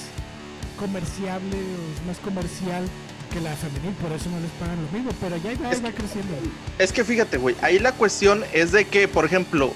comerciable 0.79 1.57
o 1.57 1.95
es 2.01 2.07
más 2.07 2.19
comercial 2.19 2.85
que 3.33 3.41
la 3.41 3.55
femenil, 3.55 3.93
por 4.03 4.11
eso 4.11 4.29
no 4.31 4.41
les 4.41 4.51
pagan 4.59 4.83
lo 4.85 4.91
mismo, 4.91 5.13
pero 5.21 5.37
ya 5.37 5.53
Es 5.53 5.85
va 5.85 5.91
que- 5.91 5.95
creciendo. 5.95 6.35
Es 6.79 6.93
que 6.93 7.05
fíjate, 7.05 7.37
güey. 7.37 7.55
Ahí 7.63 7.79
la 7.79 7.93
cuestión 7.93 8.43
es 8.53 8.73
de 8.73 8.87
que, 8.87 9.07
por 9.07 9.25
ejemplo, 9.25 9.73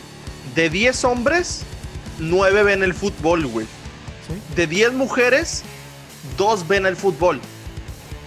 de 0.55 0.71
10 0.71 1.05
hombres, 1.05 1.63
9 2.19 2.63
ven 2.63 2.83
el 2.83 2.95
fútbol, 2.95 3.47
güey. 3.47 3.67
¿sí? 4.29 4.35
De 4.57 4.67
10 4.67 4.93
mujeres, 4.93 5.63
2 6.37 6.69
ven 6.69 6.87
el 6.87 6.97
fútbol. 6.97 7.41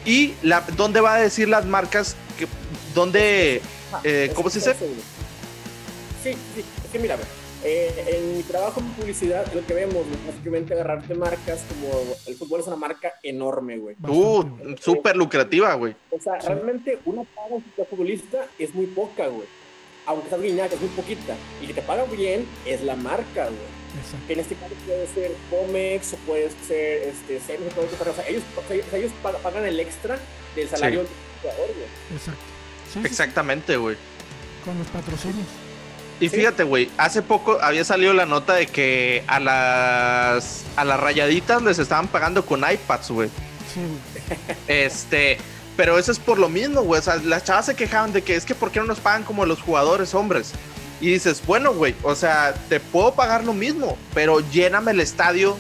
Y 0.06 0.34
la, 0.42 0.62
¿dónde 0.76 1.02
va 1.02 1.16
a 1.16 1.20
decir 1.20 1.50
las 1.50 1.66
marcas 1.66 2.16
que 2.38 2.48
dónde 2.94 3.62
Ah, 3.94 4.02
Eh, 4.04 4.28
es 4.30 4.34
¿cómo 4.36 4.50
se 4.50 4.60
dice? 4.60 4.74
Sí, 6.24 6.34
sí. 6.56 6.64
Es 6.84 6.92
que 6.92 7.00
mira, 7.00 7.18
eh, 7.64 8.18
en 8.20 8.38
mi 8.38 8.44
trabajo 8.44 8.82
en 8.82 8.88
publicidad, 8.90 9.46
lo 9.54 9.66
que 9.66 9.74
vemos, 9.74 10.06
básicamente 10.26 10.74
agarrarte 10.74 11.14
marcas 11.16 11.62
como 11.70 12.02
el 12.26 12.36
fútbol 12.36 12.60
es 12.60 12.68
una 12.68 12.76
marca 12.76 13.14
enorme, 13.24 13.78
güey. 13.78 13.96
Uh, 14.08 14.44
súper 14.82 15.16
lucrativa, 15.16 15.74
güey. 15.76 15.96
O 16.12 16.20
sea, 16.20 16.40
Sí. 16.42 16.48
realmente 16.48 17.00
una 17.06 17.24
paga 17.24 17.56
de 17.78 17.86
futbolista 17.86 18.46
es 18.60 18.74
muy 18.76 18.88
poca, 18.88 19.28
güey. 19.28 19.48
Aunque 20.08 20.30
seas 20.30 20.42
guiñaca, 20.42 20.74
es 20.76 20.82
muy 20.82 20.90
poquita. 20.90 21.36
Y 21.62 21.68
que 21.68 21.74
te 21.74 21.82
paga 21.82 22.06
bien 22.06 22.48
es 22.66 22.82
la 22.82 22.96
marca, 22.96 23.46
güey. 23.46 23.78
Exacto. 24.00 24.28
Que 24.28 24.34
en 24.34 24.40
este 24.40 24.56
caso 24.56 24.74
puede 24.86 25.08
ser 25.08 25.32
Comex 25.50 26.14
o 26.14 26.18
puede 26.18 26.50
ser 26.68 27.04
este, 27.10 27.40
Semis, 27.40 27.74
puede 27.74 27.90
ser- 27.90 28.08
o 28.10 28.14
sea, 28.14 28.28
ellos, 28.28 28.44
o 28.56 28.68
sea, 28.90 29.00
ellos 29.00 29.12
pag- 29.24 29.38
pagan 29.42 29.66
el 29.66 29.80
extra 29.80 30.18
del 30.56 30.70
salario 30.70 31.00
del 31.00 31.08
jugador, 31.42 31.68
güey. 31.68 32.18
Exacto. 32.18 32.40
Sí, 32.88 32.94
sí, 32.94 33.00
sí, 33.02 33.08
Exactamente, 33.08 33.78
güey. 33.78 33.98
con 34.64 34.78
los 34.80 34.88
patrocinios. 34.88 35.48
Y 36.20 36.30
fíjate, 36.30 36.64
güey, 36.64 36.90
hace 36.98 37.22
poco 37.22 37.60
había 37.62 37.84
salido 37.84 38.12
la 38.14 38.26
nota 38.26 38.54
de 38.56 38.66
que 38.68 39.24
a 39.28 39.40
las 39.40 40.64
a 40.76 40.84
las 40.84 41.00
rayaditas 41.00 41.62
les 41.62 41.78
estaban 41.80 42.08
pagando 42.08 42.46
con 42.46 42.62
iPads, 42.70 43.12
güey. 43.12 43.30
Sí, 43.74 43.82
güey. 43.82 44.58
Este, 44.68 45.38
pero 45.78 46.00
eso 46.00 46.12
es 46.12 46.20
por 46.20 46.40
lo 46.40 46.50
mismo, 46.50 46.82
güey. 46.82 47.00
O 47.00 47.04
sea, 47.04 47.18
las 47.18 47.44
chavas 47.44 47.68
se 47.68 47.76
quejaban 47.76 48.12
de 48.12 48.24
que 48.24 48.36
es 48.36 48.44
que 48.44 48.56
¿por 48.56 48.72
qué 48.72 48.80
no 48.80 48.88
nos 48.88 49.00
pagan 49.00 49.24
como 49.24 49.46
los 49.46 49.62
jugadores 49.62 50.14
hombres? 50.16 50.52
Y 51.00 51.12
dices, 51.12 51.44
bueno, 51.46 51.74
güey, 51.74 51.94
o 52.02 52.16
sea, 52.16 52.56
te 52.68 52.80
puedo 52.80 53.14
pagar 53.14 53.44
lo 53.46 53.54
mismo, 53.54 53.96
pero 54.16 54.40
lléname 54.50 54.92
el 54.92 55.00
estadio 55.00 55.56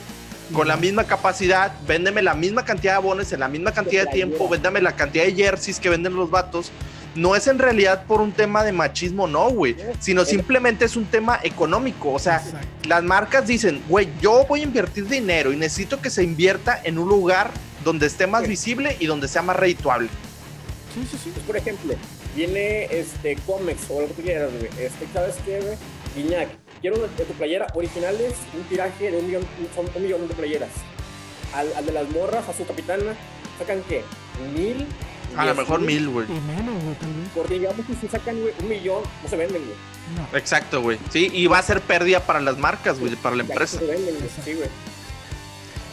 con 0.52 0.68
la 0.68 0.76
misma 0.76 1.04
capacidad, 1.04 1.74
véndeme 1.86 2.24
la 2.24 2.34
misma 2.34 2.66
cantidad 2.66 2.94
de 2.94 2.98
abonos 2.98 3.32
en 3.32 3.42
la 3.42 3.48
misma 3.48 3.72
cantidad 3.72 4.06
de 4.06 4.12
tiempo, 4.12 4.50
véndame 4.50 4.82
la 4.82 4.96
cantidad 4.96 5.26
de 5.26 5.36
jerseys 5.36 5.80
que 5.80 5.90
venden 5.90 6.16
los 6.16 6.32
vatos. 6.32 6.72
No 7.14 7.36
es 7.36 7.48
en 7.48 7.60
realidad 7.60 8.06
por 8.08 8.22
un 8.22 8.32
tema 8.32 8.64
de 8.64 8.72
machismo, 8.72 9.28
no, 9.28 9.50
güey, 9.50 9.76
sino 10.00 10.24
simplemente 10.26 10.86
es 10.86 10.96
un 10.96 11.06
tema 11.06 11.40
económico. 11.44 12.14
O 12.14 12.20
sea, 12.20 12.38
Exacto. 12.38 12.68
las 12.88 13.04
marcas 13.04 13.46
dicen, 13.46 13.84
güey, 13.88 14.08
yo 14.22 14.46
voy 14.48 14.62
a 14.62 14.64
invertir 14.64 15.08
dinero 15.08 15.52
y 15.52 15.58
necesito 15.58 16.02
que 16.02 16.10
se 16.10 16.24
invierta 16.24 16.80
en 16.84 16.98
un 16.98 17.10
lugar 17.10 17.52
donde 17.88 18.06
esté 18.08 18.28
más 18.28 18.44
Sí. 18.44 18.50
visible 18.50 18.98
y 19.00 19.06
donde 19.06 19.30
sea 19.30 19.42
más 19.42 19.56
redituable. 19.56 20.10
Sí, 20.94 21.08
sí, 21.10 21.18
sí. 21.24 21.32
Pues, 21.34 21.46
por 21.46 21.56
ejemplo, 21.56 21.94
viene 22.36 22.84
este 22.92 23.38
cómics 23.46 23.84
o 23.90 24.02
lo 24.02 24.08
que 24.08 24.14
tú 24.16 24.22
quieras, 24.24 24.50
güey. 24.52 24.70
Este, 24.86 25.08
¿sabes 25.14 25.36
qué, 25.46 25.62
güey? 25.62 25.78
Guiñac, 26.16 26.50
quiero 26.82 26.98
de 26.98 27.24
tu 27.24 27.34
playera 27.34 27.68
originales 27.76 28.34
un 28.54 28.64
tiraje 28.64 29.10
de 29.12 29.18
un 29.20 29.26
millón, 29.28 29.44
un, 29.78 29.90
un 29.96 30.04
millón 30.04 30.28
de 30.28 30.34
playeras. 30.34 30.70
Al, 31.54 31.72
al 31.78 31.86
de 31.86 31.94
las 31.94 32.10
morras, 32.10 32.50
a 32.50 32.54
su 32.54 32.66
capitana, 32.66 33.16
sacan 33.58 33.82
qué? 33.88 34.04
¿Mil? 34.54 34.86
A 35.38 35.46
lo 35.46 35.54
¿Diez 35.54 35.58
mejor 35.58 35.80
mil, 35.82 36.10
güey. 36.10 36.28
Porque 37.36 37.54
digamos 37.60 37.86
que 37.86 37.94
si 37.96 38.08
sacan 38.10 38.38
güey, 38.42 38.54
un 38.62 38.68
millón, 38.68 39.04
no 39.24 39.30
se 39.30 39.36
venden, 39.38 39.62
güey. 39.64 39.78
No. 40.32 40.38
Exacto, 40.38 40.82
güey. 40.82 40.98
Sí, 41.10 41.30
y 41.34 41.48
va 41.48 41.60
a 41.60 41.64
ser 41.64 41.80
pérdida 41.82 42.20
para 42.22 42.42
las 42.42 42.58
marcas, 42.58 43.00
güey, 43.00 43.16
para 43.16 43.36
la 43.38 43.44
empresa. 43.44 43.76
no 43.80 43.86
se 43.88 43.92
venden, 43.94 44.16
güey. 44.16 44.30
Sí, 44.44 44.54
güey. 44.56 44.70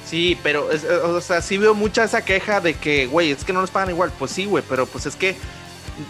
Sí, 0.06 0.38
pero, 0.42 0.70
es- 0.70 0.84
eh, 0.84 0.88
o 1.02 1.20
sea, 1.20 1.40
sí 1.42 1.56
veo 1.58 1.74
mucha 1.74 2.04
esa 2.04 2.24
queja 2.24 2.60
de 2.60 2.74
que, 2.74 3.06
güey, 3.06 3.30
es 3.32 3.44
que 3.44 3.52
no 3.52 3.60
nos 3.60 3.70
pagan 3.70 3.90
igual. 3.90 4.12
Pues 4.18 4.30
sí, 4.30 4.44
güey, 4.46 4.62
pero 4.68 4.86
pues 4.86 5.06
es 5.06 5.16
que 5.16 5.36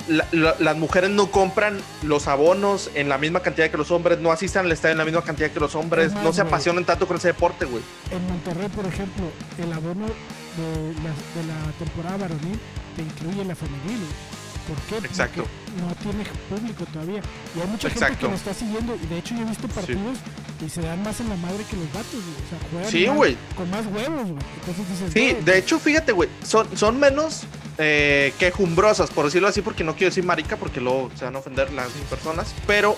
la- 0.08 0.26
la- 0.32 0.56
las 0.58 0.76
mujeres 0.76 1.10
no 1.10 1.30
compran 1.30 1.78
los 2.02 2.26
abonos 2.26 2.90
en 2.94 3.08
la 3.08 3.18
misma 3.18 3.40
cantidad 3.40 3.70
que 3.70 3.76
los 3.76 3.90
hombres, 3.90 4.18
no 4.18 4.32
asistan 4.32 4.64
al 4.66 4.72
estadio 4.72 4.92
en 4.92 4.98
la 4.98 5.04
misma 5.04 5.22
cantidad 5.22 5.50
que 5.50 5.60
los 5.60 5.74
hombres, 5.74 6.12
no 6.14 6.32
se 6.32 6.40
apasionan 6.40 6.84
tanto 6.84 7.06
con 7.06 7.18
ese 7.18 7.28
deporte, 7.28 7.66
güey. 7.66 7.82
En 8.10 8.26
Monterrey, 8.26 8.68
por 8.70 8.86
ejemplo, 8.86 9.24
el 9.58 9.72
abono 9.72 10.06
de 10.06 10.94
la, 11.02 11.10
de 11.10 11.46
la 11.48 11.72
temporada 11.78 12.16
varonil 12.16 12.58
te 12.96 13.02
incluye 13.02 13.44
la 13.44 13.54
femenil. 13.54 13.98
güey. 13.98 14.34
¿Por 14.66 14.77
qué? 14.89 14.95
Porque 14.95 15.07
Exacto. 15.09 15.45
no 15.78 15.95
tiene 15.97 16.24
público 16.49 16.85
todavía. 16.93 17.20
Y 17.57 17.61
hay 17.61 17.66
mucha 17.66 17.91
gente 17.91 18.16
que 18.16 18.28
lo 18.28 18.35
está 18.35 18.55
siguiendo. 18.55 18.97
Y 19.03 19.07
de 19.07 19.19
hecho, 19.19 19.35
yo 19.35 19.43
he 19.43 19.45
visto 19.45 19.69
partidos 19.69 20.19
y 20.65 20.69
se 20.70 20.81
dan 20.81 21.03
más 21.03 21.20
en 21.20 21.28
la 21.28 21.36
madre 21.36 21.65
que 21.69 21.77
los 21.77 21.86
vatos, 21.93 22.12
güey. 22.12 22.23
O 22.47 22.49
sea, 22.49 22.70
juegan 22.70 22.91
Sí, 22.91 23.07
güey. 23.07 23.36
con 23.57 23.70
más 23.70 23.85
huevos, 23.86 24.31
güey. 24.31 24.45
Entonces 24.61 24.89
dices, 24.89 25.12
Sí, 25.12 25.32
güey, 25.32 25.45
de 25.45 25.59
hecho, 25.59 25.78
fíjate, 25.78 26.12
güey, 26.12 26.28
son, 26.45 26.77
son 26.77 26.99
menos 26.99 27.43
eh, 27.78 28.32
quejumbrosas, 28.39 29.11
por 29.11 29.24
decirlo 29.27 29.49
así, 29.49 29.61
porque 29.61 29.85
no 29.85 29.95
quiero 29.95 30.11
decir 30.11 30.24
marica, 30.24 30.57
porque 30.57 30.81
luego 30.81 31.11
se 31.16 31.24
van 31.24 31.36
a 31.36 31.41
ofender 31.41 31.73
las 31.73 31.89
personas, 32.09 32.55
pero 32.66 32.97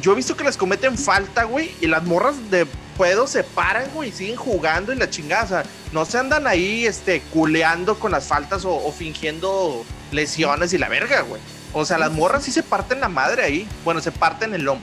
yo 0.00 0.12
he 0.12 0.16
visto 0.16 0.36
que 0.36 0.44
les 0.44 0.56
cometen 0.56 0.96
falta, 0.96 1.44
güey, 1.44 1.72
y 1.80 1.86
las 1.86 2.04
morras 2.04 2.36
de 2.50 2.66
pedo 2.96 3.26
se 3.26 3.42
paran, 3.42 3.90
güey, 3.94 4.10
y 4.10 4.12
siguen 4.12 4.36
jugando 4.36 4.92
y 4.92 4.96
la 4.96 5.10
chingada, 5.10 5.44
o 5.44 5.48
sea, 5.48 5.64
no 5.92 6.04
se 6.04 6.18
andan 6.18 6.46
ahí, 6.46 6.86
este, 6.86 7.20
culeando 7.32 7.98
con 7.98 8.12
las 8.12 8.26
faltas 8.26 8.64
o, 8.64 8.70
o 8.74 8.92
fingiendo 8.92 9.84
lesiones 10.12 10.72
y 10.72 10.78
la 10.78 10.88
verga, 10.88 11.22
güey. 11.22 11.40
O 11.72 11.84
sea, 11.84 11.98
las 11.98 12.12
morras 12.12 12.44
sí 12.44 12.50
se 12.50 12.62
parten 12.62 13.00
la 13.00 13.08
madre 13.08 13.42
ahí, 13.44 13.68
bueno, 13.84 14.00
se 14.00 14.10
parten 14.10 14.54
el 14.54 14.62
lomo, 14.62 14.80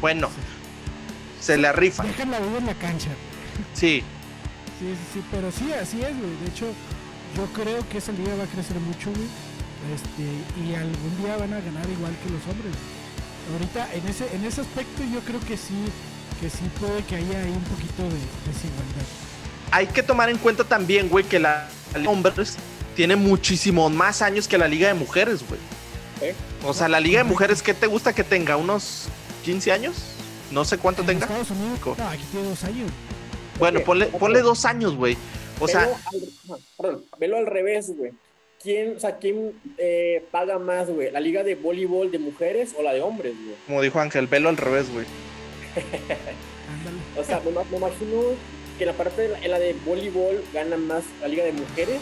bueno, 0.00 0.28
se 1.40 1.56
le 1.56 1.72
rifan, 1.72 2.06
dejan 2.06 2.30
la 2.30 2.38
vida 2.40 2.58
en 2.58 2.66
la 2.66 2.74
cancha. 2.74 3.10
sí, 3.74 4.02
Sí, 4.78 4.86
sí, 4.94 4.96
sí, 5.14 5.24
pero 5.32 5.50
sí, 5.50 5.72
así 5.72 6.00
es, 6.02 6.16
güey. 6.16 6.36
De 6.40 6.48
hecho, 6.50 6.66
yo 7.36 7.46
creo 7.52 7.88
que 7.88 7.98
esa 7.98 8.12
liga 8.12 8.36
va 8.36 8.44
a 8.44 8.46
crecer 8.46 8.78
mucho, 8.78 9.10
güey. 9.10 9.26
Este, 9.92 10.22
y 10.62 10.74
algún 10.74 11.16
día 11.18 11.36
van 11.36 11.52
a 11.52 11.60
ganar 11.60 11.88
igual 11.90 12.12
que 12.22 12.30
los 12.30 12.42
hombres. 12.46 12.74
Ahorita, 13.52 13.92
en 13.92 14.06
ese, 14.06 14.32
en 14.36 14.44
ese 14.44 14.60
aspecto, 14.60 15.02
yo 15.12 15.18
creo 15.20 15.40
que 15.40 15.56
sí, 15.56 15.74
que 16.40 16.48
sí 16.48 16.70
puede 16.78 17.02
que 17.04 17.16
haya 17.16 17.40
ahí 17.42 17.50
un 17.50 17.64
poquito 17.64 18.02
de 18.04 18.18
desigualdad. 18.46 19.06
hay 19.72 19.88
que 19.88 20.02
tomar 20.04 20.30
en 20.30 20.38
cuenta 20.38 20.62
también, 20.62 21.08
güey, 21.08 21.24
que 21.24 21.40
la 21.40 21.68
la 21.94 22.08
hombres 22.10 22.56
tiene 22.98 23.14
muchísimos 23.14 23.92
más 23.92 24.22
años 24.22 24.48
que 24.48 24.58
la 24.58 24.66
liga 24.66 24.88
de 24.88 24.94
mujeres, 24.94 25.44
güey. 25.48 25.60
¿Eh? 26.20 26.34
O 26.64 26.74
sea, 26.74 26.88
la 26.88 26.98
liga 26.98 27.18
de 27.18 27.24
mujeres, 27.24 27.62
¿qué 27.62 27.72
te 27.72 27.86
gusta 27.86 28.12
que 28.12 28.24
tenga? 28.24 28.56
¿Unos 28.56 29.04
15 29.44 29.70
años? 29.70 29.94
No 30.50 30.64
sé 30.64 30.78
cuánto 30.78 31.02
En 31.02 31.06
tenga. 31.06 31.26
Estados 31.26 31.50
Unidos, 31.52 31.78
Co- 31.78 31.94
no, 31.96 32.08
aquí 32.08 32.24
tiene 32.32 32.48
dos 32.48 32.64
años. 32.64 32.90
Bueno, 33.56 33.78
ponle, 33.86 34.06
ponle 34.06 34.40
dos 34.40 34.64
años, 34.64 34.96
güey. 34.96 35.16
O 35.60 35.68
sea, 35.68 35.82
Velo 35.82 35.94
al, 35.94 36.28
ajá, 36.56 36.62
perdón, 36.76 37.04
velo 37.20 37.36
al 37.36 37.46
revés, 37.46 37.92
güey. 37.96 38.10
¿Quién, 38.60 38.96
o 38.96 38.98
sea, 38.98 39.18
¿quién 39.18 39.52
eh, 39.78 40.24
paga 40.32 40.58
más, 40.58 40.90
güey? 40.90 41.12
¿La 41.12 41.20
liga 41.20 41.44
de 41.44 41.54
voleibol 41.54 42.10
de 42.10 42.18
mujeres 42.18 42.74
o 42.76 42.82
la 42.82 42.92
de 42.94 43.00
hombres, 43.00 43.32
güey? 43.44 43.54
como 43.68 43.80
dijo 43.80 44.00
Ángel, 44.00 44.26
velo 44.26 44.48
al 44.48 44.56
revés, 44.56 44.92
güey. 44.92 45.06
O 47.16 47.22
sea, 47.24 47.40
me, 47.44 47.50
me 47.52 47.76
imagino 47.76 48.22
que 48.76 48.86
la 48.86 48.92
parte 48.92 49.22
de 49.22 49.28
la, 49.28 49.38
en 49.38 49.50
la 49.52 49.58
de 49.60 49.74
voleibol 49.86 50.42
gana 50.52 50.76
más 50.76 51.04
la 51.20 51.28
liga 51.28 51.44
de 51.44 51.52
mujeres 51.52 52.00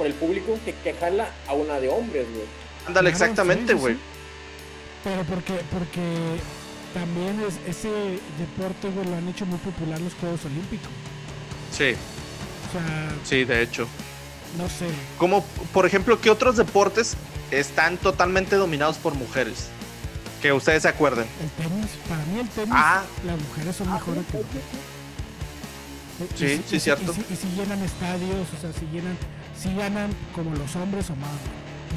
por 0.00 0.06
el 0.06 0.14
público 0.14 0.58
que, 0.64 0.72
que 0.76 0.94
jala 0.94 1.28
a 1.46 1.52
una 1.52 1.78
de 1.78 1.90
hombres, 1.90 2.24
güey. 2.32 2.46
Ándale, 2.86 3.10
Claro, 3.10 3.24
exactamente, 3.24 3.66
sí, 3.74 3.78
sí, 3.78 3.80
güey. 3.82 3.94
sí. 3.96 4.00
Pero 5.04 5.22
porque, 5.24 5.60
porque 5.70 6.00
también 6.94 7.38
es, 7.46 7.58
ese 7.68 7.90
deporte, 8.38 8.88
güey, 8.94 9.06
lo 9.06 9.16
han 9.16 9.28
hecho 9.28 9.44
muy 9.44 9.58
popular 9.58 10.00
los 10.00 10.14
Juegos 10.14 10.42
Olímpicos. 10.46 10.88
Sí, 11.70 11.92
O 12.68 12.72
sea, 12.72 13.10
sí, 13.24 13.44
de 13.44 13.60
hecho. 13.62 13.86
no 14.56 14.66
sé. 14.70 14.86
Como, 15.18 15.44
por 15.74 15.84
ejemplo, 15.84 16.18
¿qué 16.18 16.30
otros 16.30 16.56
deportes 16.56 17.14
están 17.50 17.98
totalmente 17.98 18.56
dominados 18.56 18.96
por 18.96 19.14
mujeres? 19.14 19.68
Que 20.40 20.54
ustedes 20.54 20.80
se 20.84 20.88
acuerden. 20.88 21.26
El 21.42 21.50
tenis, 21.62 21.90
para 22.08 22.24
mí 22.24 22.40
el 22.40 22.48
tenis, 22.48 22.72
Ah. 22.74 23.02
las 23.26 23.38
mujeres 23.38 23.76
son 23.76 23.92
mejores 23.92 24.24
que 24.32 24.38
los 24.38 24.46
hombres. 24.46 24.64
Sí, 26.38 26.44
Y 26.44 26.48
sí, 26.56 26.64
y 26.72 26.76
y 26.76 26.80
cierto. 26.80 27.14
Y, 27.30 27.36
si 27.36 27.48
llenan 27.56 27.82
estadios, 27.82 28.46
o 28.56 28.60
sea, 28.60 28.72
si 28.72 28.86
llenan, 28.92 29.16
si 29.60 29.74
ganan 29.74 30.10
como 30.34 30.54
los 30.56 30.74
hombres 30.76 31.10
o 31.10 31.16
más. 31.16 31.38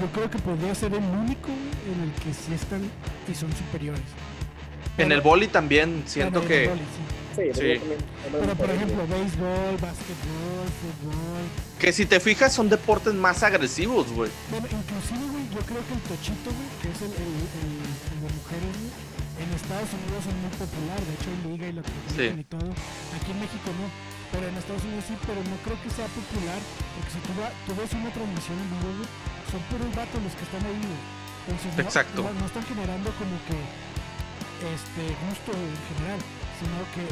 Yo 0.02 0.08
creo 0.12 0.30
que 0.30 0.40
podría 0.40 0.74
ser 0.76 0.92
el 0.94 1.04
único 1.04 1.50
en 1.50 2.04
el 2.04 2.12
que 2.24 2.34
sí 2.34 2.54
están 2.54 2.82
y 3.32 3.36
son 3.36 3.52
superiores. 3.56 4.02
En 4.98 5.12
el 5.12 5.22
boli 5.22 5.48
también 5.48 6.04
siento 6.06 6.40
en 6.40 6.44
el 6.44 6.48
que... 6.50 6.66
sí. 6.66 6.72
Sí, 7.34 7.42
Sí. 7.54 7.80
también- 7.80 7.98
Pero 8.32 8.54
por 8.56 8.70
ejemplo, 8.70 9.08
béisbol, 9.08 9.74
básquetbol, 9.82 10.68
fútbol. 10.82 11.44
Que 11.80 11.92
si 11.92 12.06
te 12.06 12.20
fijas 12.20 12.54
son 12.54 12.70
deportes 12.70 13.14
más 13.16 13.42
agresivos, 13.42 14.12
güey. 14.14 14.30
Bueno, 14.52 14.68
inclusive, 14.70 15.26
güey, 15.34 15.46
yo 15.50 15.62
creo 15.66 15.82
que 15.88 15.94
el 15.98 16.04
tochito, 16.14 16.50
güey, 16.54 16.70
que 16.82 16.88
es 16.94 17.02
el, 17.02 17.10
el, 17.10 17.34
el- 17.34 17.90
el 18.14 18.18
de 18.22 18.30
mujeres, 18.38 18.74
güey, 18.78 18.94
en 19.42 19.50
Estados 19.50 19.90
Unidos 19.98 20.24
es 20.30 20.36
muy 20.46 20.54
popular. 20.62 21.00
De 21.02 21.14
hecho, 21.18 21.28
hay 21.34 21.40
liga 21.50 21.66
y 21.70 21.74
lo 21.74 21.82
transmiten 21.82 22.36
Sí. 22.38 22.42
y 22.42 22.44
todo. 22.46 22.70
Aquí 23.18 23.30
en 23.34 23.40
México 23.42 23.68
no. 23.82 23.86
Pero 24.34 24.50
en 24.50 24.58
Estados 24.58 24.82
Unidos 24.84 25.06
sí, 25.08 25.16
pero 25.30 25.38
no 25.46 25.56
creo 25.62 25.78
que 25.86 25.90
sea 25.94 26.10
popular. 26.10 26.58
Porque 26.98 27.10
si 27.14 27.20
tú, 27.22 27.32
va- 27.38 27.54
tú 27.70 27.72
ves 27.78 27.94
una 27.94 28.10
transmisión 28.10 28.58
en 28.58 28.70
vivo, 28.82 29.06
son 29.54 29.62
puros 29.70 29.90
vatos 29.94 30.18
los 30.26 30.34
que 30.34 30.44
están 30.50 30.64
ahí. 30.66 30.82
Entonces, 31.46 31.70
no, 31.78 31.84
Exacto. 31.86 32.20
No, 32.26 32.34
no 32.34 32.46
están 32.50 32.66
generando 32.66 33.14
como 33.22 33.36
que 33.46 33.58
este 34.64 35.04
gusto 35.28 35.52
en 35.54 35.76
general, 35.94 36.20
sino 36.58 36.82
que 36.98 37.04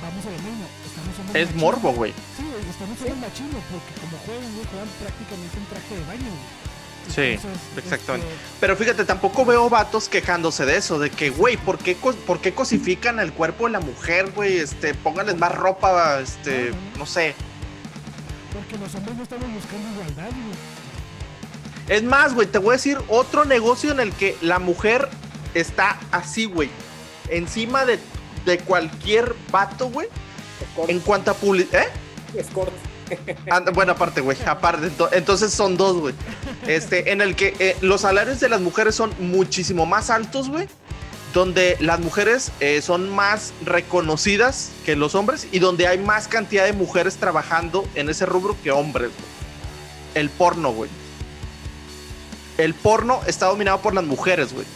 vamos 0.00 0.22
a 0.24 0.30
lo 0.32 0.40
mismo. 0.48 0.64
Estamos 0.86 1.12
en 1.20 1.26
Es 1.36 1.48
morbo, 1.60 1.92
güey. 1.92 2.12
Sí, 2.38 2.46
estamos 2.70 2.96
en 3.04 3.08
el 3.12 3.18
machismo, 3.20 3.58
porque 3.68 3.92
como 4.00 4.16
juegan, 4.24 4.48
juegan 4.70 4.90
prácticamente 5.02 5.54
en 5.60 5.66
traje 5.66 5.92
de 5.98 6.04
baño, 6.08 6.30
güey. 6.32 6.61
Sí, 7.08 7.20
Entonces, 7.22 7.60
exactamente. 7.76 8.26
este, 8.26 8.40
Pero 8.60 8.76
fíjate, 8.76 9.04
tampoco 9.04 9.44
veo 9.44 9.68
vatos 9.68 10.08
quejándose 10.08 10.64
de 10.64 10.76
eso, 10.76 10.98
de 10.98 11.10
que, 11.10 11.30
güey, 11.30 11.56
¿por 11.56 11.78
qué, 11.78 11.96
cos- 12.00 12.14
¿por 12.16 12.40
qué 12.40 12.54
cosifican 12.54 13.20
el 13.20 13.32
cuerpo 13.32 13.66
de 13.66 13.72
la 13.72 13.80
mujer, 13.80 14.30
güey? 14.34 14.58
Este, 14.58 14.94
pónganles 14.94 15.36
más 15.36 15.54
ropa, 15.54 16.20
este, 16.20 16.72
No, 16.98 17.04
sé. 17.06 17.34
Porque 18.52 18.78
los 18.78 18.94
hombres 18.94 19.16
no 19.16 19.22
estamos 19.24 19.46
buscando 19.52 19.88
igualdad, 19.92 20.30
güey. 20.30 21.96
Es 21.96 22.02
más, 22.02 22.34
güey, 22.34 22.46
te 22.46 22.58
voy 22.58 22.70
a 22.70 22.72
decir 22.76 22.98
otro 23.08 23.44
negocio 23.44 23.90
en 23.90 24.00
el 24.00 24.12
que 24.12 24.36
la 24.40 24.58
mujer 24.58 25.08
está 25.54 25.98
así, 26.12 26.44
güey. 26.46 26.70
Encima 27.28 27.84
de, 27.84 27.98
de 28.46 28.58
cualquier 28.58 29.34
vato, 29.50 29.88
güey. 29.88 30.08
En 30.88 31.00
cuanto 31.00 31.30
a 31.32 31.34
publicidad. 31.34 31.82
¿Eh? 31.84 32.38
escort. 32.40 32.72
Bueno, 33.74 33.92
aparte, 33.92 34.20
güey. 34.20 34.36
Aparte, 34.46 34.88
ento- 34.90 35.08
entonces 35.12 35.52
son 35.52 35.76
dos, 35.76 35.96
güey. 35.96 36.14
Este, 36.66 37.12
en 37.12 37.20
el 37.20 37.36
que 37.36 37.54
eh, 37.58 37.76
los 37.80 38.02
salarios 38.02 38.40
de 38.40 38.48
las 38.48 38.60
mujeres 38.60 38.94
son 38.94 39.12
muchísimo 39.18 39.86
más 39.86 40.10
altos, 40.10 40.48
güey. 40.48 40.68
Donde 41.34 41.76
las 41.80 41.98
mujeres 42.00 42.52
eh, 42.60 42.82
son 42.82 43.08
más 43.08 43.52
reconocidas 43.64 44.70
que 44.84 44.96
los 44.96 45.14
hombres 45.14 45.46
y 45.50 45.60
donde 45.60 45.86
hay 45.86 45.98
más 45.98 46.28
cantidad 46.28 46.64
de 46.64 46.74
mujeres 46.74 47.16
trabajando 47.16 47.86
en 47.94 48.10
ese 48.10 48.26
rubro 48.26 48.56
que 48.62 48.70
hombres. 48.70 49.10
El 50.14 50.28
porno, 50.28 50.72
güey. 50.72 50.90
El 52.58 52.74
porno 52.74 53.20
está 53.26 53.46
dominado 53.46 53.80
por 53.80 53.94
las 53.94 54.04
mujeres, 54.04 54.52
güey. 54.52 54.66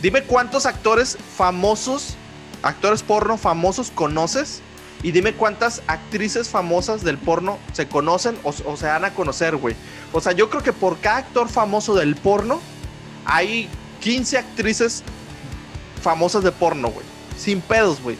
Dime 0.00 0.22
cuántos 0.22 0.64
actores 0.66 1.18
famosos, 1.36 2.14
actores 2.62 3.02
porno 3.02 3.36
famosos 3.36 3.90
conoces 3.90 4.62
y 5.06 5.12
dime 5.12 5.34
cuántas 5.34 5.82
actrices 5.86 6.48
famosas 6.48 7.04
del 7.04 7.16
porno 7.16 7.60
se 7.72 7.86
conocen 7.86 8.36
o, 8.42 8.52
se 8.52 8.86
dan 8.86 9.04
a 9.04 9.14
conocer, 9.14 9.54
güey. 9.54 9.76
O 10.12 10.20
sea, 10.20 10.32
yo 10.32 10.50
creo 10.50 10.64
que 10.64 10.72
por 10.72 10.98
cada 10.98 11.18
actor 11.18 11.48
famoso 11.48 11.94
del 11.94 12.16
porno 12.16 12.60
hay 13.24 13.68
15 14.00 14.36
actrices 14.36 15.04
famosas 16.02 16.42
de 16.42 16.50
porno, 16.50 16.88
güey. 16.88 17.06
Sin 17.38 17.60
pedos, 17.60 18.02
güey. 18.02 18.16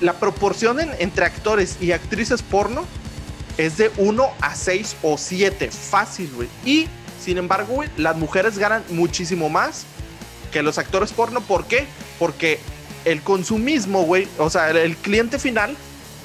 La 0.00 0.14
proporción 0.14 0.80
en- 0.80 0.92
entre 1.00 1.26
actores 1.26 1.76
y 1.82 1.92
actrices 1.92 2.40
porno 2.40 2.86
es 3.58 3.76
de 3.76 3.90
1 3.98 4.30
a 4.40 4.54
6 4.54 4.96
o 5.02 5.18
7. 5.18 5.70
Fácil, 5.70 6.30
güey. 6.34 6.48
Y, 6.64 6.86
sin 7.22 7.36
embargo, 7.36 7.74
güey, 7.74 7.90
las 7.98 8.16
mujeres 8.16 8.56
ganan 8.56 8.82
muchísimo 8.88 9.50
más 9.50 9.84
que 10.50 10.62
los 10.62 10.78
actores 10.78 11.12
porno. 11.12 11.42
¿Por 11.42 11.66
qué? 11.66 11.86
Porque 12.18 12.58
el 13.04 13.20
consumismo, 13.20 14.04
güey, 14.04 14.28
o 14.38 14.48
sea, 14.48 14.70
el, 14.70 14.78
el 14.78 14.96
cliente 14.96 15.38
final 15.38 15.76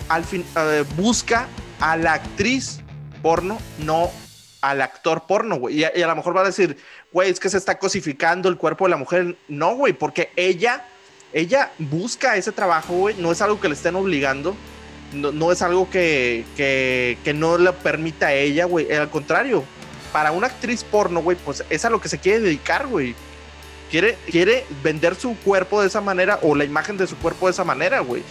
al 0.10 0.24
fin 0.24 0.46
eh, 0.56 0.84
busca 0.96 1.48
a 1.80 1.98
la 1.98 2.14
actriz 2.14 2.80
porno, 3.22 3.58
no 3.80 4.10
al 4.62 4.82
actor 4.82 5.26
porno, 5.28 5.58
güey. 5.58 5.80
Y, 5.80 5.84
a- 5.84 6.08
lo 6.08 6.16
mejor 6.16 6.36
va 6.36 6.42
a 6.42 6.46
decir, 6.46 6.78
güey, 7.12 7.30
es 7.30 7.40
que 7.40 7.50
se 7.50 7.58
está 7.58 7.78
cosificando 7.78 8.50
el 8.50 8.58
cuerpo 8.58 8.86
de 8.86 8.92
la 8.92 8.98
mujer. 8.98 9.38
No, 9.48 9.76
güey, 9.76 9.94
porque 9.94 10.32
ella, 10.36 10.86
ella 11.34 11.72
busca 11.78 12.36
ese 12.38 12.52
trabajo, 12.52 12.94
güey. 12.94 13.16
No 13.20 13.32
es 13.32 13.42
algo 13.42 13.60
que 13.60 13.68
le 13.70 13.76
estén 13.76 13.96
obligando. 13.96 14.56
No, 15.14 15.32
no 15.32 15.52
es 15.52 15.62
algo 15.62 15.90
que, 15.90 16.44
que, 16.58 17.18
que 17.24 17.34
no 17.34 17.58
le 17.58 17.72
permita 17.72 18.28
a 18.28 18.34
ella, 18.34 18.66
güey. 18.66 18.92
Al 18.92 19.10
contrario, 19.10 19.64
para 20.12 20.32
una 20.32 20.48
actriz 20.48 20.84
porno, 20.84 21.22
güey, 21.22 21.38
pues 21.46 21.64
es 21.70 21.86
a 21.86 21.90
lo 21.90 22.02
que 22.02 22.10
se 22.10 22.18
quiere 22.20 22.40
dedicar, 22.42 22.88
güey. 22.88 23.16
Quiere, 23.92 24.18
quiere 24.30 24.66
vender 24.84 25.16
su 25.16 25.38
cuerpo 25.38 25.80
de 25.82 25.88
esa 25.88 26.02
manera 26.02 26.40
o 26.42 26.56
la 26.56 26.66
imagen 26.66 26.98
de 26.98 27.08
su 27.08 27.16
cuerpo 27.18 27.46
de 27.46 27.52
esa 27.52 27.64
manera, 27.64 28.02
güey. 28.02 28.22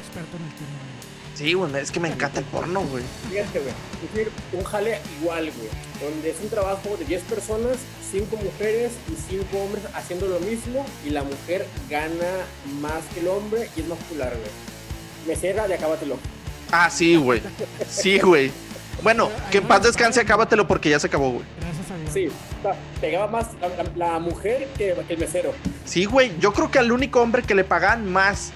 Experto 0.00 0.36
en 0.36 0.42
el 0.44 0.52
tema. 0.54 0.68
güey. 0.70 1.00
Sí, 1.34 1.54
güey, 1.54 1.74
es 1.82 1.90
que 1.90 2.00
me 2.00 2.08
encanta 2.08 2.40
el 2.40 2.44
porno, 2.46 2.80
güey. 2.82 3.02
Fíjate, 3.30 3.60
güey. 3.60 3.72
Es 4.04 4.12
decir, 4.14 4.32
un 4.52 4.64
jale 4.64 4.98
igual, 5.20 5.50
güey. 5.56 5.68
Donde 6.12 6.30
es 6.30 6.36
un 6.42 6.50
trabajo 6.50 6.96
de 6.98 7.04
10 7.06 7.22
personas, 7.22 7.76
5 8.10 8.36
mujeres 8.36 8.92
y 9.10 9.30
5 9.30 9.58
hombres 9.58 9.84
haciendo 9.94 10.26
lo 10.26 10.38
mismo. 10.40 10.84
Y 11.06 11.10
la 11.10 11.22
mujer 11.22 11.66
gana 11.88 12.44
más 12.80 13.02
que 13.14 13.20
el 13.20 13.28
hombre 13.28 13.70
y 13.76 13.80
es 13.80 13.86
más 13.88 13.98
popular, 13.98 14.30
güey. 14.36 14.50
Mesera 15.26 15.66
de 15.68 15.74
acábatelo. 15.74 16.18
Ah, 16.72 16.90
sí, 16.90 17.16
güey. 17.16 17.40
Sí, 17.88 18.18
güey. 18.18 18.50
Bueno, 19.02 19.30
que 19.50 19.58
en 19.58 19.64
paz 19.64 19.82
descanse, 19.82 20.20
acábatelo 20.20 20.66
porque 20.68 20.90
ya 20.90 21.00
se 21.00 21.06
acabó, 21.06 21.30
güey. 21.30 21.44
Gracias 21.60 21.90
a 21.90 21.96
Dios. 21.96 22.12
Sí, 22.12 22.28
pegaba 23.00 23.28
más 23.28 23.46
la, 23.60 23.68
la- 23.68 23.90
la 24.12 24.18
mujer 24.18 24.68
que, 24.76 24.94
que 25.08 25.14
el 25.14 25.18
mesero. 25.18 25.54
Sí, 25.86 26.04
güey. 26.04 26.32
Yo 26.38 26.52
creo 26.52 26.70
que 26.70 26.78
al 26.78 26.92
único 26.92 27.22
hombre 27.22 27.42
que 27.42 27.54
le 27.54 27.64
pagaban 27.64 28.10
más 28.12 28.52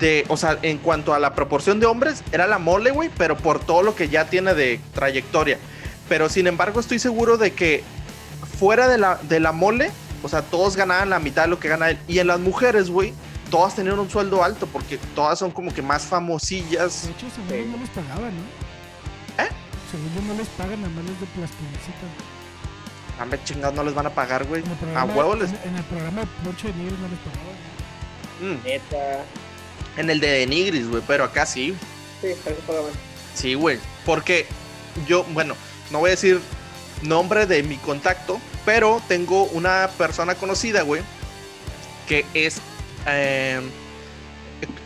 de, 0.00 0.24
o 0.28 0.36
sea, 0.36 0.58
en 0.62 0.78
cuanto 0.78 1.14
a 1.14 1.18
la 1.18 1.34
proporción 1.34 1.78
de 1.78 1.86
hombres, 1.86 2.24
era 2.32 2.46
la 2.46 2.58
mole, 2.58 2.90
güey, 2.90 3.10
pero 3.16 3.36
por 3.36 3.60
todo 3.60 3.82
lo 3.82 3.94
que 3.94 4.08
ya 4.08 4.24
tiene 4.24 4.54
de 4.54 4.80
trayectoria. 4.94 5.58
Pero 6.08 6.28
sin 6.28 6.46
embargo, 6.46 6.80
estoy 6.80 6.98
seguro 6.98 7.36
de 7.36 7.52
que 7.52 7.84
fuera 8.58 8.88
de 8.88 8.98
la, 8.98 9.16
de 9.22 9.38
la 9.38 9.52
mole, 9.52 9.90
o 10.22 10.28
sea, 10.28 10.42
todos 10.42 10.76
ganaban 10.76 11.10
la 11.10 11.18
mitad 11.18 11.42
de 11.42 11.48
lo 11.48 11.60
que 11.60 11.68
gana 11.68 11.90
él. 11.90 11.98
Y 12.08 12.18
en 12.18 12.26
las 12.26 12.40
mujeres, 12.40 12.90
güey, 12.90 13.12
todas 13.50 13.76
tenían 13.76 13.98
un 13.98 14.10
sueldo 14.10 14.42
alto 14.42 14.66
porque 14.66 14.98
todas 15.14 15.38
son 15.38 15.50
como 15.50 15.72
que 15.72 15.82
más 15.82 16.02
famosillas. 16.02 17.04
De 17.04 17.12
hecho, 17.12 17.26
según 17.34 17.70
yo 17.70 17.76
no 17.76 17.78
les 17.78 17.90
pagaban, 17.90 18.32
¿no? 18.34 19.44
¿Eh? 19.44 19.48
Según 19.90 20.14
yo 20.14 20.32
no 20.32 20.38
les 20.38 20.48
pagan, 20.48 20.82
nada 20.82 20.94
más 20.94 21.04
les 21.04 21.20
de 21.20 21.26
plasticita. 21.26 22.06
Hombre, 23.22 23.38
chingados, 23.44 23.74
no 23.74 23.84
les 23.84 23.94
van 23.94 24.06
a 24.06 24.10
pagar, 24.10 24.46
güey. 24.46 24.62
A 24.96 25.04
huevo 25.04 25.36
les. 25.36 25.50
en, 25.50 25.58
en 25.64 25.76
el 25.76 25.84
programa 25.84 26.22
de 26.22 26.26
Poncho 26.42 26.68
de 26.68 26.74
Nigris 26.74 26.98
no 26.98 27.08
les 27.08 27.18
pagaban. 27.18 27.60
Mm, 28.40 28.64
Neta. 28.64 29.24
En 29.96 30.10
el 30.10 30.20
de 30.20 30.46
Nigris, 30.46 30.88
güey, 30.88 31.02
pero 31.06 31.24
acá 31.24 31.46
sí. 31.46 31.74
Sí. 32.20 32.28
Sí, 33.34 33.54
güey. 33.54 33.78
Porque 34.04 34.46
yo, 35.06 35.24
bueno, 35.32 35.54
no 35.90 35.98
voy 36.00 36.08
a 36.08 36.10
decir 36.12 36.40
nombre 37.02 37.46
de 37.46 37.62
mi 37.62 37.76
contacto, 37.76 38.40
pero 38.64 39.00
tengo 39.08 39.44
una 39.44 39.88
persona 39.96 40.34
conocida, 40.34 40.82
güey, 40.82 41.02
que 42.06 42.26
es 42.34 42.58
eh, 43.06 43.60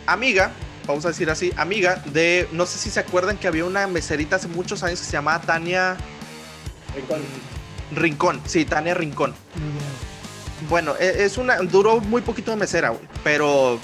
amiga, 0.07 0.53
vamos 0.87 1.05
a 1.05 1.09
decir 1.09 1.29
así, 1.31 1.53
amiga 1.57 2.03
de, 2.07 2.49
no 2.53 2.67
sé 2.67 2.79
si 2.79 2.91
se 2.91 3.01
acuerdan 3.01 3.37
que 3.37 3.49
había 3.49 3.65
una 3.65 3.87
meserita 3.87 4.37
hace 4.37 4.49
muchos 4.49 4.83
años 4.83 5.01
que 5.01 5.07
se 5.07 5.13
llamaba 5.13 5.41
Tania 5.41 5.97
Rincón. 6.95 7.23
Rincón. 7.93 8.41
Sí, 8.47 8.65
Tania 8.65 8.95
Rincón. 8.95 9.35
Bueno, 10.69 10.95
e- 10.99 11.25
es 11.25 11.37
una, 11.37 11.57
duró 11.59 12.01
muy 12.01 12.23
poquito 12.23 12.51
de 12.53 12.57
mesera, 12.59 12.91
güey, 12.91 13.03
pero 13.25 13.81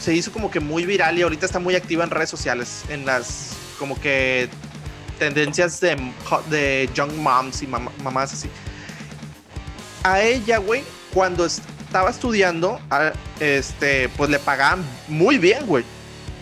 se 0.00 0.14
hizo 0.14 0.32
como 0.32 0.50
que 0.50 0.58
muy 0.60 0.84
viral 0.86 1.18
y 1.18 1.22
ahorita 1.22 1.46
está 1.46 1.58
muy 1.60 1.76
activa 1.76 2.02
en 2.04 2.10
redes 2.10 2.30
sociales, 2.30 2.82
en 2.88 3.04
las 3.06 3.50
como 3.78 4.00
que 4.00 4.48
tendencias 5.18 5.80
de, 5.80 5.96
de 6.48 6.88
young 6.94 7.12
moms 7.16 7.62
y 7.62 7.66
mam- 7.66 7.90
mamás 8.02 8.32
así. 8.32 8.48
A 10.02 10.22
ella, 10.22 10.58
güey, 10.58 10.82
cuando 11.12 11.44
estaba 11.44 12.10
estudiando, 12.10 12.80
a- 12.90 13.12
este, 13.38 14.08
pues 14.10 14.30
le 14.30 14.38
pagaban 14.38 14.82
muy 15.08 15.36
bien, 15.38 15.66
güey. 15.66 15.84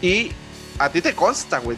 Y 0.01 0.31
a 0.79 0.89
ti 0.91 1.01
te 1.03 1.13
consta, 1.15 1.59
güey. 1.59 1.77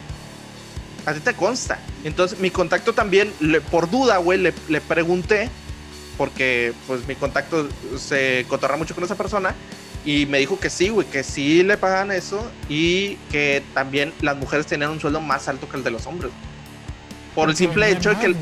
A 1.07 1.15
ti 1.15 1.21
te 1.21 1.33
consta. 1.35 1.79
Entonces, 2.05 2.39
mi 2.39 2.51
contacto 2.51 2.93
también, 2.93 3.33
le- 3.41 3.63
por 3.63 3.91
duda, 3.91 4.19
güey, 4.19 4.39
le, 4.39 4.53
le 4.69 4.81
pregunté 4.83 5.49
porque 6.19 6.75
pues 6.87 7.07
mi 7.09 7.15
contacto 7.15 7.67
se 7.99 8.45
cotorra 8.47 8.77
mucho 8.77 8.95
con 8.95 9.03
esa 9.05 9.15
persona 9.15 9.55
y 10.05 10.27
me 10.27 10.39
dijo 10.39 10.59
que 10.59 10.71
sí, 10.71 10.89
güey, 10.89 11.07
que 11.07 11.23
sí 11.23 11.63
le 11.63 11.77
pagan 11.77 12.11
eso 12.11 12.51
y 12.69 13.17
que 13.31 13.63
también 13.75 14.13
las 14.23 14.37
mujeres 14.37 14.67
tenían 14.67 14.91
un 14.91 15.01
sueldo 15.01 15.21
más 15.21 15.49
alto 15.49 15.69
que 15.69 15.77
el 15.77 15.85
de 15.85 15.91
los 15.91 16.07
hombres. 16.07 16.33
Por 17.35 17.51
el 17.51 17.57
simple 17.57 17.91
hecho 17.91 18.11
de 18.11 18.17
que 18.17 18.35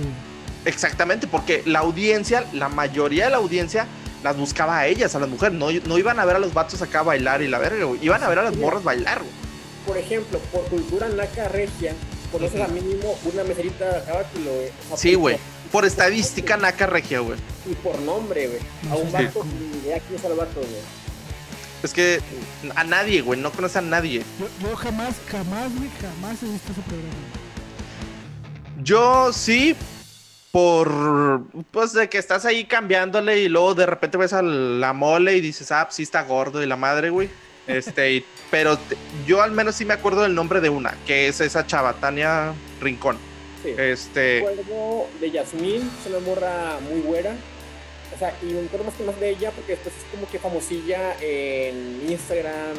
exactamente, 0.64 1.26
porque 1.26 1.62
la 1.66 1.80
audiencia, 1.80 2.44
la 2.52 2.68
mayoría 2.68 3.24
de 3.24 3.30
la 3.30 3.36
audiencia 3.38 3.86
las 4.22 4.36
buscaba 4.36 4.78
a 4.78 4.86
ellas, 4.86 5.14
a 5.14 5.18
las 5.20 5.28
mujeres, 5.28 5.56
no, 5.58 5.70
no 5.70 5.98
iban 5.98 6.18
a 6.18 6.24
ver 6.24 6.36
a 6.36 6.38
los 6.38 6.54
vatos 6.54 6.80
acá 6.82 7.00
a 7.00 7.02
bailar 7.02 7.42
y 7.42 7.48
la 7.48 7.58
verga, 7.58 7.84
güey, 7.84 8.04
iban 8.04 8.22
a 8.22 8.28
ver 8.28 8.38
a 8.38 8.42
las 8.42 8.56
morras 8.56 8.82
bailar, 8.82 9.18
güey. 9.18 9.30
Por 9.86 9.96
ejemplo, 9.96 10.38
por 10.52 10.64
cultura 10.64 11.08
naca 11.08 11.48
regia, 11.48 11.94
conoces 12.32 12.60
Ujú. 12.60 12.64
a 12.64 12.68
mínimo 12.68 13.18
una 13.24 13.44
meserita 13.44 13.84
de 13.88 13.96
acábatelo, 13.98 14.50
güey. 14.52 14.68
O 14.68 14.88
sea, 14.88 14.96
Sí, 14.96 15.14
güey. 15.14 15.38
Por 15.72 15.84
estadística 15.84 16.56
naca 16.56 16.86
regia, 16.86 17.20
güey. 17.20 17.38
Y 17.70 17.74
por 17.74 17.98
nombre, 18.00 18.48
güey. 18.48 18.60
A 18.90 18.96
un 18.96 19.12
vato, 19.12 19.44
ni 19.44 19.78
idea 19.80 20.00
quién 20.00 20.18
es 20.18 20.24
el 20.24 20.32
vato, 20.34 20.60
güey. 20.60 20.97
Es 21.82 21.92
que 21.94 22.20
a 22.74 22.84
nadie, 22.84 23.20
güey, 23.22 23.38
no 23.40 23.52
conoce 23.52 23.78
a 23.78 23.82
nadie. 23.82 24.22
Yo, 24.40 24.68
yo 24.68 24.76
jamás, 24.76 25.16
jamás, 25.28 25.74
güey, 25.76 25.88
jamás 26.00 26.42
he 26.42 26.46
visto 26.46 26.72
ese 26.72 26.80
programa. 26.82 27.14
Yo 28.82 29.32
sí, 29.32 29.76
por 30.52 31.42
pues 31.70 31.92
de 31.92 32.08
que 32.08 32.18
estás 32.18 32.44
ahí 32.44 32.64
cambiándole 32.64 33.40
y 33.40 33.48
luego 33.48 33.74
de 33.74 33.86
repente 33.86 34.18
ves 34.18 34.32
a 34.32 34.42
la 34.42 34.92
mole 34.92 35.36
y 35.36 35.40
dices, 35.40 35.70
ah, 35.72 35.86
sí 35.90 36.02
está 36.04 36.22
gordo 36.22 36.62
y 36.62 36.66
la 36.66 36.76
madre, 36.76 37.10
güey. 37.10 37.28
Este, 37.66 38.12
y- 38.14 38.24
pero 38.50 38.76
te- 38.78 38.96
yo 39.26 39.42
al 39.42 39.52
menos 39.52 39.74
sí 39.74 39.84
me 39.84 39.94
acuerdo 39.94 40.22
del 40.22 40.34
nombre 40.34 40.60
de 40.60 40.70
una, 40.70 40.96
que 41.06 41.28
es 41.28 41.40
esa 41.40 41.66
chava, 41.66 41.92
Tania 41.94 42.54
Rincón. 42.80 43.18
Sí. 43.62 43.70
Este, 43.76 44.38
acuerdo 44.38 45.06
de 45.20 45.30
Yasmín, 45.32 45.90
es 46.00 46.10
una 46.10 46.20
morra 46.20 46.78
muy 46.88 47.00
güera. 47.00 47.34
O 48.14 48.18
sea, 48.18 48.34
y 48.42 48.46
me 48.46 48.66
acuerdo 48.66 48.86
más 48.86 48.94
que 48.94 49.04
más 49.04 49.20
de 49.20 49.28
ella 49.30 49.50
porque 49.52 49.72
después 49.72 49.94
es 49.96 50.02
como 50.10 50.28
que 50.28 50.38
famosilla 50.38 51.14
en 51.20 52.04
Instagram, 52.10 52.74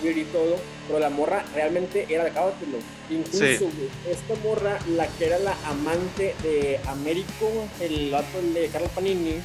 Twitter 0.00 0.18
y 0.18 0.24
todo. 0.26 0.56
Pero 0.86 0.98
la 1.00 1.10
morra 1.10 1.44
realmente 1.54 2.06
era 2.08 2.24
de 2.24 2.30
Cábatelo. 2.30 2.78
Incluso, 3.10 3.38
Sí. 3.44 3.88
esta 4.08 4.34
morra, 4.42 4.78
la 4.96 5.06
que 5.06 5.26
era 5.26 5.38
la 5.40 5.54
amante 5.66 6.34
de 6.42 6.80
Américo, 6.86 7.50
el 7.80 8.10
vato 8.10 8.40
de 8.54 8.68
Carla 8.68 8.88
Panini, 8.88 9.40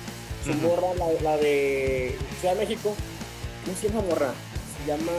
su 0.46 0.54
morra, 0.56 0.88
la, 0.98 1.12
la 1.22 1.38
de 1.38 2.16
Ciudad 2.40 2.56
de 2.56 2.60
México. 2.62 2.96
¿Cómo 3.66 3.78
se 3.78 3.88
llama 3.90 4.02
morra? 4.02 4.34
Se 4.80 4.88
llama. 4.92 5.12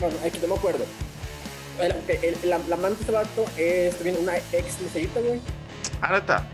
Bueno, 0.00 0.16
aquí 0.24 0.38
no 0.42 0.48
me 0.48 0.54
acuerdo. 0.54 0.84
El, 1.80 1.94
el- 2.22 2.50
la, 2.50 2.58
la 2.68 2.74
amante 2.76 2.96
de 2.96 3.00
este 3.02 3.12
vato 3.12 3.44
es 3.56 3.94
también 3.96 4.16
una 4.20 4.36
ex 4.36 4.80
meserita, 4.82 5.20
güey. 5.20 5.40
ah, 6.02 6.12
neta. 6.12 6.46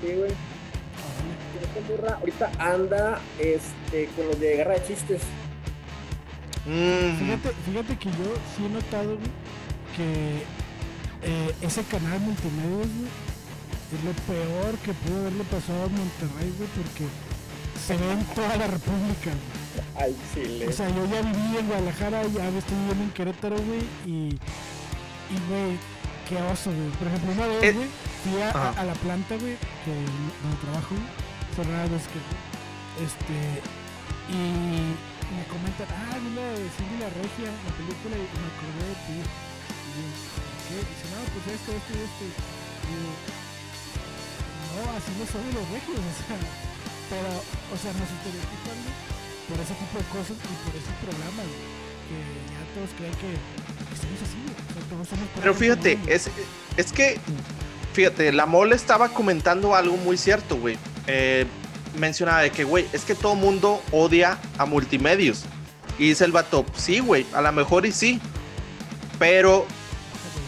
Sí, 0.00 0.12
güey. 0.14 0.30
Morra 1.80 2.14
ahorita 2.20 2.50
anda 2.58 3.20
este, 3.38 4.06
con 4.16 4.26
los 4.28 4.38
de 4.40 4.56
guerra 4.56 4.74
de 4.74 4.84
chistes. 4.86 5.22
Mm, 6.66 7.18
Fíjate, 7.18 7.50
fíjate 7.66 7.96
que 7.96 8.08
yo 8.10 8.34
sí 8.56 8.64
he 8.64 8.68
notado, 8.68 9.16
güey, 9.16 9.30
que 9.96 10.42
eh, 11.28 11.54
ese 11.60 11.82
canal 11.84 12.20
multimedios, 12.20 12.86
güey, 12.86 13.10
es 13.92 14.04
lo 14.04 14.12
peor 14.32 14.78
que 14.78 14.92
pudo 14.94 15.20
haberle 15.20 15.44
pasado 15.44 15.84
a 15.84 15.88
Monterrey, 15.88 16.54
güey, 16.56 16.68
porque 16.76 17.04
se 17.84 17.96
ve 17.96 18.12
en 18.12 18.24
toda 18.34 18.56
la 18.56 18.66
República, 18.68 19.30
güey. 19.30 19.52
Ay, 19.96 20.16
chile. 20.34 20.68
O 20.68 20.72
sea, 20.72 20.88
yo 20.88 21.04
ya 21.06 21.22
viví 21.22 21.56
en 21.58 21.66
Guadalajara, 21.66 22.22
ya 22.22 22.48
estoy 22.48 22.76
viviendo 22.78 23.04
en 23.04 23.10
Querétaro, 23.10 23.56
güey, 23.56 23.80
y, 24.06 24.28
y, 25.32 25.36
güey, 25.48 25.76
qué 26.28 26.36
oso, 26.52 26.70
güey. 26.70 26.90
Por 26.98 27.08
ejemplo, 27.08 27.32
una 27.32 27.46
Eh, 27.46 27.58
vez, 27.60 27.74
güey, 27.74 27.88
fui 28.22 28.40
a, 28.40 28.84
la 28.84 28.92
planta, 28.94 29.34
güey, 29.36 29.56
que 29.84 29.90
donde 29.90 30.56
trabajo, 30.62 30.94
güey, 30.94 31.31
son 31.54 31.68
raras 31.68 31.90
veces 31.90 32.08
que, 32.08 32.20
Este, 33.04 33.36
y 34.32 34.96
me 35.32 35.44
comentan, 35.48 35.88
ah, 35.88 36.16
de 36.16 36.68
Cindy 36.76 36.96
la 37.00 37.08
Regia, 37.12 37.48
la 37.48 37.72
película, 37.76 38.14
y 38.16 38.24
me 38.24 38.48
acordé 38.52 38.84
de 38.88 38.96
ti. 39.04 39.16
Y 39.16 39.96
yo, 39.96 40.04
¿qué? 40.68 40.76
Dice, 40.80 41.06
no, 41.12 41.20
pues 41.32 41.44
esto, 41.56 41.68
esto 41.72 41.92
esto. 41.92 42.24
Y 42.24 42.92
yo, 42.92 43.12
no, 44.72 44.96
así 44.96 45.10
no 45.16 45.24
son 45.28 45.44
los 45.52 45.66
regios, 45.72 46.00
o 46.12 46.14
sea, 46.20 46.36
pero, 47.12 47.32
o 47.36 47.76
sea, 47.76 47.92
nos 47.92 48.08
estereotipan 48.08 48.78
por 49.48 49.56
ese 49.60 49.74
tipo 49.76 49.94
de 50.00 50.06
cosas 50.08 50.36
y 50.36 50.56
por 50.64 50.72
ese 50.72 50.92
programa, 51.04 51.42
que 52.08 52.16
ya 52.48 52.62
todos 52.72 52.90
creen 52.96 53.16
que, 53.20 53.36
que 53.36 53.96
somos 54.00 54.20
así, 54.24 54.38
güey. 54.40 54.56
o 54.56 54.72
sea, 54.72 54.82
todos 54.88 55.08
somos 55.08 55.26
Pero 55.36 55.52
fíjate, 55.52 55.98
es, 56.08 56.30
es 56.76 56.92
que, 56.92 57.20
fíjate, 57.92 58.32
la 58.32 58.46
mole 58.46 58.76
estaba 58.76 59.10
comentando 59.10 59.74
algo 59.74 59.96
muy 59.96 60.16
cierto, 60.16 60.56
güey. 60.56 60.78
Eh, 61.06 61.46
mencionaba 61.98 62.40
de 62.40 62.50
que, 62.50 62.64
güey, 62.64 62.86
es 62.92 63.04
que 63.04 63.14
todo 63.14 63.34
mundo 63.34 63.82
odia 63.92 64.38
a 64.58 64.64
multimedios. 64.66 65.44
Y 65.98 66.08
dice 66.08 66.24
el 66.24 66.32
vato, 66.32 66.64
sí, 66.76 67.00
güey, 67.00 67.26
a 67.34 67.40
lo 67.42 67.52
mejor 67.52 67.84
y 67.86 67.92
sí. 67.92 68.20
Pero 69.18 69.66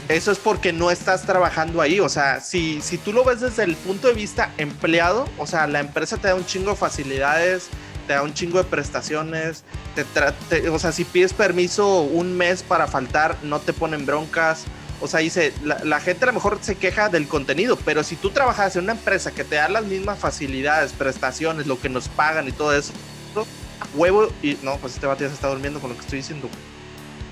eso 0.09 0.33
es 0.33 0.39
porque 0.39 0.73
no 0.73 0.91
estás 0.91 1.23
trabajando 1.23 1.81
ahí. 1.81 2.01
O 2.01 2.09
sea, 2.09 2.41
si, 2.41 2.81
si 2.81 2.99
tú 2.99 3.13
lo 3.13 3.25
ves 3.25 3.41
desde 3.41 3.65
el 3.65 3.77
punto 3.77 4.09
de 4.09 4.15
vista 4.15 4.51
empleado, 4.59 5.29
o 5.39 5.47
sea, 5.47 5.67
la 5.67 5.81
empresa 5.81 6.17
te 6.17 6.29
da 6.29 6.35
un 6.35 6.47
chingo 6.47 6.71
de 6.71 6.77
facilidades, 6.77 7.69
te 8.07 8.15
da 8.15 8.23
un 8.23 8.35
chingo 8.35 8.59
de 8.59 8.65
prestaciones. 8.65 9.65
Te 9.95 10.05
te- 10.05 10.69
o 10.71 10.79
sea, 10.79 10.93
si 10.93 11.05
pides 11.05 11.33
permiso 11.33 12.01
un 12.03 12.37
mes 12.37 12.63
para 12.63 12.87
faltar, 12.87 13.37
no 13.43 13.61
te 13.61 13.73
ponen 13.73 14.07
broncas. 14.07 14.65
O 15.05 15.07
sea, 15.07 15.21
dice, 15.21 15.53
la, 15.63 16.01
gente 16.01 16.25
a 16.25 16.29
lo 16.29 16.33
mejor 16.33 16.61
se 16.63 16.77
queja 16.77 17.11
del 17.11 17.29
contenido, 17.29 17.77
pero 17.77 18.03
si 18.03 18.17
tú 18.17 18.31
trabajas 18.31 18.75
en 18.75 18.85
una 18.85 18.93
empresa 18.93 19.33
que 19.33 19.45
te 19.45 19.57
da 19.57 19.69
las 19.69 19.85
mismas 19.85 20.19
facilidades, 20.19 20.95
prestaciones, 20.95 21.67
lo 21.67 21.79
que 21.79 21.91
nos 21.91 22.09
pagan 22.09 22.49
y 22.49 22.53
todo 22.53 22.75
eso, 22.75 22.95
a 23.37 23.99
huevo, 23.99 24.31
y 24.43 24.57
no, 24.63 24.79
pues 24.79 24.95
este 24.95 25.07
se 25.19 25.27
está 25.27 25.49
durmiendo 25.49 25.79
con 25.79 25.91
lo 25.91 25.97
que 25.97 26.01
estoy 26.01 26.21
diciendo, 26.21 26.49
güey. 26.49 26.59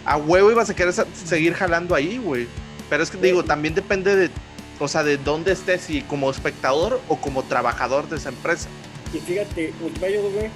A 0.04 0.18
huevo 0.18 0.50
ibas 0.50 0.68
a 0.68 0.74
querer 0.74 0.92
seguir 1.24 1.54
jalando 1.54 1.94
ahí, 1.94 2.18
güey. 2.18 2.46
Pero 2.90 3.02
es 3.02 3.10
que 3.10 3.16
digo, 3.16 3.42
también 3.42 3.74
depende 3.74 4.16
de, 4.16 4.30
o 4.78 4.86
sea, 4.86 5.02
de 5.02 5.16
dónde 5.16 5.52
estés, 5.52 5.80
si 5.80 6.02
como 6.02 6.30
espectador 6.30 7.00
o 7.08 7.16
como 7.22 7.42
trabajador 7.42 8.06
de 8.06 8.16
esa 8.16 8.28
empresa. 8.28 8.68
Y 9.14 9.18
fíjate, 9.18 9.72
Multimedios, 9.80 10.30
güey, 10.30 10.50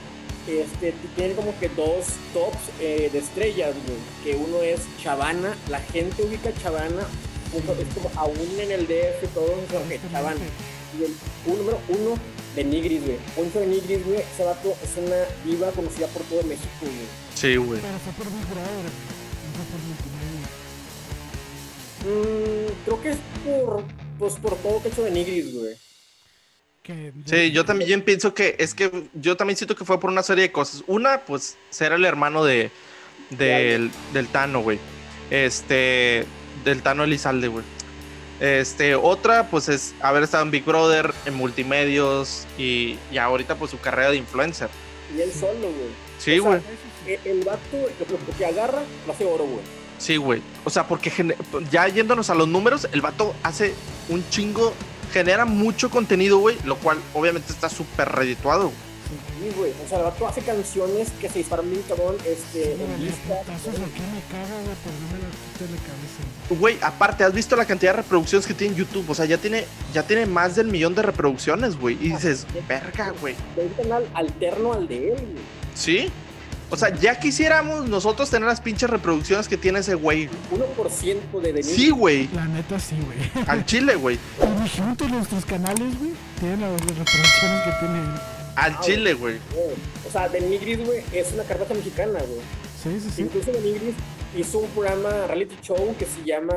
este, 0.48 0.93
t- 0.93 1.09
tiene 1.16 1.35
como 1.35 1.59
que 1.59 1.68
dos 1.70 2.06
tops 2.32 2.59
eh, 2.81 3.10
de 3.12 3.18
estrellas, 3.18 3.74
güey. 3.86 3.98
Que 4.24 4.36
uno 4.40 4.62
es 4.62 4.81
Chavana, 5.02 5.56
la 5.68 5.81
gente 5.81 6.23
ubica 6.23 6.51
Chavana, 6.62 7.06
uno- 7.52 7.73
es 7.81 7.94
como 7.94 8.10
aún 8.16 8.36
en 8.60 8.70
el 8.70 8.86
DF, 8.86 9.28
todo 9.35 9.47
es 9.62 9.73
como 9.73 9.89
que 9.89 10.01
Chavana. 10.12 10.40
Y 10.98 11.05
el 11.05 11.12
un, 11.47 11.59
número 11.59 11.78
uno 11.89 12.16
de 12.55 12.64
Nigris, 12.64 13.02
güey. 13.05 13.18
Poncho 13.35 13.60
de 13.60 13.66
Nigris, 13.66 14.05
güey, 14.06 14.20
ese 14.20 14.44
vato 14.44 14.74
es 14.82 14.90
una 14.97 15.16
diva 15.44 15.70
conocida 15.73 16.06
por 16.09 16.23
todo 16.23 16.43
México, 16.44 16.68
güey. 16.81 16.93
Sí, 17.35 17.56
güey. 17.56 17.81
Pero 17.81 17.98
fue 17.98 18.12
por 18.14 18.27
Big 18.32 18.47
Brother, 18.47 18.86
no 18.86 19.52
fue 19.56 19.64
por 19.73 19.81
multimedia. 19.86 20.47
Mm, 22.06 22.85
creo 22.85 23.02
que 23.02 23.10
es 23.10 23.18
por, 23.44 23.85
pues, 24.18 24.35
por 24.35 24.56
todo 24.56 24.81
que 24.82 24.89
ha 24.89 24.93
hecho 24.93 25.02
de 25.02 25.10
Nigris, 25.10 25.52
güey. 25.55 25.74
Que 26.86 27.12
Sí, 27.24 27.50
yo 27.50 27.64
también 27.64 28.02
pienso 28.02 28.32
que 28.32 28.54
es 28.60 28.72
que 28.72 29.08
yo 29.14 29.36
también 29.36 29.56
siento 29.56 29.74
que 29.74 29.84
fue 29.84 29.98
por 29.98 30.10
una 30.10 30.22
serie 30.22 30.42
de 30.42 30.52
cosas. 30.52 30.84
Una, 30.86 31.22
pues, 31.24 31.56
ser 31.70 31.92
el 31.92 32.04
hermano 32.04 32.44
de 32.44 32.70
del, 33.30 33.90
del 34.12 34.28
Tano, 34.28 34.60
güey. 34.60 34.78
Este, 35.30 36.24
del 36.64 36.82
Tano 36.82 37.02
Elizalde, 37.02 37.48
güey. 37.48 37.64
Este, 38.38 38.94
otra, 38.94 39.50
pues, 39.50 39.68
es 39.68 39.94
haber 40.00 40.22
estado 40.22 40.44
en 40.44 40.52
Big 40.52 40.64
Brother, 40.64 41.12
en 41.24 41.34
multimedios 41.34 42.46
y, 42.56 42.98
y 43.10 43.18
ahorita, 43.18 43.56
pues, 43.56 43.72
su 43.72 43.80
carrera 43.80 44.10
de 44.10 44.18
influencer. 44.18 44.68
Y 45.16 45.22
él 45.22 45.32
solo, 45.32 45.54
güey. 45.54 46.06
Sí, 46.18 46.38
O 46.38 46.42
sea, 46.42 46.50
güey. 46.50 46.60
El, 47.06 47.38
el 47.38 47.44
vato, 47.44 47.60
lo, 47.72 48.36
que 48.36 48.46
agarra, 48.46 48.82
lo 49.06 49.12
hace 49.12 49.24
oro, 49.24 49.44
güey. 49.44 49.64
Sí, 49.98 50.16
güey. 50.16 50.42
O 50.64 50.70
sea, 50.70 50.86
porque 50.86 51.10
ya 51.70 51.88
yéndonos 51.88 52.28
a 52.30 52.34
los 52.34 52.46
números, 52.46 52.86
el 52.92 53.00
vato 53.00 53.34
hace 53.42 53.74
un 54.08 54.28
chingo, 54.28 54.74
genera 55.12 55.44
mucho 55.44 55.90
contenido, 55.90 56.38
güey, 56.38 56.56
lo 56.64 56.76
cual 56.76 56.98
obviamente 57.14 57.52
está 57.52 57.68
súper 57.68 58.08
redituado. 58.10 58.70
Sí, 59.38 59.52
güey. 59.56 59.72
O 59.84 59.88
sea, 59.88 59.98
el 59.98 60.04
vato 60.04 60.26
hace 60.26 60.40
canciones 60.40 61.10
que 61.20 61.28
se 61.28 61.38
disparan 61.38 61.70
bien 61.70 61.82
cabrón, 61.88 62.16
este, 62.26 62.72
en 62.72 62.82
Órale, 62.82 63.04
lista. 63.04 63.38
putazos, 63.40 63.68
¿a 63.68 63.72
qué 63.72 64.00
me 64.00 64.20
caga, 64.30 64.60
güey? 64.64 64.76
Pero 64.82 64.96
no 65.00 65.12
me 65.12 65.18
la 65.22 65.28
quite 65.30 65.64
de 65.64 65.70
la 65.70 65.82
cabeza. 65.82 66.60
Güey, 66.60 66.78
aparte, 66.82 67.22
¿has 67.24 67.32
visto 67.32 67.54
la 67.54 67.64
cantidad 67.64 67.92
de 67.92 67.98
reproducciones 67.98 68.46
que 68.46 68.54
tiene 68.54 68.72
en 68.74 68.80
YouTube? 68.80 69.08
O 69.08 69.14
sea, 69.14 69.24
ya 69.26 69.38
tiene, 69.38 69.66
ya 69.94 70.02
tiene 70.02 70.26
más 70.26 70.56
del 70.56 70.68
millón 70.68 70.94
de 70.96 71.02
reproducciones, 71.02 71.78
güey. 71.78 71.94
Y 72.00 72.10
dices, 72.10 72.46
verga, 72.68 73.12
güey. 73.20 73.36
De 73.54 73.62
un 73.66 73.72
canal 73.74 74.08
alterno 74.14 74.72
al 74.72 74.88
de 74.88 75.08
él, 75.10 75.14
güey. 75.14 75.44
¿Sí? 75.74 76.10
O 76.68 76.76
sea, 76.76 76.94
ya 76.97 77.18
quisiéramos 77.20 77.88
nosotros 77.88 78.28
tener 78.28 78.48
las 78.48 78.60
pinches 78.60 78.90
reproducciones 78.90 79.47
que 79.47 79.56
tiene 79.56 79.78
ese 79.80 79.94
güey. 79.94 80.28
1% 80.51 81.40
de 81.40 81.52
Denis. 81.52 81.66
Sí, 81.66 81.90
güey. 81.90 82.28
La 82.34 82.47
neta 82.47 82.78
sí, 82.80 82.97
güey. 83.05 83.47
Al 83.47 83.64
chile, 83.64 83.94
güey. 83.94 84.18
Juntos 84.76 85.09
nuestros 85.10 85.44
canales, 85.44 85.98
güey, 85.98 86.10
tienen 86.40 86.60
las 86.62 86.72
reproducciones 86.80 87.62
que 87.64 87.70
tiene. 87.80 88.01
Al 88.56 88.72
Ah, 88.72 88.80
chile, 88.80 89.14
güey. 89.14 89.36
O 90.09 90.10
sea, 90.10 90.28
Denigris, 90.28 90.84
güey, 90.84 91.02
es 91.12 91.32
una 91.32 91.44
carpeta 91.44 91.74
mexicana, 91.74 92.18
güey. 92.20 92.40
Sí, 92.82 93.01
sí, 93.01 93.10
sí. 93.14 93.22
Incluso 93.22 93.52
Denigris 93.52 93.94
hizo 94.36 94.59
un 94.59 94.68
programa 94.70 95.10
reality 95.28 95.56
show 95.62 95.94
que 95.98 96.06
se 96.06 96.24
llama 96.24 96.55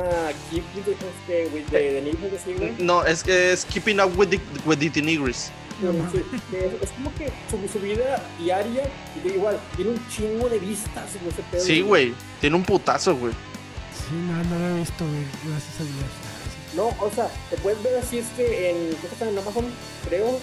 Keep 0.50 0.64
este, 0.86 1.48
güey, 1.50 1.64
de 1.70 1.92
Denigris, 1.94 2.40
así, 2.40 2.52
güey. 2.54 2.72
No, 2.78 3.04
es 3.04 3.22
que 3.22 3.52
es 3.52 3.64
Keeping 3.66 4.00
Up 4.00 4.18
with 4.18 4.28
the, 4.28 4.40
with 4.66 4.78
the 4.78 4.90
Tenigris. 4.90 5.50
No 5.82 5.90
es, 5.92 6.82
es 6.82 6.90
como 6.90 7.14
que 7.14 7.30
su, 7.50 7.72
su 7.72 7.78
vida 7.82 8.22
diaria, 8.38 8.84
igual, 9.24 9.58
tiene 9.76 9.92
un 9.92 10.08
chingo 10.08 10.48
de 10.48 10.58
vistas, 10.58 11.10
güey, 11.20 11.32
ese 11.32 11.42
pedo. 11.50 11.64
Sí, 11.64 11.80
güey. 11.80 12.14
Tiene 12.40 12.56
un 12.56 12.64
putazo, 12.64 13.16
güey. 13.16 13.32
Sí, 13.32 14.14
no, 14.14 14.44
no 14.44 14.58
lo 14.58 14.76
he 14.76 14.78
visto, 14.80 15.04
güey. 15.04 15.24
Gracias 15.46 15.80
a 15.80 15.84
Dios. 15.84 16.74
No, 16.74 16.88
o 17.04 17.10
sea, 17.10 17.28
te 17.48 17.56
puedes 17.56 17.82
ver 17.82 17.98
así 17.98 18.18
este 18.18 18.70
en, 18.70 18.96
está 19.10 19.28
en 19.28 19.36
Amazon, 19.38 19.64
creo, 20.06 20.38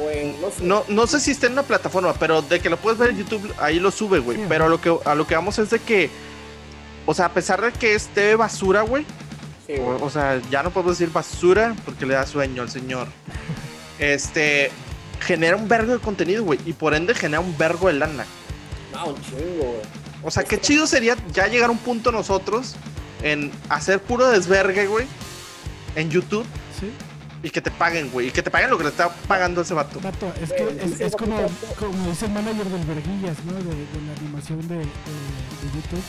o 0.00 0.10
en, 0.10 0.40
no 0.40 0.50
sé. 0.50 0.62
No, 0.64 0.84
no 0.88 1.06
sé 1.06 1.20
si 1.20 1.32
está 1.32 1.46
en 1.46 1.52
una 1.52 1.62
plataforma, 1.62 2.14
pero 2.14 2.40
de 2.40 2.60
que 2.60 2.70
lo 2.70 2.78
puedes 2.78 2.98
ver 2.98 3.10
en 3.10 3.18
YouTube, 3.18 3.52
ahí 3.58 3.78
lo 3.78 3.90
sube, 3.90 4.18
güey. 4.18 4.38
Sí, 4.38 4.44
pero 4.48 4.66
a 4.66 4.68
lo 4.68 4.80
que 4.80 4.96
a 5.04 5.14
lo 5.14 5.26
que 5.26 5.34
vamos 5.34 5.58
es 5.58 5.70
de 5.70 5.80
que. 5.80 6.10
O 7.04 7.14
sea, 7.14 7.26
a 7.26 7.32
pesar 7.32 7.60
de 7.60 7.72
que 7.72 7.94
es 7.94 8.06
TV 8.08 8.36
basura, 8.36 8.82
güey. 8.82 9.04
Sí, 9.66 9.74
güey. 9.76 10.00
O, 10.00 10.04
o 10.04 10.10
sea, 10.10 10.40
ya 10.50 10.62
no 10.62 10.70
podemos 10.70 10.98
decir 10.98 11.12
basura 11.12 11.74
porque 11.84 12.06
le 12.06 12.14
da 12.14 12.26
sueño 12.26 12.62
al 12.62 12.70
señor. 12.70 13.08
Este. 13.98 14.70
Genera 15.20 15.56
un 15.56 15.68
vergo 15.68 15.92
de 15.92 15.98
contenido, 15.98 16.44
güey. 16.44 16.60
Y 16.64 16.72
por 16.72 16.94
ende 16.94 17.14
genera 17.14 17.40
un 17.40 17.56
vergo 17.58 17.88
de 17.88 17.94
lana. 17.94 18.24
No, 18.92 19.06
un 19.08 19.22
chingo, 19.22 19.64
güey. 19.64 19.80
O 20.22 20.30
sea, 20.30 20.44
qué 20.44 20.60
chido 20.60 20.86
sería 20.86 21.16
ya 21.32 21.46
llegar 21.48 21.70
a 21.70 21.72
un 21.72 21.78
punto 21.78 22.12
nosotros 22.12 22.76
en 23.22 23.50
hacer 23.68 24.00
puro 24.00 24.28
desvergue, 24.30 24.86
güey. 24.86 25.06
En 25.96 26.10
YouTube. 26.10 26.46
Sí. 26.78 26.90
Y 27.42 27.50
que 27.50 27.60
te 27.60 27.70
paguen, 27.70 28.10
güey. 28.10 28.28
Y 28.28 28.30
que 28.30 28.42
te 28.42 28.50
paguen 28.50 28.70
lo 28.70 28.78
que 28.78 28.84
le 28.84 28.90
está 28.90 29.10
pagando 29.28 29.60
ese 29.62 29.74
vato. 29.74 30.00
Vato, 30.00 30.32
es 30.42 30.52
que 30.52 31.04
es, 31.04 31.16
como, 31.16 31.36
como 31.78 32.08
dice 32.10 32.26
el 32.26 32.32
manager 32.32 32.66
del 32.66 32.84
Verguillas, 32.84 33.36
¿no? 33.44 33.52
De, 33.54 33.62
de 33.62 34.06
la 34.06 34.20
animación 34.20 34.60
de, 34.68 34.76
de, 34.76 34.82
de 34.82 35.66
YouTube. 35.74 36.02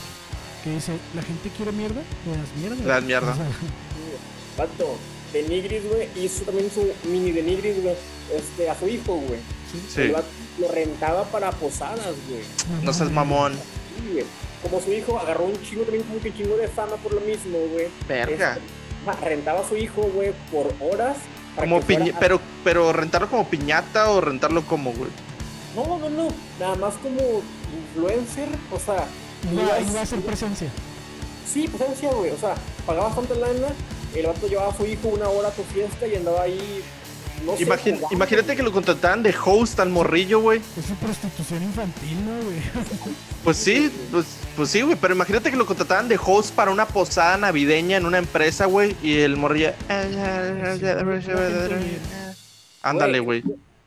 Que 0.64 0.70
dice, 0.70 0.92
la 1.14 1.22
gente 1.22 1.50
quiere 1.56 1.72
mierda, 1.72 2.02
le 2.26 2.36
das 2.36 2.48
mierda. 2.56 2.76
Le 2.76 2.84
das 2.84 3.02
mierda. 3.02 3.32
O 3.32 3.36
sea, 3.36 3.46
Vato, 4.58 4.98
Denigris, 5.32 5.82
güey, 5.88 6.08
hizo 6.16 6.44
también 6.44 6.70
su 6.70 6.88
mini 7.08 7.32
Denigris, 7.32 7.82
güey, 7.82 7.94
este, 8.34 8.68
a 8.70 8.78
su 8.78 8.88
hijo, 8.88 9.14
güey. 9.16 9.40
Sí. 9.94 10.12
Lo 10.58 10.68
rentaba 10.68 11.24
para 11.24 11.50
posadas, 11.52 12.14
güey. 12.28 12.42
No 12.82 12.92
seas 12.92 13.10
mamón. 13.10 13.52
Sí, 13.54 14.12
güey. 14.12 14.24
Como 14.62 14.80
su 14.80 14.92
hijo 14.92 15.18
agarró 15.18 15.44
un 15.44 15.62
chingo 15.62 15.82
también 15.84 16.02
como 16.04 16.20
que 16.20 16.34
chingo 16.34 16.56
de 16.56 16.68
fama 16.68 16.96
por 16.96 17.14
lo 17.14 17.20
mismo, 17.20 17.56
güey. 17.72 17.86
Verga. 18.08 18.58
Este, 18.58 19.24
rentaba 19.24 19.60
a 19.60 19.68
su 19.68 19.76
hijo, 19.76 20.02
güey, 20.14 20.32
por 20.52 20.72
horas. 20.80 21.16
Como 21.56 21.80
piña, 21.80 22.12
a- 22.14 22.18
pero, 22.20 22.40
pero 22.64 22.92
rentarlo 22.92 23.28
como 23.30 23.48
piñata 23.48 24.10
o 24.10 24.20
rentarlo 24.20 24.62
como, 24.66 24.92
güey. 24.92 25.10
No, 25.74 25.98
no, 25.98 26.10
no. 26.10 26.28
Nada 26.58 26.74
más 26.76 26.94
como 26.96 27.42
influencer, 27.78 28.48
o 28.72 28.78
sea. 28.78 29.06
Iba, 29.52 29.80
iba 29.80 30.00
a 30.00 30.02
hacer 30.02 30.20
presencia. 30.20 30.68
Sí, 31.50 31.68
decía, 31.88 32.10
güey. 32.12 32.30
O 32.32 32.38
sea, 32.38 32.54
pagaba 32.86 33.06
bastante 33.06 33.34
lana. 33.36 33.68
El 34.14 34.26
vato 34.26 34.48
llevaba 34.48 34.72
a 34.72 34.76
su 34.76 34.86
hijo 34.86 35.08
una 35.08 35.28
hora 35.28 35.48
a 35.48 35.52
su 35.54 35.62
fiesta 35.64 36.06
y 36.06 36.16
andaba 36.16 36.42
ahí. 36.42 36.82
No 37.44 37.56
sé, 37.56 37.64
Imagin- 37.64 37.98
imagínate 38.10 38.54
que 38.54 38.62
lo 38.62 38.70
contrataran 38.70 39.22
de 39.22 39.34
host 39.44 39.80
al 39.80 39.88
morrillo, 39.88 40.40
güey. 40.40 40.60
Es 40.76 40.84
su 40.84 40.94
prostitución 40.96 41.62
infantil, 41.62 42.18
¿no, 42.26 42.44
güey? 42.44 42.58
Pues 43.42 43.56
sí, 43.56 43.90
pues, 44.12 44.26
pues 44.56 44.68
sí, 44.68 44.82
güey. 44.82 44.96
Pero 45.00 45.14
imagínate 45.14 45.50
que 45.50 45.56
lo 45.56 45.64
contrataran 45.64 46.06
de 46.08 46.18
host 46.22 46.54
para 46.54 46.70
una 46.70 46.86
posada 46.86 47.38
navideña 47.38 47.96
en 47.96 48.04
una 48.04 48.18
empresa, 48.18 48.66
güey. 48.66 48.94
Y 49.02 49.20
el 49.20 49.36
morrillo. 49.38 49.72
Ándale, 52.82 53.20
güey. 53.20 53.42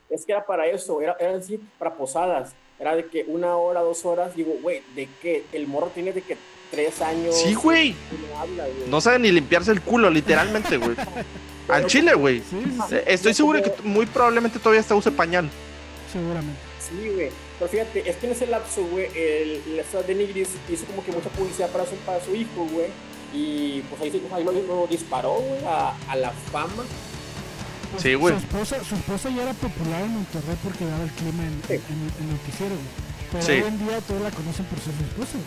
Es 0.10 0.26
que 0.26 0.32
era 0.32 0.45
para 0.45 0.68
eso, 0.68 1.02
era, 1.02 1.16
era 1.20 1.38
así, 1.38 1.60
para 1.80 1.94
posadas. 1.95 2.54
Era 2.80 2.95
de 2.95 3.06
que 3.08 3.24
una 3.28 3.56
hora, 3.58 3.82
dos 3.82 4.04
horas. 4.06 4.36
Digo, 4.36 4.54
güey, 4.62 4.82
¿de 4.95 5.08
qué? 5.22 5.44
El 5.54 5.68
morro 5.68 5.91
tiene 5.94 6.12
de 6.12 6.22
que 6.22 6.38
tres 6.74 7.02
años. 7.02 7.36
Sí, 7.38 7.54
güey. 7.54 7.95
No 8.32 8.40
habla, 8.40 8.64
güey. 8.66 8.90
No 8.90 9.00
sabe 9.00 9.20
ni 9.20 9.32
limpiarse 9.32 9.72
el 9.72 9.82
culo, 9.82 10.10
literalmente, 10.10 10.78
güey. 10.78 10.95
Al 11.70 11.86
chile, 11.88 12.14
güey. 12.16 12.40
Sí, 12.40 12.62
sí, 12.64 12.78
sí, 12.90 12.95
Estoy 13.06 13.34
seguro 13.34 13.62
que 13.62 13.72
muy 13.84 14.06
probablemente 14.08 14.58
todavía 14.60 14.82
hasta 14.82 14.95
use 14.95 15.12
pañal. 15.12 15.50
seguramente. 16.12 16.60
Sí, 16.80 17.10
güey. 17.14 17.30
Pero 17.60 17.72
fíjate, 17.72 18.10
es 18.10 18.16
que 18.18 18.26
en 18.26 18.32
ese 18.34 18.48
lapso, 18.48 18.84
güey, 18.86 19.06
el, 19.16 19.62
el 19.68 19.80
estado 19.80 20.04
de 20.04 20.16
Nigris 20.16 20.50
hizo 20.70 20.86
como 20.86 21.04
que 21.06 21.12
mucha 21.12 21.30
publicidad 21.30 21.70
para 21.70 21.86
su, 21.86 21.95
para 21.98 22.24
su 22.24 22.36
hijo, 22.36 22.68
güey. 22.72 22.88
Y 23.34 23.82
pues 23.90 24.02
ahí, 24.02 24.12
se- 24.12 24.36
ahí 24.36 24.44
lo 24.44 24.88
disparó, 24.88 25.36
güey, 25.36 25.64
a, 25.66 25.94
a 26.10 26.16
la 26.16 26.32
fama. 26.52 26.84
Sí, 27.98 28.16
güey. 28.16 28.34
Su 28.34 28.40
esposa, 28.41 28.84
su 28.84 28.95
esposa 28.95 29.30
ya 29.30 29.44
era 29.44 29.54
popular 29.54 30.02
en 30.02 30.10
Monterrey 30.10 30.58
porque 30.64 30.84
daba 30.86 31.04
el 31.04 31.12
clima 31.12 31.44
en, 31.44 31.62
Sí. 31.68 31.74
en, 31.74 31.80
en 31.80 32.30
el 32.30 32.36
noticiero, 32.36 32.74
güey. 32.76 32.88
Pero 33.32 33.44
Sí. 33.45 33.52
hoy 33.54 33.64
en 33.68 33.80
día 33.80 34.02
todos 34.02 34.22
la 34.22 34.32
conocen 34.32 34.66
por 34.66 34.80
ser 34.80 34.94
su 34.98 35.04
esposa. 35.04 35.38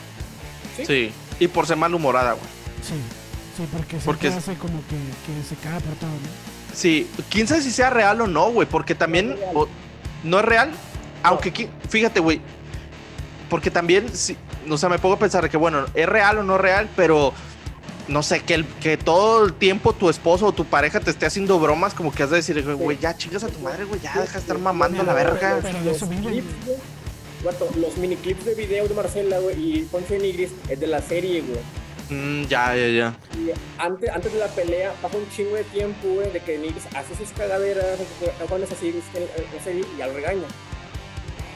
Sí. 0.84 1.12
Y 1.38 1.48
por 1.48 1.66
ser 1.66 1.76
malhumorada, 1.76 2.32
güey. 2.32 2.44
Sí, 2.82 2.94
sí, 3.56 3.68
porque 3.72 3.96
Porque 4.04 4.28
es- 4.28 4.34
hace 4.34 4.54
como 4.54 4.80
que, 4.88 4.96
que 4.96 5.48
se 5.48 5.54
caga 5.56 5.80
por 5.80 5.94
todo, 5.94 6.10
¿no? 6.10 6.74
Sí, 6.74 7.08
quién 7.30 7.46
sabe 7.48 7.62
si 7.62 7.70
sea 7.70 7.90
real 7.90 8.20
o 8.20 8.26
no, 8.26 8.50
güey, 8.50 8.68
porque 8.68 8.94
también 8.94 9.28
No 9.30 9.34
es 9.34 9.40
real. 9.40 9.56
o- 9.56 9.68
no 10.24 10.38
es 10.40 10.44
real, 10.44 10.70
aunque 11.22 11.70
fíjate, 11.88 12.20
güey, 12.20 12.40
porque 13.48 13.70
también, 13.70 14.08
sí, 14.14 14.36
o 14.68 14.76
sea, 14.76 14.88
me 14.88 14.98
pongo 14.98 15.14
a 15.14 15.18
pensar 15.18 15.48
que 15.48 15.56
bueno, 15.56 15.86
es 15.94 16.06
real 16.08 16.38
o 16.38 16.42
no 16.42 16.58
real, 16.58 16.88
pero 16.96 17.32
no 18.08 18.22
sé, 18.22 18.40
que, 18.40 18.54
el, 18.54 18.66
que 18.66 18.96
todo 18.96 19.44
el 19.46 19.52
tiempo 19.54 19.92
tu 19.92 20.08
esposo 20.10 20.46
o 20.46 20.52
tu 20.52 20.64
pareja 20.64 21.00
te 21.00 21.10
esté 21.10 21.26
haciendo 21.26 21.58
bromas, 21.58 21.94
como 21.94 22.12
que 22.12 22.22
has 22.24 22.30
de 22.30 22.36
decir, 22.36 22.62
güey, 22.62 22.76
güey, 22.76 22.98
ya 22.98 23.16
chingas 23.16 23.42
a 23.44 23.48
tu 23.48 23.58
madre, 23.60 23.84
güey, 23.84 24.00
ya 24.00 24.12
deja 24.20 24.34
de 24.34 24.38
estar 24.38 24.58
mamando 24.58 25.02
la 25.02 25.12
verga. 25.14 25.58
Pero 25.62 25.80
de 25.82 25.90
eso 25.92 26.06
viven, 26.06 26.44
Vato, 27.44 27.68
los 27.76 27.96
miniclips 27.98 28.44
de 28.44 28.54
video 28.54 28.88
de 28.88 28.94
Marcela, 28.94 29.38
güey, 29.38 29.56
y 29.78 29.82
Poncho 29.84 30.14
de 30.14 30.20
Nigris 30.20 30.50
es 30.68 30.80
de 30.80 30.86
la 30.86 31.00
serie, 31.02 31.42
güey. 31.42 31.60
Mm, 32.08 32.46
ya, 32.46 32.74
ya, 32.76 32.88
ya. 32.88 33.16
Y 33.36 33.50
antes, 33.78 34.10
antes 34.10 34.32
de 34.32 34.38
la 34.38 34.46
pelea 34.48 34.92
pasa 35.02 35.16
un 35.18 35.28
chingo 35.30 35.54
de 35.56 35.64
tiempo, 35.64 36.06
güey, 36.14 36.30
de 36.32 36.40
que 36.40 36.58
Nigris 36.58 36.86
hace 36.94 37.14
sus 37.16 37.30
cagaderas, 37.36 37.98
cuando 38.48 38.66
es 38.66 38.72
así, 38.72 38.88
es 38.88 39.04
que 39.12 39.20
la 39.56 39.62
serie 39.62 39.84
y 39.94 39.98
ya 39.98 40.06
lo 40.06 40.14
regaña. 40.14 40.46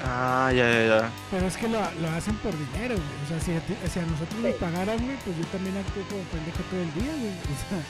Ah, 0.03 0.51
ya, 0.55 0.65
ya, 0.71 0.87
ya. 0.87 1.11
Pero 1.31 1.47
es 1.47 1.57
que 1.57 1.69
lo, 1.69 1.79
lo 2.01 2.09
hacen 2.17 2.35
por 2.37 2.53
dinero, 2.53 2.95
güey. 2.95 3.25
O 3.25 3.29
sea, 3.29 3.41
si 3.41 3.53
a, 3.53 3.61
ti- 3.61 3.77
si 3.93 3.99
a 3.99 4.03
nosotros 4.03 4.41
nos 4.41 4.53
Sí. 4.53 4.57
pagaran, 4.59 4.97
güey, 5.05 5.17
pues 5.25 5.37
yo 5.37 5.45
también 5.53 5.77
actúo 5.77 6.03
como 6.09 6.23
pendejo 6.25 6.59
todo 6.71 6.81
el 6.81 6.95
día, 6.95 7.13
güey. 7.21 7.33
O 7.33 7.69
sea, 7.69 7.83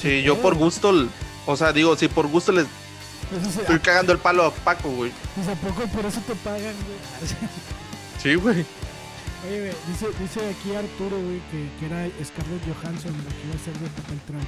Sí, 0.00 0.22
yo 0.22 0.36
por 0.38 0.54
gusto, 0.54 0.92
o 1.46 1.56
sea, 1.56 1.72
digo, 1.72 1.96
sí, 1.96 2.06
por 2.08 2.28
gusto 2.28 2.52
les 2.52 2.66
estoy 3.60 3.78
cagando 3.80 4.12
el 4.12 4.18
palo 4.18 4.44
a 4.44 4.50
Paco, 4.52 4.90
güey. 4.90 5.12
pues, 5.34 5.48
¿a 5.48 5.54
poco 5.54 5.86
por 5.88 6.04
eso 6.04 6.20
te 6.26 6.34
pagan, 6.36 6.60
güey? 6.62 7.28
Sí, 8.22 8.34
güey. 8.34 8.66
Oye, 9.46 9.60
güey, 9.60 9.72
dice, 9.86 10.06
dice 10.18 10.40
aquí 10.50 10.74
Arturo, 10.74 11.16
güey, 11.16 11.40
que, 11.52 11.68
que 11.78 11.86
era 11.86 12.08
Scarlett 12.24 12.62
Johansson 12.66 13.12
la 13.12 13.30
que 13.30 13.46
iba 13.46 13.54
a 13.54 13.64
ser 13.64 13.74
de 13.78 13.88
papel 13.90 14.20
trans. 14.26 14.44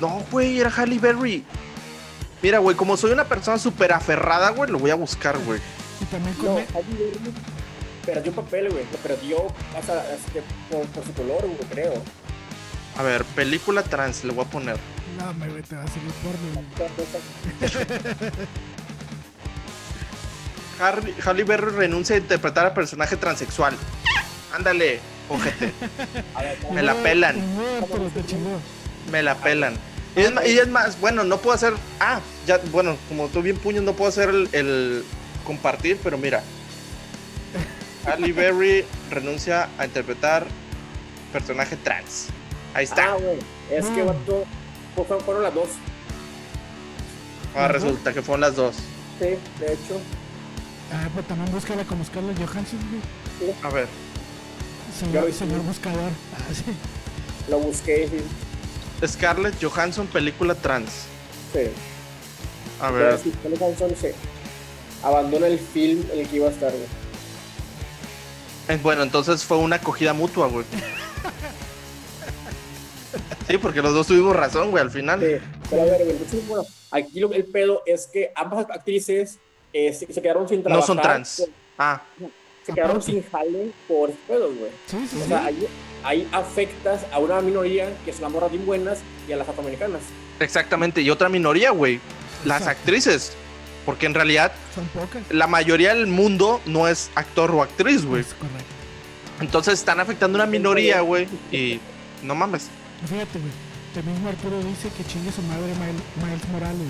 No, 0.00 0.22
güey, 0.30 0.60
era 0.60 0.70
Halle 0.70 0.98
Berry. 0.98 1.44
Mira, 2.42 2.58
güey, 2.58 2.76
como 2.76 2.96
soy 2.98 3.12
una 3.12 3.24
persona 3.24 3.58
súper 3.58 3.92
aferrada, 3.92 4.50
güey, 4.50 4.70
lo 4.70 4.78
voy 4.78 4.90
a 4.90 4.96
buscar, 4.96 5.38
güey. 5.38 5.60
Y 6.00 6.04
también 6.04 6.34
con... 6.36 6.46
No, 6.46 6.56
Halle 6.56 6.66
Berry 6.74 7.32
perdió 8.04 8.32
papel, 8.32 8.70
güey. 8.70 8.84
Lo 8.90 8.98
perdió 8.98 9.36
sea, 9.84 10.14
este, 10.14 10.42
por, 10.70 10.86
por 10.86 11.04
su 11.04 11.12
color, 11.12 11.42
güey, 11.42 11.70
creo. 11.70 11.94
A 12.96 13.02
ver, 13.02 13.24
película 13.24 13.82
trans, 13.82 14.24
le 14.24 14.32
voy 14.32 14.44
a 14.44 14.48
poner. 14.48 14.76
No, 15.18 15.34
me, 15.34 15.48
güey, 15.48 15.62
te 15.62 15.76
va 15.76 15.82
a 15.84 15.88
salir 15.88 16.10
porno. 16.22 16.62
Harry- 20.80 21.14
Halle 21.24 21.44
Berry 21.44 21.70
renuncia 21.70 22.16
a 22.16 22.18
interpretar 22.18 22.66
a 22.66 22.74
personaje 22.74 23.16
transexual. 23.16 23.74
Ándale, 24.54 25.00
ojete. 25.28 25.72
Me 26.72 26.82
la 26.82 26.94
pelan. 26.94 27.36
Me 29.10 29.22
la 29.22 29.34
pelan. 29.36 29.74
Y 30.16 30.20
es, 30.20 30.32
ma- 30.32 30.44
y 30.46 30.58
es 30.58 30.68
más, 30.68 31.00
bueno, 31.00 31.24
no 31.24 31.38
puedo 31.38 31.54
hacer. 31.54 31.74
Ah, 32.00 32.20
ya, 32.46 32.58
bueno, 32.70 32.96
como 33.08 33.28
tú 33.28 33.40
bien 33.42 33.56
puños, 33.56 33.82
no 33.82 33.92
puedo 33.94 34.08
hacer 34.10 34.28
el, 34.28 34.48
el 34.52 35.04
compartir, 35.44 35.98
pero 36.02 36.18
mira. 36.18 36.42
Halle 38.04 38.32
Berry 38.32 38.84
renuncia 39.10 39.68
a 39.78 39.86
interpretar 39.86 40.46
personaje 41.32 41.76
trans. 41.76 42.26
Ahí 42.74 42.84
está. 42.84 43.12
Ah, 43.12 43.16
güey. 43.18 43.38
Es 43.70 43.86
que, 43.86 44.02
Mm. 44.02 44.06
vato, 44.06 44.44
fueron, 44.94 45.20
fueron 45.24 45.42
las 45.42 45.54
dos. 45.54 45.68
Ahora 47.54 47.68
resulta 47.68 48.12
que 48.12 48.22
fueron 48.22 48.40
las 48.42 48.56
dos. 48.56 48.76
Sí, 49.18 49.26
de 49.60 49.72
hecho. 49.72 50.00
Ah, 50.92 51.08
pues 51.14 51.26
también 51.26 51.50
búscala 51.52 51.84
como 51.84 52.04
Scarlett 52.04 52.38
Johansson, 52.38 52.78
güey. 53.40 53.54
A 53.62 53.68
ver. 53.70 53.86
Señor, 54.98 55.60
buscador. 55.62 56.10
Ah, 56.34 56.54
sí. 56.54 56.64
Lo 57.50 57.58
busqué, 57.58 58.08
sí. 58.08 59.06
Scarlett 59.06 59.62
Johansson, 59.62 60.06
película 60.06 60.54
trans. 60.54 60.90
sí. 61.52 61.60
A 62.80 62.90
Pero 62.90 62.94
ver. 63.10 63.18
sí, 63.18 63.32
Scarlett 63.38 63.60
Johansson 63.60 63.94
se 64.00 64.14
abandona 65.02 65.46
el 65.46 65.58
film 65.58 66.04
en 66.12 66.20
el 66.20 66.28
que 66.28 66.36
iba 66.36 66.48
a 66.48 66.50
estar, 66.50 66.70
güey. 66.70 66.84
Eh, 68.68 68.78
Bueno, 68.82 69.02
entonces 69.02 69.44
fue 69.44 69.56
una 69.58 69.76
acogida 69.76 70.12
mutua, 70.12 70.46
güey. 70.48 70.64
Sí, 73.48 73.58
porque 73.58 73.82
los 73.82 73.92
dos 73.94 74.06
tuvimos 74.06 74.34
razón, 74.36 74.70
güey, 74.70 74.82
al 74.82 74.90
final. 74.90 75.20
Sí, 75.20 75.36
pero 75.70 75.82
a 75.82 75.84
ver, 75.86 75.98
güey, 76.04 76.10
entonces, 76.10 76.46
bueno, 76.48 76.64
aquí 76.90 77.20
lo, 77.20 77.32
el 77.32 77.44
pedo 77.44 77.82
es 77.86 78.06
que 78.06 78.30
ambas 78.34 78.66
actrices 78.70 79.38
eh, 79.72 79.92
se, 79.92 80.12
se 80.12 80.22
quedaron 80.22 80.48
sin 80.48 80.58
No 80.58 80.64
trabajar. 80.64 80.86
son 80.86 81.00
trans. 81.00 81.44
Ah, 81.78 82.02
se 82.64 82.72
quedaron 82.72 82.96
Aparte. 82.98 83.12
sin 83.12 83.22
jale 83.30 83.70
por 83.88 84.10
este 84.10 84.22
pedo, 84.28 84.46
güey. 84.54 84.70
Sí, 84.86 84.98
sí, 85.10 85.16
O 85.18 85.22
sí. 85.22 85.28
sea, 85.28 85.44
ahí, 85.46 85.66
ahí 86.04 86.28
afectas 86.32 87.02
a 87.12 87.18
una 87.18 87.40
minoría 87.40 87.92
que 88.04 88.12
son 88.12 88.22
las 88.22 88.30
morras 88.32 88.50
bien 88.52 88.64
buenas 88.64 88.98
y 89.28 89.32
a 89.32 89.36
las 89.36 89.48
afroamericanas. 89.48 90.00
exactamente. 90.40 91.00
Y 91.02 91.10
otra 91.10 91.28
minoría, 91.28 91.70
güey. 91.70 92.00
Las 92.44 92.60
Exacto. 92.62 92.80
actrices. 92.80 93.32
Porque 93.84 94.06
en 94.06 94.14
realidad 94.14 94.52
Son 94.76 94.86
pocas. 94.88 95.22
la 95.30 95.48
mayoría 95.48 95.92
del 95.92 96.06
mundo 96.06 96.60
no 96.66 96.86
es 96.86 97.10
actor 97.16 97.50
o 97.50 97.62
actriz, 97.62 98.04
güey. 98.04 98.24
Entonces 99.40 99.74
están 99.74 99.98
afectando 99.98 100.38
a 100.38 100.42
una 100.44 100.50
minoría, 100.50 101.00
güey. 101.00 101.26
Y 101.50 101.80
no 102.22 102.36
mames. 102.36 102.68
Fíjate, 103.08 103.38
güey. 103.38 103.52
El 103.94 104.04
mismo 104.04 104.28
Arturo 104.28 104.62
dice 104.62 104.88
que 104.96 105.04
chingue 105.04 105.30
su 105.32 105.42
madre 105.42 105.66
Miles, 105.74 106.02
Miles 106.24 106.48
Morales. 106.48 106.88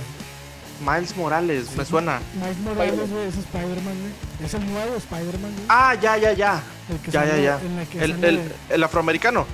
Miles 0.86 1.16
Morales, 1.16 1.76
me 1.76 1.84
suena. 1.84 2.20
Miles 2.34 2.58
Morales, 2.58 3.10
güey, 3.10 3.26
es 3.28 3.36
Spider-Man, 3.38 3.94
güey. 4.00 4.46
Es 4.46 4.54
el 4.54 4.66
nuevo 4.72 4.96
Spider-Man, 4.96 5.52
güey. 5.52 5.64
Ah, 5.68 5.94
ya, 6.00 6.16
ya, 6.16 6.32
ya. 6.32 6.62
el 6.90 6.98
que 6.98 7.10
Ya, 7.10 7.24
ya, 7.24 7.36
ya. 7.38 7.60
En 7.60 7.76
la 7.76 7.84
que 7.86 8.04
El, 8.04 8.12
sale 8.12 8.28
el, 8.28 8.52
el 8.70 8.84
afroamericano. 8.84 9.46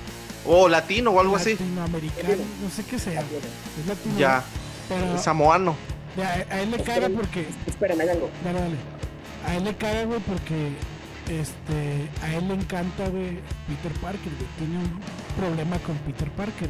O 0.45 0.69
latino 0.69 1.11
o 1.11 1.19
algo 1.19 1.35
así. 1.35 1.51
Latinoamericano, 1.51 2.43
no 2.63 2.69
sé 2.69 2.83
qué 2.85 2.97
sea. 2.99 3.21
Es 3.21 3.87
latino. 3.87 4.17
Ya. 4.17 4.43
Pero 4.87 5.17
Samoano. 5.21 5.75
ya, 6.17 6.45
a- 6.49 6.61
él 6.61 6.71
le 6.71 6.81
caga 6.83 7.09
porque. 7.09 7.47
Hay 7.81 8.09
algo. 8.09 8.29
Dale, 8.43 8.59
dale. 8.59 8.75
A 9.47 9.55
él 9.55 9.63
le 9.65 9.75
caga, 9.75 10.03
güey, 10.05 10.19
porque. 10.21 10.71
Este. 11.29 12.09
A 12.23 12.33
él 12.33 12.47
le 12.47 12.55
encanta, 12.55 13.07
güey, 13.07 13.39
Peter 13.67 13.91
Parker, 14.01 14.31
güey. 14.37 14.49
Tiene 14.57 14.77
un 14.79 14.99
problema 15.37 15.77
con 15.79 15.95
Peter 15.99 16.29
Parker. 16.31 16.69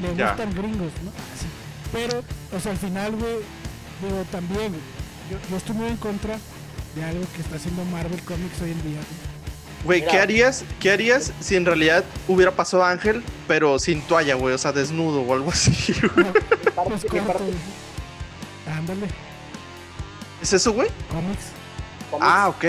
Le 0.00 0.16
Ya. 0.16 0.28
gustan 0.28 0.54
gringos, 0.54 0.92
¿no? 1.04 1.10
Ah, 1.10 1.36
sí. 1.38 1.46
Pero, 1.92 2.22
o 2.56 2.60
sea, 2.60 2.72
al 2.72 2.78
final, 2.78 3.12
güey, 3.16 3.36
digo, 4.00 4.24
también, 4.30 4.68
güey, 4.68 4.80
yo, 5.30 5.38
yo 5.50 5.56
estoy 5.56 5.74
muy 5.76 5.88
en 5.88 5.96
contra 5.96 6.38
de 6.94 7.04
algo 7.04 7.24
que 7.34 7.42
está 7.42 7.56
haciendo 7.56 7.84
Marvel 7.86 8.20
Comics 8.22 8.60
hoy 8.62 8.70
en 8.70 8.82
día. 8.82 9.00
güey. 9.00 9.32
Güey, 10.00 10.06
¿qué 10.08 10.18
harías? 10.20 10.64
¿Qué 10.78 10.92
harías 10.92 11.32
si 11.40 11.56
en 11.56 11.66
realidad 11.66 12.04
hubiera 12.28 12.52
pasado 12.52 12.84
Ángel, 12.84 13.22
pero 13.48 13.80
sin 13.80 14.00
toalla, 14.02 14.36
güey? 14.36 14.54
O 14.54 14.58
sea, 14.58 14.70
desnudo 14.70 15.22
o 15.22 15.34
algo 15.34 15.50
así, 15.50 15.92
güey. 16.14 16.26
No, 16.76 16.84
pues 16.84 17.04
corto. 17.04 17.40
Ándale, 18.78 19.08
¿Es 20.40 20.52
eso, 20.52 20.72
güey? 20.72 20.88
cómics, 21.10 21.46
Ah, 22.20 22.48
ok. 22.48 22.64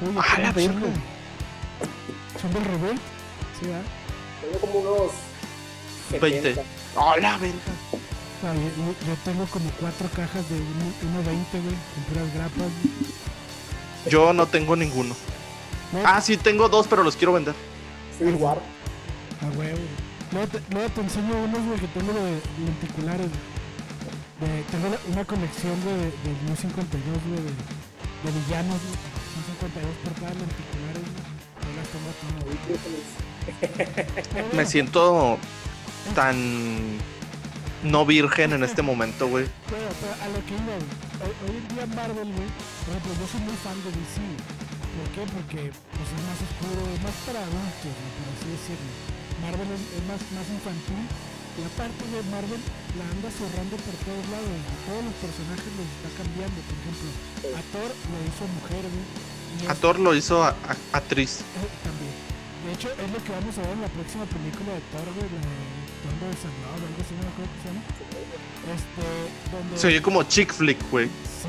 Uy, 0.00 0.14
Ah, 0.18 0.32
qué 0.36 0.42
la 0.42 0.52
verga. 0.52 0.86
¿Son 2.40 2.52
del 2.52 2.64
Revolt? 2.64 3.00
Sí, 3.60 3.66
¿verdad? 3.66 3.82
Tengo 4.40 4.58
como 4.60 4.78
unos 4.80 5.12
20. 6.10 6.40
70. 6.54 6.62
¡Hola, 6.94 7.38
verga! 7.38 7.56
Ah, 8.44 8.54
yo, 8.54 8.60
yo- 8.84 9.06
yo 9.08 9.14
tengo 9.24 9.46
como 9.46 9.68
cuatro 9.80 10.08
cajas 10.14 10.48
de 10.48 10.56
1.20, 10.56 11.60
güey, 11.60 11.74
con 11.94 12.04
puras 12.08 12.34
grapas. 12.34 12.70
Yo 14.08 14.32
no 14.32 14.46
tengo 14.46 14.76
ninguno. 14.76 15.14
No, 15.92 16.00
Ah, 16.04 16.20
sí, 16.20 16.36
tengo 16.36 16.68
dos, 16.68 16.86
pero 16.86 17.02
los 17.02 17.16
quiero 17.16 17.32
vender. 17.32 17.54
Civil 18.16 18.34
War. 18.36 18.58
A 19.42 19.46
huevo. 19.58 19.58
güey. 19.58 20.08
Luego 20.30 20.46
te, 20.48 20.60
luego 20.74 20.88
te 20.90 21.00
enseño 21.00 21.34
unos, 21.44 21.62
güey, 21.66 21.80
que 21.80 21.86
tengo 21.88 22.12
de 22.12 22.40
lenticulares, 22.64 23.26
güey. 23.28 24.50
De- 24.52 24.62
tengo 24.70 24.88
la- 24.90 25.00
una 25.12 25.24
colección 25.24 25.74
de, 25.84 25.94
de, 25.96 26.04
de 26.04 26.42
New 26.46 26.54
52, 26.56 27.18
güey, 27.28 27.40
de, 27.42 27.50
de 27.50 28.40
villanos, 28.46 28.78
güey. 28.78 29.17
Son 29.60 29.70
52 29.70 29.96
portadas 30.04 30.36
lenticulares, 30.36 31.02
güey. 31.02 31.26
Yo 31.64 31.70
las 31.78 31.88
tengo 31.90 32.10
todas, 32.20 32.42
güey. 32.44 32.58
Pero 34.34 34.56
Me 34.56 34.66
siento 34.66 35.38
tan 36.14 36.98
no 37.82 38.06
virgen 38.06 38.52
en 38.52 38.62
este 38.64 38.82
momento, 38.82 39.28
güey. 39.28 39.46
Pero, 39.70 39.88
pero 40.00 40.12
a 40.18 40.28
lo 40.34 40.40
que 40.46 40.54
iba. 40.54 40.74
Hoy, 41.18 41.34
hoy 41.46 41.54
en 41.58 41.66
día 41.74 41.86
Marvel, 41.94 42.30
güey, 42.30 42.50
por 42.86 42.94
ejemplo, 42.94 43.12
yo 43.18 43.26
soy 43.26 43.42
muy 43.42 43.58
fan 43.62 43.78
de 43.82 43.90
DC. 43.90 44.16
¿Por 44.98 45.06
qué? 45.14 45.22
Porque 45.30 45.60
pues, 45.70 46.08
es 46.10 46.22
más 46.26 46.38
oscuro, 46.42 46.80
es 46.90 47.00
más 47.02 47.16
para 47.26 47.40
adultos, 47.42 47.92
güey, 47.94 48.12
por 48.18 48.26
así 48.34 48.46
decirlo. 48.50 48.90
Marvel 49.42 49.68
es, 49.70 49.82
es 49.94 50.04
más, 50.10 50.20
más 50.34 50.48
infantil, 50.50 51.02
Y 51.58 51.60
aparte 51.62 52.02
de 52.06 52.20
Marvel, 52.34 52.62
la 52.98 53.06
anda 53.06 53.30
zorrando 53.30 53.74
por 53.78 53.94
todos 54.02 54.24
lados. 54.30 54.58
Todos 54.86 55.02
los 55.06 55.16
personajes 55.22 55.70
los 55.78 55.86
está 55.86 56.10
cambiando. 56.18 56.58
Por 56.66 56.74
ejemplo, 56.78 57.08
a 57.54 57.62
Thor 57.70 57.90
lo 57.94 58.18
hizo 58.26 58.42
mujer, 58.58 58.84
güey. 58.90 59.37
A 59.68 59.74
Thor 59.74 59.98
lo 59.98 60.14
hizo 60.14 60.42
a- 60.44 60.50
a- 60.50 60.76
actriz. 60.98 61.40
eh, 61.40 61.68
también. 61.84 62.12
De 62.66 62.72
hecho, 62.74 62.88
es 62.92 63.10
lo 63.10 63.18
que 63.24 63.30
vamos 63.32 63.56
a 63.58 63.62
ver 63.62 63.70
en 63.72 63.80
la 63.82 63.88
próxima 63.88 64.24
película 64.26 64.70
de 64.74 64.82
Thor, 64.92 65.06
güey, 65.16 65.28
la 65.32 65.40
de 65.40 66.12
Thor 66.18 66.28
de 66.28 66.36
Salvador, 66.36 66.78
algo 66.84 67.00
así, 67.00 67.12
no 67.16 67.22
me 67.24 67.30
acuerdo 67.32 67.50
qué 67.52 67.60
se 67.62 67.68
llama. 67.68 67.82
Este, 68.68 69.04
donde... 69.50 69.72
Se 69.78 69.86
oye 69.86 70.02
como 70.02 70.22
chick 70.24 70.52
flick, 70.52 70.78
güey. 70.90 71.06
Sí. 71.08 71.48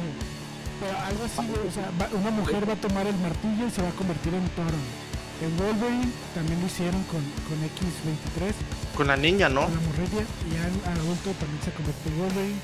Pero 0.80 0.96
algo 0.98 1.24
así, 1.28 1.44
güey, 1.48 1.68
o 1.68 1.72
sea, 1.72 1.92
va- 2.00 2.10
una 2.16 2.32
mujer 2.32 2.64
va 2.70 2.74
a 2.74 2.80
tomar 2.80 3.06
el 3.08 3.18
martillo 3.20 3.68
y 3.68 3.72
se 3.72 3.82
va 3.82 3.90
a 3.90 3.98
convertir 4.00 4.34
en 4.34 4.48
Thor, 4.56 4.72
güey. 4.72 5.10
En 5.40 5.52
Wolverine 5.56 6.12
también 6.36 6.60
lo 6.60 6.68
hicieron 6.68 7.02
con, 7.04 7.24
con 7.48 7.58
X-23, 7.64 8.52
Con 8.96 9.08
la 9.08 9.16
niña, 9.16 9.48
¿no? 9.48 9.64
con 9.64 9.74
la 9.76 9.82
morrilla, 9.88 10.24
y 10.48 10.56
en 10.56 10.76
adulto 11.00 11.32
también 11.40 11.62
se 11.64 11.72
convirtió 11.72 12.12
en 12.12 12.20
Wolverine. 12.20 12.60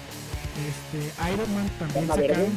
Este, 0.55 0.99
Iron 1.31 1.49
Man 1.55 1.69
también 1.79 2.07
sacaron... 2.07 2.51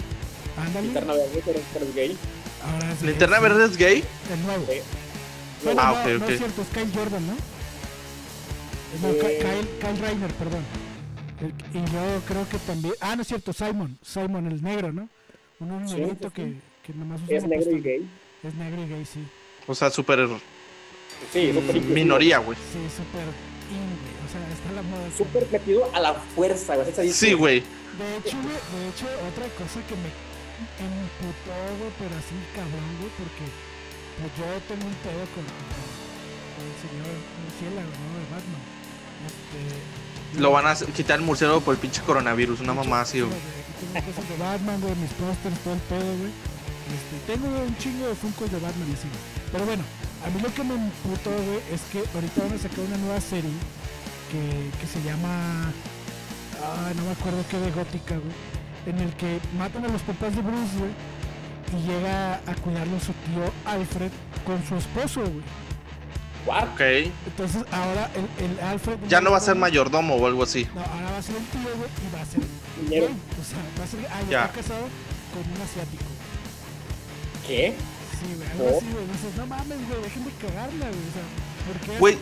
Ándale, 0.59 0.89
verde, 0.93 1.43
pero, 1.45 1.61
pero 1.73 1.85
es 1.87 1.95
gay. 1.95 2.17
Ahora 2.65 2.93
es 2.93 3.03
¿Linterna 3.03 3.39
gay, 3.39 3.43
verde 3.49 3.65
es 3.67 3.77
gay? 3.77 4.05
El 4.33 4.43
nuevo. 4.47 4.65
Eh, 4.71 4.83
Bueno, 5.65 5.81
Ah, 5.83 5.93
no, 5.93 6.01
ok, 6.15 6.21
no 6.21 6.27
es 6.29 6.39
cierto, 6.39 6.63
es 6.63 6.69
Kyle 6.69 6.93
Jordan, 6.95 7.27
¿no? 7.27 7.33
No, 9.03 9.13
Ky- 9.19 9.27
Eh. 9.27 9.39
Kyle, 9.41 9.69
Kyle 9.81 10.07
Reiner, 10.07 10.31
perdón. 10.35 10.63
El- 11.41 11.55
y 11.77 11.85
yo 11.93 12.21
creo 12.27 12.49
que 12.49 12.59
también. 12.59 12.95
Ah, 13.01 13.15
no 13.17 13.23
es 13.23 13.29
cierto, 13.29 13.53
Simon. 13.53 13.99
Simon, 14.03 14.47
el 14.47 14.63
negro, 14.63 14.93
¿no? 14.93 15.09
Un 15.61 15.89
Sí, 15.89 15.97
negrito 15.97 16.29
sí, 16.29 16.35
que, 16.35 16.45
sí. 16.45 16.61
que 16.87 16.93
nomás 16.95 17.21
usa 17.25 17.37
Es 17.37 17.45
negro 17.47 17.71
y 17.77 17.81
gay. 17.81 18.09
Es 18.43 18.55
negro 18.55 18.83
y 18.83 18.89
gay, 18.89 19.05
sí. 19.05 19.25
O 19.67 19.75
sea, 19.75 19.91
súper 19.91 20.29
Sí, 21.33 21.53
súper 21.53 21.81
minoría, 21.83 22.39
güey. 22.39 22.57
Sí, 22.73 22.79
súper. 22.97 23.25
O 23.27 24.31
sea, 24.31 24.41
está 24.55 24.73
la 24.73 24.83
moda. 24.83 25.09
Súper 25.17 25.47
metido 25.51 25.91
a 25.95 26.01
la 26.01 26.15
fuerza, 26.15 26.77
güey. 26.77 27.13
Sí, 27.13 27.33
güey. 27.33 27.61
De 27.61 28.17
hecho, 28.19 28.37
güey, 28.41 28.55
de 28.55 28.89
hecho, 28.91 29.07
otra 29.29 29.45
cosa 29.59 29.81
que 29.87 29.95
me 29.97 30.09
emputó, 30.59 31.55
güey, 31.79 31.93
pero 31.99 32.15
así 32.19 32.35
cabrón, 32.55 32.91
güey, 32.99 33.13
porque 33.19 33.45
pues 34.19 34.31
yo 34.35 34.47
tengo 34.67 34.87
un 34.87 34.99
pedo 35.07 35.25
con, 35.35 35.45
el 35.47 36.75
señor 36.83 37.15
Murciélago, 37.39 37.93
¿no? 37.95 38.09
De 38.19 38.27
Batman. 38.35 38.63
Este, 39.27 40.41
Lo 40.41 40.51
van 40.51 40.67
a 40.67 40.75
quitar 40.75 41.19
el 41.19 41.25
murciélago 41.25 41.61
por 41.61 41.75
el 41.75 41.81
pinche 41.81 42.03
coronavirus, 42.03 42.61
una 42.61 42.75
mamá 42.75 43.03
así, 43.03 43.21
güey. 43.21 43.33
Aquí 43.33 43.87
tengo 43.93 44.07
cosas 44.07 44.29
de 44.29 44.37
Batman, 44.37 44.81
güey, 44.81 44.95
mis 44.97 45.13
pósters, 45.15 45.59
todo 45.63 45.75
el 45.75 45.81
pedo, 45.81 46.11
güey. 46.19 46.33
Este, 46.89 47.33
tengo 47.33 47.47
un 47.47 47.77
chingo 47.79 48.09
de 48.09 48.15
Funkos 48.15 48.51
de 48.51 48.59
Batman 48.59 48.89
así, 48.91 49.07
güey. 49.07 49.23
Pero 49.53 49.65
bueno, 49.67 49.85
a 50.25 50.31
mí 50.31 50.41
lo 50.43 50.53
que 50.53 50.65
me 50.65 50.75
emputó, 50.75 51.31
güey, 51.31 51.63
es 51.71 51.83
que 51.93 52.03
ahorita 52.15 52.43
van 52.43 52.55
a 52.55 52.59
sacar 52.59 52.81
una 52.81 52.99
nueva 52.99 53.21
serie 53.21 53.55
que, 54.31 54.71
que 54.81 54.87
se 54.87 55.03
llama. 55.03 55.71
Ah, 56.59 56.91
no 56.97 57.05
me 57.05 57.13
acuerdo 57.13 57.45
qué 57.49 57.59
de 57.59 57.71
gótica, 57.71 58.19
güey. 58.19 58.58
En 58.89 58.99
el 59.01 59.13
que 59.15 59.39
matan 59.59 59.85
a 59.85 59.89
los 59.89 60.03
papás 60.03 60.35
de 60.35 60.43
Bruce, 60.43 60.77
güey. 60.79 60.91
Y 61.77 61.87
llega 61.87 62.37
a 62.47 62.55
cuidarlo 62.63 62.99
su 62.99 63.13
tío 63.13 63.53
Alfred 63.67 64.11
con 64.47 64.65
su 64.67 64.77
esposo, 64.77 65.21
güey. 65.21 65.43
Entonces 67.27 67.63
ahora 67.71 68.11
el, 68.15 68.45
el 68.45 68.61
Alfred. 68.61 68.97
Ya 69.09 69.21
no 69.21 69.31
va 69.33 69.37
a 69.37 69.41
ser 69.41 69.55
mayordomo 69.57 70.15
o 70.15 70.27
algo 70.27 70.43
así. 70.45 70.67
No, 70.75 70.81
ahora 70.81 71.11
va 71.13 71.19
a 71.19 71.23
ser 71.23 71.37
el 71.37 71.45
tío, 71.45 71.61
güey, 71.77 71.91
y 71.91 72.15
va 72.17 72.23
a 72.23 72.25
ser 72.25 72.41
Dinero. 72.81 73.07
O 73.07 73.45
sea, 73.45 73.59
va 73.79 73.85
a 73.85 73.87
ser. 73.87 74.01
Ah, 74.11 74.23
ya 74.31 74.45
está 74.47 74.55
casado 74.57 74.89
con 75.35 75.43
un 75.53 75.61
asiático. 75.61 76.05
¿Qué? 77.47 77.75
Sí, 78.19 78.35
güey, 78.35 78.49
algo 78.51 78.65
Oh. 78.65 78.79
así, 78.79 78.87
güey. 78.93 79.07
Dices, 79.13 79.37
no 79.37 79.47
mames, 79.47 79.89
güey, 79.89 80.03
dejen 80.03 80.25
de 80.25 80.31
cagarla, 80.41 80.87
güey. 80.89 81.05
O 81.05 81.13
sea, 81.13 81.27
¿por 81.29 81.45
qué 81.45 81.48
Güey? 81.99 82.19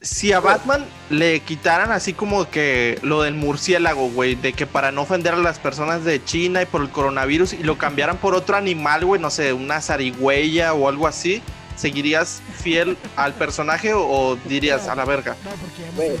Si 0.00 0.32
a 0.32 0.40
Batman 0.40 0.86
le 1.10 1.40
quitaran 1.40 1.92
así 1.92 2.14
como 2.14 2.48
que 2.48 2.98
lo 3.02 3.22
del 3.22 3.34
murciélago, 3.34 4.08
güey, 4.10 4.34
de 4.34 4.54
que 4.54 4.66
para 4.66 4.92
no 4.92 5.02
ofender 5.02 5.34
a 5.34 5.38
las 5.38 5.58
personas 5.58 6.04
de 6.04 6.24
China 6.24 6.62
y 6.62 6.66
por 6.66 6.80
el 6.80 6.90
coronavirus 6.90 7.52
y 7.52 7.62
lo 7.64 7.76
cambiaran 7.76 8.16
por 8.16 8.34
otro 8.34 8.56
animal, 8.56 9.04
güey, 9.04 9.20
no 9.20 9.30
sé, 9.30 9.52
una 9.52 9.80
zarigüeya 9.82 10.72
o 10.72 10.88
algo 10.88 11.06
así, 11.06 11.42
¿seguirías 11.76 12.40
fiel 12.62 12.96
al 13.16 13.34
personaje 13.34 13.92
o, 13.92 14.06
o 14.06 14.36
dirías 14.36 14.88
a 14.88 14.94
la 14.94 15.04
verga? 15.04 15.36
No, 15.44 15.50
Güey. 15.96 16.12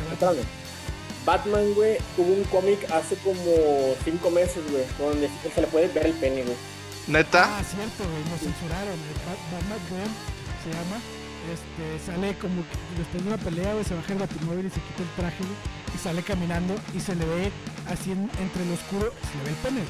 Batman, 1.24 1.74
güey, 1.74 1.98
tuvo 2.16 2.32
un 2.32 2.44
cómic 2.44 2.78
hace 2.90 3.14
como 3.16 3.94
cinco 4.04 4.30
meses, 4.30 4.62
güey, 4.70 4.84
donde 4.98 5.30
se 5.54 5.60
le 5.60 5.66
puede 5.66 5.88
ver 5.88 6.06
el 6.06 6.12
pene, 6.14 6.42
güey. 6.42 6.56
¿Neta? 7.06 7.44
Ah, 7.44 7.62
cierto, 7.62 8.04
güey, 8.04 8.24
lo 8.24 8.36
censuraron. 8.38 8.98
Batman 9.50 9.78
se 10.64 10.70
llama. 10.70 11.00
Este, 11.48 12.04
sale 12.04 12.34
como 12.38 12.62
que 12.62 12.76
después 12.98 13.24
de 13.24 13.28
una 13.32 13.38
pelea, 13.38 13.72
güey, 13.72 13.84
se 13.84 13.94
baja 13.94 14.12
el 14.12 14.18
batimóvil 14.18 14.66
y 14.66 14.70
se 14.70 14.80
quita 14.80 15.02
el 15.02 15.08
traje, 15.16 15.38
güey, 15.42 15.56
y 15.94 15.98
sale 15.98 16.22
caminando 16.22 16.74
y 16.94 17.00
se 17.00 17.14
le 17.14 17.24
ve 17.24 17.52
así 17.90 18.12
en- 18.12 18.30
entre 18.38 18.64
lo 18.66 18.74
oscuro, 18.74 19.12
se 19.30 19.38
le 19.38 19.44
ve 19.44 19.50
el 19.50 19.56
pene. 19.56 19.80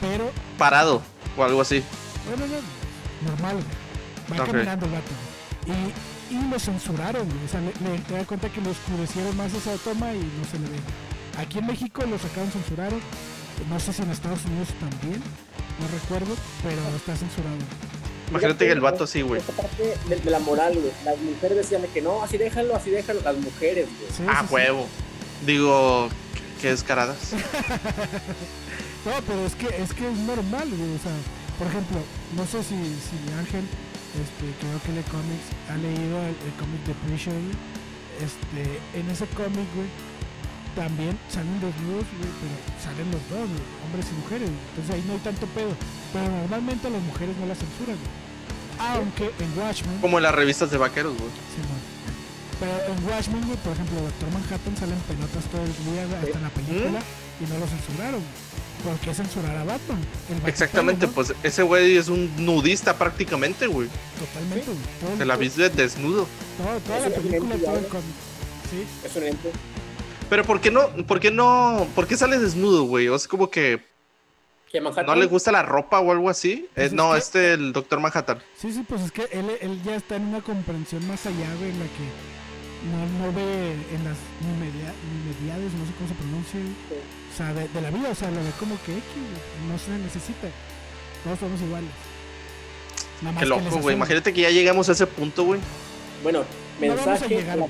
Pero, 0.00 0.30
Parado 0.58 1.00
o 1.36 1.44
algo 1.44 1.60
así. 1.60 1.82
bueno, 2.26 2.44
no, 2.46 3.30
normal, 3.30 3.56
güey. 3.56 4.38
Va 4.40 4.44
caminando 4.52 4.86
el 4.86 4.92
vato, 4.92 5.10
güey. 5.66 5.78
Y, 5.78 6.34
y 6.34 6.50
lo 6.50 6.58
censuraron, 6.58 7.24
güey. 7.28 7.44
O 7.44 7.48
sea, 7.48 7.60
le, 7.60 7.72
le- 7.88 7.98
te 8.00 8.14
das 8.14 8.26
cuenta 8.26 8.48
que 8.48 8.60
lo 8.60 8.70
oscurecieron 8.70 9.36
más 9.36 9.52
esa 9.54 9.76
toma 9.76 10.12
y 10.12 10.18
no 10.18 10.44
se 10.50 10.58
le 10.58 10.68
ve. 10.68 10.78
Aquí 11.38 11.58
en 11.58 11.66
México 11.66 12.02
lo 12.04 12.18
sacaron, 12.18 12.50
censuraron. 12.50 13.00
No 13.70 13.78
sé 13.78 13.92
si 13.92 14.02
en 14.02 14.10
Estados 14.10 14.44
Unidos 14.46 14.68
también, 14.80 15.22
no 15.80 15.86
recuerdo, 15.88 16.34
pero 16.62 16.80
está 16.96 17.14
censurado. 17.16 17.56
Imagínate 18.30 18.66
que 18.66 18.72
el 18.72 18.80
vato 18.80 19.04
así, 19.04 19.22
güey. 19.22 19.40
Esta 19.40 19.52
parte 19.52 19.94
de, 20.08 20.16
de 20.16 20.30
la 20.30 20.38
moral, 20.38 20.74
güey. 20.74 20.92
Las 21.04 21.18
mujeres 21.18 21.56
decían 21.58 21.82
de 21.82 21.88
que 21.88 22.00
no, 22.02 22.22
así 22.22 22.38
déjalo, 22.38 22.74
así 22.74 22.90
déjalo. 22.90 23.20
Las 23.22 23.36
mujeres, 23.36 23.86
güey. 23.98 24.10
Sí, 24.16 24.22
Ah, 24.26 24.40
sí, 24.42 24.46
sí. 24.48 24.54
huevo. 24.54 24.86
Digo, 25.46 26.08
qué- 26.60 26.70
descaradas. 26.70 27.18
No, 29.04 29.12
pero 29.26 29.44
es 29.44 29.54
que 29.54 29.66
es 29.82 29.92
que 29.92 30.08
es 30.10 30.16
normal, 30.18 30.68
güey. 30.70 30.94
O 30.96 30.98
sea, 30.98 31.12
por 31.58 31.66
ejemplo, 31.66 31.98
no 32.36 32.46
sé 32.46 32.62
si, 32.62 32.74
si 32.74 33.16
Ángel, 33.38 33.64
este, 34.16 34.44
que 34.58 34.66
veo 34.66 34.80
que 34.80 34.92
lee 34.92 35.04
cómics, 35.12 35.44
ha 35.68 35.76
leído 35.76 36.18
el, 36.24 36.32
el 36.40 36.52
cómic 36.58 36.80
de 36.86 36.94
Preacher, 37.04 37.34
güey. 37.34 37.56
Este, 38.24 38.80
en 38.98 39.10
ese 39.10 39.26
cómic, 39.36 39.68
güey, 39.76 39.88
también 40.74 41.18
salen 41.30 41.54
desnudos, 41.60 42.04
güey, 42.18 42.30
pero 42.42 42.54
salen 42.82 43.06
los 43.14 43.22
dos, 43.30 43.46
güey, 43.48 43.64
hombres 43.86 44.06
y 44.10 44.14
mujeres. 44.20 44.48
güey. 44.50 44.62
Entonces 44.74 44.90
ahí 44.94 45.02
no 45.06 45.12
hay 45.14 45.22
tanto 45.24 45.46
pedo. 45.54 45.72
Pero 46.12 46.26
normalmente 46.30 46.86
a 46.86 46.90
las 46.90 47.02
mujeres 47.02 47.34
no 47.38 47.46
las 47.46 47.58
censuran, 47.58 47.96
güey. 47.98 48.14
Aunque 48.78 49.30
en 49.38 49.50
Watchmen. 49.58 49.98
Como 50.00 50.18
en 50.18 50.22
las 50.24 50.34
revistas 50.34 50.70
de 50.70 50.78
vaqueros, 50.78 51.14
güey. 51.16 51.30
Simón. 51.54 51.80
Pero 52.60 52.74
en 52.94 52.98
Watchmen, 53.06 53.42
güey, 53.46 53.58
por 53.58 53.72
ejemplo, 53.72 54.00
Doctor 54.00 54.28
Manhattan 54.30 54.76
salen 54.78 54.98
pelotas 55.10 55.44
todo 55.50 55.62
el 55.62 55.74
día, 55.90 56.02
güey, 56.06 56.18
hasta 56.22 56.38
en 56.38 56.42
la 56.44 56.50
película, 56.50 57.00
y 57.40 57.44
no 57.50 57.58
lo 57.58 57.66
censuraron. 57.66 58.22
¿Por 58.82 58.98
qué 58.98 59.14
censurar 59.14 59.56
a 59.56 59.64
Batman? 59.64 59.98
El 60.28 60.34
Batman, 60.34 60.50
Exactamente, 60.50 61.06
¿no? 61.06 61.12
pues 61.12 61.32
ese 61.42 61.62
güey 61.62 61.96
es 61.96 62.08
un 62.08 62.30
nudista 62.44 62.96
prácticamente, 62.98 63.66
güey. 63.66 63.88
Totalmente, 64.18 64.66
güey. 65.06 65.18
Se 65.18 65.24
la 65.24 65.36
viste 65.36 65.70
desnudo. 65.70 66.26
todo- 66.58 66.78
toda 66.80 66.98
Es 66.98 67.04
la 67.04 67.16
película, 67.16 67.56
todo 67.56 67.78
el 67.78 67.86
cómic. 67.86 68.04
Sí, 68.70 68.84
Es 69.06 69.16
un 69.16 69.22
ente. 69.24 69.50
Pero 70.34 70.42
¿por 70.44 70.60
qué 70.60 70.72
no? 70.72 70.88
¿Por 71.06 71.20
qué 71.20 71.30
no? 71.30 71.86
¿Por 71.94 72.08
qué 72.08 72.16
sale 72.16 72.40
desnudo, 72.40 72.82
güey? 72.86 73.06
O 73.06 73.16
sea, 73.16 73.28
como 73.28 73.48
que 73.52 73.78
no 75.06 75.14
le 75.14 75.26
gusta 75.26 75.52
la 75.52 75.62
ropa 75.62 76.00
o 76.00 76.10
algo 76.10 76.28
así. 76.28 76.66
Pues 76.74 76.82
Eh, 76.82 76.86
es 76.88 76.92
no, 76.92 77.12
que- 77.12 77.18
este 77.18 77.52
el 77.52 77.72
Doctor 77.72 78.00
Manhattan. 78.00 78.42
sí, 78.56 78.72
sí, 78.72 78.82
pues 78.88 79.02
es 79.02 79.12
que 79.12 79.28
él, 79.30 79.48
él 79.60 79.80
ya 79.84 79.94
está 79.94 80.16
en 80.16 80.24
una 80.26 80.40
comprensión 80.40 81.06
más 81.06 81.24
allá, 81.26 81.46
güey, 81.60 81.70
en 81.70 81.78
la 81.78 81.84
que 81.84 82.06
no, 82.90 83.26
no 83.28 83.32
ve 83.32 83.74
en 83.94 84.02
las 84.02 84.18
nimedia- 84.42 84.92
nimediades, 85.14 85.72
no 85.74 85.86
sé 85.86 85.92
cómo 85.96 86.08
se 86.08 86.14
pronuncia. 86.16 86.60
Sí. 86.88 86.96
o 87.32 87.36
sea, 87.36 87.54
de, 87.54 87.68
de 87.68 87.80
la 87.80 87.90
vida, 87.92 88.08
o 88.10 88.14
sea, 88.16 88.28
lo 88.32 88.42
ve 88.42 88.50
como 88.58 88.74
que 88.84 88.90
X, 88.90 89.04
güey, 89.14 89.70
no 89.72 89.78
se 89.78 89.90
necesita. 90.02 90.48
Todos 91.22 91.38
somos 91.38 91.60
iguales. 91.60 91.90
Nada 93.22 93.34
más 93.34 93.44
Qué 93.44 93.50
que 93.50 93.62
loco, 93.70 93.78
güey. 93.82 93.94
Imagínate 93.94 94.32
que 94.34 94.40
ya 94.40 94.50
llegamos 94.50 94.88
a 94.88 94.92
ese 94.92 95.06
punto, 95.06 95.44
güey. 95.44 95.60
Bueno, 96.24 96.40
No 96.80 96.88
vamos 96.88 97.06
a 97.06 97.10
mensaje, 97.28 97.50
a 97.52 97.54
la, 97.54 97.66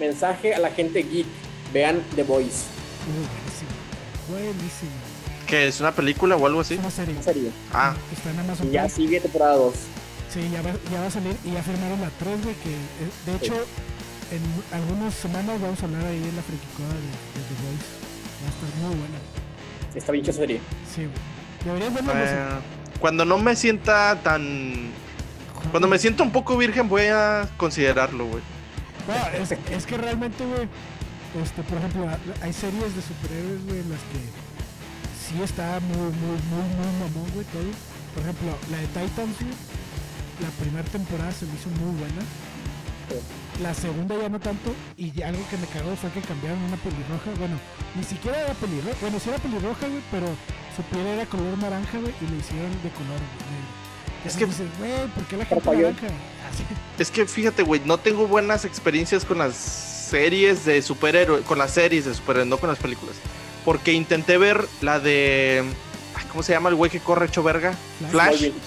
mensaje 0.00 0.52
a 0.54 0.58
la 0.58 0.70
gente 0.72 1.04
geek. 1.04 1.26
Vean 1.72 2.02
The 2.16 2.22
Voice. 2.24 2.64
Buenísimo. 3.06 3.70
Buenísimo. 4.28 4.90
Que 5.46 5.68
es 5.68 5.80
una 5.80 5.92
película 5.92 6.36
o 6.36 6.46
algo 6.46 6.60
Es 6.60 6.68
así. 6.68 6.76
una 6.76 6.90
serie. 6.90 7.16
En 7.16 7.22
serio. 7.22 7.50
Ah, 7.72 7.94
Está 8.12 8.30
en 8.30 8.38
Amazon 8.40 8.68
Y 8.68 8.70
ya 8.72 8.82
Prime. 8.84 8.94
sigue 8.94 9.20
temporada 9.20 9.54
2. 9.56 9.74
Sí, 10.32 10.48
ya 10.52 10.62
va, 10.62 10.70
ya 10.92 11.00
va 11.00 11.06
a 11.06 11.10
salir 11.10 11.36
y 11.44 11.50
ya 11.52 11.62
firmaron 11.62 12.00
la 12.00 12.10
3, 12.20 12.42
güey, 12.44 12.54
que 12.56 12.70
eh, 12.70 13.10
de 13.26 13.34
hecho 13.36 13.54
en 14.30 14.40
algunas 14.72 15.12
semanas 15.12 15.60
vamos 15.60 15.82
a 15.82 15.86
hablar 15.86 16.04
ahí 16.06 16.22
en 16.22 16.36
la 16.36 16.42
friquicoda 16.42 16.88
de, 16.88 17.00
de 17.34 17.46
The 17.48 17.54
Voice. 17.66 17.90
Va 18.40 18.46
a 18.46 18.50
estar 18.50 18.80
muy 18.80 18.96
buena. 18.96 19.18
Está 19.94 20.12
bien 20.12 20.24
serie. 20.32 20.60
Sí, 20.94 21.02
güey. 21.06 21.78
Deberías. 21.80 21.92
José. 22.04 22.34
eh, 22.36 22.98
cuando 23.00 23.24
no 23.24 23.38
me 23.38 23.56
sienta 23.56 24.20
tan. 24.22 24.92
Cuando 25.72 25.88
me 25.88 25.98
siento 25.98 26.22
un 26.22 26.30
poco 26.30 26.56
virgen, 26.56 26.88
voy 26.88 27.06
a 27.06 27.48
considerarlo, 27.56 28.26
güey. 28.26 28.42
No, 29.08 29.42
es, 29.42 29.50
es 29.50 29.84
que 29.86 29.98
realmente, 29.98 30.44
güey, 30.46 30.68
este, 31.42 31.62
por 31.62 31.78
ejemplo, 31.78 32.08
ha- 32.08 32.44
hay 32.44 32.52
series 32.52 32.94
de 32.96 33.02
superhéroes, 33.02 33.64
güey, 33.66 33.80
en 33.80 33.90
las 33.90 34.00
que 34.10 34.20
sí 35.20 35.42
está 35.42 35.78
muy, 35.80 35.96
muy, 35.96 36.36
muy, 36.50 36.66
muy 36.74 36.90
mamón, 36.98 37.30
güey, 37.34 37.46
todo. 37.46 37.70
Por 38.14 38.22
ejemplo, 38.24 38.50
la 38.70 38.78
de 38.78 38.86
Titans, 38.88 39.36
güey, 39.38 39.54
la 40.42 40.50
primera 40.58 40.88
temporada 40.88 41.30
se 41.32 41.46
me 41.46 41.54
hizo 41.54 41.68
muy 41.80 41.94
buena. 41.98 42.22
La 43.62 43.74
segunda 43.74 44.16
ya 44.16 44.28
no 44.28 44.38
tanto. 44.40 44.72
Y 44.96 45.20
algo 45.22 45.42
que 45.50 45.56
me 45.58 45.66
cagó 45.66 45.94
fue 45.96 46.10
que 46.10 46.20
cambiaron 46.20 46.58
una 46.62 46.76
pelirroja. 46.76 47.30
Bueno, 47.38 47.58
ni 47.96 48.04
siquiera 48.04 48.40
era 48.40 48.54
pelirroja. 48.54 48.96
Bueno, 49.00 49.18
sí 49.20 49.28
era 49.28 49.38
pelirroja, 49.38 49.86
güey, 49.88 50.02
pero 50.10 50.26
su 50.76 50.82
piel 50.84 51.06
era 51.06 51.26
color 51.26 51.58
naranja, 51.58 51.98
güey, 51.98 52.14
y 52.20 52.26
le 52.30 52.36
hicieron 52.38 52.70
de 52.82 52.90
color 52.90 53.20
negro. 53.20 53.70
Es 54.24 54.36
que- 54.36 54.46
dices, 54.46 54.68
güey, 54.78 55.06
¿por 55.14 55.24
qué 55.24 55.36
la 55.36 55.44
gente 55.44 55.66
naranja? 55.76 56.06
Así. 56.50 56.64
Es 56.98 57.10
que 57.10 57.26
fíjate, 57.26 57.62
güey, 57.62 57.80
no 57.84 57.98
tengo 57.98 58.26
buenas 58.26 58.64
experiencias 58.64 59.24
con 59.24 59.38
las 59.38 59.54
series 60.10 60.64
de 60.64 60.82
superhéroes, 60.82 61.44
con 61.44 61.58
las 61.58 61.72
series 61.72 62.04
de 62.04 62.14
superhéroes, 62.14 62.48
no 62.48 62.58
con 62.58 62.68
las 62.68 62.78
películas. 62.78 63.16
Porque 63.64 63.92
intenté 63.92 64.38
ver 64.38 64.66
la 64.80 64.98
de. 65.00 65.62
ay, 66.14 66.24
¿Cómo 66.30 66.42
se 66.42 66.52
llama 66.52 66.68
el 66.68 66.74
güey 66.74 66.90
que 66.90 67.00
corre 67.00 67.26
hecho 67.26 67.42
verga? 67.42 67.74
Flash. 68.10 68.50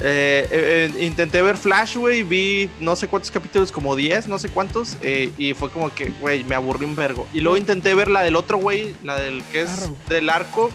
Eh, 0.00 0.46
eh, 0.52 0.92
eh, 0.96 1.04
intenté 1.04 1.42
ver 1.42 1.56
Flash, 1.56 1.96
güey, 1.96 2.22
vi 2.22 2.70
no 2.78 2.94
sé 2.94 3.08
cuántos 3.08 3.32
capítulos, 3.32 3.72
como 3.72 3.96
10, 3.96 4.28
no 4.28 4.38
sé 4.38 4.48
cuántos, 4.48 4.96
eh, 5.02 5.32
y 5.36 5.54
fue 5.54 5.70
como 5.70 5.92
que, 5.92 6.10
güey, 6.20 6.44
me 6.44 6.54
aburrí 6.54 6.84
un 6.84 6.94
vergo. 6.94 7.26
Y 7.34 7.40
luego 7.40 7.56
intenté 7.56 7.94
ver 7.94 8.08
la 8.08 8.22
del 8.22 8.36
otro 8.36 8.58
güey, 8.58 8.94
la 9.02 9.18
del 9.18 9.42
que 9.50 9.62
es 9.62 9.70
Arrow. 9.70 9.96
del 10.08 10.30
arco, 10.30 10.70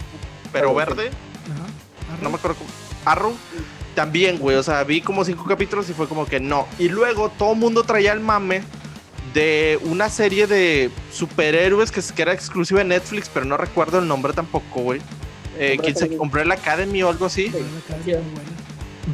pero 0.52 0.66
Arrow, 0.66 0.76
verde, 0.76 1.06
Ajá. 1.06 2.18
no 2.20 2.28
me 2.28 2.36
acuerdo 2.36 2.58
cómo. 2.58 2.70
Arrow. 3.06 3.34
También, 3.94 4.38
güey, 4.38 4.56
o 4.56 4.62
sea, 4.62 4.82
vi 4.84 5.00
como 5.00 5.24
cinco 5.24 5.44
capítulos 5.46 5.88
y 5.88 5.94
fue 5.94 6.08
como 6.08 6.26
que 6.26 6.40
no. 6.40 6.66
Y 6.78 6.88
luego 6.90 7.30
todo 7.30 7.52
el 7.52 7.58
mundo 7.58 7.84
traía 7.84 8.12
el 8.12 8.20
mame 8.20 8.62
de 9.34 9.78
una 9.82 10.08
serie 10.08 10.46
de 10.46 10.90
superhéroes 11.12 11.90
que, 11.90 12.00
que 12.14 12.22
era 12.22 12.32
exclusiva 12.32 12.78
de 12.80 12.86
Netflix, 12.86 13.28
pero 13.32 13.44
no 13.44 13.56
recuerdo 13.56 13.98
el 13.98 14.06
nombre 14.08 14.32
tampoco, 14.32 14.80
güey. 14.80 15.00
Eh, 15.58 15.76
¿Quién 15.82 15.94
se 15.96 16.16
compró 16.16 16.42
la 16.44 16.54
Academy 16.54 17.02
o 17.02 17.08
algo 17.10 17.26
así? 17.26 17.48
Sí. 17.50 18.12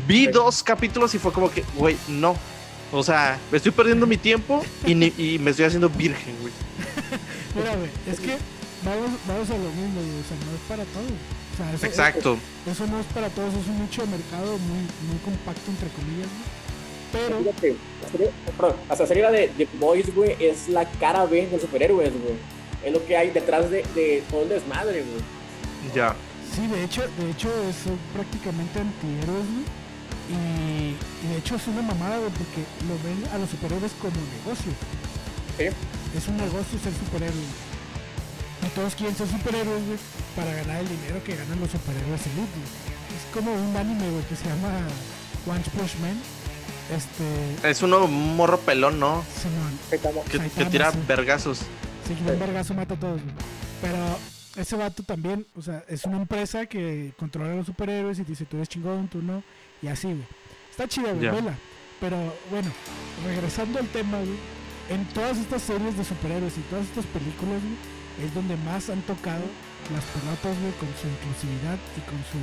Vi 0.06 0.26
Sí. 0.26 0.30
dos 0.30 0.62
capítulos 0.62 1.14
y 1.14 1.18
fue 1.18 1.32
como 1.32 1.50
que, 1.50 1.64
güey, 1.76 1.96
no. 2.08 2.36
O 2.92 3.02
sea, 3.02 3.38
me 3.50 3.56
estoy 3.56 3.72
perdiendo 3.72 4.06
mi 4.06 4.16
tiempo 4.16 4.64
y, 4.86 4.94
ni- 4.94 5.12
y 5.18 5.38
me 5.38 5.50
estoy 5.50 5.66
haciendo 5.66 5.88
virgen, 5.88 6.34
güey. 6.40 6.52
Mira, 7.54 7.74
güey, 7.76 7.90
es 8.10 8.20
que 8.20 8.36
vamos, 8.84 9.10
vamos 9.26 9.50
a 9.50 9.54
lo 9.54 9.70
mismo, 9.70 10.00
güey. 10.00 10.20
O 10.20 10.26
sea, 10.26 10.36
no 10.46 10.52
es 10.54 10.62
para 10.68 10.84
todos. 10.84 11.10
O 11.10 11.56
sea, 11.56 11.72
eso, 11.74 11.86
Exacto. 11.86 12.38
Eso 12.70 12.86
no 12.86 13.00
es 13.00 13.06
para 13.06 13.28
todos, 13.28 13.52
es 13.54 13.66
un 13.68 13.80
nicho 13.82 14.02
de 14.02 14.08
mercado 14.08 14.58
muy, 14.58 14.80
muy 15.08 15.18
compacto, 15.24 15.70
entre 15.70 15.88
comillas, 15.90 16.28
güey. 16.28 16.59
Pero, 17.12 17.38
Fíjate, 17.38 17.76
la 18.02 18.08
serie, 18.10 18.30
perdón, 18.56 18.76
hasta 18.88 19.04
la 19.04 19.08
serie 19.08 19.30
de 19.30 19.48
The 19.48 19.68
Boys, 19.78 20.14
güey, 20.14 20.36
es 20.38 20.68
la 20.68 20.84
cara 20.84 21.24
B 21.26 21.46
de 21.46 21.58
superhéroes, 21.58 22.12
güey. 22.12 22.34
Es 22.84 22.92
lo 22.92 23.04
que 23.04 23.16
hay 23.16 23.30
detrás 23.30 23.70
de, 23.70 23.82
de 23.94 24.22
todo 24.30 24.42
el 24.42 24.48
desmadre, 24.48 25.02
güey. 25.02 25.22
Ya. 25.94 26.14
sí, 26.54 26.66
de 26.66 26.84
hecho, 26.84 27.02
de 27.18 27.30
hecho, 27.30 27.48
son 27.84 27.98
prácticamente 28.14 28.78
antihéroes, 28.80 29.46
güey. 29.50 29.80
Y, 30.30 30.94
y 30.94 31.32
de 31.32 31.38
hecho 31.38 31.56
es 31.56 31.66
una 31.66 31.82
mamada, 31.82 32.18
güey, 32.18 32.30
porque 32.30 32.62
lo 32.86 32.94
ven 33.02 33.18
a 33.34 33.38
los 33.38 33.50
superhéroes 33.50 33.92
como 34.00 34.14
negocio. 34.14 34.72
Sí. 35.58 35.66
Es 36.16 36.28
un 36.28 36.36
negocio 36.36 36.78
ser 36.78 36.92
superhéroe. 36.94 37.50
Y 38.62 38.68
todos 38.74 38.94
quieren 38.94 39.16
ser 39.16 39.26
superhéroes, 39.26 39.84
güey, 39.86 39.98
para 40.36 40.52
ganar 40.54 40.80
el 40.80 40.88
dinero 40.88 41.18
que 41.24 41.34
ganan 41.34 41.58
los 41.58 41.70
superhéroes 41.70 42.22
elite, 42.26 42.54
güey. 42.54 42.70
Es 43.10 43.24
como 43.34 43.52
un 43.52 43.76
anime, 43.76 44.08
güey, 44.10 44.22
que 44.28 44.36
se 44.36 44.46
llama 44.46 44.70
One 45.46 45.64
Punch 45.74 45.98
Man. 45.98 46.14
Este, 46.90 47.70
Es 47.70 47.82
uno 47.82 48.04
un 48.04 48.36
morro 48.36 48.58
pelón, 48.58 48.98
¿no? 48.98 49.22
Saitama. 49.88 50.20
Que, 50.22 50.64
tira 50.66 50.90
sí. 50.90 50.98
vergazos. 51.06 51.58
Sí, 52.06 52.14
que 52.14 52.32
un 52.32 52.38
vergazo 52.38 52.74
mata 52.74 52.94
a 52.94 53.00
todos, 53.00 53.22
güey. 53.22 53.34
Pero 53.80 54.18
ese 54.56 54.76
vato 54.76 55.02
también, 55.02 55.46
o 55.54 55.62
sea, 55.62 55.84
es 55.88 56.04
una 56.04 56.16
empresa 56.18 56.66
que 56.66 57.12
controla 57.18 57.52
a 57.52 57.56
los 57.56 57.66
superhéroes 57.66 58.18
y 58.18 58.24
dice 58.24 58.44
tú 58.44 58.56
eres 58.56 58.68
chingón, 58.68 59.08
tú 59.08 59.22
no, 59.22 59.42
y 59.80 59.86
así, 59.86 60.08
güey. 60.08 60.26
Está 60.70 60.88
chida, 60.88 61.12
güey, 61.12 61.30
vela. 61.30 61.56
Pero 62.00 62.16
bueno, 62.50 62.70
regresando 63.24 63.78
al 63.78 63.86
tema, 63.88 64.18
güey, 64.18 64.38
en 64.88 65.04
todas 65.14 65.38
estas 65.38 65.62
series 65.62 65.96
de 65.96 66.04
superhéroes 66.04 66.56
y 66.58 66.62
todas 66.62 66.86
estas 66.86 67.06
películas, 67.06 67.62
güey, 67.62 68.26
es 68.26 68.34
donde 68.34 68.56
más 68.56 68.90
han 68.90 69.02
tocado 69.02 69.44
las 69.94 70.04
pelotas, 70.04 70.58
güey, 70.60 70.72
con 70.80 70.88
su 70.98 71.06
inclusividad 71.06 71.78
y 71.96 72.00
con 72.10 72.18
su 72.26 72.40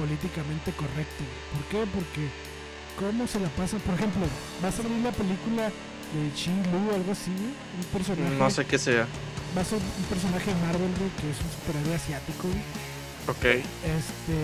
políticamente 0.00 0.70
correcto. 0.72 1.18
güey. 1.18 1.50
¿Por 1.50 1.64
qué? 1.68 1.80
Porque 1.92 2.22
cómo 3.00 3.26
se 3.26 3.40
la 3.40 3.48
pasa, 3.50 3.78
por 3.78 3.94
ejemplo, 3.94 4.22
va 4.62 4.68
a 4.68 4.72
salir 4.72 4.92
la 5.02 5.10
película 5.12 5.62
de 5.64 6.36
Shin 6.36 6.62
Lu 6.70 6.90
o 6.92 6.94
algo 6.94 7.12
así, 7.12 7.30
güey, 7.32 7.54
un 7.80 7.84
personaje 7.92 8.36
No 8.36 8.50
sé 8.50 8.64
qué 8.66 8.78
sea. 8.78 9.06
va 9.56 9.62
a 9.62 9.64
ser 9.64 9.78
un 9.78 10.04
personaje 10.04 10.52
de 10.54 10.60
Marvel, 10.60 10.92
güey, 10.98 11.10
que 11.18 11.30
es 11.32 11.38
un 11.40 11.50
superhéroe 11.50 11.94
asiático, 11.96 12.48
güey. 12.48 12.62
Ok. 13.28 13.44
Este. 13.84 14.36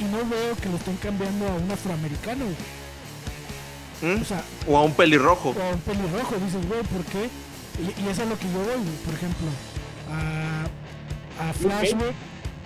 Y 0.00 0.04
no 0.04 0.18
veo 0.28 0.54
que 0.56 0.68
lo 0.68 0.76
estén 0.76 0.96
cambiando 0.96 1.46
a 1.48 1.54
un 1.54 1.70
afroamericano, 1.70 2.44
güey. 2.44 4.14
¿Mm? 4.16 4.22
O 4.22 4.24
sea, 4.24 4.42
O 4.66 4.76
a 4.78 4.82
un 4.84 4.92
pelirrojo. 4.94 5.50
o 5.50 5.62
a 5.62 5.70
un 5.74 5.80
pelirrojo. 5.80 6.36
Dices, 6.36 6.66
güey, 6.68 6.82
¿por 6.84 7.04
qué? 7.06 7.28
Y, 7.82 8.02
y 8.02 8.08
eso 8.08 8.22
es 8.22 8.28
lo 8.28 8.38
que 8.38 8.46
yo 8.46 8.58
voy, 8.58 8.78
güey. 8.82 8.96
Por 9.04 9.14
ejemplo, 9.14 9.48
a, 10.10 11.48
a 11.48 11.52
Flash, 11.52 11.94
güey. 11.94 12.12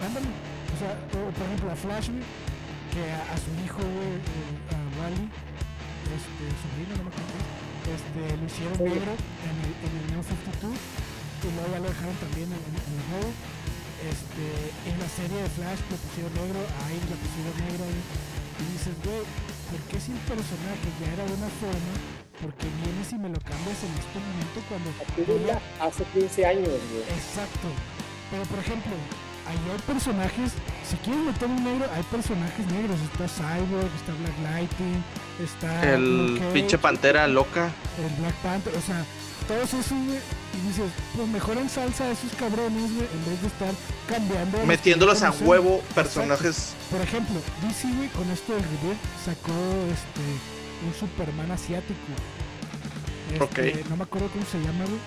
Ándale. 0.04 0.26
O 0.28 0.78
sea, 0.78 0.92
o, 1.08 1.30
por 1.32 1.46
ejemplo, 1.46 1.70
a 1.72 1.76
Flash, 1.76 2.08
güey, 2.08 2.22
que 2.92 3.02
a, 3.10 3.20
a 3.32 3.36
su 3.40 3.50
hijo, 3.64 3.80
güey, 3.80 4.14
eh, 4.20 4.76
a 4.76 4.78
Wally, 5.00 5.26
este, 6.12 6.44
sobrino, 6.60 6.92
no 7.00 7.04
me 7.08 7.12
acuerdo, 7.12 7.38
este, 7.88 8.20
lo 8.36 8.44
hicieron 8.46 8.76
Sí. 8.76 8.84
negro 8.84 9.12
en 9.16 9.56
el, 9.64 9.72
en 9.82 9.92
el 9.96 10.04
New 10.12 10.22
52 10.22 10.76
y 11.42 11.48
luego 11.56 11.68
ya 11.72 11.80
lo 11.82 11.88
dejaron 11.88 12.16
también 12.22 12.48
en, 12.52 12.62
en, 12.62 12.74
en 12.76 12.94
el 13.00 13.04
juego. 13.10 13.30
Este, 14.02 14.44
en 14.90 14.96
la 14.98 15.06
serie 15.14 15.38
de 15.38 15.48
Flash 15.54 15.78
lo 15.86 15.96
pusieron 15.96 16.32
negro, 16.34 16.58
a 16.58 16.82
Iris 16.90 17.06
lo 17.06 17.16
pusieron 17.22 17.54
negro 17.70 17.84
güey. 17.86 18.02
y 18.02 18.64
dices, 18.74 18.94
güey, 19.06 19.22
¿por 19.70 19.80
qué 19.88 19.96
si 20.02 20.10
el 20.10 20.22
personaje 20.26 20.86
ya 21.00 21.08
era 21.16 21.24
de 21.26 21.34
una 21.38 21.50
forma? 21.62 21.94
porque 22.42 22.66
vienes 22.82 23.06
y 23.12 23.18
me 23.22 23.28
lo 23.30 23.38
cambias 23.38 23.78
en 23.86 23.94
este 24.02 24.18
momento 24.18 24.58
cuando 24.66 24.90
ya 25.46 25.62
hace 25.78 26.02
15 26.10 26.44
años, 26.44 26.66
güey. 26.90 27.06
Exacto. 27.14 27.70
Pero 28.34 28.42
por 28.50 28.58
ejemplo, 28.58 28.90
hay 29.48 29.58
personajes, 29.86 30.52
si 30.88 30.96
quieres 30.96 31.24
meter 31.24 31.48
un 31.48 31.64
negro, 31.64 31.86
hay 31.94 32.02
personajes 32.04 32.66
negros. 32.72 32.98
Está 33.00 33.28
Cyborg, 33.28 33.90
está 33.96 34.12
Black 34.20 34.38
Lightning, 34.42 35.02
está 35.42 35.92
El 35.94 36.36
Cage, 36.38 36.52
pinche 36.52 36.78
pantera 36.78 37.26
loca. 37.28 37.70
el 37.98 38.20
Black 38.22 38.34
Panther, 38.36 38.74
o 38.76 38.80
sea, 38.80 39.04
todos 39.48 39.74
esos, 39.74 39.90
y 39.92 40.66
dices, 40.68 40.90
pues 41.16 41.28
mejor 41.28 41.56
en 41.58 41.68
salsa 41.68 42.04
a 42.04 42.10
esos 42.12 42.32
cabrones, 42.38 42.94
güey, 42.94 43.08
en 43.12 43.24
vez 43.30 43.40
de 43.40 43.48
estar 43.48 43.74
cambiando. 44.08 44.64
Metiéndolos 44.66 45.22
a 45.22 45.30
huevo 45.32 45.76
Exacto. 45.76 45.94
personajes. 45.94 46.74
Por 46.90 47.00
ejemplo, 47.00 47.40
DC, 47.66 47.88
güey, 47.96 48.08
con 48.10 48.30
esto 48.30 48.52
del 48.54 48.62
review 48.62 48.94
sacó 49.24 49.52
este 49.92 50.22
un 50.86 50.94
Superman 50.98 51.50
asiático. 51.50 51.98
Este, 53.32 53.42
Ok. 53.42 53.88
No 53.88 53.96
me 53.96 54.02
acuerdo 54.02 54.28
cómo 54.28 54.44
se 54.44 54.58
llama, 54.58 54.84
güey. 54.84 54.98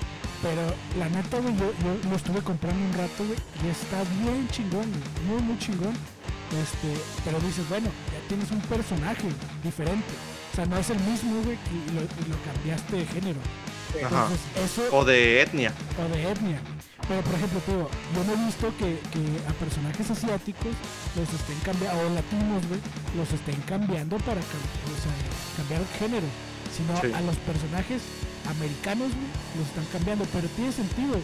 Pero 0.45 0.61
la 0.99 1.09
neta, 1.09 1.39
güey, 1.39 1.57
yo, 1.57 1.73
yo 1.81 2.09
lo 2.09 2.15
estuve 2.15 2.39
comprando 2.41 2.77
un 2.85 2.93
rato, 2.93 3.25
güey, 3.25 3.39
y 3.65 3.69
está 3.73 3.97
bien 4.21 4.47
chingón. 4.53 4.85
Muy, 5.27 5.41
muy 5.41 5.57
chingón. 5.57 5.93
Este, 6.53 6.93
pero 7.25 7.39
dices, 7.39 7.67
bueno, 7.67 7.89
ya 8.13 8.19
tienes 8.29 8.51
un 8.51 8.61
personaje 8.61 9.25
diferente. 9.63 10.13
O 10.53 10.55
sea, 10.55 10.65
no 10.67 10.77
es 10.77 10.87
el 10.91 10.99
mismo, 11.01 11.41
güey, 11.41 11.57
y 11.73 11.91
lo, 11.97 12.01
y 12.05 12.29
lo 12.29 12.37
cambiaste 12.45 12.95
de 12.97 13.05
género. 13.07 13.39
Ajá. 14.05 14.29
Entonces, 14.29 14.39
eso 14.63 14.95
O 14.95 15.03
de 15.03 15.41
etnia. 15.41 15.73
o 15.97 16.13
de 16.15 16.29
etnia. 16.29 16.59
Pero 17.07 17.21
por 17.21 17.33
ejemplo, 17.35 17.59
te 17.65 17.71
digo, 17.71 17.89
yo 18.15 18.23
no 18.23 18.33
he 18.33 18.45
visto 18.45 18.67
que, 18.77 18.99
que 19.13 19.21
a 19.49 19.53
personajes 19.53 20.09
asiáticos 20.11 20.73
los 21.17 21.29
estén 21.33 21.57
cambiando, 21.65 22.01
o 22.01 22.09
latinos, 22.13 22.61
güey, 22.69 22.81
los 23.17 23.31
estén 23.33 23.59
cambiando 23.65 24.17
para 24.17 24.41
cam- 24.41 24.69
o 24.93 24.97
sea, 25.01 25.13
cambiar 25.57 25.81
el 25.81 25.87
género. 25.99 26.27
Sino 26.75 26.91
Sí. 27.01 27.13
a 27.13 27.21
los 27.21 27.35
personajes 27.37 28.01
americanos, 28.47 29.09
güey, 29.11 29.27
los 29.57 29.67
están 29.67 29.85
cambiando. 29.91 30.25
Pero 30.33 30.47
tiene 30.49 30.71
sentido, 30.71 31.09
güey. 31.09 31.21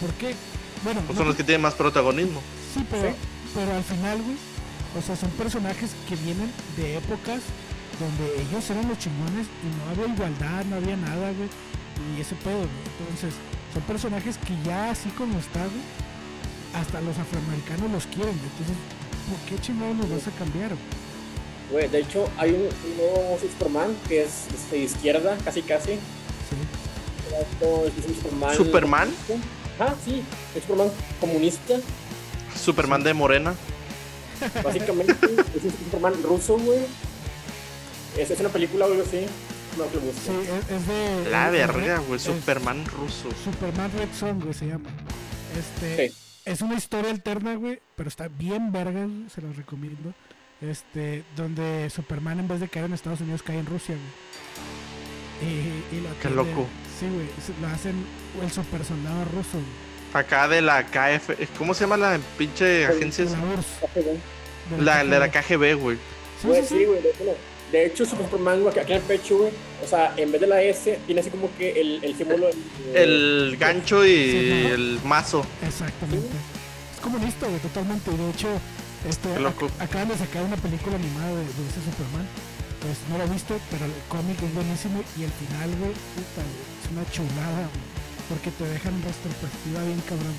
¿Por 0.00 0.12
qué? 0.14 0.34
Bueno, 0.82 1.00
Pues 1.06 1.10
no 1.16 1.20
son 1.22 1.28
los 1.28 1.36
que 1.36 1.44
tienen 1.44 1.62
más 1.62 1.74
protagonismo. 1.74 2.40
Sí, 2.74 2.84
pero, 2.90 3.10
Sí. 3.10 3.14
pero 3.54 3.74
al 3.74 3.84
final, 3.84 4.20
güey, 4.22 4.36
o 4.98 5.02
sea, 5.02 5.16
son 5.16 5.30
personajes 5.30 5.90
que 6.08 6.16
vienen 6.16 6.50
de 6.76 6.98
épocas 6.98 7.40
donde 7.98 8.42
ellos 8.42 8.68
eran 8.70 8.88
los 8.88 8.98
chingones 8.98 9.46
y 9.62 9.66
no 9.78 9.90
había 9.90 10.12
igualdad, 10.14 10.64
no 10.66 10.76
había 10.76 10.96
nada, 10.96 11.30
güey, 11.32 11.48
y 12.16 12.20
ese 12.20 12.34
pedo, 12.36 12.58
güey. 12.58 12.84
Entonces, 12.98 13.34
son 13.72 13.82
personajes 13.84 14.36
que 14.38 14.54
ya 14.66 14.90
así 14.90 15.08
como 15.10 15.38
está, 15.38 15.60
güey, 15.60 15.84
hasta 16.74 17.00
los 17.00 17.16
afroamericanos 17.18 17.90
los 17.90 18.06
quieren, 18.06 18.34
güey. 18.36 18.50
Entonces, 18.50 18.76
¿por 19.30 19.38
qué 19.48 19.62
chingados 19.62 19.96
los 19.96 20.10
vas 20.10 20.26
a 20.26 20.30
cambiar, 20.36 20.70
güey? 20.70 21.04
Güey, 21.70 21.88
de 21.88 22.00
hecho, 22.00 22.28
hay 22.36 22.50
un, 22.50 22.62
un 22.66 22.96
nuevo 22.98 23.38
Superman 23.40 23.96
que 24.08 24.24
es 24.24 24.46
este, 24.52 24.76
de 24.76 24.82
izquierda, 24.84 25.38
casi 25.44 25.62
casi. 25.62 25.92
Sí. 26.54 27.34
Esto 27.52 27.86
es 27.86 28.06
un 28.06 28.14
Superman. 28.14 28.56
Superman. 28.56 29.08
Ah, 29.80 29.94
sí, 30.04 30.22
es 30.54 30.62
Superman 30.62 30.88
comunista. 31.20 31.74
Superman 32.54 33.02
de 33.02 33.14
Morena. 33.14 33.54
Básicamente, 34.62 35.12
es 35.56 35.64
un 35.64 35.70
Superman 35.70 36.14
ruso, 36.22 36.58
güey. 36.58 36.80
Es, 38.16 38.30
es 38.30 38.40
una 38.40 38.48
película 38.50 38.86
o 38.86 38.90
algo 38.90 39.02
así. 39.02 39.26
No, 39.76 39.90
que 39.90 39.98
busco. 39.98 40.20
Sí, 40.26 40.74
es, 40.74 40.86
de... 40.86 41.30
La 41.30 41.50
verga, 41.50 41.98
güey. 41.98 42.16
es 42.16 42.22
Superman 42.22 42.84
ruso. 42.86 43.28
Superman 43.42 43.90
Red 43.98 44.08
Son, 44.16 44.38
güey, 44.40 44.54
se 44.54 44.66
llama. 44.68 44.90
Este... 45.58 46.08
Sí. 46.08 46.14
Es 46.44 46.60
una 46.60 46.74
historia 46.74 47.10
alterna, 47.10 47.54
güey, 47.54 47.80
pero 47.96 48.08
está 48.08 48.28
bien 48.28 48.70
verga, 48.70 49.04
güey, 49.06 49.30
se 49.34 49.40
los 49.40 49.56
recomiendo. 49.56 50.12
este, 50.60 51.24
donde 51.36 51.88
Superman 51.90 52.38
en 52.38 52.48
vez 52.48 52.60
de 52.60 52.68
caer 52.68 52.84
en 52.84 52.92
Estados 52.92 53.22
Unidos 53.22 53.42
cae 53.42 53.58
en 53.58 53.66
Rusia, 53.66 53.94
güey. 53.94 54.83
Y, 55.44 55.96
y 55.96 56.00
lo 56.00 56.08
Qué 56.20 56.30
loco. 56.30 56.66
Sí, 56.98 57.06
güey, 57.12 57.26
lo 57.60 57.66
hacen 57.68 57.94
el 58.42 58.50
super 58.50 58.84
soldado 58.84 59.24
ruso. 59.26 59.58
Acá 60.12 60.46
de 60.48 60.62
la 60.62 60.84
KF. 60.86 61.30
¿Cómo 61.58 61.74
se 61.74 61.80
llama 61.82 61.96
la 61.96 62.18
pinche 62.38 62.86
agencia? 62.86 63.24
La 63.24 65.02
La, 65.02 65.04
de 65.04 65.18
la 65.18 65.30
KGB. 65.30 65.74
Güey. 65.76 65.96
Sí, 66.40 66.46
Güey, 66.48 66.62
sí, 66.62 66.68
sí, 66.68 66.74
sí. 66.78 66.84
güey. 66.84 67.00
De, 67.72 67.86
hecho, 67.86 68.04
su 68.06 68.14
Superman, 68.16 68.60
güey, 68.62 68.78
aquí 68.78 68.92
en 68.92 68.98
el 68.98 69.02
pecho, 69.02 69.38
güey, 69.38 69.50
o 69.82 69.86
sea, 69.88 70.12
en 70.16 70.30
vez 70.30 70.40
de 70.40 70.46
la 70.46 70.62
S, 70.62 70.96
tiene 71.06 71.20
así 71.22 71.30
como 71.30 71.48
que 71.58 71.72
el, 71.80 72.04
el 72.04 72.14
símbolo. 72.16 72.48
eh, 72.48 72.54
El 72.94 73.56
gancho 73.58 74.04
y 74.04 74.30
Sí, 74.30 74.62
¿no? 74.68 74.74
el 74.74 75.00
mazo. 75.04 75.44
Exactamente. 75.66 76.28
Es 76.94 77.00
comunista, 77.00 77.46
güey, 77.48 77.58
totalmente. 77.58 78.10
De 78.12 78.30
hecho, 78.30 78.48
este, 79.08 79.28
ac- 79.34 79.70
acaban 79.80 80.08
de 80.08 80.16
sacar 80.16 80.44
una 80.44 80.56
película 80.56 80.94
animada 80.94 81.30
de, 81.30 81.36
de 81.36 81.50
ese 81.68 81.80
Superman. 81.90 82.28
Pues 82.84 82.98
no 83.10 83.16
lo 83.18 83.24
he 83.24 83.28
visto, 83.32 83.58
pero 83.70 83.86
el 83.86 83.92
cómic 84.08 84.40
es 84.42 84.54
buenísimo. 84.54 85.02
Y 85.18 85.24
el 85.24 85.30
final, 85.32 85.70
güey, 85.80 85.92
puta, 85.92 86.42
güey, 86.44 86.64
es 86.84 86.90
una 86.92 87.10
chulada, 87.10 87.58
güey. 87.72 87.94
Porque 88.28 88.50
te 88.50 88.64
dejan 88.64 88.94
retrospectiva 89.02 89.82
bien 89.84 90.00
cabrón. 90.08 90.34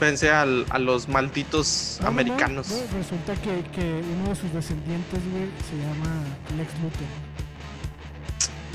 Vence 0.00 0.30
al- 0.30 0.66
a 0.70 0.78
los 0.78 1.08
malditos 1.08 1.98
No, 2.00 2.06
no, 2.06 2.10
no, 2.12 2.20
americanos. 2.20 2.68
no, 2.70 2.98
resulta 2.98 3.34
que, 3.34 3.62
que 3.70 4.02
uno 4.20 4.30
de 4.30 4.36
sus 4.36 4.52
descendientes, 4.52 5.20
güey, 5.30 5.46
se 5.68 5.76
llama 5.78 6.10
Lex 6.56 6.72
Luthor. 6.82 7.10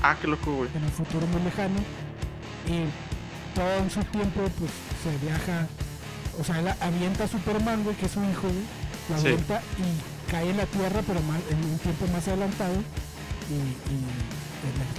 Ah, 0.02 0.16
qué 0.22 0.28
loco, 0.28 0.54
güey. 0.56 0.70
en 0.76 0.84
el 0.86 0.92
futuro 0.92 1.28
muy 1.28 1.42
lejano 1.44 1.76
y 2.68 2.86
todo 3.54 3.74
en 3.80 3.90
su 3.92 4.02
tiempo 4.06 4.42
pues 4.58 4.72
se 5.04 5.26
viaja 5.26 5.68
o 6.40 6.44
sea 6.44 6.60
él 6.60 6.68
avienta 6.80 7.24
a 7.26 7.28
Superman 7.28 7.84
güey 7.84 7.96
que 7.98 8.06
es 8.06 8.12
su 8.12 8.24
hijo 8.24 8.44
güey 8.44 8.64
lo 9.10 9.18
Sí. 9.22 9.28
y 9.30 9.38
cae 10.32 10.50
en 10.50 10.58
la 10.58 10.66
tierra 10.66 11.02
pero 11.06 11.22
más, 11.22 11.40
en 11.50 11.58
un 11.58 11.78
tiempo 11.80 12.06
más 12.08 12.28
adelantado 12.28 12.74
y, 13.50 13.54
y 13.54 13.98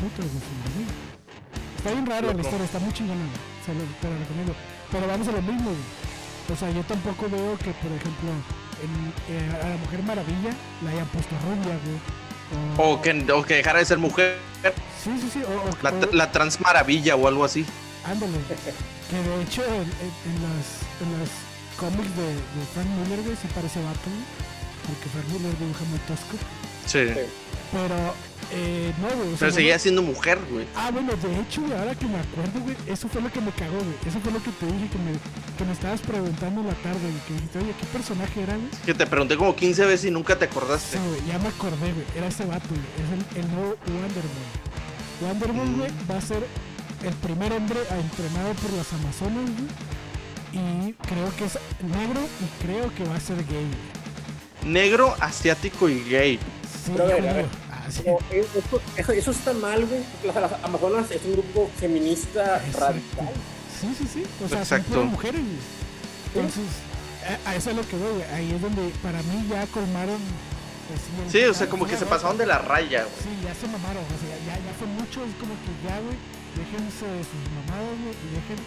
Luthor 0.03 0.27
güey, 0.27 0.43
sobrevive. 0.43 0.93
está 1.79 1.91
bien 1.93 2.07
raro 2.07 2.33
la 2.33 2.41
historia 2.43 2.65
está 2.65 2.79
muy 2.79 2.93
chingona 2.93 3.21
se 3.65 3.75
lo, 3.75 3.81
te 4.01 4.09
lo 4.11 4.19
recomiendo 4.19 4.55
pero 4.91 5.07
vamos 5.07 5.29
a 5.29 5.33
lo 5.33 5.43
mismo 5.43 5.71
o 6.53 6.57
sea 6.57 6.71
yo 6.71 6.83
tampoco 6.85 7.29
veo 7.31 7.57
que 7.59 7.71
por 7.73 7.93
ejemplo 7.93 8.31
en, 8.83 9.35
eh, 9.35 9.61
a 9.63 9.69
la 9.69 9.77
Mujer 9.77 10.03
Maravilla 10.03 10.51
la 10.85 10.91
hayan 10.91 11.07
puesto 11.09 11.35
rubia 11.45 11.77
güey 11.85 12.01
O 12.79 13.01
que, 13.01 13.11
o 13.33 13.43
que 13.45 13.55
dejara 13.57 13.79
de 13.79 13.85
ser 13.85 13.99
mujer. 13.99 14.37
sí 15.05 15.11
sí 15.21 15.31
sí 15.33 15.43
o, 15.47 15.71
La, 15.85 15.93
la 16.13 16.33
transmaravilla 16.33 17.15
o 17.15 17.29
algo 17.29 17.45
así. 17.45 17.65
Ándale. 18.05 18.39
Que 19.09 19.17
de 19.23 19.43
hecho 19.43 19.63
en, 19.65 19.83
en- 19.83 20.19
en 20.27 20.37
las, 20.43 20.83
en 20.99 21.11
las 21.21 21.31
cómics 21.79 22.11
de, 22.17 22.27
de 22.35 22.63
Frank 22.75 22.87
Miller, 22.99 23.23
güey, 23.23 23.37
sí 23.37 23.47
parece 23.55 23.79
vato, 23.85 24.01
güey, 24.11 24.50
Porque 24.87 25.09
Frank 25.13 25.27
Miller 25.29 25.59
dibuja 25.59 25.85
muy 25.91 25.99
tosco. 26.01 26.37
Sí. 26.87 27.07
Sí. 27.07 27.21
Pero, 27.73 27.95
eh, 28.53 28.93
no, 29.01 29.07
güey. 29.09 29.29
o 29.29 29.31
sea, 29.31 29.39
Pero 29.39 29.53
seguía 29.53 29.79
siendo 29.79 30.03
mujer, 30.03 30.39
güey. 30.51 30.67
Ah, 30.75 30.91
bueno, 30.91 31.13
de 31.15 31.41
hecho, 31.41 31.61
güey, 31.63 31.73
ahora 31.79 31.95
que 31.95 32.07
me 32.07 32.19
acuerdo, 32.19 32.59
güey, 32.61 32.75
eso 32.89 33.07
fue 33.09 33.23
lo 33.23 33.31
que 33.31 33.41
me 33.41 33.53
cagó, 33.53 33.79
güey. 33.79 33.95
Eso 34.05 34.19
fue 34.19 34.33
lo 34.33 34.43
que 34.43 34.51
te 34.51 34.67
dije 34.67 34.89
que 34.91 34.99
me, 34.99 35.13
que 35.57 35.65
me 35.65 35.73
estabas 35.73 36.01
preguntando 36.01 36.63
en 36.63 36.67
la 36.67 36.75
tarde, 36.75 36.99
güey. 37.01 37.21
Que 37.29 37.35
dijiste, 37.35 37.59
oye, 37.61 37.75
¿qué 37.79 37.87
personaje 37.87 38.43
era, 38.43 38.57
güey? 38.57 38.69
Que 38.85 38.95
te 38.95 39.07
pregunté 39.07 39.37
como 39.37 39.55
15 39.55 39.87
veces 39.87 40.07
y 40.07 40.11
nunca 40.11 40.37
te 40.37 40.47
Sí, 40.47 40.51
acordaste. 40.51 40.99
güey, 40.99 41.21
ya 41.29 41.39
me 41.39 41.49
acordé, 41.49 41.93
güey. 41.93 42.07
Era 42.17 42.27
ese 42.27 42.45
vato, 42.45 42.67
güey. 42.71 42.83
Es 42.99 43.37
el, 43.39 43.45
el 43.45 43.51
nuevo 43.55 43.77
Wonder 43.87 44.25
Woman. 44.27 44.51
Wonder 45.21 45.49
Woman, 45.53 45.73
Mm. 45.73 45.79
güey, 45.79 45.91
va 46.11 46.17
a 46.19 46.21
ser 46.23 46.43
el 47.05 47.15
primer 47.23 47.53
hombre 47.53 47.79
entrenado 48.03 48.53
por 48.55 48.73
las 48.73 48.93
Amazonas, 48.93 49.47
güey. 49.47 49.71
Y 50.53 50.93
creo 51.07 51.31
que 51.37 51.45
es 51.45 51.57
negro 51.87 52.21
y 52.43 52.65
creo 52.67 52.93
que 52.97 53.05
va 53.05 53.15
a 53.15 53.21
ser 53.21 53.37
gay, 53.47 53.63
güey. 53.63 54.00
Negro, 54.65 55.15
asiático 55.21 55.89
y 55.89 56.03
gay. 56.05 56.39
Sí, 56.85 56.93
Pero 56.93 57.05
a 57.05 57.07
ver, 57.09 57.17
a 57.17 57.21
judío. 57.21 57.35
ver. 57.35 57.47
Ah. 57.73 57.87
No, 58.07 58.19
eh, 58.31 58.47
eso, 58.57 58.81
eso- 58.97 59.13
eso 59.13 59.31
está 59.31 59.53
mal, 59.55 59.85
güey. 59.87 60.01
Las, 60.25 60.37
las 60.37 60.53
Amazonas 60.65 61.11
es 61.11 61.23
un 61.25 61.33
grupo 61.33 61.71
feminista 61.79 62.59
Exacto. 62.65 62.81
radical. 62.87 63.35
Sí, 63.81 63.95
sí, 63.99 64.07
sí. 64.13 64.23
O 64.45 64.49
sea, 64.49 64.59
Exacto. 64.59 64.95
son 64.95 65.07
mujeres, 65.09 65.41
güey. 65.41 65.57
Entonces, 66.45 66.65
a, 67.47 67.51
a 67.51 67.57
eso 67.57 67.71
es 67.71 67.77
lo 67.77 67.87
que 67.89 67.97
voy, 67.97 68.13
güey. 68.13 68.25
Ahí 68.35 68.53
es 68.55 68.61
donde 68.63 68.91
para 69.03 69.23
mí 69.23 69.47
ya 69.51 69.67
colmaron. 69.69 70.21
pues, 70.89 71.01
Sí, 71.33 71.43
o 71.45 71.55
sea, 71.55 71.69
como 71.69 71.87
que 71.87 71.97
se 71.97 72.07
pasaron 72.07 72.37
de 72.39 72.47
la 72.47 72.59
raya, 72.59 73.03
güey. 73.05 73.17
Sí, 73.23 73.31
ya 73.47 73.55
se 73.55 73.67
mamaron, 73.67 74.03
o 74.05 74.17
sea, 74.23 74.37
ya, 74.47 74.55
ya 74.59 74.73
fue 74.79 74.87
mucho, 74.87 75.25
es 75.25 75.35
como 75.41 75.55
que 75.63 75.71
ya, 75.87 75.99
güey, 76.03 76.19
déjense 76.59 77.07
de 77.07 77.23
sus 77.27 77.43
mamadas, 77.59 77.95
güey, 78.03 78.15
y 78.15 78.27
dejen 78.39 78.59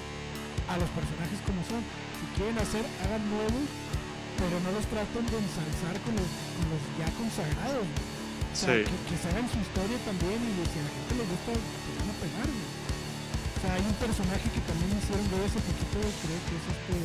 a 0.72 0.76
los 0.80 0.88
personajes 0.96 1.40
como 1.48 1.60
son. 1.68 1.84
Si 2.20 2.26
quieren 2.40 2.56
hacer, 2.60 2.84
hagan 3.04 3.24
nuevos, 3.28 3.68
pero 4.40 4.56
no 4.62 4.70
los 4.74 4.86
traten 4.88 5.26
de 5.30 5.38
ensalzar 5.40 5.96
con 6.06 6.14
los, 6.18 6.30
con 6.58 6.66
los 6.74 6.82
ya 7.00 7.08
consagrados. 7.18 7.88
O 7.88 8.56
sea, 8.56 8.70
Sí. 8.74 8.86
que, 8.86 8.96
que 9.10 9.16
se 9.18 9.26
hagan 9.34 9.48
su 9.50 9.58
historia 9.58 9.98
también 10.06 10.38
y 10.38 10.52
si 10.70 10.78
a 10.78 10.84
la 10.86 10.92
gente 10.94 11.12
les 11.18 11.28
gusta, 11.30 11.52
pues 11.58 11.94
van 11.98 12.10
a 12.14 12.18
pegar, 12.22 12.48
güey. 12.48 12.70
O 12.70 13.58
sea, 13.64 13.70
hay 13.80 13.86
un 13.88 13.98
personaje 13.98 14.46
que 14.54 14.62
también 14.70 14.90
hicieron 14.94 15.26
ver 15.34 15.42
hace 15.48 15.60
poquito, 15.64 15.98
creo 16.04 16.40
que 16.46 16.54
es 16.60 16.66
este, 16.70 16.96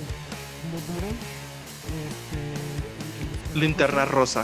Blue 0.68 0.84
Beetle, 0.92 1.16
este... 1.88 2.40
el- 2.42 3.55
el- 3.55 3.60
Linterna 3.60 4.05
rosa. 4.05 4.42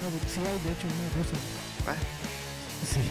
no, 0.00 0.06
sí, 0.30 0.40
hay 0.40 0.58
de 0.64 0.70
hecho 0.72 0.86
una 0.88 1.08
rosa. 1.18 1.36
Ah. 1.90 1.98
Sí, 2.88 3.02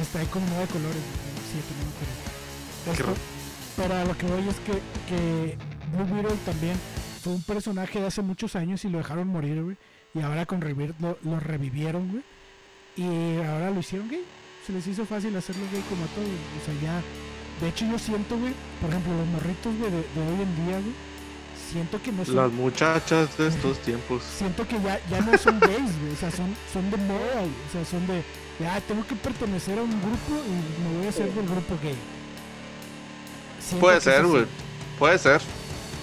está 0.00 0.18
ahí 0.20 0.26
con 0.26 0.44
nueve 0.50 0.66
colores, 0.72 1.04
siete, 1.48 1.70
no 1.78 1.88
me 1.88 2.92
acuerdo. 2.92 3.16
Pero 3.76 3.94
a 3.96 4.04
lo 4.04 4.18
que 4.18 4.26
voy 4.26 4.44
es 4.48 4.56
que, 4.66 4.72
que 5.08 5.56
Blue 5.96 6.04
Beetle 6.14 6.36
también 6.44 6.76
fue 7.28 7.34
un 7.34 7.42
personaje 7.42 8.00
de 8.00 8.06
hace 8.06 8.22
muchos 8.22 8.56
años 8.56 8.82
y 8.86 8.88
lo 8.88 8.96
dejaron 8.96 9.28
morir, 9.28 9.62
güey. 9.62 9.76
Y 10.14 10.20
ahora 10.20 10.46
con 10.46 10.62
Rebirth 10.62 10.98
lo, 10.98 11.18
lo 11.22 11.38
revivieron, 11.38 12.08
güey. 12.10 12.22
Y 12.96 13.42
ahora 13.42 13.68
lo 13.70 13.80
hicieron 13.80 14.08
gay. 14.08 14.24
Se 14.66 14.72
les 14.72 14.86
hizo 14.86 15.04
fácil 15.04 15.36
hacerlo 15.36 15.62
gay 15.70 15.82
como 15.90 16.04
a 16.04 16.08
todos. 16.08 16.26
O 16.26 16.64
sea, 16.64 16.74
ya. 16.82 17.02
De 17.60 17.68
hecho, 17.68 17.84
yo 17.84 17.98
siento, 17.98 18.38
güey, 18.38 18.54
por 18.80 18.88
ejemplo, 18.88 19.14
los 19.14 19.26
morritos, 19.26 19.76
güey, 19.76 19.90
de, 19.90 19.98
de 19.98 20.20
hoy 20.26 20.40
en 20.42 20.64
día, 20.66 20.80
güey. 20.80 20.94
Siento 21.70 22.00
que 22.00 22.12
no 22.12 22.24
son 22.24 22.36
Las 22.36 22.50
muchachas 22.52 23.36
de 23.36 23.48
estos 23.48 23.78
tiempos. 23.80 24.22
siento 24.22 24.66
que 24.66 24.80
ya, 24.80 24.98
ya 25.10 25.20
no 25.20 25.36
son 25.36 25.60
gays, 25.60 26.00
güey. 26.00 26.12
O 26.14 26.16
sea, 26.16 26.30
son, 26.30 26.56
son 26.72 26.90
de 26.90 26.96
moda, 26.96 27.40
güey. 27.40 27.52
O 27.68 27.72
sea, 27.72 27.84
son 27.84 28.06
de, 28.06 28.24
de, 28.58 28.66
ah, 28.66 28.80
tengo 28.88 29.06
que 29.06 29.14
pertenecer 29.16 29.78
a 29.78 29.82
un 29.82 30.00
grupo 30.00 30.32
y 30.46 30.82
me 30.82 30.96
voy 30.96 31.06
a 31.06 31.10
hacer 31.10 31.30
del 31.34 31.46
grupo 31.46 31.76
gay. 31.82 31.96
Siento 33.60 33.80
Puede 33.84 34.00
ser, 34.00 34.24
güey. 34.24 34.46
Puede 34.98 35.18
ser. 35.18 35.42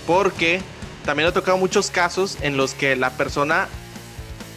Porque 0.06 0.61
también 1.06 1.30
he 1.30 1.32
tocado 1.32 1.57
muchos 1.57 1.91
casos 1.91 2.38
en 2.41 2.57
los 2.57 2.73
que 2.73 2.95
la 2.95 3.11
persona. 3.11 3.68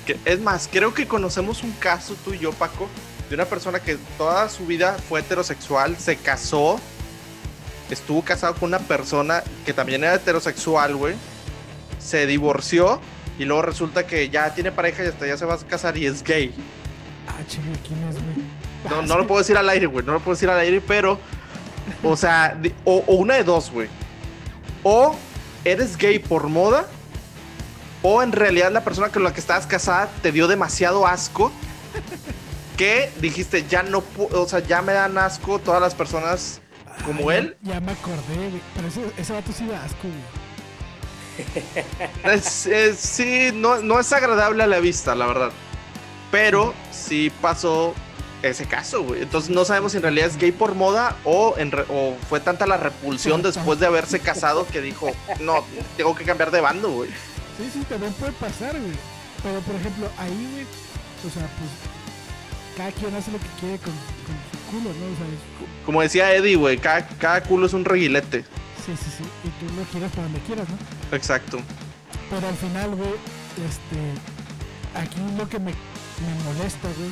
Que, 0.06 0.16
es 0.24 0.40
más, 0.40 0.68
creo 0.72 0.94
que 0.94 1.06
conocemos 1.06 1.62
un 1.62 1.72
caso, 1.72 2.16
tú 2.24 2.32
y 2.32 2.38
yo, 2.38 2.52
Paco, 2.52 2.88
de 3.28 3.34
una 3.34 3.44
persona 3.44 3.80
que 3.80 3.98
toda 4.16 4.48
su 4.48 4.66
vida 4.66 4.96
fue 5.08 5.20
heterosexual, 5.20 5.98
se 5.98 6.16
casó, 6.16 6.80
estuvo 7.90 8.22
casado 8.22 8.54
con 8.54 8.70
una 8.70 8.78
persona 8.78 9.42
que 9.66 9.74
también 9.74 10.02
era 10.02 10.14
heterosexual, 10.14 10.96
güey. 10.96 11.14
Se 12.00 12.26
divorció 12.26 13.00
y 13.38 13.44
luego 13.44 13.62
resulta 13.62 14.06
que 14.06 14.30
ya 14.30 14.54
tiene 14.54 14.72
pareja 14.72 15.04
y 15.04 15.08
hasta 15.08 15.26
ya 15.26 15.36
se 15.36 15.44
va 15.44 15.54
a 15.54 15.58
casar 15.58 15.98
y 15.98 16.06
es 16.06 16.24
gay. 16.24 16.54
Ah, 17.28 17.42
chinga, 17.46 17.78
¿quién 17.86 18.02
es, 18.08 18.14
güey? 18.14 18.48
No, 18.88 19.02
no 19.02 19.18
lo 19.18 19.26
puedo 19.26 19.40
decir 19.40 19.58
al 19.58 19.68
aire, 19.68 19.86
güey. 19.86 20.06
No 20.06 20.14
lo 20.14 20.20
puedo 20.20 20.34
decir 20.34 20.48
al 20.48 20.60
aire, 20.60 20.80
pero. 20.80 21.18
O 22.02 22.16
sea, 22.16 22.58
o, 22.84 23.04
o 23.06 23.14
una 23.16 23.34
de 23.34 23.44
dos, 23.44 23.70
güey. 23.70 23.88
O 24.82 25.14
eres 25.70 25.96
gay 25.96 26.18
por 26.18 26.48
moda. 26.48 26.86
O 28.02 28.22
en 28.22 28.30
realidad 28.32 28.70
la 28.70 28.84
persona 28.84 29.08
con 29.08 29.24
la 29.24 29.32
que 29.32 29.40
estabas 29.40 29.66
casada 29.66 30.08
te 30.22 30.30
dio 30.32 30.46
demasiado 30.46 31.06
asco. 31.06 31.50
Que 32.76 33.10
dijiste, 33.20 33.66
ya 33.68 33.82
no 33.82 34.02
puedo. 34.02 34.42
O 34.42 34.48
sea, 34.48 34.60
ya 34.60 34.82
me 34.82 34.92
dan 34.92 35.18
asco 35.18 35.58
todas 35.58 35.80
las 35.80 35.94
personas 35.96 36.60
como 37.04 37.32
él. 37.32 37.56
Ya, 37.62 37.80
me 37.80 37.92
acordé. 37.92 38.60
Pero 38.76 38.86
ese, 38.88 39.00
ese 39.16 39.32
vato 39.32 39.50
sí 39.52 39.66
da 39.66 39.82
asco, 39.84 39.98
güey. 40.02 40.38
Es- 42.34 42.66
es- 42.66 42.98
sí, 42.98 43.50
no, 43.54 43.78
no 43.82 43.98
es 44.00 44.12
agradable 44.12 44.62
a 44.62 44.66
la 44.66 44.78
vista, 44.80 45.14
la 45.14 45.26
verdad. 45.26 45.50
Pero 46.30 46.74
sí 46.92 47.32
pasó 47.40 47.94
ese 48.42 48.66
caso, 48.66 49.02
güey. 49.02 49.22
Entonces 49.22 49.50
no 49.50 49.64
sabemos 49.64 49.92
si 49.92 49.98
en 49.98 50.02
realidad 50.04 50.28
es 50.28 50.36
gay 50.36 50.52
por 50.52 50.74
moda 50.74 51.16
o, 51.24 51.54
en 51.58 51.70
re- 51.72 51.84
o 51.88 52.16
fue 52.28 52.40
tanta 52.40 52.66
la 52.66 52.76
repulsión 52.76 53.42
después 53.42 53.80
de 53.80 53.86
haberse 53.86 54.20
casado 54.20 54.66
que 54.66 54.80
dijo, 54.80 55.10
no, 55.40 55.64
tengo 55.96 56.14
que 56.14 56.24
cambiar 56.24 56.50
de 56.50 56.60
bando, 56.60 56.90
güey. 56.90 57.10
Sí, 57.58 57.68
sí, 57.72 57.80
también 57.88 58.12
puede 58.14 58.32
pasar, 58.32 58.78
güey. 58.78 58.92
Pero, 59.42 59.60
por 59.60 59.74
ejemplo, 59.74 60.08
ahí, 60.18 60.48
güey, 60.52 60.64
o 60.64 61.30
sea, 61.34 61.42
pues, 61.58 61.70
cada 62.76 62.92
quien 62.92 63.14
hace 63.14 63.30
lo 63.32 63.38
que 63.38 63.46
quiere 63.60 63.78
con, 63.78 63.92
con 63.92 64.36
su 64.52 64.70
culo, 64.70 64.90
¿no? 64.94 65.06
O 65.12 65.16
sea, 65.16 65.26
es- 65.26 65.84
Como 65.84 66.02
decía 66.02 66.32
Eddie, 66.34 66.56
güey, 66.56 66.78
cada, 66.78 67.06
cada 67.06 67.42
culo 67.42 67.66
es 67.66 67.72
un 67.72 67.84
reguilete. 67.84 68.42
sí, 68.86 68.94
sí, 68.96 69.10
sí. 69.18 69.24
Y 69.44 69.48
tú 69.66 69.72
lo 69.74 69.82
quieres 69.90 70.10
para 70.12 70.22
donde 70.24 70.40
quieras, 70.40 70.66
¿no? 70.68 71.16
Exacto. 71.16 71.58
Pero 72.30 72.46
al 72.46 72.54
final, 72.56 72.94
güey, 72.94 73.10
este, 73.66 75.00
aquí 75.00 75.18
lo 75.36 75.48
que 75.48 75.58
me, 75.58 75.72
me 75.72 76.44
molesta, 76.44 76.88
güey, 76.96 77.10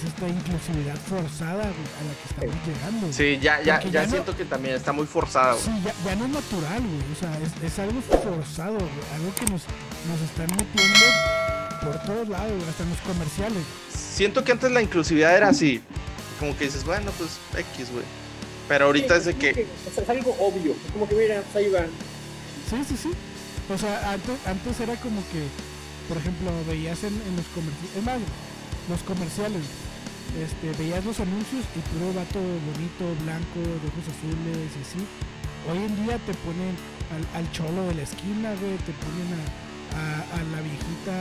es 0.00 0.08
esta 0.08 0.26
inclusividad 0.28 0.96
forzada, 0.96 1.62
güey, 1.62 1.88
a 1.98 2.02
la 2.06 2.12
que 2.16 2.28
estamos 2.30 2.66
llegando. 2.66 3.00
güey. 3.02 3.12
Sí, 3.12 3.38
ya, 3.42 3.60
ya, 3.62 3.82
ya 3.82 4.04
no- 4.04 4.10
siento 4.10 4.36
que 4.36 4.44
también 4.44 4.74
está 4.76 4.92
muy 4.92 5.06
forzado. 5.06 5.58
Sí, 5.58 5.70
ya, 5.84 5.92
ya 6.04 6.16
no 6.16 6.24
es 6.26 6.30
natural, 6.32 6.80
güey. 6.82 7.12
O 7.12 7.16
sea, 7.18 7.30
es, 7.40 7.72
es 7.72 7.78
algo 7.78 8.00
forzado, 8.00 8.74
güey. 8.78 9.04
Algo 9.14 9.34
que 9.34 9.44
nos, 9.46 9.62
nos 10.08 10.20
están 10.24 10.46
metiendo 10.56 11.06
por 11.82 12.02
todos 12.02 12.28
lados, 12.28 12.52
güey, 12.56 12.68
hasta 12.68 12.82
en 12.82 12.90
los 12.90 13.00
comerciales. 13.00 13.62
Siento 13.94 14.44
que 14.44 14.52
antes 14.52 14.70
la 14.70 14.82
inclusividad 14.82 15.36
era 15.36 15.48
así. 15.48 15.82
Como 16.38 16.56
que 16.56 16.64
dices, 16.64 16.84
bueno, 16.84 17.10
pues 17.18 17.30
X, 17.74 17.90
güey. 17.92 18.04
Pero 18.68 18.86
ahorita 18.86 19.16
es 19.16 19.24
de 19.26 19.34
que. 19.34 19.50
Es, 19.50 19.98
es 19.98 20.08
algo 20.08 20.34
obvio. 20.40 20.72
Es 20.72 20.92
como 20.92 21.08
que, 21.08 21.14
mira, 21.14 21.42
pues 21.52 21.56
ahí 21.64 21.70
va. 21.70 21.80
Sí, 22.68 22.76
sí, 22.88 22.96
sí. 22.96 23.10
O 23.72 23.76
sea, 23.78 24.12
antes, 24.12 24.36
antes 24.46 24.80
era 24.80 24.94
como 24.96 25.20
que, 25.32 25.42
por 26.08 26.16
ejemplo, 26.16 26.50
veías 26.66 27.02
en, 27.04 27.14
en 27.14 27.36
los 27.36 27.46
comerciales, 27.54 27.96
es 27.96 28.02
más, 28.04 28.18
los 28.88 29.00
comerciales, 29.02 29.62
este, 30.38 30.72
veías 30.78 31.04
los 31.04 31.18
anuncios 31.20 31.64
y 31.74 31.80
puro 31.90 32.14
vato 32.14 32.38
bonito, 32.38 33.04
blanco, 33.24 33.58
de 33.58 33.86
ojos 33.90 34.06
azules 34.06 34.70
y 34.76 34.80
así. 34.82 35.00
Hoy 35.68 35.78
en 35.84 35.94
día 36.04 36.18
te 36.24 36.34
ponen 36.46 36.74
al, 37.34 37.46
cholo 37.52 37.88
de 37.88 37.94
la 37.94 38.02
esquina, 38.02 38.54
güey, 38.60 38.78
te 38.86 38.94
ponen 39.02 39.28
a, 39.34 40.42
la 40.54 40.60
viejita 40.62 41.14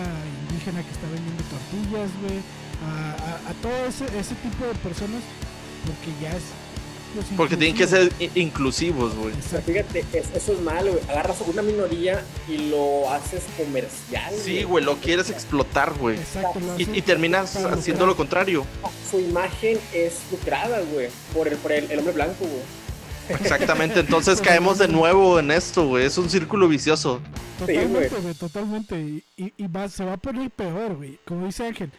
indígena 0.45 0.83
que 0.83 0.91
está 0.91 1.07
vendiendo 1.09 1.43
tortillas, 1.49 2.09
güey, 2.21 2.39
a 2.85 3.53
todo 3.61 3.85
ese, 3.87 4.05
ese 4.17 4.35
tipo 4.35 4.65
de 4.65 4.75
personas, 4.75 5.23
porque 5.85 6.13
ya 6.21 6.31
es... 6.37 6.43
Porque 7.35 7.57
tienen 7.57 7.75
que 7.75 7.87
ser 7.87 8.11
inclusivos, 8.35 9.15
güey. 9.15 9.33
O 9.33 9.41
sea, 9.49 9.61
fíjate, 9.61 10.05
es- 10.13 10.29
eso 10.35 10.53
es 10.53 10.61
malo, 10.61 10.91
güey. 10.91 11.03
Agarras 11.09 11.37
una 11.47 11.61
minoría 11.61 12.23
y 12.47 12.69
lo 12.69 13.09
haces 13.11 13.43
comercial. 13.57 14.33
Sí, 14.43 14.63
güey, 14.63 14.83
lo 14.83 14.97
quieres 14.97 15.29
explotar, 15.29 15.93
güey. 15.97 16.17
Y, 16.77 16.97
y 16.97 17.01
terminas 17.01 17.55
haciendo 17.55 18.05
lo 18.05 18.15
contrario. 18.15 18.65
Su 19.09 19.19
imagen 19.19 19.79
es 19.93 20.19
lucrada, 20.31 20.81
güey, 20.91 21.09
por 21.33 21.47
el, 21.47 21.57
por 21.57 21.71
el, 21.71 21.89
el 21.91 21.99
hombre 21.99 22.13
blanco, 22.13 22.45
güey. 22.45 23.39
Exactamente, 23.39 23.99
entonces 23.99 24.41
caemos 24.41 24.77
de 24.79 24.87
nuevo 24.87 25.39
en 25.39 25.51
esto, 25.51 25.87
güey. 25.87 26.05
Es 26.05 26.17
un 26.17 26.29
círculo 26.29 26.67
vicioso. 26.67 27.21
Totalmente, 27.59 28.15
güey, 28.21 28.33
totalmente. 28.33 28.99
Y, 28.99 29.23
y- 29.37 29.53
y 29.57 29.67
va, 29.67 29.87
se 29.89 30.03
va 30.05 30.13
a 30.13 30.17
poner 30.17 30.49
peor, 30.51 30.95
güey. 30.95 31.19
Como 31.25 31.45
dice 31.45 31.65
Ángel, 31.65 31.91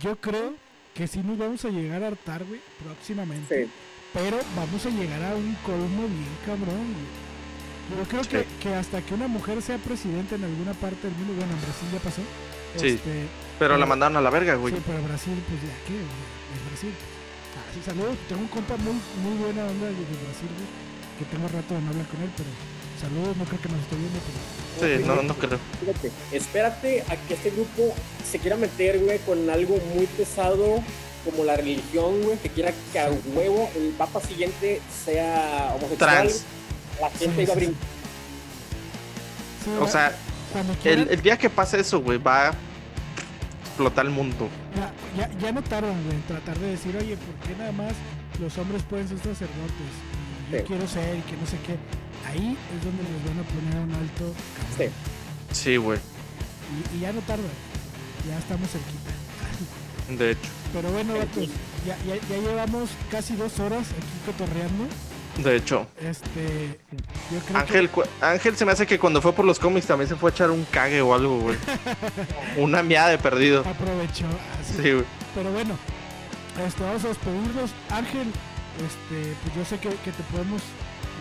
yo 0.00 0.16
creo 0.16 0.54
que 0.94 1.06
sí 1.06 1.20
nos 1.24 1.38
vamos 1.38 1.64
a 1.64 1.68
llegar 1.68 2.02
a 2.02 2.08
hartar, 2.08 2.44
güey, 2.44 2.60
próximamente. 2.84 3.64
Sí. 3.64 3.70
Pero 4.18 4.38
vamos 4.56 4.84
a 4.84 4.90
llegar 4.90 5.22
a 5.22 5.34
un 5.36 5.54
colmo 5.64 6.02
bien 6.10 6.34
cabrón, 6.44 6.84
güey. 6.92 7.08
Yo 7.88 8.04
creo 8.08 8.22
que, 8.22 8.40
Sí. 8.44 8.54
que 8.60 8.74
hasta 8.74 9.00
que 9.00 9.14
una 9.14 9.28
mujer 9.28 9.62
sea 9.62 9.78
presidenta 9.78 10.34
en 10.34 10.44
alguna 10.44 10.74
parte 10.74 11.06
del 11.08 11.16
mundo, 11.16 11.34
bueno, 11.38 11.52
en 11.54 11.60
Brasil 11.62 11.88
ya 11.92 12.00
pasó. 12.00 12.22
Sí. 12.76 12.88
Este, 13.00 13.26
Pero 13.58 13.78
la 13.78 13.86
mandaron 13.86 14.16
a 14.16 14.20
la 14.20 14.30
verga, 14.30 14.54
güey. 14.56 14.74
Sí, 14.74 14.80
pero 14.86 15.02
Brasil, 15.02 15.34
pues 15.48 15.62
ya, 15.62 15.72
¿qué? 15.86 15.94
güey? 15.94 16.22
Es 16.52 16.60
Brasil. 16.68 16.92
Ah, 17.56 17.64
sí, 17.72 17.80
saludos. 17.84 18.16
Tengo 18.28 18.42
un 18.42 18.48
compa 18.48 18.76
muy, 18.76 18.92
muy 19.24 19.34
buena 19.42 19.64
onda 19.64 19.86
de, 19.86 19.94
de 19.96 20.16
Brasil, 20.20 20.50
güey. 20.52 20.68
Que 21.18 21.24
tengo 21.32 21.48
rato 21.48 21.74
de 21.74 21.80
no 21.80 21.88
hablar 21.90 22.06
con 22.06 22.20
él, 22.22 22.30
pero 22.36 22.50
saludos, 23.00 23.36
no 23.38 23.44
creo 23.46 23.60
que 23.62 23.68
nos 23.70 23.80
esté 23.80 23.96
viendo, 23.96 24.18
pero. 24.20 24.38
Sí, 24.78 24.90
no, 25.06 25.22
no 25.22 25.34
creo. 25.34 25.58
Fíjate, 25.80 26.12
espérate 26.36 27.02
a 27.08 27.16
que 27.16 27.34
este 27.34 27.50
grupo 27.50 27.94
se 28.22 28.38
quiera 28.38 28.56
meter, 28.56 28.98
güey, 29.00 29.18
con 29.24 29.48
algo 29.50 29.78
muy 29.96 30.06
pesado 30.06 30.84
como 31.30 31.44
la 31.44 31.56
religión, 31.56 32.22
güey, 32.22 32.38
que 32.38 32.48
quiera 32.48 32.72
que 32.92 32.98
a 32.98 33.10
huevo 33.34 33.70
el 33.76 33.90
papa 33.98 34.20
siguiente 34.20 34.80
sea 35.04 35.72
homosexual. 35.76 35.98
Trans. 35.98 36.44
La 37.00 37.10
gente 37.10 37.34
Sí, 37.36 37.42
iba 37.42 37.52
a 37.52 37.56
sí, 37.56 37.60
brincar. 37.60 37.88
Sí, 39.64 39.70
O 39.80 39.88
sea, 39.88 40.12
el, 40.84 41.08
el 41.10 41.22
día 41.22 41.36
que 41.36 41.50
pase 41.50 41.80
eso, 41.80 42.00
güey, 42.00 42.18
va 42.18 42.48
a 42.48 42.54
explotar 43.66 44.06
el 44.06 44.10
mundo. 44.12 44.48
ya, 44.74 44.92
ya, 45.28 45.38
ya 45.38 45.52
no 45.52 45.62
tardan, 45.62 46.02
güey, 46.04 46.16
en 46.16 46.22
tratar 46.22 46.58
de 46.58 46.68
decir, 46.70 46.96
oye, 46.96 47.16
¿por 47.16 47.34
qué 47.48 47.56
nada 47.58 47.72
más 47.72 47.92
los 48.40 48.56
hombres 48.58 48.82
pueden 48.88 49.06
ser 49.08 49.18
sacerdotes? 49.18 49.92
Y 50.48 50.52
yo 50.52 50.58
Sí. 50.58 50.64
quiero 50.66 50.88
ser 50.88 51.16
y 51.16 51.20
que 51.22 51.36
no 51.36 51.46
sé 51.46 51.56
qué. 51.66 51.76
Ahí 52.26 52.56
es 52.76 52.84
donde 52.84 53.02
les 53.02 53.24
van 53.24 53.38
a 53.38 53.48
poner 53.48 53.88
un 53.88 53.94
alto. 53.94 54.34
cabrón. 54.56 54.92
Sí. 55.52 55.60
Sí, 55.62 55.76
güey. 55.76 55.98
Y, 56.92 56.96
y 56.96 57.00
ya 57.00 57.12
no 57.12 57.20
tarda. 57.22 57.44
Ya 58.28 58.38
estamos 58.38 58.68
cerquita. 58.70 59.10
De 60.24 60.30
hecho. 60.32 60.48
Pero 60.72 60.90
bueno, 60.92 61.14
vatos, 61.14 61.48
ya, 61.86 61.96
ya, 62.06 62.16
ya 62.28 62.36
llevamos 62.38 62.90
casi 63.10 63.34
dos 63.36 63.58
horas 63.58 63.86
aquí 63.90 64.18
cotorreando. 64.26 64.84
De 65.42 65.56
hecho. 65.56 65.86
Este, 66.00 66.78
yo 67.32 67.38
creo 67.46 67.58
Ángel, 67.58 67.88
cu- 67.90 68.02
Ángel 68.20 68.56
se 68.56 68.64
me 68.64 68.72
hace 68.72 68.86
que 68.86 68.98
cuando 68.98 69.22
fue 69.22 69.32
por 69.32 69.44
los 69.44 69.58
cómics 69.58 69.86
también 69.86 70.08
se 70.08 70.16
fue 70.16 70.30
a 70.30 70.34
echar 70.34 70.50
un 70.50 70.64
cague 70.64 71.00
o 71.00 71.14
algo, 71.14 71.38
güey. 71.38 71.56
Una 72.58 72.82
miada 72.82 73.08
de 73.10 73.18
perdido. 73.18 73.62
que 73.62 73.68
aprovechó. 73.68 74.26
así. 74.60 74.74
Sí, 74.82 74.92
güey. 74.92 75.04
Pero 75.34 75.52
bueno, 75.52 75.76
este, 76.66 76.82
vamos 76.82 77.04
a 77.04 77.08
despedirnos. 77.08 77.70
Ángel, 77.90 78.28
este, 78.82 79.32
pues 79.42 79.54
yo 79.56 79.64
sé 79.64 79.78
que, 79.78 79.88
que 80.04 80.10
te 80.12 80.22
podemos, 80.32 80.60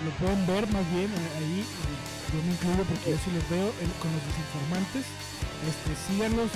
lo 0.04 0.12
pueden 0.26 0.46
ver 0.48 0.68
más 0.74 0.84
bien 0.92 1.06
eh, 1.06 1.38
ahí. 1.38 1.60
eh, 1.62 2.34
Yo 2.34 2.42
me 2.44 2.52
incluyo 2.54 2.84
porque 2.90 3.12
yo 3.12 3.18
sí 3.24 3.32
los 3.34 3.50
veo 3.50 3.68
en- 3.80 3.96
con 4.02 4.10
los 4.12 4.24
desinformantes. 4.28 5.06
Este, 5.62 5.90
síganlos. 6.12 6.50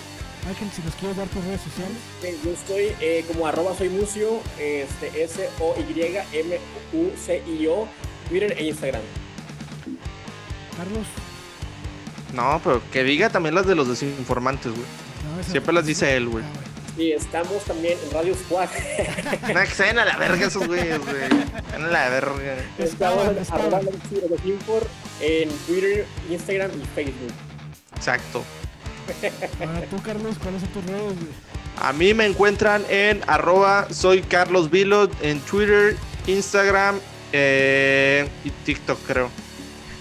Ángel, 0.48 0.70
si 0.76 0.82
nos 0.82 0.96
quieres 0.96 1.18
dar 1.18 1.28
tus 1.28 1.44
redes 1.46 1.62
sociales. 1.62 1.98
Sí, 2.22 2.40
Yo 2.44 2.52
estoy 2.52 2.96
eh, 3.00 3.24
como 3.28 3.46
arroba 3.48 3.76
soy 3.76 3.90
mucio, 3.90 4.40
este, 4.60 5.24
S-O-Y-M-U-C-I-O, 5.24 6.58
Twitter 8.30 8.56
e 8.58 8.64
Instagram. 8.66 9.02
Carlos. 10.78 11.06
No, 12.34 12.60
pero 12.64 12.82
que 12.92 13.04
diga 13.04 13.30
también 13.30 13.54
las 13.56 13.68
de 13.68 13.76
los 13.76 13.88
desinformantes, 13.88 14.72
güey. 14.72 14.86
No, 15.38 15.44
Siempre 15.44 15.74
las 15.74 15.86
dice 15.86 16.16
él, 16.16 16.30
güey. 16.30 16.44
Ah. 16.44 16.72
Y 16.98 17.12
estamos 17.14 17.64
también 17.64 17.98
en 18.04 18.12
Radio 18.12 18.36
Squad. 18.36 18.70
Nah, 19.54 19.64
que 19.64 19.72
se 19.72 19.84
vayan 19.84 20.00
a 20.00 20.06
la 20.06 20.18
verga 20.18 20.48
esos 20.48 20.68
güeyes, 20.68 21.00
güey. 21.00 21.16
Se 21.16 21.30
vayan 21.30 21.86
a 21.86 21.88
la 21.88 22.10
verga. 22.10 22.56
Estamos 22.78 23.28
Estaban, 23.38 23.38
en 23.38 23.72
arroba 23.72 23.82
en 25.22 25.50
Twitter, 25.68 26.06
Instagram 26.30 26.72
y 26.82 26.86
Facebook. 26.96 27.34
Exacto. 27.96 28.44
Ahora 29.60 29.82
tú, 29.90 30.02
Carlos, 30.02 30.36
¿cuáles 30.42 30.62
son 30.62 30.70
tus 30.72 30.86
redes? 30.86 31.14
A 31.78 31.94
mí 31.94 32.14
me 32.14 32.26
encuentran 32.26 32.84
en 32.90 33.22
arroba 33.28 33.88
soy 33.92 34.22
Carlos 34.22 34.70
Vilo 34.70 35.10
en 35.22 35.40
Twitter, 35.40 35.96
Instagram 36.28 37.00
eh, 37.34 38.28
y 38.44 38.50
TikTok, 38.50 39.00
creo. 39.06 39.30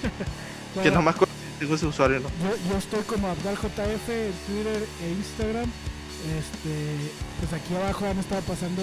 Que 0.70 0.82
Bueno, 0.82 0.99
no 0.99 1.03
me 1.03 1.11
acuerdo 1.11 1.35
si 1.35 1.59
tengo 1.59 1.74
ese 1.74 1.87
usuario, 1.87 2.20
¿no? 2.20 2.28
Yo, 2.28 2.55
yo 2.70 2.78
estoy 2.78 3.03
como 3.03 3.27
AbdalJF 3.27 4.09
en 4.09 4.32
Twitter 4.47 4.87
e 5.03 5.11
Instagram. 5.11 5.69
Este, 6.39 7.11
pues 7.41 7.53
aquí 7.53 7.74
abajo 7.74 8.07
han 8.07 8.19
estado 8.19 8.43
pasando 8.43 8.82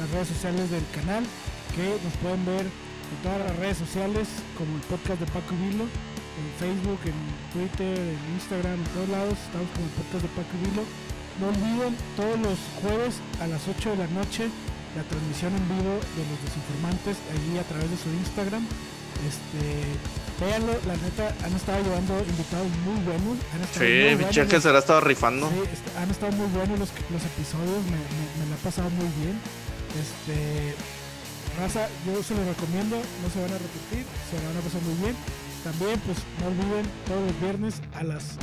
las 0.00 0.10
redes 0.10 0.28
sociales 0.28 0.70
del 0.70 0.82
canal, 0.94 1.22
que 1.76 1.84
nos 2.02 2.14
pueden 2.20 2.44
ver 2.44 2.66
en 2.66 3.22
todas 3.22 3.38
las 3.38 3.56
redes 3.56 3.78
sociales, 3.78 4.26
como 4.56 4.74
el 4.76 4.82
podcast 4.82 5.20
de 5.20 5.26
Paco 5.26 5.54
Vilo, 5.62 5.84
en 5.84 6.48
Facebook, 6.58 6.98
en 7.04 7.14
Twitter, 7.52 7.96
en 7.98 8.20
Instagram, 8.34 8.74
en 8.78 8.90
todos 8.94 9.08
lados, 9.08 9.34
estamos 9.46 9.68
como 9.74 9.86
el 9.86 9.94
podcast 9.98 10.22
de 10.24 10.30
Paco 10.36 10.54
Vilo. 10.64 10.84
No 11.40 11.44
olviden 11.54 11.94
todos 12.18 12.36
los 12.42 12.58
jueves 12.82 13.14
a 13.40 13.46
las 13.46 13.62
8 13.68 13.90
de 13.94 13.96
la 13.96 14.08
noche 14.10 14.50
la 14.96 15.04
transmisión 15.04 15.52
en 15.54 15.62
vivo 15.68 15.94
de 16.18 16.22
los 16.26 16.38
desinformantes 16.42 17.14
allí 17.30 17.54
a 17.60 17.62
través 17.68 17.86
de 17.92 17.98
su 18.00 18.08
Instagram. 18.10 18.64
Este, 19.22 19.62
véanlo, 20.42 20.72
la 20.86 20.96
neta 20.98 21.30
han 21.44 21.52
estado 21.54 21.78
llevando 21.84 22.18
invitados 22.26 22.66
muy 22.86 22.98
buenos. 23.06 23.36
Han 23.54 23.62
estado 23.62 23.84
Sí, 23.86 23.92
buenos 24.02 24.18
pinche 24.26 24.46
que 24.48 24.54
los- 24.58 24.62
se 24.64 24.72
la 24.72 24.78
estaba 24.82 25.00
rifando. 25.00 25.46
Sí, 25.50 25.60
este, 25.70 25.88
han 25.98 26.10
estado 26.10 26.32
muy 26.32 26.48
buenos 26.50 26.78
los, 26.78 26.90
los 26.90 27.22
episodios, 27.22 27.80
me, 27.86 27.98
me- 28.02 28.32
me 28.38 28.44
la 28.50 28.54
ha 28.58 28.62
pasado 28.64 28.90
muy 28.90 29.06
bien. 29.22 29.36
Este, 29.94 30.74
raza, 31.58 31.86
yo 32.06 32.22
se 32.22 32.34
los 32.34 32.46
recomiendo, 32.46 32.96
no 32.98 33.26
se 33.30 33.38
van 33.42 33.52
a 33.54 33.58
repetir, 33.58 34.02
se 34.30 34.34
la 34.42 34.48
van 34.50 34.58
a 34.58 34.62
pasar 34.66 34.82
muy 34.82 34.96
bien. 35.02 35.14
También, 35.64 35.98
pues 36.00 36.18
no 36.40 36.46
olviden, 36.46 36.86
todos 37.06 37.26
los 37.26 37.40
viernes 37.40 37.82
a 37.94 38.02
las 38.04 38.36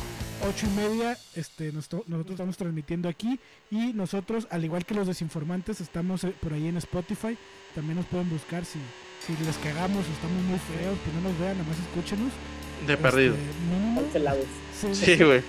ocho 0.48 0.68
y 0.68 0.70
media, 0.76 1.18
este, 1.36 1.72
nos- 1.72 1.90
nosotros 2.08 2.32
estamos 2.32 2.58
transmitiendo 2.58 3.08
aquí 3.10 3.40
y 3.72 3.94
nosotros, 3.94 4.48
al 4.52 4.64
igual 4.66 4.86
que 4.86 4.94
los 4.94 5.08
desinformantes, 5.08 5.80
estamos 5.82 6.24
eh, 6.26 6.34
por 6.42 6.54
ahí 6.54 6.68
en 6.68 6.78
Spotify. 6.78 7.38
También 7.74 7.96
nos 7.98 8.06
pueden 8.06 8.30
buscar 8.30 8.66
si, 8.66 8.80
si 9.26 9.34
les 9.44 9.56
cagamos 9.58 10.06
o 10.06 10.12
estamos 10.12 10.44
muy 10.44 10.60
feos, 10.60 10.98
que 11.00 11.12
no 11.16 11.30
nos 11.30 11.40
vean, 11.40 11.58
nada 11.58 11.70
más 11.70 11.80
escúchenos. 11.80 12.32
De 12.86 12.98
perdido. 12.98 13.34
Este, 13.34 13.76
mínimo. 13.76 14.02
Cancelados. 14.02 14.46
Sí, 14.80 14.94
Sí, 14.94 15.24
güey. 15.24 15.42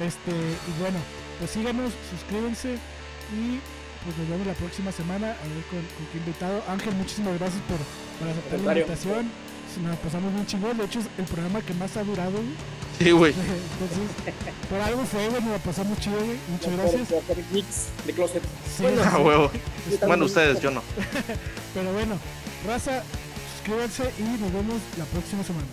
este, 0.00 0.30
y 0.30 0.80
bueno, 0.80 0.98
pues 1.38 1.50
síganos, 1.50 1.92
suscríbanse 2.10 2.74
y 3.34 3.58
pues 4.04 4.16
nos 4.18 4.28
vemos 4.28 4.46
la 4.46 4.54
próxima 4.54 4.92
semana 4.92 5.26
a 5.32 5.42
ver 5.50 5.62
con, 5.68 5.80
con 5.80 6.06
qué 6.12 6.18
invitado. 6.18 6.62
Ángel, 6.68 6.94
muchísimas 6.94 7.38
gracias 7.38 7.60
por, 7.62 7.78
por 8.18 8.28
aceptar 8.28 8.60
la 8.60 8.72
invitación. 8.78 9.30
Nos 9.80 9.96
pasamos 9.98 10.32
bien 10.32 10.46
chingón. 10.46 10.76
De 10.78 10.84
hecho, 10.84 11.00
es 11.00 11.06
el 11.18 11.24
programa 11.24 11.60
que 11.62 11.74
más 11.74 11.96
ha 11.96 12.02
durado. 12.04 12.32
güey. 12.32 12.44
Sí, 12.98 13.10
güey. 13.10 13.32
Entonces, 13.32 14.34
por 14.68 14.80
algo 14.80 15.04
fue, 15.04 15.28
güey, 15.28 15.42
nos 15.42 15.52
la 15.52 15.58
pasamos 15.58 15.98
chido, 15.98 16.16
güey. 16.24 16.36
Muchas 16.48 16.68
Por- 16.70 16.78
gracias. 16.78 17.08
Por, 17.08 17.22
por 17.22 17.36
geeks 17.52 17.86
de 18.06 18.12
closet. 18.12 18.42
Sí, 18.76 18.82
Bueno, 18.82 19.18
huevo. 19.22 19.50
Bueno, 20.06 20.24
ustedes, 20.26 20.60
yo 20.60 20.70
no. 20.70 20.82
Pero 21.74 21.92
bueno, 21.92 22.16
raza, 22.66 23.02
suscríbanse 23.56 24.12
y 24.18 24.22
nos 24.40 24.52
vemos 24.52 24.76
la 24.98 25.04
próxima 25.06 25.42
semana. 25.42 25.66